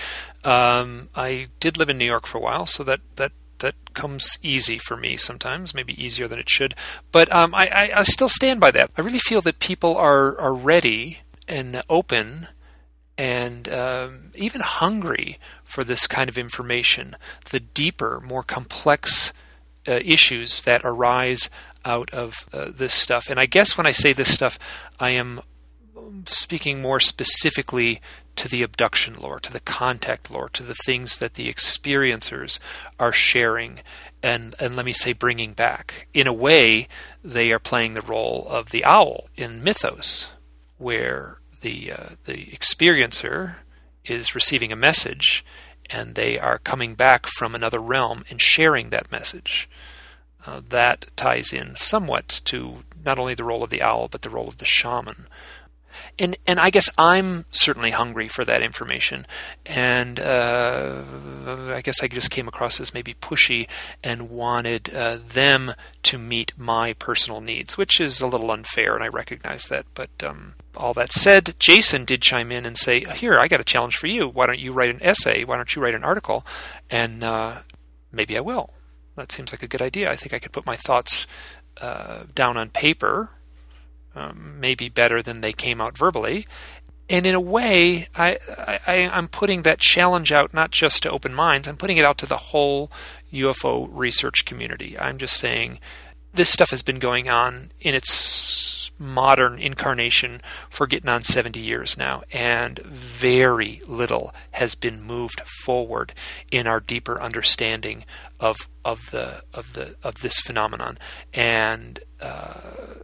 Um, 0.46 1.10
I 1.16 1.48
did 1.60 1.78
live 1.78 1.90
in 1.90 1.98
New 1.98 2.06
York 2.06 2.26
for 2.26 2.38
a 2.38 2.42
while, 2.42 2.66
so 2.66 2.84
that 2.84 3.02
that 3.16 3.32
that 3.60 3.76
comes 3.94 4.38
easy 4.44 4.78
for 4.78 4.96
me 4.96 5.18
sometimes, 5.18 5.74
maybe 5.74 6.02
easier 6.02 6.28
than 6.28 6.40
it 6.40 6.50
should. 6.50 6.76
But 7.12 7.32
um, 7.34 7.56
I, 7.56 7.68
I, 7.68 8.00
I 8.00 8.04
still 8.04 8.30
stand 8.30 8.60
by 8.60 8.72
that. 8.72 8.92
I 8.98 9.02
really 9.02 9.20
feel 9.20 9.42
that 9.42 9.60
people 9.60 9.98
are 9.98 10.40
are 10.40 10.54
ready 10.54 11.22
and 11.48 11.82
open 11.90 12.48
and 13.18 13.68
um, 13.70 14.32
even 14.36 14.62
hungry 14.62 15.40
for 15.64 15.84
this 15.84 16.06
kind 16.06 16.30
of 16.30 16.38
information, 16.38 17.16
the 17.50 17.60
deeper, 17.60 18.22
more 18.24 18.44
complex 18.44 19.34
uh, 19.88 20.00
issues 20.04 20.62
that 20.64 20.82
arise 20.84 21.50
out 21.88 22.10
of 22.12 22.48
uh, 22.54 22.70
this 22.70 22.94
stuff. 22.94 23.30
And 23.30 23.40
I 23.40 23.46
guess 23.46 23.78
when 23.78 23.88
I 23.88 23.92
say 23.92 24.14
this 24.14 24.34
stuff, 24.34 24.60
I 25.00 25.12
am 25.12 25.40
speaking 26.26 26.82
more 26.82 27.00
specifically 27.00 28.02
to 28.36 28.48
the 28.48 28.62
abduction 28.62 29.16
lore, 29.16 29.40
to 29.40 29.52
the 29.52 29.60
contact 29.60 30.30
lore, 30.30 30.50
to 30.50 30.64
the 30.64 30.76
things 30.86 31.18
that 31.18 31.34
the 31.34 31.52
experiencers 31.52 32.60
are 33.00 33.12
sharing 33.12 33.80
and, 34.22 34.54
and 34.60 34.76
let 34.76 34.86
me 34.86 34.94
say 34.94 35.14
bringing 35.14 35.54
back. 35.54 36.08
In 36.14 36.28
a 36.28 36.34
way, 36.34 36.88
they 37.24 37.52
are 37.52 37.60
playing 37.60 37.94
the 37.94 38.02
role 38.02 38.46
of 38.50 38.70
the 38.70 38.86
owl 38.86 39.30
in 39.36 39.64
mythos, 39.64 40.30
where 40.78 41.40
the 41.62 41.92
uh, 41.92 42.10
the 42.26 42.46
experiencer 42.48 43.56
is 44.06 44.36
receiving 44.36 44.72
a 44.72 44.76
message, 44.76 45.44
and 45.90 46.16
they 46.16 46.38
are 46.38 46.60
coming 46.60 46.94
back 46.94 47.26
from 47.26 47.56
another 47.56 47.80
realm 47.80 48.24
and 48.30 48.42
sharing 48.42 48.90
that 48.90 49.12
message. 49.12 49.68
Uh, 50.48 50.62
that 50.70 51.06
ties 51.18 51.52
in 51.52 51.76
somewhat 51.76 52.40
to 52.46 52.84
not 53.04 53.20
only 53.20 53.34
the 53.34 53.44
role 53.44 53.64
of 53.64 53.70
the 53.70 53.82
owl 53.82 54.08
but 54.08 54.22
the 54.22 54.30
role 54.30 54.48
of 54.48 54.58
the 54.58 54.66
shaman. 54.66 55.28
And 56.18 56.38
and 56.46 56.60
I 56.60 56.70
guess 56.70 56.90
I'm 56.98 57.46
certainly 57.52 57.92
hungry 57.92 58.28
for 58.28 58.46
that 58.46 58.62
information, 58.62 59.26
and 59.66 60.20
uh, 60.20 61.02
I 61.74 61.82
guess 61.82 62.02
I 62.04 62.08
just 62.08 62.32
came 62.32 62.48
across 62.48 62.80
as 62.80 62.94
maybe 62.94 63.16
pushy 63.16 63.68
and 64.04 64.30
wanted 64.30 64.94
uh, 64.94 65.18
them 65.28 65.74
to 66.04 66.18
meet 66.20 66.54
my 66.56 66.94
personal 66.94 67.42
needs, 67.42 67.78
which 67.78 68.00
is 68.00 68.22
a 68.22 68.28
little 68.28 68.52
unfair, 68.52 68.94
and 68.94 69.04
I 69.04 69.08
recognize 69.08 69.66
that. 69.66 69.86
But 69.96 70.10
um, 70.24 70.54
all 70.76 70.94
that 70.94 71.12
said, 71.12 71.56
Jason 71.60 72.06
did 72.06 72.22
chime 72.22 72.52
in 72.52 72.66
and 72.66 72.78
say, 72.78 73.04
"Here, 73.16 73.40
I 73.40 73.48
got 73.48 73.62
a 73.62 73.66
challenge 73.66 73.98
for 73.98 74.08
you. 74.08 74.28
Why 74.28 74.46
don't 74.46 74.60
you 74.60 74.72
write 74.72 74.92
an 74.92 75.02
essay? 75.02 75.44
Why 75.44 75.56
don't 75.56 75.76
you 75.76 75.82
write 75.82 75.96
an 75.96 76.04
article?" 76.04 76.46
And 76.92 77.24
uh, 77.24 77.60
maybe 78.12 78.38
I 78.38 78.42
will. 78.42 78.72
That 79.18 79.32
seems 79.32 79.52
like 79.52 79.64
a 79.64 79.68
good 79.68 79.82
idea. 79.82 80.12
I 80.12 80.16
think 80.16 80.34
I 80.34 80.40
could 80.40 80.52
put 80.52 80.66
my 80.66 80.76
thoughts 80.76 81.26
uh, 81.82 82.24
down 82.36 82.56
on 82.56 82.70
paper, 82.70 83.32
um, 84.16 84.60
maybe 84.60 84.90
better 84.90 85.22
than 85.24 85.42
they 85.42 85.54
came 85.54 85.82
out 85.82 85.98
verbally. 85.98 86.46
And 87.10 87.26
in 87.26 87.34
a 87.34 87.42
way, 87.42 88.08
I, 88.16 88.38
I, 88.86 89.10
I'm 89.12 89.28
putting 89.28 89.64
that 89.64 89.80
challenge 89.80 90.32
out 90.32 90.54
not 90.54 90.72
just 90.72 91.04
to 91.04 91.12
open 91.12 91.34
minds, 91.34 91.68
I'm 91.68 91.78
putting 91.78 91.98
it 91.98 92.06
out 92.06 92.18
to 92.20 92.26
the 92.26 92.38
whole 92.38 92.92
UFO 93.34 93.90
research 93.92 94.46
community. 94.46 94.98
I'm 95.00 95.18
just 95.18 95.38
saying 95.38 95.80
this 96.34 96.50
stuff 96.50 96.70
has 96.70 96.84
been 96.84 97.00
going 97.00 97.28
on 97.28 97.72
in 97.82 97.96
its 97.96 98.12
modern 99.00 99.60
incarnation 99.60 100.42
for 100.70 100.88
getting 100.88 101.10
on 101.10 101.22
70 101.22 101.60
years 101.60 101.98
now, 101.98 102.24
and 102.32 102.80
very 102.80 103.82
little 103.88 104.34
has 104.52 104.76
been 104.76 105.02
moved 105.02 105.42
forward 105.42 106.14
in 106.52 106.68
our 106.68 106.80
deeper 106.80 107.22
understanding 107.22 108.06
of 108.40 108.58
of 108.84 109.12
the 109.12 109.44
of 109.54 109.74
the 109.74 109.96
of 110.04 110.22
this 110.22 110.40
phenomenon, 110.40 110.98
and 111.34 112.00
uh, 112.22 113.02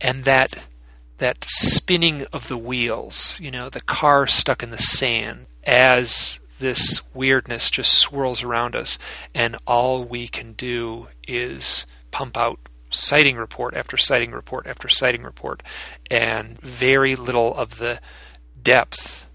and 0.00 0.24
that 0.24 0.68
that 1.18 1.44
spinning 1.48 2.26
of 2.32 2.48
the 2.48 2.58
wheels, 2.58 3.38
you 3.40 3.50
know, 3.50 3.68
the 3.68 3.80
car 3.80 4.26
stuck 4.26 4.62
in 4.62 4.70
the 4.70 4.78
sand 4.78 5.46
as 5.64 6.40
this 6.58 7.02
weirdness 7.14 7.70
just 7.70 7.92
swirls 7.92 8.42
around 8.42 8.74
us, 8.74 8.98
and 9.34 9.56
all 9.66 10.04
we 10.04 10.28
can 10.28 10.52
do 10.52 11.08
is 11.26 11.86
pump 12.10 12.36
out 12.36 12.58
sighting 12.90 13.36
report 13.36 13.74
after 13.74 13.96
sighting 13.96 14.32
report 14.32 14.66
after 14.66 14.88
sighting 14.88 15.22
report, 15.22 15.62
and 16.10 16.60
very 16.60 17.16
little 17.16 17.54
of 17.54 17.78
the 17.78 18.00
depth 18.62 19.28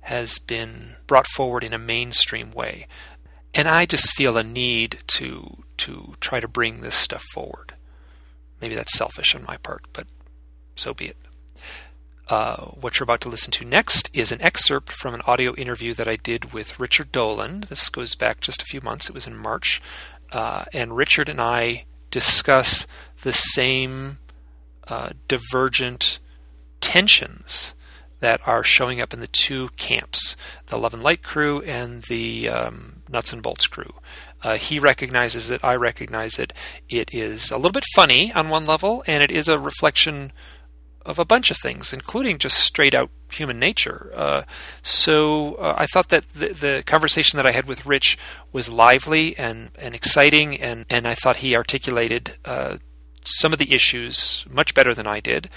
has 0.00 0.38
been 0.38 0.94
brought 1.06 1.26
forward 1.26 1.64
in 1.64 1.72
a 1.72 1.78
mainstream 1.78 2.52
way. 2.52 2.86
And 3.54 3.66
I 3.68 3.86
just 3.86 4.14
feel 4.14 4.36
a 4.36 4.44
need 4.44 5.02
to 5.08 5.64
to 5.78 6.14
try 6.20 6.40
to 6.40 6.48
bring 6.48 6.80
this 6.80 6.94
stuff 6.94 7.24
forward. 7.32 7.74
Maybe 8.60 8.74
that's 8.74 8.94
selfish 8.94 9.34
on 9.34 9.44
my 9.44 9.56
part, 9.56 9.84
but 9.92 10.06
so 10.74 10.94
be 10.94 11.06
it. 11.06 11.16
Uh, 12.28 12.66
what 12.80 12.98
you're 12.98 13.04
about 13.04 13.20
to 13.20 13.28
listen 13.28 13.52
to 13.52 13.64
next 13.64 14.10
is 14.12 14.32
an 14.32 14.42
excerpt 14.42 14.90
from 14.90 15.14
an 15.14 15.22
audio 15.26 15.54
interview 15.54 15.94
that 15.94 16.08
I 16.08 16.16
did 16.16 16.52
with 16.52 16.80
Richard 16.80 17.12
Dolan. 17.12 17.64
This 17.68 17.88
goes 17.88 18.14
back 18.14 18.40
just 18.40 18.62
a 18.62 18.66
few 18.66 18.80
months. 18.80 19.08
It 19.08 19.14
was 19.14 19.28
in 19.28 19.36
March. 19.36 19.80
Uh, 20.32 20.64
and 20.72 20.96
Richard 20.96 21.28
and 21.28 21.40
I 21.40 21.84
discuss 22.16 22.86
the 23.24 23.32
same 23.34 24.16
uh, 24.88 25.10
divergent 25.28 26.18
tensions 26.80 27.74
that 28.20 28.40
are 28.48 28.64
showing 28.64 29.02
up 29.02 29.12
in 29.12 29.20
the 29.20 29.26
two 29.26 29.68
camps 29.76 30.34
the 30.68 30.78
Love 30.78 30.94
and 30.94 31.02
Light 31.02 31.22
crew 31.22 31.60
and 31.64 32.04
the 32.04 32.48
um, 32.48 33.02
Nuts 33.06 33.34
and 33.34 33.42
Bolts 33.42 33.66
crew. 33.66 33.92
Uh, 34.42 34.56
he 34.56 34.78
recognizes 34.78 35.50
it, 35.50 35.62
I 35.62 35.76
recognize 35.76 36.38
it. 36.38 36.54
It 36.88 37.10
is 37.12 37.50
a 37.50 37.56
little 37.56 37.70
bit 37.70 37.84
funny 37.94 38.32
on 38.32 38.48
one 38.48 38.64
level, 38.64 39.04
and 39.06 39.22
it 39.22 39.30
is 39.30 39.46
a 39.46 39.58
reflection 39.58 40.32
of 41.06 41.18
a 41.18 41.24
bunch 41.24 41.50
of 41.50 41.56
things, 41.56 41.92
including 41.92 42.36
just 42.36 42.58
straight 42.58 42.94
out 42.94 43.10
human 43.30 43.58
nature. 43.58 44.10
Uh, 44.14 44.42
so 44.82 45.54
uh, 45.54 45.74
I 45.78 45.86
thought 45.86 46.08
that 46.08 46.28
the, 46.34 46.48
the, 46.48 46.82
conversation 46.84 47.36
that 47.36 47.46
I 47.46 47.52
had 47.52 47.66
with 47.66 47.86
Rich 47.86 48.18
was 48.52 48.68
lively 48.68 49.36
and, 49.38 49.70
and 49.80 49.94
exciting, 49.94 50.60
and, 50.60 50.84
and 50.90 51.06
I 51.06 51.14
thought 51.14 51.36
he 51.36 51.56
articulated 51.56 52.36
uh, 52.44 52.78
some 53.24 53.52
of 53.52 53.58
the 53.58 53.72
issues 53.72 54.44
much 54.50 54.74
better 54.74 54.94
than 54.94 55.06
I 55.06 55.20
did 55.20 55.48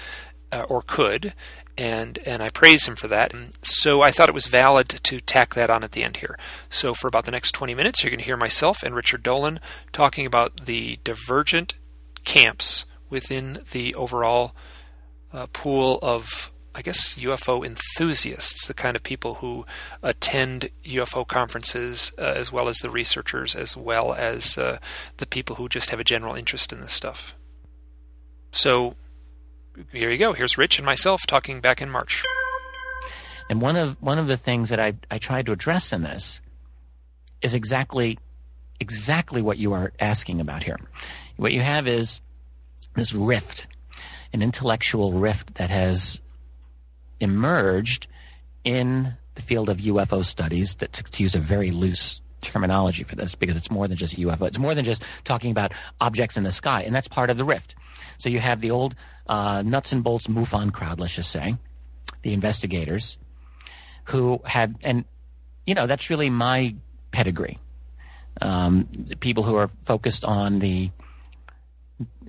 uh, 0.51 0.63
or 0.69 0.81
could. 0.81 1.33
And, 1.77 2.19
and 2.25 2.43
I 2.43 2.49
praise 2.49 2.87
him 2.87 2.97
for 2.97 3.07
that. 3.07 3.33
And 3.33 3.53
so 3.61 4.01
I 4.01 4.11
thought 4.11 4.27
it 4.27 4.35
was 4.35 4.47
valid 4.47 4.89
to 4.89 5.21
tack 5.21 5.53
that 5.55 5.69
on 5.69 5.83
at 5.83 5.93
the 5.93 6.03
end 6.03 6.17
here. 6.17 6.37
So 6.69 6.93
for 6.93 7.07
about 7.07 7.23
the 7.23 7.31
next 7.31 7.53
20 7.53 7.73
minutes, 7.73 8.03
you're 8.03 8.11
going 8.11 8.19
to 8.19 8.25
hear 8.25 8.35
myself 8.35 8.83
and 8.83 8.93
Richard 8.93 9.23
Dolan 9.23 9.61
talking 9.93 10.25
about 10.25 10.65
the 10.65 10.99
divergent 11.05 11.75
camps 12.25 12.85
within 13.09 13.61
the 13.71 13.95
overall 13.95 14.53
uh, 15.33 15.47
pool 15.53 15.99
of, 16.01 16.51
I 16.73 16.81
guess, 16.81 17.15
UFO 17.15 17.65
enthusiasts, 17.65 18.67
the 18.67 18.73
kind 18.73 18.95
of 18.95 19.03
people 19.03 19.35
who 19.35 19.65
attend 20.01 20.69
UFO 20.85 21.27
conferences, 21.27 22.11
uh, 22.17 22.21
as 22.21 22.51
well 22.51 22.67
as 22.67 22.77
the 22.77 22.89
researchers, 22.89 23.55
as 23.55 23.77
well 23.77 24.13
as 24.13 24.57
uh, 24.57 24.79
the 25.17 25.25
people 25.25 25.57
who 25.57 25.69
just 25.69 25.91
have 25.91 25.99
a 25.99 26.03
general 26.03 26.35
interest 26.35 26.73
in 26.73 26.81
this 26.81 26.93
stuff. 26.93 27.35
So 28.51 28.95
here 29.91 30.09
you 30.09 30.17
go. 30.17 30.33
Here's 30.33 30.57
Rich 30.57 30.79
and 30.79 30.85
myself 30.85 31.21
talking 31.27 31.61
back 31.61 31.81
in 31.81 31.89
March. 31.89 32.23
And 33.49 33.61
one 33.61 33.75
of 33.75 34.01
one 34.01 34.19
of 34.19 34.27
the 34.27 34.37
things 34.37 34.69
that 34.69 34.79
I 34.79 34.93
I 35.09 35.17
tried 35.17 35.47
to 35.47 35.51
address 35.51 35.91
in 35.91 36.03
this 36.03 36.41
is 37.41 37.53
exactly 37.53 38.19
exactly 38.79 39.41
what 39.41 39.57
you 39.57 39.73
are 39.73 39.91
asking 39.99 40.39
about 40.39 40.63
here. 40.63 40.79
What 41.37 41.51
you 41.51 41.61
have 41.61 41.87
is 41.87 42.21
this 42.95 43.13
rift 43.13 43.67
an 44.33 44.41
intellectual 44.41 45.13
rift 45.13 45.55
that 45.55 45.69
has 45.69 46.19
emerged 47.19 48.07
in 48.63 49.15
the 49.35 49.41
field 49.41 49.69
of 49.69 49.77
UFO 49.77 50.23
studies, 50.23 50.75
that 50.75 50.93
to, 50.93 51.03
to 51.03 51.23
use 51.23 51.35
a 51.35 51.39
very 51.39 51.71
loose 51.71 52.21
terminology 52.41 53.03
for 53.03 53.15
this, 53.15 53.35
because 53.35 53.57
it's 53.57 53.71
more 53.71 53.87
than 53.87 53.97
just 53.97 54.17
UFO. 54.17 54.47
It's 54.47 54.59
more 54.59 54.75
than 54.75 54.85
just 54.85 55.03
talking 55.23 55.51
about 55.51 55.73
objects 55.99 56.37
in 56.37 56.43
the 56.43 56.51
sky, 56.51 56.83
and 56.83 56.93
that's 56.93 57.07
part 57.07 57.29
of 57.29 57.37
the 57.37 57.43
rift. 57.43 57.75
So 58.17 58.29
you 58.29 58.39
have 58.39 58.61
the 58.61 58.71
old 58.71 58.95
uh, 59.27 59.63
nuts 59.65 59.91
and 59.91 60.03
bolts 60.03 60.27
MUFON 60.27 60.73
crowd, 60.73 60.99
let's 60.99 61.15
just 61.15 61.31
say, 61.31 61.57
the 62.21 62.33
investigators, 62.33 63.17
who 64.05 64.41
have, 64.45 64.75
and 64.81 65.05
you 65.65 65.75
know, 65.75 65.87
that's 65.87 66.09
really 66.09 66.29
my 66.29 66.75
pedigree. 67.11 67.59
Um, 68.41 68.87
people 69.19 69.43
who 69.43 69.55
are 69.55 69.67
focused 69.67 70.23
on 70.23 70.59
the 70.59 70.91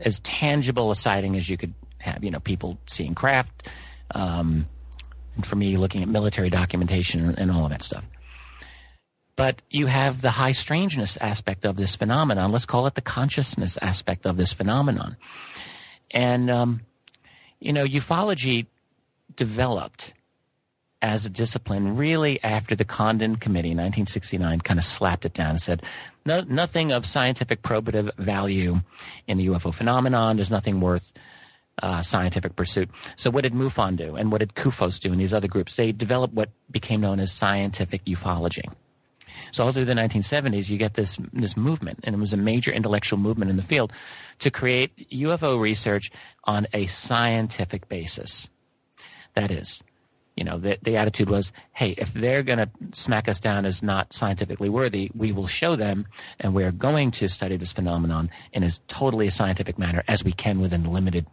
as 0.01 0.21
tangible 0.21 0.91
a 0.91 0.97
sighting 0.97 1.37
as 1.37 1.49
you 1.49 1.57
could 1.57 1.75
have 2.01 2.23
you 2.25 2.31
know 2.31 2.41
people 2.41 2.79
seeing 2.87 3.15
craft, 3.15 3.69
um, 4.15 4.67
and 5.37 5.47
for 5.47 5.57
me 5.57 5.77
looking 5.77 6.03
at 6.03 6.09
military 6.09 6.51
documentation 6.51 7.35
and 7.37 7.51
all 7.51 7.65
of 7.65 7.71
that 7.71 7.83
stuff. 7.83 8.07
But 9.37 9.63
you 9.71 9.87
have 9.87 10.21
the 10.21 10.33
high 10.33 10.53
strangeness 10.53 11.17
aspect 11.17 11.65
of 11.65 11.77
this 11.77 11.97
phenomenon. 11.97 12.53
Let's 12.53 12.67
call 12.67 12.87
it 12.87 12.95
the 12.95 13.01
consciousness 13.01 13.79
aspect 13.81 14.27
of 14.27 14.37
this 14.37 14.53
phenomenon. 14.53 15.17
And 16.11 16.51
um, 16.51 16.83
you 17.61 17.73
know, 17.73 17.87
ufology 17.87 18.67
developed 19.35 20.15
as 21.03 21.25
a 21.25 21.31
discipline 21.31 21.97
really 21.97 22.43
after 22.43 22.75
the 22.75 22.85
Condon 22.85 23.37
Committee 23.37 23.71
in 23.71 23.79
1969 23.79 24.61
kind 24.61 24.79
of 24.79 24.85
slapped 24.85 25.25
it 25.25 25.33
down 25.33 25.51
and 25.51 25.61
said, 25.61 25.83
no, 26.27 26.43
nothing 26.43 26.93
of 26.93 27.07
scientific 27.07 27.63
probative 27.63 28.15
value 28.17 28.81
in 29.27 29.39
the 29.39 29.47
UFO 29.47 29.73
phenomenon. 29.73 30.37
There's 30.37 30.51
nothing 30.51 30.81
worth 30.81 31.15
uh, 31.81 32.03
scientific 32.03 32.57
pursuit. 32.57 32.91
So 33.17 33.31
what 33.31 33.43
did 33.43 33.53
MUFON 33.53 33.97
do, 33.97 34.17
and 34.17 34.31
what 34.31 34.39
did 34.39 34.55
CUFOS 34.55 35.01
do, 35.01 35.13
and 35.13 35.21
these 35.21 35.33
other 35.33 35.49
groups? 35.49 35.77
They 35.77 35.93
developed 35.93 36.35
what 36.35 36.51
became 36.71 37.01
known 37.01 37.21
as 37.21 37.33
scientific 37.33 38.05
ufology. 38.05 38.65
So 39.53 39.65
all 39.65 39.73
through 39.73 39.87
the 39.87 39.95
1970s, 39.95 40.69
you 40.69 40.79
get 40.79 40.95
this 40.95 41.19
this 41.33 41.57
movement, 41.57 42.01
and 42.05 42.15
it 42.15 42.19
was 42.19 42.33
a 42.33 42.37
major 42.37 42.73
intellectual 42.73 43.19
movement 43.19 43.51
in 43.51 43.57
the 43.57 43.63
field 43.63 43.93
to 44.41 44.51
create 44.51 45.11
UFO 45.11 45.61
research 45.61 46.11
on 46.45 46.67
a 46.73 46.87
scientific 46.87 47.89
basis. 47.89 48.49
That 49.35 49.51
is, 49.51 49.83
you 50.37 50.45
know, 50.45 50.59
the, 50.59 50.79
the 50.83 50.97
attitude 50.97 51.31
was, 51.31 51.53
hey, 51.73 51.91
if 51.99 52.13
they're 52.13 52.43
going 52.43 52.59
to 52.59 52.71
smack 52.93 53.29
us 53.29 53.41
down 53.41 53.65
as 53.65 53.83
not 53.83 54.13
scientifically 54.13 54.69
worthy, 54.69 55.11
we 55.15 55.33
will 55.33 55.47
show 55.47 55.77
them, 55.77 56.07
and 56.39 56.55
we're 56.55 56.73
going 56.73 57.11
to 57.13 57.29
study 57.29 57.57
this 57.57 57.73
phenomenon 57.73 58.31
in 58.53 58.63
as 58.63 58.81
totally 58.89 59.27
a 59.27 59.31
scientific 59.31 59.79
manner 59.79 60.03
as 60.09 60.25
we 60.25 60.33
can 60.33 60.61
within 60.61 60.91
limited 60.91 61.27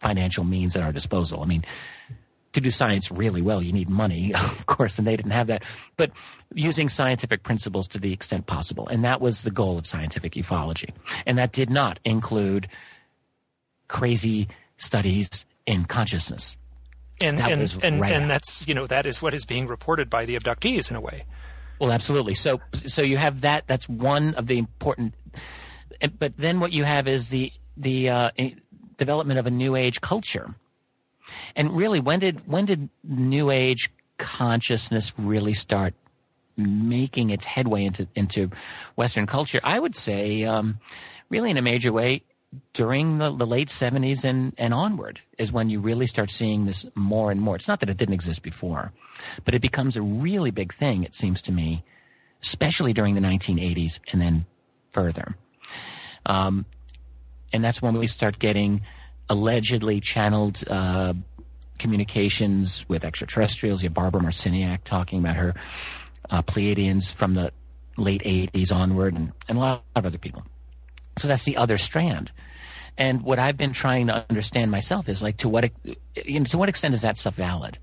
financial 0.00 0.44
means 0.44 0.76
at 0.76 0.82
our 0.82 0.92
disposal. 0.92 1.42
I 1.42 1.46
mean, 1.46 1.64
to 2.52 2.60
do 2.60 2.70
science 2.70 3.10
really 3.10 3.42
well, 3.42 3.62
you 3.62 3.72
need 3.72 3.88
money, 3.88 4.34
of 4.34 4.66
course, 4.66 4.98
and 4.98 5.06
they 5.06 5.16
didn't 5.16 5.32
have 5.32 5.46
that. 5.48 5.62
But 5.96 6.10
using 6.54 6.88
scientific 6.88 7.42
principles 7.42 7.86
to 7.88 7.98
the 7.98 8.12
extent 8.12 8.46
possible. 8.46 8.88
And 8.88 9.04
that 9.04 9.20
was 9.20 9.42
the 9.42 9.50
goal 9.50 9.78
of 9.78 9.86
scientific 9.86 10.32
ufology. 10.32 10.90
And 11.26 11.38
that 11.38 11.52
did 11.52 11.70
not 11.70 12.00
include 12.04 12.68
crazy 13.88 14.48
studies 14.76 15.44
in 15.66 15.84
consciousness. 15.84 16.56
And, 17.22 17.38
that 17.38 17.52
and, 17.52 17.78
and, 17.82 18.00
right 18.00 18.12
and 18.12 18.30
that's, 18.30 18.66
you 18.66 18.74
know, 18.74 18.86
that 18.86 19.04
is 19.04 19.20
what 19.20 19.34
is 19.34 19.44
being 19.44 19.66
reported 19.66 20.08
by 20.08 20.24
the 20.24 20.36
abductees 20.36 20.90
in 20.90 20.96
a 20.96 21.00
way. 21.00 21.24
Well, 21.78 21.92
absolutely. 21.92 22.34
So, 22.34 22.60
so 22.86 23.02
you 23.02 23.18
have 23.18 23.42
that. 23.42 23.66
That's 23.66 23.88
one 23.88 24.34
of 24.34 24.46
the 24.46 24.58
important. 24.58 25.14
But 26.18 26.36
then 26.36 26.60
what 26.60 26.72
you 26.72 26.84
have 26.84 27.08
is 27.08 27.28
the 27.28 27.52
the 27.76 28.10
uh, 28.10 28.30
development 29.00 29.40
of 29.40 29.46
a 29.46 29.50
new 29.50 29.74
age 29.74 30.00
culture. 30.00 30.54
And 31.56 31.76
really, 31.76 32.00
when 32.00 32.20
did 32.20 32.36
when 32.46 32.66
did 32.66 32.88
new 33.02 33.50
age 33.50 33.90
consciousness 34.18 35.14
really 35.18 35.54
start 35.54 35.94
making 36.56 37.30
its 37.30 37.46
headway 37.46 37.84
into 37.84 38.06
into 38.14 38.50
Western 38.96 39.26
culture? 39.26 39.60
I 39.64 39.78
would 39.78 39.96
say, 39.96 40.44
um, 40.44 40.78
really, 41.28 41.50
in 41.50 41.56
a 41.56 41.62
major 41.62 41.92
way, 41.92 42.22
during 42.72 43.18
the, 43.18 43.30
the 43.30 43.46
late 43.46 43.70
seventies 43.70 44.24
and 44.24 44.52
and 44.58 44.74
onward 44.74 45.20
is 45.38 45.52
when 45.52 45.70
you 45.70 45.80
really 45.80 46.06
start 46.06 46.30
seeing 46.30 46.66
this 46.66 46.86
more 46.94 47.30
and 47.30 47.40
more. 47.40 47.56
It's 47.56 47.68
not 47.68 47.80
that 47.80 47.90
it 47.90 47.96
didn't 47.96 48.14
exist 48.14 48.42
before, 48.42 48.92
but 49.44 49.54
it 49.54 49.62
becomes 49.62 49.96
a 49.96 50.02
really 50.02 50.50
big 50.50 50.72
thing. 50.72 51.04
It 51.04 51.14
seems 51.14 51.42
to 51.42 51.52
me, 51.52 51.84
especially 52.42 52.92
during 52.92 53.14
the 53.14 53.20
nineteen 53.20 53.58
eighties 53.58 54.00
and 54.12 54.20
then 54.20 54.46
further. 54.90 55.36
Um, 56.26 56.64
and 57.52 57.64
that's 57.64 57.82
when 57.82 57.96
we 57.98 58.06
start 58.06 58.38
getting 58.38 58.82
allegedly 59.28 60.00
channeled 60.00 60.64
uh, 60.68 61.14
communications 61.78 62.84
with 62.88 63.04
extraterrestrials. 63.04 63.82
You 63.82 63.88
have 63.88 63.94
Barbara 63.94 64.20
Marciniak 64.20 64.84
talking 64.84 65.20
about 65.20 65.36
her 65.36 65.54
uh, 66.28 66.42
Pleiadians 66.42 67.12
from 67.12 67.34
the 67.34 67.52
late 67.96 68.22
80s 68.22 68.74
onward, 68.74 69.14
and, 69.14 69.32
and 69.48 69.58
a 69.58 69.60
lot 69.60 69.82
of 69.96 70.06
other 70.06 70.18
people. 70.18 70.42
So 71.16 71.28
that's 71.28 71.44
the 71.44 71.56
other 71.56 71.76
strand. 71.76 72.32
And 72.96 73.22
what 73.22 73.38
I've 73.38 73.56
been 73.56 73.72
trying 73.72 74.08
to 74.08 74.24
understand 74.28 74.70
myself 74.70 75.08
is 75.08 75.22
like 75.22 75.38
to 75.38 75.48
what 75.48 75.70
you 75.84 76.40
know 76.40 76.44
to 76.44 76.58
what 76.58 76.68
extent 76.68 76.94
is 76.94 77.02
that 77.02 77.18
stuff 77.18 77.34
valid? 77.34 77.78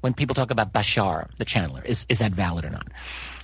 When 0.00 0.14
people 0.14 0.34
talk 0.34 0.50
about 0.50 0.72
Bashar, 0.72 1.28
the 1.36 1.44
channeler, 1.44 1.84
is 1.84 2.06
is 2.08 2.20
that 2.20 2.32
valid 2.32 2.64
or 2.64 2.70
not? 2.70 2.88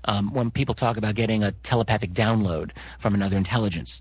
Um, 0.05 0.33
when 0.33 0.51
people 0.51 0.75
talk 0.75 0.97
about 0.97 1.15
getting 1.15 1.43
a 1.43 1.53
telepathic 1.53 2.13
download 2.13 2.71
from 2.99 3.15
another 3.15 3.37
intelligence, 3.37 4.01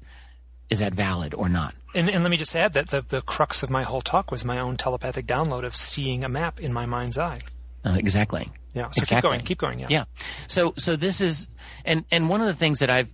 is 0.69 0.79
that 0.79 0.93
valid 0.93 1.33
or 1.33 1.49
not? 1.49 1.73
And, 1.95 2.09
and 2.09 2.23
let 2.23 2.29
me 2.29 2.37
just 2.37 2.55
add 2.55 2.73
that 2.73 2.89
the, 2.89 3.01
the 3.01 3.21
crux 3.21 3.63
of 3.63 3.69
my 3.69 3.83
whole 3.83 4.01
talk 4.01 4.31
was 4.31 4.45
my 4.45 4.59
own 4.59 4.77
telepathic 4.77 5.25
download 5.25 5.63
of 5.63 5.75
seeing 5.75 6.23
a 6.23 6.29
map 6.29 6.59
in 6.59 6.73
my 6.73 6.85
mind's 6.85 7.17
eye. 7.17 7.39
Uh, 7.83 7.95
exactly. 7.97 8.51
Yeah. 8.73 8.91
So 8.91 9.01
exactly. 9.01 9.15
keep 9.15 9.21
going. 9.21 9.41
Keep 9.45 9.57
going. 9.57 9.79
Yeah. 9.79 9.87
Yeah. 9.89 10.03
So 10.47 10.73
so 10.77 10.95
this 10.95 11.21
is 11.21 11.47
and 11.85 12.05
and 12.11 12.29
one 12.29 12.41
of 12.41 12.47
the 12.47 12.53
things 12.53 12.79
that 12.79 12.89
I've 12.89 13.11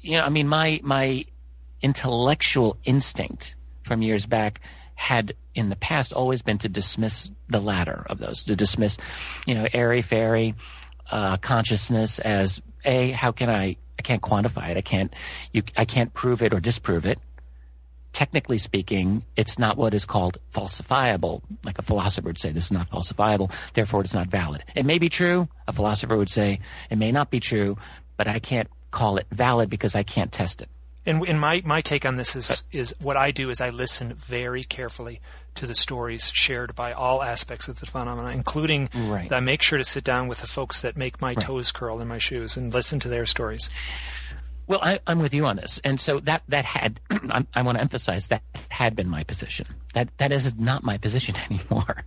you 0.00 0.18
know 0.18 0.24
I 0.24 0.28
mean 0.28 0.46
my 0.46 0.80
my 0.84 1.24
intellectual 1.80 2.76
instinct 2.84 3.56
from 3.82 4.02
years 4.02 4.26
back 4.26 4.60
had 4.94 5.34
in 5.54 5.68
the 5.68 5.76
past 5.76 6.12
always 6.12 6.42
been 6.42 6.58
to 6.58 6.68
dismiss 6.68 7.32
the 7.48 7.60
latter 7.60 8.06
of 8.08 8.18
those 8.18 8.44
to 8.44 8.54
dismiss 8.54 8.98
you 9.46 9.54
know 9.54 9.66
airy 9.72 10.02
fairy 10.02 10.54
uh, 11.10 11.36
consciousness 11.38 12.20
as 12.20 12.62
a 12.84 13.10
how 13.10 13.32
can 13.32 13.50
I 13.50 13.76
I 14.02 14.04
can't 14.04 14.20
quantify 14.20 14.70
it. 14.70 14.76
I 14.76 14.80
can't 14.80 15.14
you 15.52 15.62
I 15.76 15.84
can't 15.84 16.12
prove 16.12 16.42
it 16.42 16.52
or 16.52 16.58
disprove 16.58 17.06
it. 17.06 17.20
Technically 18.12 18.58
speaking, 18.58 19.24
it's 19.36 19.60
not 19.60 19.76
what 19.76 19.94
is 19.94 20.04
called 20.04 20.38
falsifiable. 20.52 21.40
Like 21.62 21.78
a 21.78 21.82
philosopher 21.82 22.26
would 22.26 22.40
say, 22.40 22.50
this 22.50 22.64
is 22.64 22.72
not 22.72 22.90
falsifiable, 22.90 23.52
therefore 23.74 24.00
it's 24.00 24.12
not 24.12 24.26
valid. 24.26 24.64
It 24.74 24.84
may 24.84 24.98
be 24.98 25.08
true. 25.08 25.48
A 25.68 25.72
philosopher 25.72 26.16
would 26.16 26.30
say, 26.30 26.58
it 26.90 26.98
may 26.98 27.12
not 27.12 27.30
be 27.30 27.38
true, 27.38 27.78
but 28.16 28.26
I 28.26 28.40
can't 28.40 28.68
call 28.90 29.18
it 29.18 29.26
valid 29.30 29.70
because 29.70 29.94
I 29.94 30.02
can't 30.02 30.32
test 30.32 30.60
it. 30.60 30.68
And, 31.04 31.22
and 31.26 31.40
my, 31.40 31.62
my 31.64 31.80
take 31.80 32.06
on 32.06 32.16
this 32.16 32.36
is 32.36 32.62
is 32.70 32.94
what 33.00 33.16
I 33.16 33.30
do 33.32 33.50
is 33.50 33.60
I 33.60 33.70
listen 33.70 34.12
very 34.14 34.62
carefully 34.62 35.20
to 35.56 35.66
the 35.66 35.74
stories 35.74 36.30
shared 36.32 36.74
by 36.74 36.92
all 36.92 37.22
aspects 37.22 37.68
of 37.68 37.80
the 37.80 37.86
phenomena, 37.86 38.30
including 38.30 38.88
Right. 38.94 39.30
I 39.32 39.40
make 39.40 39.62
sure 39.62 39.78
to 39.78 39.84
sit 39.84 40.04
down 40.04 40.28
with 40.28 40.40
the 40.40 40.46
folks 40.46 40.80
that 40.82 40.96
make 40.96 41.20
my 41.20 41.30
Right. 41.34 41.40
toes 41.40 41.72
curl 41.72 42.00
in 42.00 42.08
my 42.08 42.18
shoes 42.18 42.56
and 42.56 42.72
listen 42.72 43.00
to 43.00 43.08
their 43.08 43.26
stories. 43.26 43.68
Well, 44.68 44.78
I, 44.80 45.00
I'm 45.08 45.18
with 45.18 45.34
you 45.34 45.44
on 45.44 45.56
this, 45.56 45.80
and 45.82 46.00
so 46.00 46.20
that 46.20 46.44
that 46.48 46.64
had 46.64 47.00
I, 47.10 47.44
I 47.52 47.62
want 47.62 47.76
to 47.78 47.82
emphasize 47.82 48.28
that 48.28 48.42
had 48.68 48.94
been 48.94 49.08
my 49.08 49.24
position. 49.24 49.66
That 49.94 50.16
that 50.18 50.30
is 50.30 50.54
not 50.54 50.84
my 50.84 50.98
position 50.98 51.34
anymore. 51.50 52.04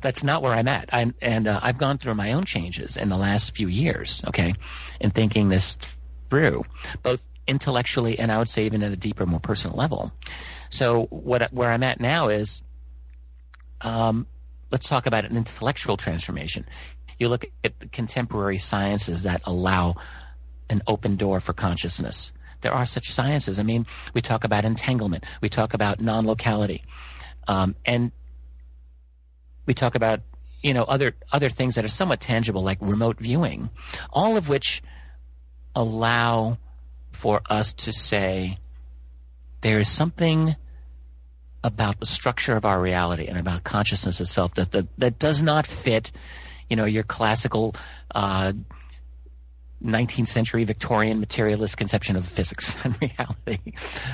That's 0.00 0.22
not 0.22 0.40
where 0.40 0.52
I'm 0.54 0.68
at. 0.68 0.88
I'm, 0.92 1.14
and 1.20 1.48
uh, 1.48 1.58
I've 1.60 1.76
gone 1.76 1.98
through 1.98 2.14
my 2.14 2.32
own 2.32 2.44
changes 2.44 2.96
in 2.96 3.08
the 3.08 3.16
last 3.16 3.54
few 3.54 3.66
years. 3.66 4.22
Okay, 4.28 4.54
in 5.00 5.10
thinking 5.10 5.48
this 5.48 5.76
through, 6.30 6.64
both 7.02 7.26
intellectually 7.48 8.18
and 8.18 8.30
I 8.30 8.38
would 8.38 8.48
say 8.48 8.64
even 8.64 8.82
at 8.82 8.92
a 8.92 8.96
deeper, 8.96 9.26
more 9.26 9.40
personal 9.40 9.76
level. 9.76 10.12
So 10.70 11.06
what 11.06 11.52
where 11.52 11.70
I'm 11.70 11.82
at 11.82 11.98
now 11.98 12.28
is, 12.28 12.62
um, 13.80 14.26
let's 14.70 14.88
talk 14.88 15.06
about 15.06 15.24
an 15.24 15.36
intellectual 15.36 15.96
transformation. 15.96 16.66
You 17.18 17.28
look 17.28 17.46
at 17.64 17.80
the 17.80 17.88
contemporary 17.88 18.58
sciences 18.58 19.24
that 19.24 19.40
allow 19.44 19.96
an 20.70 20.82
open 20.86 21.16
door 21.16 21.40
for 21.40 21.52
consciousness. 21.52 22.30
There 22.60 22.72
are 22.72 22.86
such 22.86 23.10
sciences. 23.10 23.58
I 23.58 23.62
mean, 23.62 23.86
we 24.14 24.20
talk 24.20 24.44
about 24.44 24.64
entanglement, 24.64 25.24
we 25.40 25.48
talk 25.48 25.74
about 25.74 26.00
non 26.00 26.26
locality, 26.26 26.84
um, 27.48 27.74
and 27.84 28.12
we 29.66 29.74
talk 29.74 29.94
about 29.94 30.20
you 30.62 30.74
know 30.74 30.84
other 30.84 31.14
other 31.32 31.48
things 31.48 31.76
that 31.76 31.84
are 31.84 31.88
somewhat 31.88 32.20
tangible, 32.20 32.62
like 32.62 32.78
remote 32.80 33.18
viewing, 33.18 33.70
all 34.10 34.36
of 34.36 34.48
which 34.48 34.82
allow 35.74 36.58
for 37.18 37.42
us 37.50 37.72
to 37.72 37.92
say 37.92 38.58
there 39.62 39.80
is 39.80 39.88
something 39.88 40.54
about 41.64 41.98
the 41.98 42.06
structure 42.06 42.54
of 42.54 42.64
our 42.64 42.80
reality 42.80 43.26
and 43.26 43.36
about 43.36 43.64
consciousness 43.64 44.20
itself 44.20 44.54
that 44.54 44.70
that, 44.70 44.86
that 44.98 45.18
does 45.18 45.42
not 45.42 45.66
fit, 45.66 46.12
you 46.70 46.76
know, 46.76 46.84
your 46.84 47.02
classical. 47.02 47.74
Uh, 48.14 48.52
19th 49.80 50.26
century 50.26 50.64
Victorian 50.64 51.20
materialist 51.20 51.76
conception 51.76 52.16
of 52.16 52.26
physics 52.26 52.76
and 52.82 53.00
reality, 53.00 53.60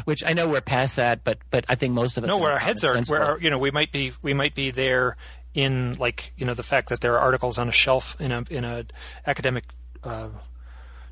which 0.05 0.23
I 0.27 0.35
know 0.35 0.47
we're 0.47 0.61
past 0.61 0.97
that, 0.97 1.25
but 1.25 1.39
but 1.51 1.65
I 1.71 1.75
think 1.75 1.95
most 1.95 2.19
of 2.19 2.25
us 2.25 2.29
No, 2.29 2.37
where 2.37 2.53
our 2.53 2.59
heads 2.59 2.85
are, 2.85 3.03
where 3.05 3.25
our, 3.25 3.41
you 3.41 3.49
know 3.49 3.57
we 3.57 3.71
might 3.71 3.91
be 3.91 4.13
we 4.21 4.35
might 4.35 4.55
be 4.55 4.71
there 4.71 5.17
in 5.55 5.95
like 5.95 6.35
you 6.37 6.45
know 6.45 6.53
the 6.53 6.63
fact 6.63 6.91
that 6.91 7.01
there 7.01 7.15
are 7.15 7.21
articles 7.21 7.57
on 7.57 7.71
a 7.71 7.73
shelf 7.73 8.15
in 8.21 8.31
a 8.31 8.45
in 8.51 8.63
a 8.63 8.85
academic 9.27 9.65
uh, 10.03 10.29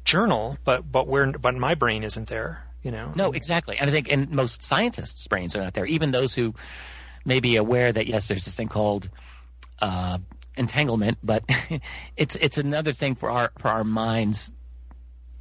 journal, 0.05 0.59
but 0.65 0.91
but 0.91 1.07
where 1.09 1.33
but 1.33 1.55
my 1.55 1.75
brain 1.75 2.03
isn't 2.03 2.29
there. 2.29 2.67
You 2.83 2.91
know. 2.91 3.13
No, 3.15 3.33
exactly. 3.33 3.79
And 3.79 3.89
I 3.89 3.93
think 3.93 4.11
and 4.11 4.31
most 4.31 4.63
scientists' 4.63 5.27
brains 5.27 5.55
are 5.55 5.63
not 5.63 5.75
there. 5.75 5.87
Even 5.87 6.11
those 6.11 6.35
who 6.35 6.55
may 7.25 7.41
be 7.41 7.57
aware 7.57 7.93
that 7.93 8.07
yes, 8.07 8.29
there's 8.29 8.45
this 8.45 8.55
thing 8.55 8.69
called 8.69 9.09
uh, 9.81 10.19
entanglement, 10.57 11.19
but 11.23 11.45
it's 12.17 12.37
it's 12.37 12.59
another 12.59 12.93
thing 12.93 13.15
for 13.15 13.31
our 13.31 13.53
for 13.57 13.69
our 13.69 13.85
minds 13.85 14.53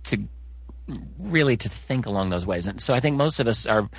to 0.03 0.27
really 1.19 1.57
to 1.57 1.69
think 1.69 2.05
along 2.05 2.29
those 2.29 2.45
ways. 2.45 2.67
And 2.67 2.81
so 2.81 2.93
I 2.93 2.99
think 2.99 3.15
most 3.15 3.39
of 3.39 3.47
us 3.47 3.65
are 3.65 3.89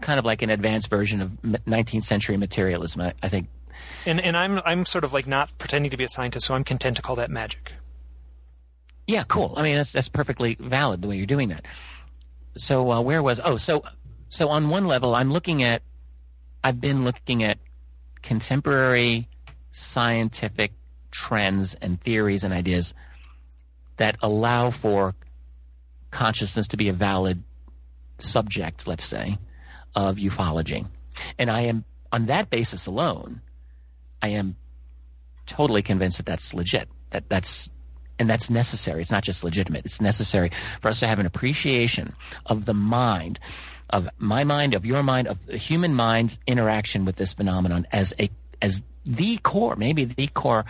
kind 0.00 0.18
of 0.18 0.24
like 0.24 0.42
an 0.42 0.50
advanced 0.50 0.88
version 0.88 1.20
of 1.20 1.32
19th 1.42 2.04
century 2.04 2.36
materialism. 2.36 3.00
I, 3.00 3.12
I 3.22 3.28
think 3.28 3.48
And 4.04 4.20
and 4.20 4.36
I'm 4.36 4.60
I'm 4.64 4.84
sort 4.84 5.04
of 5.04 5.12
like 5.12 5.26
not 5.26 5.56
pretending 5.58 5.90
to 5.90 5.96
be 5.96 6.04
a 6.04 6.08
scientist, 6.08 6.46
so 6.46 6.54
I'm 6.54 6.64
content 6.64 6.96
to 6.96 7.02
call 7.02 7.16
that 7.16 7.30
magic. 7.30 7.72
Yeah, 9.06 9.24
cool. 9.28 9.54
I 9.56 9.62
mean, 9.62 9.76
that's 9.76 9.92
that's 9.92 10.08
perfectly 10.08 10.56
valid 10.58 11.02
the 11.02 11.08
way 11.08 11.16
you're 11.16 11.26
doing 11.26 11.48
that. 11.48 11.64
So 12.56 12.90
uh, 12.90 13.00
where 13.00 13.22
was? 13.22 13.40
Oh, 13.44 13.56
so 13.56 13.84
so 14.28 14.48
on 14.48 14.68
one 14.68 14.86
level, 14.86 15.14
I'm 15.14 15.32
looking 15.32 15.62
at. 15.62 15.82
I've 16.64 16.80
been 16.80 17.04
looking 17.04 17.44
at 17.44 17.58
contemporary 18.22 19.28
scientific 19.70 20.72
trends 21.12 21.74
and 21.74 22.00
theories 22.00 22.42
and 22.42 22.52
ideas 22.52 22.92
that 23.98 24.16
allow 24.20 24.70
for 24.70 25.14
consciousness 26.10 26.66
to 26.68 26.76
be 26.76 26.88
a 26.88 26.92
valid 26.92 27.44
subject, 28.18 28.88
let's 28.88 29.04
say, 29.04 29.38
of 29.94 30.16
ufology, 30.16 30.86
and 31.38 31.50
I 31.50 31.60
am 31.62 31.84
on 32.10 32.26
that 32.26 32.50
basis 32.50 32.86
alone. 32.86 33.42
I 34.20 34.28
am 34.28 34.56
totally 35.46 35.82
convinced 35.82 36.16
that 36.16 36.26
that's 36.26 36.52
legit. 36.52 36.88
That 37.10 37.28
that's 37.28 37.70
and 38.18 38.28
that's 38.28 38.50
necessary. 38.50 39.02
It's 39.02 39.10
not 39.10 39.24
just 39.24 39.44
legitimate. 39.44 39.84
It's 39.84 40.00
necessary 40.00 40.50
for 40.80 40.88
us 40.88 41.00
to 41.00 41.06
have 41.06 41.18
an 41.18 41.26
appreciation 41.26 42.14
of 42.46 42.64
the 42.64 42.74
mind, 42.74 43.38
of 43.90 44.08
my 44.18 44.44
mind, 44.44 44.74
of 44.74 44.86
your 44.86 45.02
mind, 45.02 45.28
of 45.28 45.44
the 45.46 45.56
human 45.56 45.94
mind's 45.94 46.38
interaction 46.46 47.04
with 47.04 47.16
this 47.16 47.32
phenomenon 47.34 47.86
as 47.92 48.14
a 48.18 48.30
as 48.62 48.82
the 49.04 49.36
core, 49.38 49.76
maybe 49.76 50.04
the 50.04 50.26
core 50.28 50.64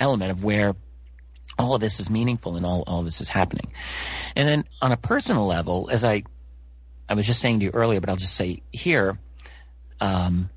element 0.00 0.30
of 0.30 0.42
where 0.42 0.74
all 1.58 1.74
of 1.74 1.80
this 1.80 2.00
is 2.00 2.08
meaningful 2.08 2.56
and 2.56 2.64
all, 2.64 2.82
all 2.86 3.00
of 3.00 3.04
this 3.04 3.20
is 3.20 3.28
happening. 3.28 3.70
And 4.34 4.48
then 4.48 4.64
on 4.80 4.92
a 4.92 4.96
personal 4.96 5.46
level, 5.46 5.88
as 5.90 6.02
I 6.04 6.24
I 7.08 7.14
was 7.14 7.26
just 7.26 7.40
saying 7.40 7.58
to 7.58 7.66
you 7.66 7.70
earlier, 7.74 8.00
but 8.00 8.08
I'll 8.08 8.16
just 8.16 8.34
say 8.34 8.62
here, 8.72 9.18
um, 10.00 10.48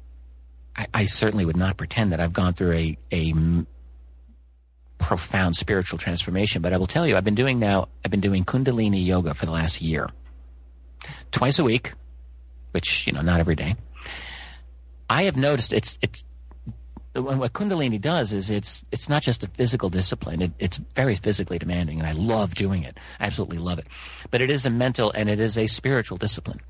I, 0.75 0.87
I 0.93 1.05
certainly 1.07 1.45
would 1.45 1.57
not 1.57 1.77
pretend 1.77 2.11
that 2.11 2.19
I've 2.19 2.33
gone 2.33 2.53
through 2.53 2.73
a, 2.73 2.97
a 3.11 3.33
profound 5.03 5.57
spiritual 5.57 5.99
transformation. 5.99 6.61
But 6.61 6.71
I 6.71 6.77
will 6.77 6.87
tell 6.87 7.05
you, 7.05 7.17
I've 7.17 7.25
been 7.25 7.35
doing 7.35 7.59
now, 7.59 7.89
I've 8.05 8.11
been 8.11 8.21
doing 8.21 8.45
Kundalini 8.45 9.05
yoga 9.05 9.33
for 9.33 9.45
the 9.45 9.51
last 9.51 9.81
year, 9.81 10.09
twice 11.31 11.59
a 11.59 11.63
week, 11.63 11.91
which, 12.71 13.05
you 13.05 13.11
know, 13.11 13.21
not 13.21 13.41
every 13.41 13.55
day. 13.55 13.75
I 15.09 15.23
have 15.23 15.35
noticed 15.35 15.73
it's, 15.73 15.99
it's, 16.01 16.25
what 17.13 17.51
Kundalini 17.51 17.99
does 17.99 18.31
is 18.31 18.49
it's, 18.49 18.85
it's 18.93 19.09
not 19.09 19.21
just 19.21 19.43
a 19.43 19.47
physical 19.49 19.89
discipline. 19.89 20.41
It, 20.41 20.51
it's 20.57 20.77
very 20.95 21.15
physically 21.17 21.59
demanding 21.59 21.99
and 21.99 22.07
I 22.07 22.13
love 22.13 22.55
doing 22.55 22.83
it. 22.83 22.97
I 23.19 23.25
absolutely 23.25 23.57
love 23.57 23.79
it. 23.79 23.87
But 24.31 24.39
it 24.39 24.49
is 24.49 24.65
a 24.65 24.69
mental 24.69 25.11
and 25.11 25.29
it 25.29 25.41
is 25.41 25.57
a 25.57 25.67
spiritual 25.67 26.17
discipline. 26.17 26.61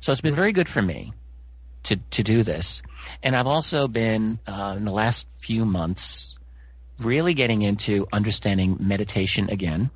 So 0.00 0.10
it's 0.10 0.22
been 0.22 0.34
very 0.34 0.52
good 0.52 0.70
for 0.70 0.80
me 0.80 1.12
to, 1.82 1.96
to 1.96 2.22
do 2.22 2.42
this. 2.42 2.82
And 3.22 3.36
I've 3.36 3.46
also 3.46 3.88
been, 3.88 4.38
uh, 4.46 4.74
in 4.78 4.86
the 4.86 4.90
last 4.90 5.28
few 5.38 5.66
months, 5.66 6.31
really 6.98 7.34
getting 7.34 7.62
into 7.62 8.06
understanding 8.12 8.76
meditation 8.80 9.48
again. 9.50 9.90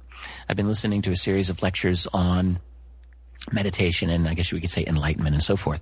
I've 0.48 0.56
been 0.56 0.68
listening 0.68 1.02
to 1.02 1.10
a 1.10 1.16
series 1.16 1.50
of 1.50 1.62
lectures 1.62 2.06
on 2.12 2.58
meditation 3.52 4.10
and 4.10 4.28
I 4.28 4.34
guess 4.34 4.52
we 4.52 4.60
could 4.60 4.70
say 4.70 4.84
enlightenment 4.86 5.34
and 5.34 5.42
so 5.42 5.56
forth. 5.56 5.80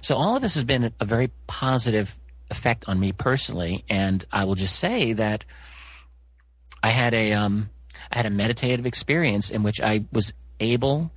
So 0.00 0.16
all 0.16 0.36
of 0.36 0.42
this 0.42 0.54
has 0.54 0.64
been 0.64 0.92
a 0.98 1.04
very 1.04 1.30
positive 1.46 2.18
effect 2.50 2.84
on 2.88 2.98
me 2.98 3.12
personally. 3.12 3.84
And 3.88 4.24
I 4.32 4.44
will 4.44 4.54
just 4.54 4.76
say 4.76 5.12
that 5.12 5.44
I 6.82 6.88
had 6.88 7.14
a, 7.14 7.32
um, 7.32 7.70
I 8.12 8.16
had 8.16 8.26
a 8.26 8.30
meditative 8.30 8.86
experience 8.86 9.50
in 9.50 9.62
which 9.62 9.80
I 9.80 10.04
was 10.12 10.32
able, 10.60 11.10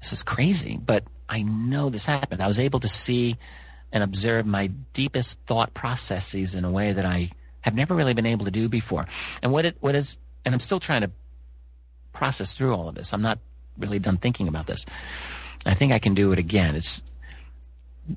this 0.00 0.12
is 0.12 0.22
crazy, 0.22 0.78
but 0.82 1.04
I 1.28 1.42
know 1.42 1.90
this 1.90 2.04
happened. 2.04 2.42
I 2.42 2.46
was 2.46 2.58
able 2.58 2.80
to 2.80 2.88
see 2.88 3.36
and 3.92 4.02
observe 4.02 4.46
my 4.46 4.68
deepest 4.92 5.38
thought 5.46 5.74
processes 5.74 6.54
in 6.54 6.64
a 6.64 6.70
way 6.70 6.92
that 6.92 7.04
I 7.04 7.30
have 7.68 7.74
never 7.74 7.94
really 7.94 8.14
been 8.14 8.26
able 8.26 8.46
to 8.46 8.50
do 8.50 8.68
before. 8.68 9.06
And 9.42 9.52
what 9.52 9.64
it 9.64 9.76
what 9.80 9.94
is 9.94 10.18
and 10.44 10.54
I'm 10.54 10.60
still 10.60 10.80
trying 10.80 11.02
to 11.02 11.10
process 12.12 12.52
through 12.52 12.74
all 12.74 12.88
of 12.88 12.94
this. 12.94 13.12
I'm 13.12 13.22
not 13.22 13.38
really 13.76 13.98
done 13.98 14.16
thinking 14.16 14.48
about 14.48 14.66
this. 14.66 14.84
I 15.66 15.74
think 15.74 15.92
I 15.92 15.98
can 15.98 16.14
do 16.14 16.32
it 16.32 16.38
again. 16.38 16.74
It's 16.74 17.02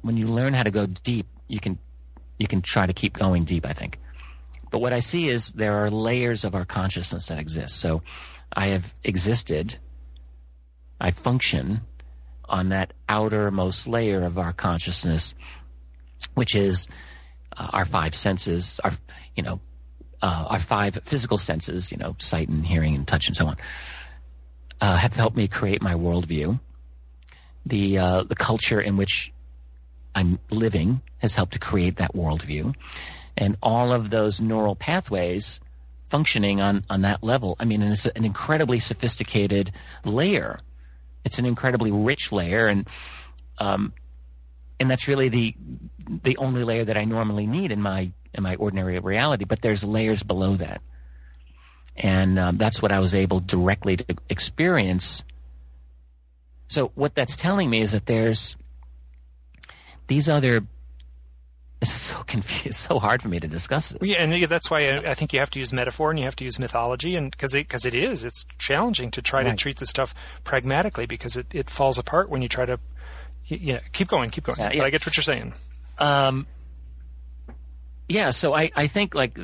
when 0.02 0.16
you 0.16 0.28
learn 0.28 0.54
how 0.54 0.64
to 0.64 0.72
go 0.72 0.86
deep, 0.86 1.28
you 1.48 1.60
can 1.60 1.78
you 2.38 2.48
can 2.48 2.62
try 2.62 2.86
to 2.88 2.94
keep 2.94 3.14
going 3.14 3.44
deep, 3.44 3.66
I 3.66 3.74
think. 3.74 4.00
But 4.72 4.80
what 4.80 4.94
I 4.94 5.02
see 5.02 5.28
is 5.28 5.52
there 5.52 5.76
are 5.76 5.92
layers 5.92 6.44
of 6.46 6.56
our 6.56 6.66
consciousness 6.66 7.28
that 7.28 7.38
exist. 7.38 7.78
So 7.78 8.02
I 8.54 8.68
have 8.68 8.94
existed, 9.04 9.78
I 11.00 11.12
function 11.12 11.82
on 12.48 12.70
that 12.70 12.94
outermost 13.10 13.88
layer 13.88 14.24
of 14.24 14.38
our 14.38 14.54
consciousness, 14.54 15.36
which 16.34 16.56
is 16.56 16.88
uh, 17.58 17.70
our 17.74 17.86
five 17.86 18.16
senses, 18.16 18.80
our 18.84 18.92
you 19.36 19.44
know, 19.44 19.60
uh, 20.22 20.48
our 20.50 20.60
five 20.60 20.96
physical 21.04 21.38
senses, 21.38 21.92
you 21.92 21.98
know, 21.98 22.16
sight 22.20 22.50
and 22.50 22.66
hearing 22.66 22.96
and 22.96 23.08
touch 23.08 23.28
and 23.28 23.36
so 23.36 23.48
on, 23.48 23.58
uh, 24.80 24.98
have 24.98 25.16
helped 25.16 25.36
me 25.36 25.48
create 25.48 25.82
my 25.82 25.94
worldview. 25.94 26.60
The 27.66 27.98
uh, 27.98 28.24
the 28.24 28.36
culture 28.36 28.82
in 28.82 28.98
which 28.98 29.32
I'm 30.16 30.40
living 30.50 31.02
has 31.20 31.36
helped 31.36 31.54
to 31.54 31.60
create 31.60 31.98
that 31.98 32.14
worldview, 32.14 32.76
and 33.38 33.58
all 33.62 33.92
of 33.92 34.10
those 34.10 34.42
neural 34.42 34.76
pathways 34.76 35.60
functioning 36.04 36.60
on 36.60 36.84
on 36.90 37.02
that 37.02 37.24
level. 37.24 37.56
I 37.60 37.66
mean, 37.66 37.82
it's 37.82 38.08
an 38.08 38.26
incredibly 38.26 38.80
sophisticated 38.80 39.72
layer. 40.04 40.60
It's 41.24 41.38
an 41.38 41.46
incredibly 41.46 41.92
rich 41.92 42.32
layer, 42.32 42.68
and 42.68 42.88
um, 43.60 43.94
and 44.80 44.90
that's 44.90 45.08
really 45.08 45.30
the 45.30 45.56
the 46.24 46.36
only 46.38 46.64
layer 46.64 46.84
that 46.84 46.98
I 46.98 47.06
normally 47.06 47.46
need 47.46 47.72
in 47.72 47.82
my 47.82 48.12
in 48.34 48.44
my 48.44 48.56
ordinary 48.56 48.98
reality. 49.00 49.46
But 49.46 49.62
there's 49.62 49.84
layers 49.84 50.24
below 50.24 50.56
that, 50.56 50.82
and 51.98 52.38
um, 52.40 52.58
that's 52.58 52.82
what 52.82 52.92
I 52.92 53.00
was 53.00 53.14
able 53.14 53.40
directly 53.40 53.98
to 53.98 54.06
experience 54.30 55.24
So 56.68 56.92
what 56.96 57.16
that's 57.16 57.36
telling 57.36 57.70
me 57.70 57.82
is 57.82 57.92
that 57.92 58.06
there's 58.06 58.56
these 60.08 60.28
other. 60.30 60.62
It's 61.84 61.92
so 61.92 62.22
confused, 62.28 62.76
so 62.78 63.00
hard 63.00 63.24
for 63.24 63.28
me 63.28 63.40
to 63.40 63.48
discuss 63.48 63.90
this. 63.90 64.08
Yeah, 64.08 64.18
and 64.22 64.44
that's 64.44 64.70
why 64.70 64.82
I, 64.88 64.98
I 64.98 65.14
think 65.16 65.34
you 65.34 65.40
have 65.40 65.50
to 65.50 65.58
use 65.58 65.74
metaphor 65.74 66.12
and 66.12 66.20
you 66.20 66.26
have 66.26 66.36
to 66.36 66.44
use 66.46 66.60
mythology, 66.60 67.16
and 67.16 67.32
because 67.32 67.56
it, 67.56 67.68
cause 67.68 67.88
it 67.88 67.96
is, 67.96 68.24
it's 68.24 68.46
challenging 68.60 69.10
to 69.10 69.20
try 69.24 69.42
Right. 69.44 69.50
to 69.50 69.56
treat 69.56 69.78
the 69.78 69.88
stuff 69.88 70.14
pragmatically 70.44 71.08
because 71.08 71.36
it, 71.36 71.48
it 71.56 71.72
falls 71.72 71.98
apart 71.98 72.30
when 72.30 72.44
you 72.44 72.48
try 72.48 72.68
to. 72.68 72.80
y- 73.50 73.58
Yeah, 73.60 73.80
keep 73.94 74.10
going, 74.10 74.30
keep 74.30 74.44
going. 74.44 74.60
Yeah, 74.60 74.70
But. 74.74 74.84
I 74.86 74.90
get 74.92 75.04
what 75.08 75.18
you're 75.18 75.24
saying. 75.24 75.56
Um, 75.98 76.46
yeah, 78.12 78.32
so 78.32 78.54
I, 78.54 78.72
I 78.76 78.88
think 78.88 79.16
like 79.16 79.38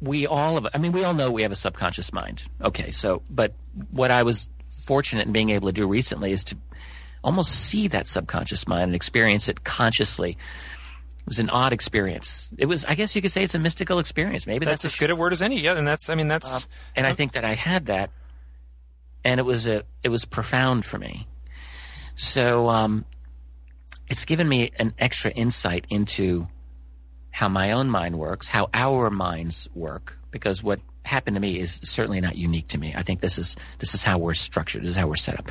we 0.00 0.26
all 0.26 0.56
of 0.56 0.66
I 0.74 0.78
mean 0.78 0.92
we 0.92 1.04
all 1.04 1.14
know 1.14 1.30
we 1.30 1.42
have 1.42 1.52
a 1.52 1.56
subconscious 1.56 2.12
mind. 2.12 2.42
Okay, 2.60 2.90
so 2.90 3.22
but 3.30 3.54
what 3.90 4.10
I 4.10 4.22
was 4.22 4.48
fortunate 4.86 5.26
in 5.26 5.32
being 5.32 5.50
able 5.50 5.68
to 5.68 5.72
do 5.72 5.86
recently 5.86 6.32
is 6.32 6.42
to 6.44 6.56
almost 7.22 7.52
see 7.52 7.86
that 7.88 8.06
subconscious 8.06 8.66
mind 8.66 8.84
and 8.84 8.94
experience 8.94 9.48
it 9.48 9.62
consciously. 9.62 10.30
It 10.30 11.26
was 11.26 11.38
an 11.38 11.50
odd 11.50 11.72
experience. 11.72 12.52
It 12.58 12.66
was 12.66 12.84
I 12.84 12.94
guess 12.94 13.14
you 13.14 13.22
could 13.22 13.30
say 13.30 13.44
it's 13.44 13.54
a 13.54 13.58
mystical 13.58 13.98
experience. 13.98 14.46
Maybe 14.46 14.64
That's 14.64 14.82
that's, 14.82 14.94
as 14.94 14.98
good 14.98 15.10
a 15.10 15.16
word 15.16 15.32
as 15.32 15.42
any. 15.42 15.60
Yeah, 15.60 15.76
and 15.76 15.86
that's 15.86 16.08
I 16.08 16.14
mean 16.14 16.28
that's 16.28 16.68
and 16.96 17.06
I 17.06 17.12
think 17.12 17.32
that 17.32 17.44
I 17.44 17.54
had 17.54 17.86
that, 17.86 18.10
and 19.24 19.38
it 19.38 19.44
was 19.44 19.66
a 19.66 19.84
it 20.02 20.08
was 20.08 20.24
profound 20.24 20.84
for 20.84 20.98
me. 20.98 21.28
So 22.14 22.68
um, 22.68 23.04
it's 24.08 24.24
given 24.24 24.48
me 24.48 24.72
an 24.78 24.94
extra 24.98 25.30
insight 25.30 25.86
into 25.88 26.48
how 27.32 27.48
my 27.48 27.72
own 27.72 27.90
mind 27.90 28.18
works, 28.18 28.46
how 28.46 28.68
our 28.72 29.10
minds 29.10 29.68
work, 29.74 30.18
because 30.30 30.62
what 30.62 30.80
happened 31.04 31.34
to 31.34 31.40
me 31.40 31.58
is 31.58 31.80
certainly 31.82 32.20
not 32.20 32.36
unique 32.36 32.68
to 32.68 32.78
me. 32.78 32.92
I 32.94 33.02
think 33.02 33.20
this 33.20 33.38
is 33.38 33.56
this 33.78 33.94
is 33.94 34.02
how 34.02 34.18
we're 34.18 34.34
structured, 34.34 34.82
this 34.82 34.90
is 34.90 34.96
how 34.96 35.08
we're 35.08 35.16
set 35.16 35.38
up, 35.38 35.50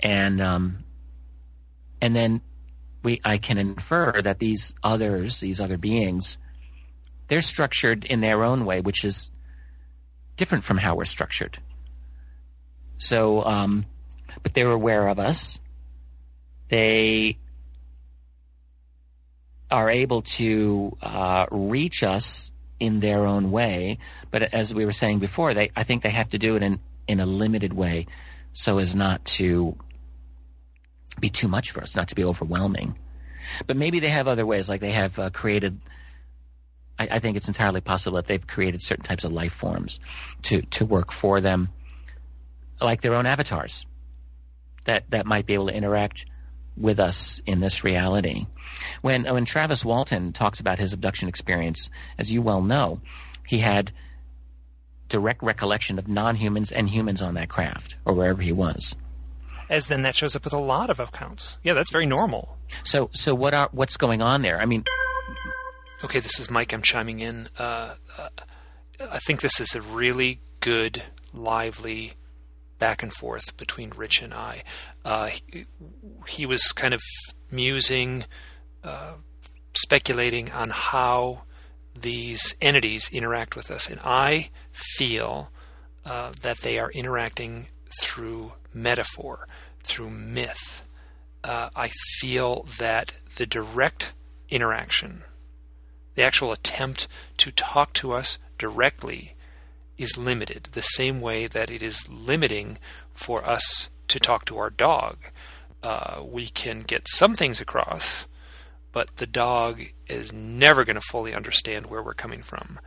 and 0.00 0.40
um, 0.40 0.84
and 2.00 2.14
then 2.14 2.40
we 3.02 3.20
I 3.24 3.38
can 3.38 3.58
infer 3.58 4.20
that 4.22 4.38
these 4.38 4.74
others, 4.82 5.40
these 5.40 5.60
other 5.60 5.78
beings, 5.78 6.38
they're 7.28 7.42
structured 7.42 8.04
in 8.04 8.20
their 8.20 8.44
own 8.44 8.64
way, 8.64 8.80
which 8.80 9.04
is 9.04 9.30
different 10.36 10.62
from 10.62 10.76
how 10.76 10.94
we're 10.94 11.04
structured. 11.06 11.58
So, 12.98 13.44
um, 13.44 13.86
but 14.42 14.54
they're 14.54 14.70
aware 14.70 15.08
of 15.08 15.18
us. 15.18 15.60
They 16.68 17.38
are 19.70 19.90
able 19.90 20.22
to 20.22 20.96
uh, 21.02 21.46
reach 21.50 22.02
us 22.02 22.50
in 22.80 23.00
their 23.00 23.26
own 23.26 23.50
way, 23.50 23.98
but 24.30 24.42
as 24.54 24.72
we 24.72 24.84
were 24.84 24.92
saying 24.92 25.18
before, 25.18 25.52
they 25.52 25.70
I 25.74 25.82
think 25.82 26.02
they 26.02 26.10
have 26.10 26.28
to 26.30 26.38
do 26.38 26.56
it 26.56 26.62
in 26.62 26.80
in 27.06 27.20
a 27.20 27.26
limited 27.26 27.72
way, 27.72 28.06
so 28.52 28.78
as 28.78 28.94
not 28.94 29.24
to 29.24 29.76
be 31.20 31.28
too 31.28 31.48
much 31.48 31.72
for 31.72 31.82
us, 31.82 31.96
not 31.96 32.08
to 32.08 32.14
be 32.14 32.24
overwhelming. 32.24 32.96
But 33.66 33.76
maybe 33.76 33.98
they 33.98 34.10
have 34.10 34.28
other 34.28 34.46
ways, 34.46 34.68
like 34.68 34.80
they 34.80 34.92
have 34.92 35.18
uh, 35.18 35.30
created 35.30 35.80
I, 36.98 37.08
I 37.12 37.18
think 37.18 37.36
it's 37.36 37.48
entirely 37.48 37.80
possible 37.80 38.16
that 38.16 38.26
they've 38.26 38.46
created 38.46 38.82
certain 38.82 39.04
types 39.04 39.24
of 39.24 39.32
life 39.32 39.52
forms 39.52 40.00
to, 40.42 40.62
to 40.62 40.84
work 40.84 41.12
for 41.12 41.40
them, 41.40 41.68
like 42.80 43.00
their 43.00 43.14
own 43.14 43.26
avatars 43.26 43.86
that, 44.84 45.10
that 45.10 45.26
might 45.26 45.46
be 45.46 45.54
able 45.54 45.68
to 45.68 45.74
interact 45.74 46.26
with 46.76 46.98
us 46.98 47.40
in 47.46 47.60
this 47.60 47.84
reality. 47.84 48.46
When, 49.02 49.24
when 49.24 49.44
Travis 49.44 49.84
Walton 49.84 50.32
talks 50.32 50.60
about 50.60 50.78
his 50.78 50.92
abduction 50.92 51.28
experience, 51.28 51.90
as 52.18 52.30
you 52.30 52.42
well 52.42 52.62
know, 52.62 53.00
he 53.46 53.58
had 53.58 53.92
direct 55.08 55.42
recollection 55.42 55.98
of 55.98 56.06
non 56.08 56.34
humans 56.36 56.70
and 56.70 56.88
humans 56.88 57.22
on 57.22 57.34
that 57.34 57.48
craft 57.48 57.96
or 58.04 58.12
wherever 58.14 58.42
he 58.42 58.52
was. 58.52 58.96
as 59.70 59.88
then 59.88 60.02
that 60.02 60.14
shows 60.14 60.36
up 60.36 60.44
with 60.44 60.52
a 60.52 60.58
lot 60.58 60.90
of 60.90 61.00
accounts. 61.00 61.58
Yeah, 61.62 61.72
that's 61.74 61.90
very 61.90 62.06
normal. 62.06 62.56
So, 62.84 63.10
so 63.14 63.34
what 63.34 63.54
are, 63.54 63.68
what's 63.72 63.96
going 63.96 64.20
on 64.22 64.42
there? 64.42 64.60
I 64.60 64.66
mean, 64.66 64.84
Okay, 66.04 66.20
this 66.20 66.38
is 66.38 66.48
Mike. 66.48 66.72
I'm 66.72 66.82
chiming 66.82 67.18
in. 67.18 67.48
Uh, 67.58 67.96
uh, 68.16 68.28
I 69.10 69.18
think 69.18 69.40
this 69.40 69.58
is 69.58 69.74
a 69.74 69.80
really 69.82 70.40
good, 70.60 71.02
lively 71.32 72.12
back 72.78 73.02
and 73.02 73.12
forth 73.12 73.56
between 73.56 73.90
Rich 73.90 74.22
and 74.22 74.32
I. 74.32 74.62
Uh, 75.04 75.26
he, 75.26 75.64
he 76.28 76.46
was 76.46 76.70
kind 76.72 76.94
of 76.94 77.00
musing, 77.50 78.26
speculating 79.74 80.50
on 80.52 80.70
how 80.70 81.42
these 81.94 82.54
entities 82.60 83.08
interact 83.12 83.56
with 83.56 83.70
us, 83.70 83.88
and 83.88 84.00
I 84.04 84.50
feel 84.72 85.50
uh, 86.04 86.32
that 86.42 86.58
they 86.58 86.78
are 86.78 86.90
interacting 86.92 87.68
through 88.00 88.52
metaphor, 88.72 89.48
through 89.82 90.10
myth. 90.10 90.84
Uh, 91.42 91.70
I 91.74 91.88
feel 92.18 92.66
that 92.78 93.14
the 93.36 93.46
direct 93.46 94.12
interaction 94.48 95.24
the 96.18 96.24
actual 96.24 96.50
attempt 96.50 97.06
to 97.36 97.52
talk 97.52 97.92
to 97.92 98.10
us 98.10 98.40
directly 98.58 99.36
is 99.96 100.18
limited, 100.18 100.68
the 100.72 100.82
same 100.82 101.20
way 101.20 101.46
that 101.46 101.70
it 101.70 101.80
is 101.80 102.08
limiting 102.08 102.76
for 103.14 103.46
us 103.48 103.88
to 104.08 104.18
talk 104.18 104.44
to 104.46 104.58
our 104.58 104.68
dog. 104.68 105.18
Uh, 105.80 106.20
we 106.24 106.48
can 106.48 106.80
get 106.80 107.06
some 107.08 107.34
things 107.34 107.60
across, 107.60 108.26
but 108.92 109.16
the 109.16 109.26
dog 109.26 109.82
is 110.06 110.32
never 110.32 110.84
going 110.84 110.96
to 110.96 111.00
fully 111.00 111.34
understand 111.34 111.86
where 111.86 112.02
we're 112.02 112.14
coming 112.14 112.42
from. 112.42 112.80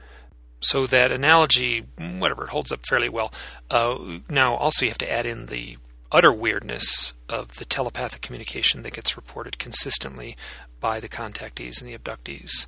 So 0.59 0.85
that 0.87 1.11
analogy, 1.11 1.85
whatever, 1.97 2.43
it 2.43 2.49
holds 2.49 2.71
up 2.71 2.85
fairly 2.85 3.09
well. 3.09 3.33
Uh, 3.69 4.19
now, 4.29 4.55
also, 4.55 4.85
you 4.85 4.91
have 4.91 4.97
to 4.99 5.11
add 5.11 5.25
in 5.25 5.47
the 5.47 5.77
utter 6.11 6.31
weirdness 6.31 7.13
of 7.29 7.55
the 7.55 7.65
telepathic 7.65 8.21
communication 8.21 8.81
that 8.83 8.93
gets 8.93 9.15
reported 9.15 9.57
consistently 9.57 10.35
by 10.79 10.99
the 10.99 11.09
contactees 11.09 11.81
and 11.81 11.89
the 11.89 11.97
abductees 11.97 12.67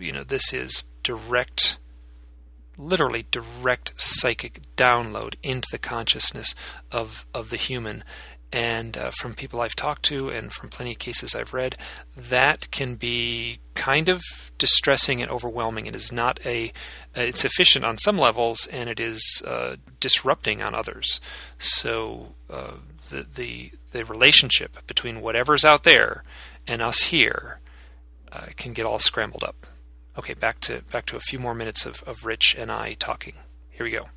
you 0.00 0.12
know 0.12 0.24
this 0.24 0.52
is 0.52 0.82
direct 1.02 1.76
literally 2.78 3.26
direct 3.30 3.92
psychic 4.00 4.60
download 4.76 5.34
into 5.42 5.68
the 5.70 5.78
consciousness 5.78 6.54
of 6.90 7.26
of 7.34 7.50
the 7.50 7.56
human 7.56 8.02
and 8.52 8.96
uh, 8.96 9.10
from 9.10 9.34
people 9.34 9.60
I've 9.60 9.76
talked 9.76 10.02
to 10.04 10.28
and 10.28 10.52
from 10.52 10.68
plenty 10.68 10.92
of 10.92 10.98
cases 10.98 11.34
I've 11.34 11.54
read 11.54 11.76
that 12.16 12.70
can 12.70 12.96
be 12.96 13.60
kind 13.74 14.08
of 14.08 14.22
distressing 14.58 15.22
and 15.22 15.30
overwhelming 15.30 15.86
it 15.86 15.94
is 15.94 16.10
not 16.10 16.38
a 16.44 16.72
uh, 17.16 17.22
it's 17.22 17.44
efficient 17.44 17.84
on 17.84 17.98
some 17.98 18.18
levels 18.18 18.66
and 18.66 18.90
it 18.90 19.00
is 19.00 19.42
uh, 19.46 19.76
disrupting 20.00 20.62
on 20.62 20.74
others 20.74 21.20
so 21.58 22.34
uh, 22.50 22.72
the 23.08 23.26
the 23.34 23.72
the 23.92 24.04
relationship 24.04 24.86
between 24.86 25.20
whatever's 25.20 25.64
out 25.64 25.84
there 25.84 26.24
and 26.66 26.82
us 26.82 27.04
here 27.04 27.60
uh, 28.32 28.46
can 28.56 28.72
get 28.72 28.86
all 28.86 28.98
scrambled 28.98 29.44
up 29.44 29.66
Okay, 30.18 30.34
back 30.34 30.60
to 30.60 30.82
back 30.92 31.06
to 31.06 31.16
a 31.16 31.20
few 31.20 31.38
more 31.38 31.54
minutes 31.54 31.86
of, 31.86 32.02
of 32.06 32.26
Rich 32.26 32.54
and 32.58 32.70
I 32.70 32.94
talking. 32.98 33.34
Here 33.70 33.84
we 33.84 33.90
go. 33.90 34.08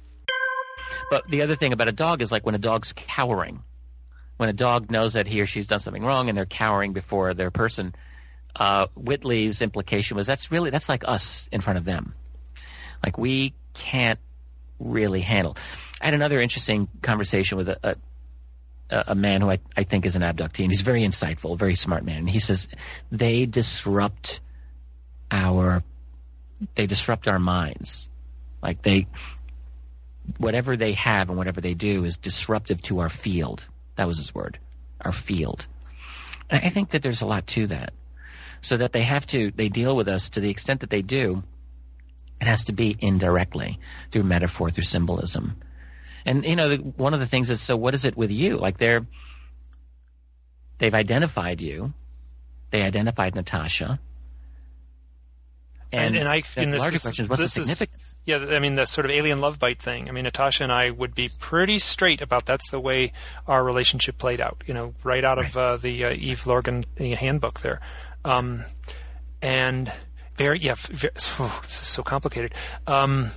But 1.09 1.29
the 1.29 1.41
other 1.41 1.55
thing 1.55 1.71
about 1.71 1.87
a 1.87 1.93
dog 1.93 2.21
is 2.21 2.31
like 2.31 2.45
when 2.45 2.55
a 2.55 2.59
dog's 2.59 2.93
cowering, 2.93 3.63
when 4.37 4.49
a 4.49 4.53
dog 4.53 4.91
knows 4.91 5.13
that 5.13 5.27
he 5.27 5.41
or 5.41 5.45
she's 5.45 5.67
done 5.67 5.79
something 5.79 6.03
wrong 6.03 6.29
and 6.29 6.37
they're 6.37 6.45
cowering 6.45 6.93
before 6.93 7.33
their 7.33 7.51
person. 7.51 7.93
Uh, 8.55 8.87
Whitley's 8.95 9.61
implication 9.61 10.15
was 10.15 10.27
that's 10.27 10.51
really 10.51 10.69
that's 10.69 10.89
like 10.89 11.07
us 11.07 11.47
in 11.51 11.61
front 11.61 11.77
of 11.77 11.85
them. 11.85 12.13
Like 13.03 13.17
we 13.17 13.53
can't 13.73 14.19
really 14.79 15.21
handle. 15.21 15.57
I 16.01 16.05
had 16.05 16.13
another 16.13 16.39
interesting 16.39 16.87
conversation 17.01 17.57
with 17.57 17.69
a, 17.69 17.97
a, 18.89 19.03
a 19.07 19.15
man 19.15 19.41
who 19.41 19.49
I, 19.49 19.59
I 19.75 19.83
think 19.83 20.05
is 20.05 20.15
an 20.15 20.21
abductee, 20.21 20.63
and 20.63 20.71
he's 20.71 20.81
very 20.81 21.01
insightful, 21.01 21.57
very 21.57 21.75
smart 21.75 22.03
man. 22.03 22.17
And 22.17 22.29
he 22.29 22.39
says 22.39 22.67
they 23.11 23.45
disrupt 23.45 24.39
our 25.31 25.83
they 26.75 26.85
disrupt 26.85 27.27
our 27.27 27.39
minds 27.39 28.07
like 28.61 28.83
they 28.83 29.07
whatever 30.37 30.77
they 30.77 30.93
have 30.93 31.29
and 31.29 31.37
whatever 31.37 31.59
they 31.59 31.73
do 31.73 32.05
is 32.05 32.15
disruptive 32.15 32.81
to 32.83 32.99
our 32.99 33.09
field 33.09 33.67
that 33.95 34.07
was 34.07 34.17
his 34.17 34.33
word. 34.33 34.59
Our 35.01 35.11
field. 35.11 35.67
And 36.49 36.63
i 36.63 36.69
think 36.69 36.89
that 36.89 37.01
there's 37.01 37.21
a 37.21 37.25
lot 37.25 37.47
to 37.47 37.67
that. 37.67 37.93
So 38.61 38.77
that 38.77 38.93
they 38.93 39.01
have 39.01 39.25
to 39.27 39.51
they 39.51 39.69
deal 39.69 39.95
with 39.95 40.07
us 40.07 40.29
to 40.29 40.39
the 40.39 40.49
extent 40.49 40.79
that 40.81 40.89
they 40.89 41.01
do 41.01 41.43
it 42.41 42.47
has 42.47 42.63
to 42.65 42.73
be 42.73 42.97
indirectly 42.99 43.79
through 44.09 44.23
metaphor 44.23 44.69
through 44.69 44.83
symbolism. 44.83 45.55
And 46.25 46.43
you 46.45 46.55
know 46.55 46.69
the, 46.69 46.77
one 46.77 47.13
of 47.13 47.19
the 47.19 47.25
things 47.25 47.49
is 47.49 47.61
so 47.61 47.75
what 47.75 47.93
is 47.93 48.05
it 48.05 48.17
with 48.17 48.31
you? 48.31 48.57
Like 48.57 48.77
they're 48.77 49.05
they've 50.77 50.93
identified 50.93 51.61
you. 51.61 51.93
They 52.71 52.81
identified 52.81 53.35
natasha 53.35 53.99
And, 55.93 56.15
and 56.17 56.27
I, 56.27 56.41
the 56.41 56.61
and 56.61 56.73
this 56.73 56.79
larger 56.79 56.95
is- 56.95 57.01
question 57.03 57.25
is 57.25 57.29
what's 57.29 57.41
the 57.41 57.45
this 57.45 57.57
is- 57.57 57.77
significance? 57.77 58.15
yeah, 58.25 58.37
I 58.37 58.59
mean 58.59 58.75
the 58.75 58.85
sort 58.85 59.05
of 59.05 59.11
alien 59.11 59.39
love 59.39 59.59
bite 59.59 59.79
thing. 59.81 60.09
I 60.09 60.11
mean, 60.11 60.23
Natasha 60.23 60.63
and 60.63 60.71
I 60.71 60.89
would 60.89 61.13
be 61.13 61.29
pretty 61.39 61.77
straight 61.79 62.21
about 62.21 62.45
that's 62.45 62.69
the 62.71 62.79
way 62.79 63.13
our 63.47 63.63
relationship 63.63 64.17
played 64.17 64.41
out. 64.41 64.63
You 64.65 64.73
know, 64.73 64.95
right 65.03 65.23
out 65.23 65.37
of 65.37 65.55
uh, 65.55 65.77
the 65.77 66.03
uh, 66.05 66.11
Eve 66.13 66.43
Lorgen 66.45 66.85
uh, 66.99 67.15
handbook 67.15 67.59
there, 67.61 67.79
um, 68.25 68.65
and 69.41 69.91
very 70.35 70.59
yeah, 70.59 70.73
very, 70.75 71.11
this 71.13 71.39
is 71.39 71.87
so 71.87 72.01
complicated. 72.03 72.53
Um, 72.87 73.29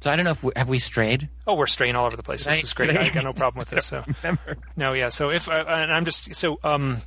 So 0.00 0.10
I 0.12 0.16
don't 0.16 0.24
know 0.24 0.30
if 0.32 0.44
we, 0.44 0.52
have 0.54 0.68
we 0.68 0.78
strayed. 0.78 1.28
Oh, 1.46 1.56
we're 1.56 1.66
straying 1.66 1.96
all 1.96 2.06
over 2.06 2.16
the 2.16 2.22
place. 2.22 2.44
This 2.44 2.62
is 2.62 2.72
great. 2.72 2.90
I 2.96 3.08
got 3.10 3.24
no 3.24 3.32
problem 3.42 3.58
with 3.58 3.70
this. 3.70 3.86
So 3.86 4.04
no, 4.76 4.92
yeah. 4.92 5.08
So 5.08 5.30
if 5.30 5.48
uh, 5.48 5.64
and 5.66 5.92
I'm 5.92 6.04
just 6.04 6.34
so 6.36 6.60
um, 6.62 6.98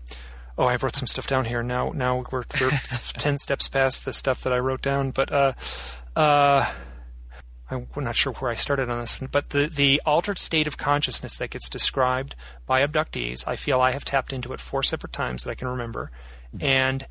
oh, 0.58 0.66
I 0.66 0.76
wrote 0.76 0.96
some 0.96 1.08
stuff 1.08 1.28
down 1.28 1.46
here. 1.46 1.64
Now 1.64 1.92
now 1.94 2.24
we're 2.32 2.44
we're 2.60 2.70
ten 3.18 3.38
steps 3.38 3.68
past 3.70 4.06
the 4.06 4.14
stuff 4.14 4.42
that 4.44 4.54
I 4.54 4.60
wrote 4.60 4.82
down, 4.82 5.12
but 5.12 5.32
uh, 5.32 5.54
uh. 6.16 6.72
I'm 7.70 7.88
not 8.04 8.18
sure 8.18 8.34
where 8.34 8.52
I 8.52 8.56
started 8.56 8.90
on 8.90 9.00
this, 9.00 9.20
but 9.32 9.52
the, 9.52 9.68
the 9.68 10.02
altered 10.06 10.38
state 10.38 10.68
of 10.68 10.78
consciousness 10.78 11.38
that 11.38 11.52
gets 11.52 11.70
described 11.70 12.36
by 12.66 12.86
abductees, 12.86 13.48
I 13.48 13.56
feel 13.56 13.80
I 13.80 13.92
have 13.92 14.04
tapped 14.04 14.34
into 14.34 14.52
it 14.52 14.60
four 14.60 14.84
separate 14.84 15.14
times 15.14 15.46
that 15.46 15.52
I 15.52 15.56
can 15.56 15.70
remember. 15.70 16.12
And 16.60 17.08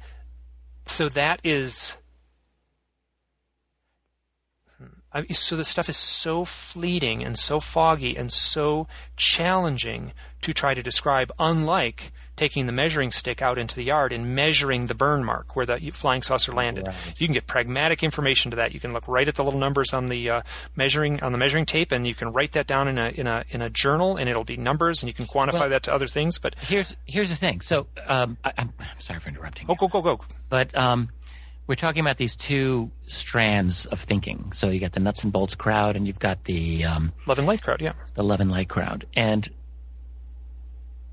so 0.84 1.08
that 1.08 1.40
is 1.42 1.96
I, 5.12 5.26
so 5.26 5.56
the 5.56 5.64
stuff 5.64 5.88
is 5.88 5.96
so 5.96 6.44
fleeting 6.44 7.24
and 7.24 7.36
so 7.36 7.58
foggy 7.58 8.16
and 8.16 8.32
so 8.32 8.86
challenging 9.16 10.12
to 10.42 10.52
try 10.52 10.74
to 10.74 10.82
describe, 10.82 11.32
unlike 11.38 12.12
taking 12.40 12.64
the 12.64 12.72
measuring 12.72 13.12
stick 13.12 13.42
out 13.42 13.58
into 13.58 13.76
the 13.76 13.84
yard 13.84 14.12
and 14.12 14.34
measuring 14.34 14.86
the 14.86 14.94
burn 14.94 15.22
mark 15.22 15.54
where 15.54 15.66
the 15.66 15.78
flying 15.90 16.22
saucer 16.22 16.52
landed. 16.52 16.86
Right. 16.86 17.14
You 17.18 17.26
can 17.26 17.34
get 17.34 17.46
pragmatic 17.46 18.02
information 18.02 18.50
to 18.50 18.56
that. 18.56 18.72
You 18.72 18.80
can 18.80 18.94
look 18.94 19.06
right 19.06 19.28
at 19.28 19.34
the 19.34 19.44
little 19.44 19.60
numbers 19.60 19.92
on 19.92 20.06
the 20.06 20.30
uh, 20.30 20.42
measuring 20.74 21.22
on 21.22 21.32
the 21.32 21.38
measuring 21.38 21.66
tape, 21.66 21.92
and 21.92 22.06
you 22.06 22.14
can 22.14 22.32
write 22.32 22.52
that 22.52 22.66
down 22.66 22.88
in 22.88 22.96
a 22.96 23.10
in 23.10 23.26
a 23.26 23.44
in 23.50 23.60
a 23.60 23.68
journal, 23.68 24.16
and 24.16 24.26
it'll 24.26 24.44
be 24.44 24.56
numbers, 24.56 25.02
and 25.02 25.08
you 25.08 25.12
can 25.12 25.26
quantify 25.26 25.60
well, 25.60 25.68
that 25.68 25.82
to 25.82 25.92
other 25.92 26.06
things. 26.06 26.38
But 26.38 26.54
here's 26.60 26.96
here's 27.04 27.28
the 27.28 27.36
thing. 27.36 27.60
So 27.60 27.88
um, 28.06 28.38
I, 28.42 28.54
am 28.56 28.72
sorry 28.96 29.20
for 29.20 29.28
interrupting. 29.28 29.66
Oh, 29.68 29.74
go 29.74 29.88
go 29.88 30.00
go. 30.00 30.20
But 30.48 30.74
um, 30.74 31.10
we're 31.66 31.74
talking 31.74 32.00
about 32.00 32.16
these 32.16 32.34
two 32.34 32.90
strands 33.06 33.84
of 33.84 34.00
thinking. 34.00 34.52
So 34.54 34.70
you 34.70 34.80
got 34.80 34.92
the 34.92 35.00
nuts 35.00 35.24
and 35.24 35.30
bolts 35.30 35.54
crowd, 35.54 35.94
and 35.94 36.06
you've 36.06 36.18
got 36.18 36.44
the 36.44 36.86
um, 36.86 37.12
love 37.26 37.38
and 37.38 37.46
light 37.46 37.60
crowd. 37.60 37.82
Yeah, 37.82 37.92
the 38.14 38.24
love 38.24 38.40
and 38.40 38.50
light 38.50 38.70
crowd, 38.70 39.04
and 39.14 39.46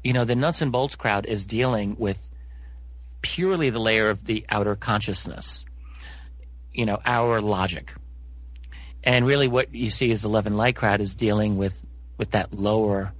you 0.07 0.13
know 0.13 0.23
the 0.23 0.37
nuts 0.37 0.61
and 0.61 0.71
bolts 0.71 0.95
crowd 0.95 1.25
is 1.25 1.45
dealing 1.45 1.97
with 1.99 2.29
purely 3.21 3.69
the 3.69 3.79
layer 3.79 4.09
of 4.09 4.23
the 4.23 4.45
outer 4.47 4.73
consciousness. 4.73 5.65
You 6.71 6.85
know, 6.85 7.01
our 7.03 7.41
logic, 7.41 7.93
and 9.03 9.27
really 9.27 9.49
what 9.49 9.75
you 9.75 9.89
see 9.89 10.09
is 10.09 10.21
the 10.21 10.29
love 10.29 10.47
and 10.47 10.55
light 10.55 10.77
crowd 10.77 11.01
is 11.01 11.13
dealing 11.13 11.57
with 11.57 11.85
with 12.17 12.31
that 12.31 12.53
lower 12.53 13.11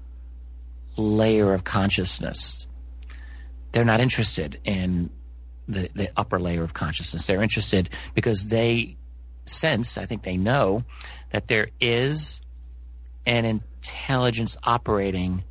layer 0.96 1.54
of 1.54 1.66
consciousness. 1.66 2.68
They're 3.74 3.84
not 3.84 4.00
interested 4.00 4.58
in 4.64 5.10
the, 5.68 5.90
the 5.94 6.10
upper 6.16 6.40
layer 6.40 6.64
of 6.64 6.74
consciousness. 6.74 7.28
They're 7.28 7.44
interested 7.44 7.90
because 8.16 8.46
they 8.46 8.96
sense, 9.44 9.98
I 9.98 10.06
think 10.06 10.24
they 10.24 10.38
know, 10.38 10.86
that 11.32 11.50
there 11.50 11.68
is 11.82 12.42
an 13.26 13.44
intelligence 13.44 14.56
operating 14.64 15.44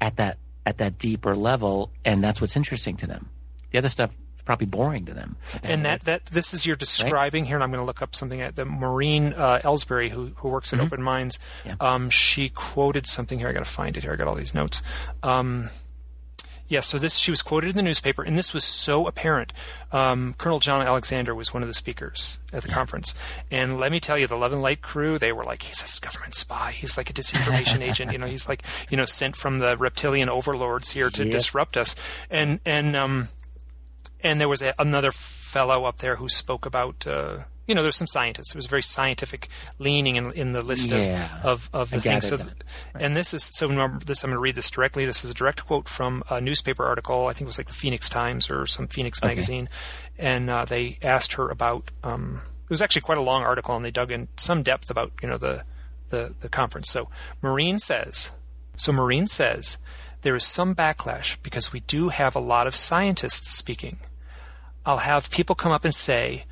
at 0.00 0.16
that 0.16 0.38
at 0.66 0.78
that 0.78 0.98
deeper 0.98 1.34
level, 1.34 1.90
and 2.04 2.22
that's 2.22 2.40
what's 2.40 2.56
interesting 2.56 2.96
to 2.98 3.06
them. 3.06 3.30
The 3.70 3.78
other 3.78 3.88
stuff 3.88 4.10
is 4.36 4.42
probably 4.44 4.66
boring 4.66 5.06
to 5.06 5.14
them. 5.14 5.36
And 5.62 5.84
that, 5.84 6.02
that 6.02 6.26
this 6.26 6.52
is 6.52 6.66
you're 6.66 6.76
describing 6.76 7.44
right? 7.44 7.48
here, 7.48 7.56
and 7.56 7.64
I'm 7.64 7.70
going 7.70 7.80
to 7.80 7.86
look 7.86 8.02
up 8.02 8.14
something 8.14 8.40
at 8.40 8.54
the 8.54 8.64
Maureen 8.66 9.32
uh, 9.32 9.60
Elsberry, 9.64 10.10
who 10.10 10.32
who 10.36 10.48
works 10.48 10.72
at 10.72 10.78
mm-hmm. 10.78 10.86
Open 10.86 11.02
Minds. 11.02 11.38
Yeah. 11.64 11.76
Um, 11.80 12.10
she 12.10 12.48
quoted 12.50 13.06
something 13.06 13.38
here. 13.38 13.48
I 13.48 13.52
got 13.52 13.64
to 13.64 13.70
find 13.70 13.96
it 13.96 14.02
here. 14.02 14.12
I 14.12 14.16
got 14.16 14.28
all 14.28 14.34
these 14.34 14.54
notes. 14.54 14.82
Um, 15.22 15.70
Yes, 16.68 16.86
so 16.86 16.98
this 16.98 17.16
she 17.16 17.30
was 17.30 17.40
quoted 17.40 17.70
in 17.70 17.76
the 17.76 17.82
newspaper, 17.82 18.22
and 18.22 18.36
this 18.36 18.52
was 18.52 18.62
so 18.62 19.06
apparent. 19.06 19.54
Um, 19.90 20.34
Colonel 20.36 20.58
John 20.58 20.86
Alexander 20.86 21.34
was 21.34 21.52
one 21.52 21.62
of 21.62 21.68
the 21.68 21.74
speakers 21.74 22.38
at 22.52 22.62
the 22.62 22.68
yeah. 22.68 22.74
conference, 22.74 23.14
and 23.50 23.80
let 23.80 23.90
me 23.90 24.00
tell 24.00 24.18
you, 24.18 24.26
the 24.26 24.36
Love 24.36 24.52
and 24.52 24.60
Light 24.60 24.82
crew, 24.82 25.18
they 25.18 25.32
were 25.32 25.44
like, 25.44 25.62
he's 25.62 25.82
a 25.82 26.00
government 26.00 26.34
spy, 26.34 26.72
he's 26.72 26.98
like 26.98 27.08
a 27.08 27.14
disinformation 27.14 27.80
agent, 27.88 28.12
you 28.12 28.18
know, 28.18 28.26
he's 28.26 28.48
like, 28.48 28.62
you 28.90 28.96
know, 28.96 29.06
sent 29.06 29.34
from 29.34 29.60
the 29.60 29.76
reptilian 29.78 30.28
overlords 30.28 30.90
here 30.90 31.08
to 31.10 31.24
yep. 31.24 31.32
disrupt 31.32 31.76
us, 31.76 31.96
and 32.30 32.60
and 32.66 32.94
um, 32.94 33.28
and 34.20 34.40
there 34.40 34.48
was 34.48 34.60
a, 34.60 34.74
another 34.78 35.10
fellow 35.10 35.84
up 35.84 35.98
there 35.98 36.16
who 36.16 36.28
spoke 36.28 36.66
about. 36.66 37.06
Uh, 37.06 37.38
you 37.68 37.74
know, 37.74 37.82
there's 37.82 37.96
some 37.96 38.06
scientists. 38.06 38.52
There 38.52 38.58
was 38.58 38.66
a 38.66 38.70
very 38.70 38.82
scientific 38.82 39.48
leaning 39.78 40.16
in, 40.16 40.32
in 40.32 40.52
the 40.52 40.62
list 40.62 40.90
yeah, 40.90 41.28
of, 41.44 41.68
of, 41.72 41.74
of 41.74 41.90
the 41.90 42.00
things. 42.00 42.28
So, 42.28 42.36
right. 42.36 42.48
And 42.98 43.14
this 43.14 43.34
is 43.34 43.44
so. 43.44 43.68
This. 44.04 44.24
I'm 44.24 44.30
going 44.30 44.36
to 44.36 44.40
read 44.40 44.54
this 44.54 44.70
directly. 44.70 45.04
This 45.04 45.22
is 45.22 45.30
a 45.30 45.34
direct 45.34 45.64
quote 45.66 45.86
from 45.86 46.24
a 46.30 46.40
newspaper 46.40 46.84
article. 46.84 47.26
I 47.26 47.34
think 47.34 47.42
it 47.42 47.46
was 47.46 47.58
like 47.58 47.66
the 47.66 47.74
Phoenix 47.74 48.08
Times 48.08 48.50
or 48.50 48.66
some 48.66 48.88
Phoenix 48.88 49.20
okay. 49.22 49.28
magazine, 49.28 49.68
and 50.16 50.48
uh, 50.48 50.64
they 50.64 50.98
asked 51.02 51.34
her 51.34 51.50
about. 51.50 51.90
Um, 52.02 52.40
it 52.64 52.70
was 52.70 52.82
actually 52.82 53.02
quite 53.02 53.18
a 53.18 53.22
long 53.22 53.44
article, 53.44 53.76
and 53.76 53.84
they 53.84 53.90
dug 53.90 54.10
in 54.10 54.28
some 54.36 54.62
depth 54.62 54.90
about 54.90 55.12
you 55.22 55.28
know 55.28 55.38
the 55.38 55.64
the, 56.08 56.34
the 56.40 56.48
conference. 56.48 56.90
So 56.90 57.10
Maureen 57.42 57.78
says. 57.78 58.34
So 58.76 58.92
Maureen 58.92 59.26
says 59.26 59.76
there 60.22 60.36
is 60.36 60.44
some 60.44 60.74
backlash 60.74 61.36
because 61.42 61.72
we 61.72 61.80
do 61.80 62.08
have 62.08 62.34
a 62.34 62.40
lot 62.40 62.66
of 62.66 62.74
scientists 62.74 63.50
speaking. 63.50 63.98
I'll 64.86 64.98
have 64.98 65.30
people 65.30 65.54
come 65.54 65.72
up 65.72 65.84
and 65.84 65.94
say, 65.94 66.44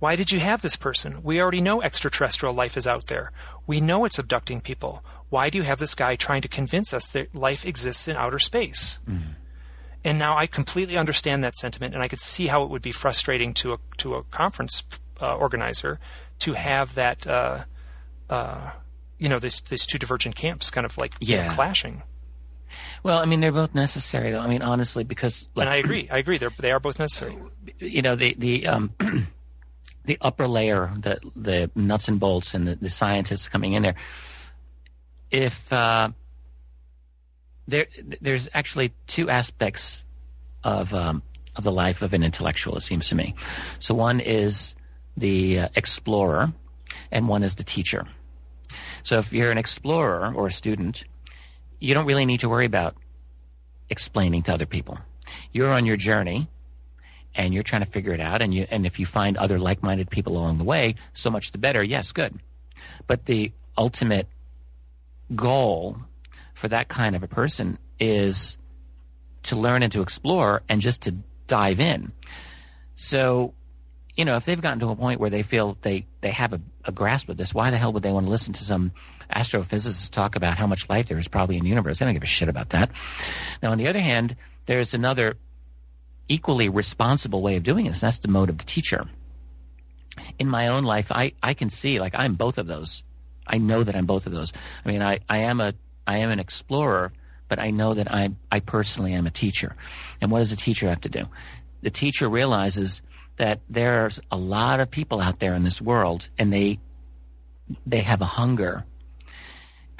why 0.00 0.16
did 0.16 0.32
you 0.32 0.40
have 0.40 0.62
this 0.62 0.76
person? 0.76 1.22
We 1.22 1.40
already 1.40 1.60
know 1.60 1.82
extraterrestrial 1.82 2.54
life 2.54 2.76
is 2.76 2.86
out 2.86 3.06
there. 3.06 3.32
We 3.66 3.80
know 3.80 4.04
it's 4.06 4.18
abducting 4.18 4.62
people. 4.62 5.04
Why 5.28 5.50
do 5.50 5.58
you 5.58 5.64
have 5.64 5.78
this 5.78 5.94
guy 5.94 6.16
trying 6.16 6.42
to 6.42 6.48
convince 6.48 6.92
us 6.92 7.06
that 7.08 7.34
life 7.34 7.64
exists 7.64 8.08
in 8.08 8.16
outer 8.16 8.38
space? 8.38 8.98
Mm. 9.08 9.34
And 10.02 10.18
now 10.18 10.36
I 10.36 10.46
completely 10.46 10.96
understand 10.96 11.44
that 11.44 11.54
sentiment, 11.56 11.94
and 11.94 12.02
I 12.02 12.08
could 12.08 12.22
see 12.22 12.46
how 12.46 12.64
it 12.64 12.70
would 12.70 12.80
be 12.80 12.92
frustrating 12.92 13.52
to 13.54 13.74
a 13.74 13.78
to 13.98 14.14
a 14.14 14.24
conference 14.24 14.82
uh, 15.20 15.36
organizer 15.36 16.00
to 16.40 16.54
have 16.54 16.94
that, 16.94 17.26
uh, 17.26 17.64
uh, 18.30 18.70
you 19.18 19.28
know, 19.28 19.38
this 19.38 19.60
these 19.60 19.86
two 19.86 19.98
divergent 19.98 20.34
camps 20.34 20.70
kind 20.70 20.86
of 20.86 20.96
like 20.96 21.12
yeah. 21.20 21.42
you 21.42 21.48
know, 21.48 21.54
clashing. 21.54 22.02
Well, 23.02 23.18
I 23.18 23.26
mean, 23.26 23.40
they're 23.40 23.52
both 23.52 23.74
necessary, 23.74 24.30
though. 24.30 24.40
I 24.40 24.46
mean, 24.46 24.62
honestly, 24.62 25.04
because 25.04 25.48
like, 25.54 25.66
and 25.66 25.74
I 25.74 25.76
agree, 25.76 26.08
I 26.10 26.16
agree. 26.16 26.38
They're 26.38 26.52
they 26.58 26.72
are 26.72 26.80
both 26.80 26.98
necessary. 26.98 27.36
You 27.78 28.00
know, 28.00 28.16
the 28.16 28.34
the 28.38 28.66
um, 28.66 28.94
the 30.10 30.18
upper 30.22 30.48
layer, 30.48 30.92
the 30.98 31.20
the 31.36 31.70
nuts 31.76 32.08
and 32.08 32.18
bolts, 32.18 32.52
and 32.52 32.66
the, 32.66 32.74
the 32.74 32.90
scientists 32.90 33.48
coming 33.48 33.74
in 33.74 33.84
there. 33.84 33.94
If 35.30 35.72
uh, 35.72 36.10
there, 37.68 37.86
there's 38.20 38.48
actually 38.52 38.92
two 39.06 39.30
aspects 39.30 40.04
of 40.64 40.92
um, 40.92 41.22
of 41.54 41.62
the 41.62 41.70
life 41.70 42.02
of 42.02 42.12
an 42.12 42.24
intellectual. 42.24 42.76
It 42.76 42.80
seems 42.80 43.08
to 43.10 43.14
me. 43.14 43.36
So 43.78 43.94
one 43.94 44.18
is 44.18 44.74
the 45.16 45.60
uh, 45.60 45.68
explorer, 45.76 46.52
and 47.12 47.28
one 47.28 47.44
is 47.44 47.54
the 47.54 47.62
teacher. 47.62 48.08
So 49.04 49.20
if 49.20 49.32
you're 49.32 49.52
an 49.52 49.58
explorer 49.58 50.34
or 50.34 50.48
a 50.48 50.52
student, 50.52 51.04
you 51.78 51.94
don't 51.94 52.06
really 52.06 52.26
need 52.26 52.40
to 52.40 52.48
worry 52.48 52.66
about 52.66 52.96
explaining 53.88 54.42
to 54.42 54.54
other 54.54 54.66
people. 54.66 54.98
You're 55.52 55.70
on 55.70 55.86
your 55.86 55.96
journey 55.96 56.48
and 57.40 57.54
you're 57.54 57.62
trying 57.62 57.80
to 57.80 57.88
figure 57.88 58.12
it 58.12 58.20
out 58.20 58.42
and 58.42 58.52
you 58.52 58.66
and 58.70 58.84
if 58.84 59.00
you 59.00 59.06
find 59.06 59.38
other 59.38 59.58
like-minded 59.58 60.10
people 60.10 60.36
along 60.36 60.58
the 60.58 60.64
way 60.64 60.94
so 61.14 61.30
much 61.30 61.52
the 61.52 61.58
better. 61.58 61.82
Yes 61.82 62.12
good. 62.12 62.38
But 63.06 63.24
the 63.24 63.50
ultimate 63.78 64.28
goal 65.34 65.96
for 66.52 66.68
that 66.68 66.88
kind 66.88 67.16
of 67.16 67.22
a 67.22 67.28
person 67.28 67.78
is 67.98 68.58
to 69.44 69.56
learn 69.56 69.82
and 69.82 69.90
to 69.90 70.02
explore 70.02 70.62
and 70.68 70.82
just 70.82 71.00
to 71.02 71.14
dive 71.46 71.80
in. 71.80 72.12
So 72.94 73.54
you 74.16 74.26
know 74.26 74.36
if 74.36 74.44
they've 74.44 74.60
gotten 74.60 74.80
to 74.80 74.90
a 74.90 74.96
point 74.96 75.18
where 75.18 75.30
they 75.30 75.42
feel 75.42 75.78
they 75.80 76.04
they 76.20 76.32
have 76.32 76.52
a, 76.52 76.60
a 76.84 76.92
grasp 76.92 77.30
of 77.30 77.38
this 77.38 77.54
why 77.54 77.70
the 77.70 77.78
hell 77.78 77.94
would 77.94 78.02
they 78.02 78.12
want 78.12 78.26
to 78.26 78.30
listen 78.30 78.52
to 78.52 78.64
some 78.64 78.92
astrophysicist 79.34 80.10
talk 80.10 80.36
about 80.36 80.58
how 80.58 80.66
much 80.66 80.90
life 80.90 81.06
there 81.06 81.18
is 81.18 81.26
probably 81.26 81.56
in 81.56 81.62
the 81.62 81.70
universe? 81.70 82.00
They 82.00 82.04
don't 82.04 82.12
give 82.12 82.22
a 82.22 82.26
shit 82.26 82.50
about 82.50 82.68
that. 82.70 82.90
Now 83.62 83.70
on 83.70 83.78
the 83.78 83.88
other 83.88 84.00
hand 84.00 84.36
there's 84.66 84.92
another 84.92 85.38
equally 86.30 86.68
responsible 86.68 87.42
way 87.42 87.56
of 87.56 87.62
doing 87.64 87.86
this. 87.86 88.00
That's 88.00 88.20
the 88.20 88.28
mode 88.28 88.48
of 88.48 88.58
the 88.58 88.64
teacher. 88.64 89.06
In 90.38 90.48
my 90.48 90.68
own 90.68 90.84
life, 90.84 91.10
I, 91.12 91.32
I 91.42 91.54
can 91.54 91.68
see 91.70 92.00
like 92.00 92.14
I'm 92.16 92.34
both 92.34 92.56
of 92.56 92.66
those. 92.66 93.02
I 93.46 93.58
know 93.58 93.82
that 93.82 93.96
I'm 93.96 94.06
both 94.06 94.26
of 94.26 94.32
those. 94.32 94.52
I 94.84 94.88
mean, 94.88 95.02
I, 95.02 95.18
I 95.28 95.38
am 95.38 95.60
a 95.60 95.74
I 96.06 96.18
am 96.18 96.30
an 96.30 96.38
explorer, 96.38 97.12
but 97.48 97.58
I 97.58 97.70
know 97.70 97.94
that 97.94 98.10
I 98.10 98.30
I 98.50 98.60
personally 98.60 99.12
am 99.12 99.26
a 99.26 99.30
teacher. 99.30 99.76
And 100.20 100.30
what 100.30 100.38
does 100.38 100.52
a 100.52 100.56
teacher 100.56 100.88
have 100.88 101.00
to 101.02 101.08
do? 101.08 101.28
The 101.82 101.90
teacher 101.90 102.28
realizes 102.28 103.02
that 103.36 103.60
there's 103.68 104.20
a 104.30 104.36
lot 104.36 104.80
of 104.80 104.90
people 104.90 105.20
out 105.20 105.40
there 105.40 105.54
in 105.54 105.64
this 105.64 105.82
world, 105.82 106.28
and 106.38 106.52
they 106.52 106.78
they 107.86 108.00
have 108.00 108.20
a 108.20 108.26
hunger 108.26 108.84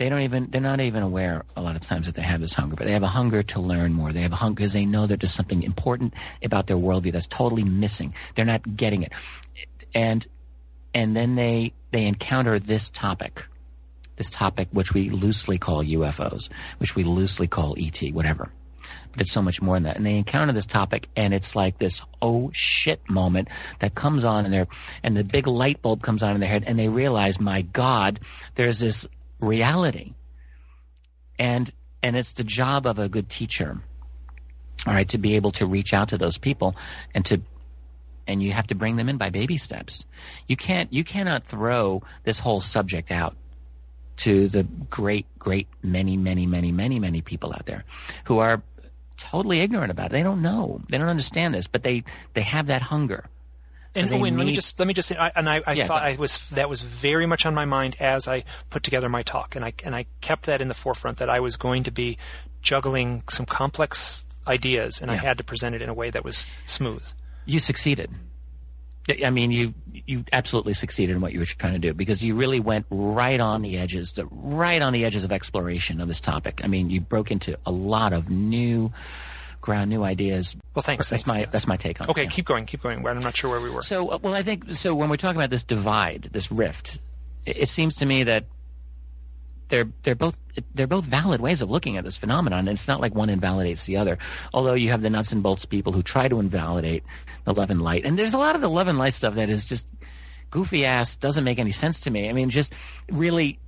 they 0.01 0.09
don't 0.09 0.23
even 0.23 0.47
they're 0.51 0.63
not 0.63 0.81
even 0.81 1.03
aware 1.03 1.45
a 1.59 1.61
lot 1.61 1.77
of 1.77 1.83
times 1.83 2.07
that 2.07 2.15
they 2.15 2.23
have 2.23 2.41
this 2.41 2.55
hunger 2.55 2.75
but 2.75 2.87
they 2.87 2.93
have 2.93 3.03
a 3.03 3.09
hunger 3.09 3.43
to 3.43 3.61
learn 3.61 3.93
more. 3.93 4.13
They 4.13 4.23
have 4.23 4.33
a 4.33 4.37
hunger 4.37 4.57
because 4.57 4.73
they 4.73 4.87
know 4.87 5.07
that 5.07 5.21
there's 5.21 5.35
something 5.35 5.63
important 5.63 6.15
about 6.43 6.69
their 6.69 6.79
worldview 6.79 7.13
that's 7.13 7.27
totally 7.27 7.65
missing. 7.65 8.15
They're 8.35 8.47
not 8.47 8.77
getting 8.77 9.03
it. 9.03 9.13
And 9.95 10.27
and 10.95 11.15
then 11.15 11.35
they 11.35 11.75
they 11.91 12.07
encounter 12.07 12.59
this 12.59 12.89
topic 12.89 13.47
this 14.17 14.31
topic 14.31 14.69
which 14.73 14.95
we 14.95 15.11
loosely 15.11 15.59
call 15.59 15.85
ufos 15.85 16.49
which 16.79 16.97
we 16.97 17.05
loosely 17.05 17.47
call 17.47 17.77
et 17.79 18.01
whatever. 18.15 18.51
But 19.13 19.21
it's 19.21 19.33
so 19.33 19.43
much 19.43 19.61
more 19.61 19.75
than 19.75 19.83
that. 19.83 19.97
And 19.97 20.07
they 20.07 20.17
encounter 20.17 20.53
this 20.53 20.67
topic, 20.67 21.09
and 21.15 21.35
it's 21.35 21.55
like 21.55 21.77
this 21.77 22.01
oh 22.23 22.51
shit 22.55 23.03
moment 23.11 23.49
that 23.81 23.95
comes 23.95 24.25
on 24.25 24.47
in 24.47 24.51
there, 24.51 24.67
and 25.03 25.15
the 25.15 25.25
big 25.25 25.47
light 25.47 25.83
bulb 25.83 26.03
comes 26.03 26.23
on 26.23 26.33
in 26.33 26.41
their 26.41 26.49
head, 26.49 26.65
and 26.67 26.79
they 26.79 26.89
realize, 26.89 27.39
my 27.39 27.63
God, 27.63 28.21
there's 28.55 28.79
this 28.79 29.07
reality, 29.41 30.15
and 31.39 31.73
and 32.03 32.17
it's 32.17 32.33
the 32.33 32.45
job 32.45 32.87
of 32.87 32.99
a 32.99 33.09
good 33.09 33.29
teacher, 33.29 33.81
all 34.87 34.95
right, 34.95 35.09
to 35.09 35.19
be 35.19 35.37
able 35.37 35.51
to 35.53 35.67
reach 35.67 35.93
out 35.93 36.09
to 36.09 36.19
those 36.19 36.39
people 36.39 36.77
and 37.15 37.25
to 37.27 37.41
and 38.27 38.43
you 38.43 38.53
have 38.53 38.67
to 38.69 38.75
bring 38.75 38.97
them 38.97 39.09
in 39.09 39.17
by 39.17 39.31
baby 39.31 39.57
steps. 39.57 40.05
You 40.47 40.57
can't 40.57 40.93
you 40.93 41.05
cannot 41.05 41.45
throw 41.45 42.03
this 42.25 42.39
whole 42.39 42.61
subject 42.61 43.11
out 43.11 43.37
to 44.19 44.49
the 44.49 44.65
great, 44.91 45.27
great 45.39 45.67
many, 45.83 46.17
many, 46.17 46.47
many, 46.47 46.71
many, 46.71 46.99
many 46.99 47.23
people 47.23 47.53
out 47.53 47.65
there 47.65 47.85
who 48.25 48.39
are 48.39 48.63
totally 49.17 49.61
ignorant 49.61 49.91
about 49.91 50.07
it. 50.07 50.13
They 50.13 50.23
don't 50.23 50.43
know. 50.43 50.83
They 50.89 50.99
don't 50.99 51.09
understand 51.09 51.55
this, 51.55 51.67
but 51.67 51.83
they 51.83 52.05
they 52.35 52.43
have 52.43 52.67
that 52.67 52.83
hunger. 52.83 53.27
So 53.95 54.03
and 54.03 54.13
Owen, 54.13 54.35
need... 54.35 54.39
let 54.39 54.47
me 54.47 54.55
just 54.55 54.79
let 54.79 54.87
me 54.87 54.95
just 54.95 55.09
say, 55.09 55.17
I, 55.17 55.33
and 55.35 55.49
I, 55.49 55.63
I 55.67 55.73
yeah, 55.73 55.85
thought 55.85 56.03
I 56.03 56.15
was 56.15 56.51
that 56.51 56.69
was 56.69 56.81
very 56.81 57.27
much 57.27 57.45
on 57.45 57.55
my 57.55 57.65
mind 57.65 57.97
as 57.99 58.29
I 58.29 58.45
put 58.71 58.85
together 58.85 59.09
my 59.09 59.23
talk, 59.23 59.57
and 59.57 59.65
I 59.65 59.73
and 59.85 59.97
I 59.97 60.07
kept 60.21 60.47
that 60.47 60.61
in 60.61 60.69
the 60.69 60.75
forefront 60.75 61.19
that 61.19 61.29
I 61.29 61.41
was 61.41 61.57
going 61.57 61.83
to 61.85 61.91
be 61.91 62.17
juggling 62.63 63.25
some 63.29 63.47
complex 63.47 64.25
ideas, 64.47 65.01
and 65.01 65.11
yeah. 65.11 65.17
I 65.17 65.21
had 65.21 65.39
to 65.39 65.45
present 65.45 65.75
it 65.75 65.83
in 65.83 65.89
a 65.89 65.95
way 65.95 66.11
that 66.11 66.25
was 66.25 66.47
smooth. 66.67 67.05
You 67.47 67.59
succeeded. 67.59 68.11
I 69.25 69.31
mean, 69.31 69.51
you 69.51 69.75
you 70.07 70.25
absolutely 70.33 70.75
succeeded 70.75 71.17
in 71.17 71.21
what 71.21 71.33
you 71.33 71.41
were 71.41 71.47
trying 71.47 71.73
to 71.73 71.79
do 71.81 71.93
because 71.93 72.23
you 72.23 72.35
really 72.35 72.61
went 72.61 72.87
right 72.91 73.41
on 73.41 73.63
the 73.63 73.77
edges, 73.77 74.13
the, 74.13 74.27
right 74.27 74.81
on 74.81 74.93
the 74.93 75.05
edges 75.05 75.25
of 75.25 75.33
exploration 75.33 76.01
of 76.01 76.07
this 76.07 76.21
topic. 76.21 76.61
I 76.63 76.69
mean, 76.69 76.91
you 76.91 77.01
broke 77.01 77.31
into 77.31 77.59
a 77.67 77.73
lot 77.73 78.13
of 78.13 78.31
new 78.31 78.93
ground, 79.61 79.91
new 79.91 80.03
ideas. 80.03 80.57
Well, 80.75 80.83
thanks. 80.83 81.11
That's 81.11 81.25
thanks, 81.25 81.39
my 81.39 81.51
that's 81.51 81.67
my 81.67 81.77
take 81.77 82.01
on 82.01 82.09
okay, 82.11 82.23
it. 82.23 82.25
Okay, 82.27 82.35
keep 82.35 82.47
going, 82.47 82.67
keep 82.67 82.83
going. 82.83 83.07
I'm 83.07 83.21
not 83.21 83.37
sure 83.37 83.51
where 83.51 83.61
we 83.61 83.71
were. 83.71 83.83
So, 83.83 84.09
uh, 84.09 84.19
well, 84.21 84.35
I 84.35 84.43
think 84.43 84.71
so. 84.71 84.95
When 84.95 85.09
we're 85.09 85.17
talking 85.17 85.41
about 85.41 85.51
this 85.51 85.65
divide, 85.65 86.29
this 86.33 86.51
rift, 86.51 86.99
it, 87.47 87.59
it 87.59 87.69
seems 87.69 87.95
to 87.97 88.07
me 88.07 88.25
that 88.25 88.45
they're 89.69 89.89
they're 90.03 90.15
both 90.15 90.39
they're 90.75 90.87
both 90.87 91.07
valid 91.07 91.41
ways 91.41 91.63
of 91.63 91.71
looking 91.71 91.97
at 91.97 92.05
this 92.05 92.17
phenomenon. 92.17 92.61
And 92.61 92.71
it's 92.71 92.89
not 92.89 93.01
like 93.01 93.15
one 93.15 93.31
invalidates 93.31 93.87
the 93.87 93.97
other. 93.97 94.19
Although 94.53 94.75
you 94.75 94.91
have 94.91 95.03
the 95.03 95.11
nuts 95.11 95.33
and 95.33 95.43
bolts 95.43 95.65
people 95.65 95.93
who 95.93 96.03
try 96.03 96.29
to 96.29 96.39
invalidate 96.39 97.05
the 97.45 97.55
love 97.55 97.71
and 97.71 97.81
light, 97.81 98.05
and 98.05 98.19
there's 98.19 98.35
a 98.35 98.39
lot 98.39 98.55
of 98.55 98.61
the 98.61 98.71
love 98.71 98.89
and 98.89 98.99
light 98.99 99.15
stuff 99.15 99.35
that 99.35 99.49
is 99.49 99.65
just 99.65 99.89
goofy 100.51 100.85
ass, 100.85 101.17
doesn't 101.17 101.45
make 101.45 101.59
any 101.59 101.73
sense 101.73 102.01
to 102.01 102.11
me. 102.11 102.29
I 102.29 102.33
mean, 102.33 102.51
just 102.51 102.75
really 103.11 103.59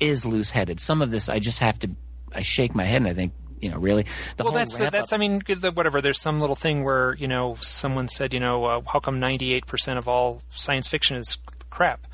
is 0.00 0.24
loose 0.24 0.50
headed. 0.50 0.80
Some 0.80 1.02
of 1.02 1.10
this 1.10 1.28
I 1.28 1.38
just 1.38 1.58
have 1.60 1.78
to 1.80 1.90
I 2.32 2.42
shake 2.42 2.74
my 2.74 2.84
head 2.84 3.02
and 3.02 3.08
I 3.08 3.14
think 3.14 3.32
you 3.60 3.70
know, 3.70 3.78
really. 3.78 4.06
The 4.36 4.44
well, 4.44 4.52
that's 4.52 4.78
that's. 4.78 5.12
I 5.12 5.16
mean, 5.16 5.42
the, 5.46 5.72
whatever. 5.72 6.00
There's 6.00 6.20
some 6.20 6.40
little 6.40 6.56
thing 6.56 6.84
where 6.84 7.14
you 7.14 7.28
know 7.28 7.56
someone 7.60 8.08
said, 8.08 8.34
you 8.34 8.40
know, 8.40 8.64
uh, 8.64 8.80
how 8.92 9.00
come 9.00 9.20
98% 9.20 9.98
of 9.98 10.08
all 10.08 10.42
science 10.50 10.88
fiction 10.88 11.16
is 11.16 11.38
crap? 11.70 12.06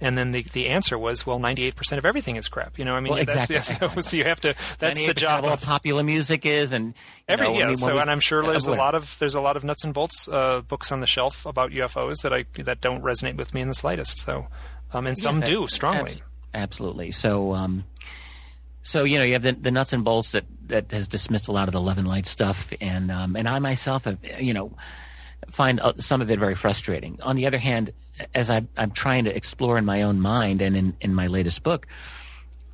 And 0.00 0.18
then 0.18 0.32
the, 0.32 0.42
the 0.42 0.66
answer 0.66 0.98
was, 0.98 1.24
well, 1.24 1.38
98% 1.38 1.98
of 1.98 2.04
everything 2.04 2.36
is 2.36 2.48
crap. 2.48 2.78
You 2.78 2.84
know, 2.84 2.94
I 2.94 3.00
mean, 3.00 3.12
well, 3.12 3.22
exactly. 3.22 3.56
that's, 3.56 3.78
so, 3.78 3.88
so, 4.00 4.16
you 4.16 4.24
have 4.24 4.40
to, 4.40 4.54
that's 4.78 5.06
the 5.06 5.14
job 5.14 5.44
of 5.44 5.50
all 5.50 5.56
popular 5.56 6.02
music 6.02 6.44
is 6.44 6.72
and 6.72 6.94
every, 7.28 7.46
know, 7.46 7.58
yeah. 7.58 7.66
Mean, 7.68 7.76
so, 7.76 7.94
we, 7.94 8.00
and 8.00 8.10
I'm 8.10 8.20
sure 8.20 8.44
there's 8.44 8.66
a 8.66 8.74
lot 8.74 8.94
of, 8.94 9.16
there's 9.18 9.36
a 9.36 9.40
lot 9.40 9.56
of 9.56 9.64
nuts 9.64 9.84
and 9.84 9.94
bolts, 9.94 10.28
uh, 10.28 10.62
books 10.62 10.90
on 10.90 11.00
the 11.00 11.06
shelf 11.06 11.46
about 11.46 11.70
UFOs 11.70 12.22
that 12.22 12.34
I, 12.34 12.44
that 12.64 12.80
don't 12.80 13.02
resonate 13.02 13.36
with 13.36 13.54
me 13.54 13.60
in 13.60 13.68
the 13.68 13.74
slightest. 13.74 14.18
So, 14.18 14.48
um, 14.92 15.06
and 15.06 15.16
some 15.16 15.38
yeah, 15.40 15.46
do 15.46 15.68
strongly. 15.68 16.10
Abs- 16.10 16.22
absolutely. 16.52 17.12
So, 17.12 17.54
um, 17.54 17.84
so 18.82 19.04
you 19.04 19.16
know 19.16 19.24
you 19.24 19.32
have 19.32 19.42
the, 19.42 19.52
the 19.52 19.70
nuts 19.70 19.92
and 19.92 20.04
bolts 20.04 20.32
that, 20.32 20.44
that 20.68 20.90
has 20.92 21.08
dismissed 21.08 21.48
a 21.48 21.52
lot 21.52 21.68
of 21.68 21.72
the 21.72 21.80
love 21.80 21.98
and 21.98 22.08
light 22.08 22.26
stuff, 22.26 22.72
and 22.80 23.10
um, 23.10 23.36
and 23.36 23.48
I 23.48 23.58
myself 23.58 24.04
have 24.04 24.18
you 24.40 24.54
know 24.54 24.72
find 25.48 25.80
uh, 25.80 25.94
some 25.98 26.20
of 26.20 26.30
it 26.30 26.38
very 26.38 26.54
frustrating. 26.54 27.18
On 27.22 27.36
the 27.36 27.46
other 27.46 27.58
hand, 27.58 27.92
as 28.34 28.50
I, 28.50 28.66
am 28.76 28.90
trying 28.90 29.24
to 29.24 29.36
explore 29.36 29.78
in 29.78 29.84
my 29.84 30.02
own 30.02 30.20
mind 30.20 30.62
and 30.62 30.76
in, 30.76 30.96
in 31.00 31.14
my 31.14 31.26
latest 31.26 31.62
book, 31.62 31.86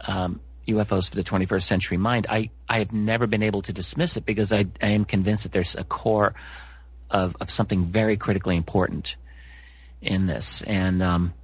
um, 0.06 0.40
UFOs 0.68 1.10
for 1.10 1.16
the 1.16 1.24
21st 1.24 1.62
Century 1.62 1.96
Mind, 1.96 2.26
I, 2.28 2.50
I 2.68 2.78
have 2.78 2.92
never 2.92 3.26
been 3.26 3.42
able 3.42 3.62
to 3.62 3.72
dismiss 3.72 4.16
it 4.16 4.24
because 4.24 4.52
I, 4.52 4.66
I 4.82 4.88
am 4.88 5.04
convinced 5.04 5.42
that 5.44 5.52
there's 5.52 5.74
a 5.74 5.84
core 5.84 6.34
of, 7.10 7.36
of 7.40 7.50
something 7.50 7.84
very 7.84 8.16
critically 8.16 8.56
important 8.56 9.16
in 10.00 10.26
this. 10.26 10.62
And, 10.62 11.02
um, 11.02 11.34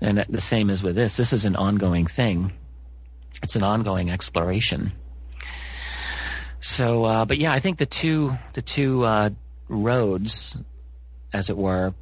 and 0.00 0.18
the 0.28 0.40
same 0.40 0.70
is 0.70 0.82
with 0.82 0.94
this. 0.94 1.16
This 1.16 1.32
is 1.32 1.44
an 1.44 1.56
ongoing 1.56 2.06
thing. 2.06 2.52
It's 3.42 3.56
an 3.56 3.62
ongoing 3.62 4.10
exploration. 4.10 4.92
So, 6.60 7.04
uh, 7.04 7.24
but 7.24 7.38
yeah, 7.38 7.52
I 7.52 7.60
think 7.60 7.78
the 7.78 7.86
two, 7.86 8.36
the 8.54 8.62
two, 8.62 9.04
uh, 9.04 9.30
roads, 9.68 10.56
as 11.32 11.50
it 11.50 11.56
were, 11.56 11.94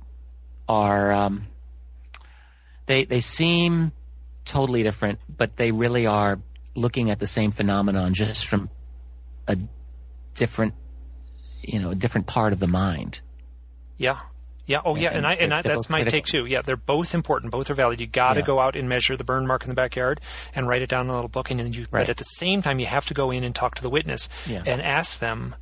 are 0.68 1.12
um, 1.12 1.46
they 2.86 3.04
they 3.04 3.20
seem 3.20 3.92
totally 4.44 4.82
different, 4.82 5.18
but 5.28 5.56
they 5.56 5.72
really 5.72 6.06
are 6.06 6.40
looking 6.74 7.10
at 7.10 7.18
the 7.18 7.26
same 7.26 7.50
phenomenon 7.50 8.14
just 8.14 8.46
from 8.46 8.70
a 9.48 9.58
different, 10.34 10.74
you 11.62 11.78
know, 11.78 11.90
a 11.90 11.94
different 11.94 12.26
part 12.26 12.52
of 12.52 12.60
the 12.60 12.66
mind. 12.66 13.20
Yeah. 13.98 14.20
Yeah. 14.66 14.80
Oh, 14.84 14.96
yeah. 14.96 15.08
And, 15.08 15.18
and 15.18 15.26
I 15.26 15.34
and 15.34 15.54
I, 15.54 15.62
that's 15.62 15.88
my 15.88 15.98
critical. 15.98 16.18
take 16.18 16.26
too. 16.26 16.46
Yeah, 16.46 16.62
they're 16.62 16.76
both 16.76 17.14
important. 17.14 17.52
Both 17.52 17.70
are 17.70 17.74
valid. 17.74 18.00
You 18.00 18.06
got 18.06 18.34
to 18.34 18.40
yeah. 18.40 18.46
go 18.46 18.60
out 18.60 18.76
and 18.76 18.88
measure 18.88 19.16
the 19.16 19.24
burn 19.24 19.46
mark 19.46 19.62
in 19.62 19.68
the 19.68 19.74
backyard 19.74 20.20
and 20.54 20.66
write 20.66 20.82
it 20.82 20.88
down 20.88 21.06
in 21.06 21.10
a 21.10 21.14
little 21.14 21.28
book. 21.28 21.50
And 21.50 21.60
then 21.60 21.72
you, 21.72 21.82
right. 21.90 22.02
but 22.02 22.08
at 22.08 22.16
the 22.16 22.24
same 22.24 22.62
time, 22.62 22.78
you 22.78 22.86
have 22.86 23.06
to 23.06 23.14
go 23.14 23.30
in 23.30 23.44
and 23.44 23.54
talk 23.54 23.74
to 23.76 23.82
the 23.82 23.90
witness 23.90 24.28
yeah. 24.48 24.62
and 24.66 24.82
ask 24.82 25.20
them 25.20 25.54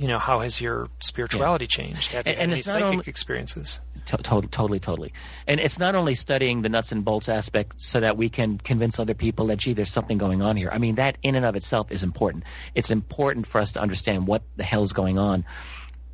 you 0.00 0.08
know, 0.08 0.18
how 0.18 0.40
has 0.40 0.62
your 0.62 0.88
spirituality 1.00 1.64
yeah. 1.64 1.68
changed? 1.68 2.12
Have 2.12 2.26
you 2.26 2.32
and, 2.32 2.40
and 2.40 2.52
any 2.52 2.62
psychic 2.62 2.86
only, 2.86 3.04
experiences? 3.06 3.80
To, 4.06 4.16
to, 4.16 4.22
totally, 4.22 4.80
totally. 4.80 5.12
And 5.46 5.60
it's 5.60 5.78
not 5.78 5.94
only 5.94 6.14
studying 6.14 6.62
the 6.62 6.70
nuts 6.70 6.90
and 6.90 7.04
bolts 7.04 7.28
aspect 7.28 7.74
so 7.76 8.00
that 8.00 8.16
we 8.16 8.30
can 8.30 8.56
convince 8.56 8.98
other 8.98 9.12
people 9.12 9.48
that, 9.48 9.58
gee, 9.58 9.74
there's 9.74 9.90
something 9.90 10.16
going 10.16 10.40
on 10.40 10.56
here. 10.56 10.70
I 10.72 10.78
mean, 10.78 10.94
that 10.94 11.18
in 11.22 11.34
and 11.34 11.44
of 11.44 11.54
itself 11.54 11.92
is 11.92 12.02
important. 12.02 12.44
It's 12.74 12.90
important 12.90 13.46
for 13.46 13.60
us 13.60 13.72
to 13.72 13.80
understand 13.80 14.26
what 14.26 14.42
the 14.56 14.64
hell 14.64 14.82
is 14.82 14.94
going 14.94 15.18
on 15.18 15.44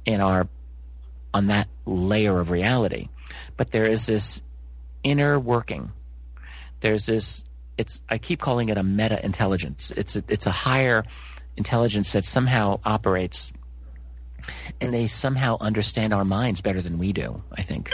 in 0.05 0.20
our, 0.20 0.48
on 1.36 1.48
that 1.48 1.68
layer 1.84 2.40
of 2.40 2.50
reality. 2.50 3.08
But 3.58 3.70
there 3.70 3.84
is 3.84 4.06
this 4.06 4.40
inner 5.02 5.38
working. 5.38 5.92
There's 6.80 7.04
this, 7.04 7.44
it's, 7.76 8.00
I 8.08 8.16
keep 8.16 8.40
calling 8.40 8.70
it 8.70 8.78
a 8.78 8.82
meta 8.82 9.22
intelligence. 9.22 9.92
It's 9.96 10.16
a, 10.16 10.24
it's 10.28 10.46
a 10.46 10.50
higher 10.50 11.04
intelligence 11.58 12.12
that 12.12 12.24
somehow 12.24 12.80
operates 12.84 13.52
and 14.80 14.94
they 14.94 15.08
somehow 15.08 15.58
understand 15.60 16.14
our 16.14 16.24
minds 16.24 16.62
better 16.62 16.80
than 16.80 16.98
we 16.98 17.12
do, 17.12 17.42
I 17.52 17.60
think. 17.60 17.90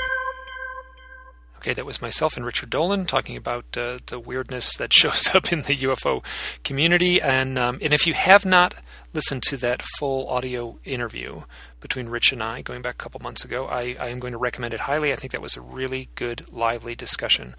Okay, 1.63 1.75
that 1.75 1.87
was 1.87 2.03
myself 2.03 2.37
and 2.37 2.45
Richard 2.45 2.71
Dolan 2.71 3.07
talking 3.07 3.37
about 3.37 3.77
uh, 3.77 3.99
the 4.07 4.19
weirdness 4.19 4.77
that 4.79 4.93
shows 4.93 5.33
up 5.33 5.53
in 5.53 5.61
the 5.61 5.77
UFO 5.77 6.25
community. 6.65 7.23
And 7.23 7.57
um, 7.57 7.79
and 7.81 7.93
if 7.93 8.05
you 8.05 8.15
have 8.15 8.45
not 8.45 8.75
listened 9.13 9.45
to 9.45 9.57
that 9.59 9.81
full 10.01 10.29
audio 10.29 10.81
interview 10.85 11.43
between 11.79 12.09
Rich 12.09 12.33
and 12.33 12.43
I, 12.43 12.63
going 12.63 12.83
back 12.83 12.97
a 12.97 12.99
couple 12.99 13.21
months 13.21 13.45
ago, 13.45 13.67
I, 13.67 13.95
I 14.01 14.09
am 14.09 14.19
going 14.19 14.33
to 14.33 14.39
recommend 14.39 14.75
it 14.75 14.81
highly. 14.81 15.13
I 15.13 15.17
think 15.17 15.31
that 15.31 15.41
was 15.41 15.57
a 15.57 15.61
really 15.61 16.09
good, 16.17 16.53
lively 16.53 16.97
discussion 16.97 17.55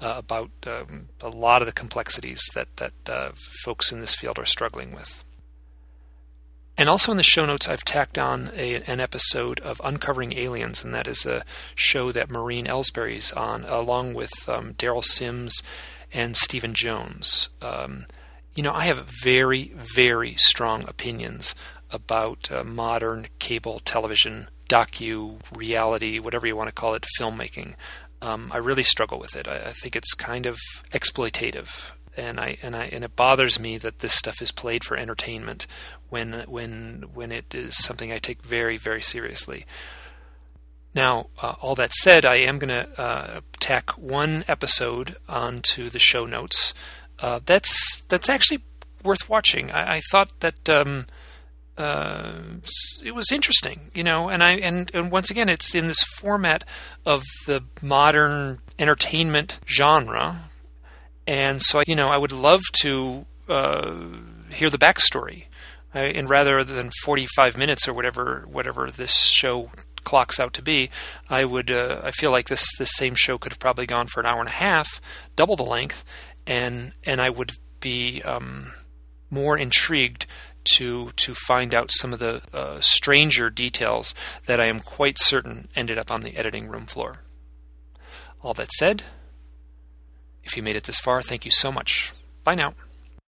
uh, 0.00 0.14
about 0.16 0.50
um, 0.66 1.10
a 1.20 1.28
lot 1.28 1.62
of 1.62 1.66
the 1.66 1.72
complexities 1.72 2.42
that 2.56 2.76
that 2.78 2.92
uh, 3.06 3.30
folks 3.62 3.92
in 3.92 4.00
this 4.00 4.16
field 4.16 4.36
are 4.36 4.46
struggling 4.46 4.92
with. 4.92 5.23
And 6.76 6.88
also 6.88 7.12
in 7.12 7.16
the 7.16 7.22
show 7.22 7.46
notes, 7.46 7.68
I've 7.68 7.84
tacked 7.84 8.18
on 8.18 8.50
a, 8.56 8.82
an 8.82 8.98
episode 8.98 9.60
of 9.60 9.80
Uncovering 9.84 10.32
Aliens, 10.32 10.82
and 10.82 10.92
that 10.92 11.06
is 11.06 11.24
a 11.24 11.44
show 11.76 12.10
that 12.10 12.30
Maureen 12.30 12.66
Elsberry's 12.66 13.32
on, 13.32 13.64
along 13.64 14.14
with 14.14 14.32
um, 14.48 14.74
Derrel 14.74 15.04
Sims 15.04 15.62
and 16.12 16.36
Stephen 16.36 16.74
Jones. 16.74 17.48
Um, 17.62 18.06
you 18.56 18.62
know, 18.62 18.72
I 18.72 18.84
have 18.84 19.08
very, 19.22 19.72
very 19.74 20.34
strong 20.36 20.84
opinions 20.88 21.54
about 21.90 22.50
uh, 22.50 22.64
modern 22.64 23.28
cable 23.38 23.78
television, 23.78 24.48
docu, 24.68 25.38
reality, 25.56 26.18
whatever 26.18 26.46
you 26.46 26.56
want 26.56 26.68
to 26.68 26.74
call 26.74 26.94
it, 26.94 27.06
filmmaking. 27.20 27.74
Um, 28.20 28.50
I 28.52 28.56
really 28.56 28.82
struggle 28.82 29.20
with 29.20 29.36
it. 29.36 29.46
I, 29.46 29.56
I 29.56 29.72
think 29.72 29.94
it's 29.94 30.14
kind 30.14 30.44
of 30.46 30.58
exploitative 30.90 31.92
and 32.16 32.38
I 32.38 32.56
and 32.62 32.76
I 32.76 32.86
and 32.86 33.04
it 33.04 33.16
bothers 33.16 33.58
me 33.58 33.78
that 33.78 33.98
this 33.98 34.14
stuff 34.14 34.40
is 34.40 34.52
played 34.52 34.84
for 34.84 34.96
entertainment 34.96 35.66
when 36.10 36.44
when 36.46 37.06
when 37.12 37.32
it 37.32 37.54
is 37.54 37.76
something 37.76 38.12
I 38.12 38.18
take 38.18 38.42
very 38.42 38.76
very 38.76 39.02
seriously. 39.02 39.66
Now, 40.94 41.26
uh, 41.42 41.54
all 41.60 41.74
that 41.74 41.92
said, 41.92 42.24
I 42.24 42.36
am 42.36 42.58
going 42.58 42.68
to 42.68 42.88
uh, 43.00 43.40
tack 43.58 43.90
one 43.98 44.44
episode 44.46 45.16
onto 45.28 45.90
the 45.90 45.98
show 45.98 46.24
notes. 46.24 46.72
Uh, 47.18 47.40
that's 47.44 48.02
that's 48.02 48.28
actually 48.28 48.62
worth 49.02 49.28
watching. 49.28 49.72
I, 49.72 49.96
I 49.96 50.00
thought 50.12 50.38
that 50.40 50.70
um, 50.70 51.06
uh, 51.76 52.32
it 53.04 53.12
was 53.12 53.32
interesting, 53.32 53.90
you 53.92 54.04
know, 54.04 54.28
and 54.28 54.42
I 54.42 54.52
and, 54.52 54.90
and 54.94 55.10
once 55.10 55.30
again, 55.30 55.48
it's 55.48 55.74
in 55.74 55.88
this 55.88 56.02
format 56.04 56.64
of 57.04 57.24
the 57.46 57.64
modern 57.82 58.60
entertainment 58.78 59.58
genre, 59.66 60.50
and 61.26 61.60
so 61.60 61.82
you 61.88 61.96
know, 61.96 62.08
I 62.08 62.18
would 62.18 62.32
love 62.32 62.62
to 62.82 63.26
uh, 63.48 63.94
hear 64.50 64.70
the 64.70 64.78
backstory 64.78 65.46
I, 65.46 65.53
and 66.00 66.28
rather 66.28 66.64
than 66.64 66.90
45 67.04 67.56
minutes 67.56 67.88
or 67.88 67.94
whatever 67.94 68.44
whatever 68.50 68.90
this 68.90 69.14
show 69.14 69.70
clocks 70.04 70.38
out 70.38 70.52
to 70.54 70.62
be, 70.62 70.90
I 71.28 71.44
would 71.44 71.70
uh, 71.70 72.00
I 72.02 72.10
feel 72.10 72.30
like 72.30 72.48
this 72.48 72.64
this 72.78 72.92
same 72.94 73.14
show 73.14 73.38
could 73.38 73.52
have 73.52 73.58
probably 73.58 73.86
gone 73.86 74.06
for 74.06 74.20
an 74.20 74.26
hour 74.26 74.40
and 74.40 74.48
a 74.48 74.52
half, 74.52 75.00
double 75.36 75.56
the 75.56 75.62
length, 75.62 76.04
and 76.46 76.92
and 77.04 77.20
I 77.20 77.30
would 77.30 77.52
be 77.80 78.22
um, 78.22 78.72
more 79.30 79.56
intrigued 79.56 80.26
to 80.76 81.10
to 81.16 81.34
find 81.34 81.74
out 81.74 81.90
some 81.90 82.12
of 82.12 82.18
the 82.18 82.42
uh, 82.52 82.80
stranger 82.80 83.50
details 83.50 84.14
that 84.46 84.60
I 84.60 84.66
am 84.66 84.80
quite 84.80 85.18
certain 85.18 85.68
ended 85.74 85.98
up 85.98 86.10
on 86.10 86.22
the 86.22 86.36
editing 86.36 86.68
room 86.68 86.86
floor. 86.86 87.20
All 88.42 88.54
that 88.54 88.72
said, 88.72 89.02
if 90.42 90.56
you 90.56 90.62
made 90.62 90.76
it 90.76 90.84
this 90.84 91.00
far, 91.00 91.22
thank 91.22 91.44
you 91.44 91.50
so 91.50 91.72
much. 91.72 92.12
Bye 92.44 92.54
now. 92.54 92.74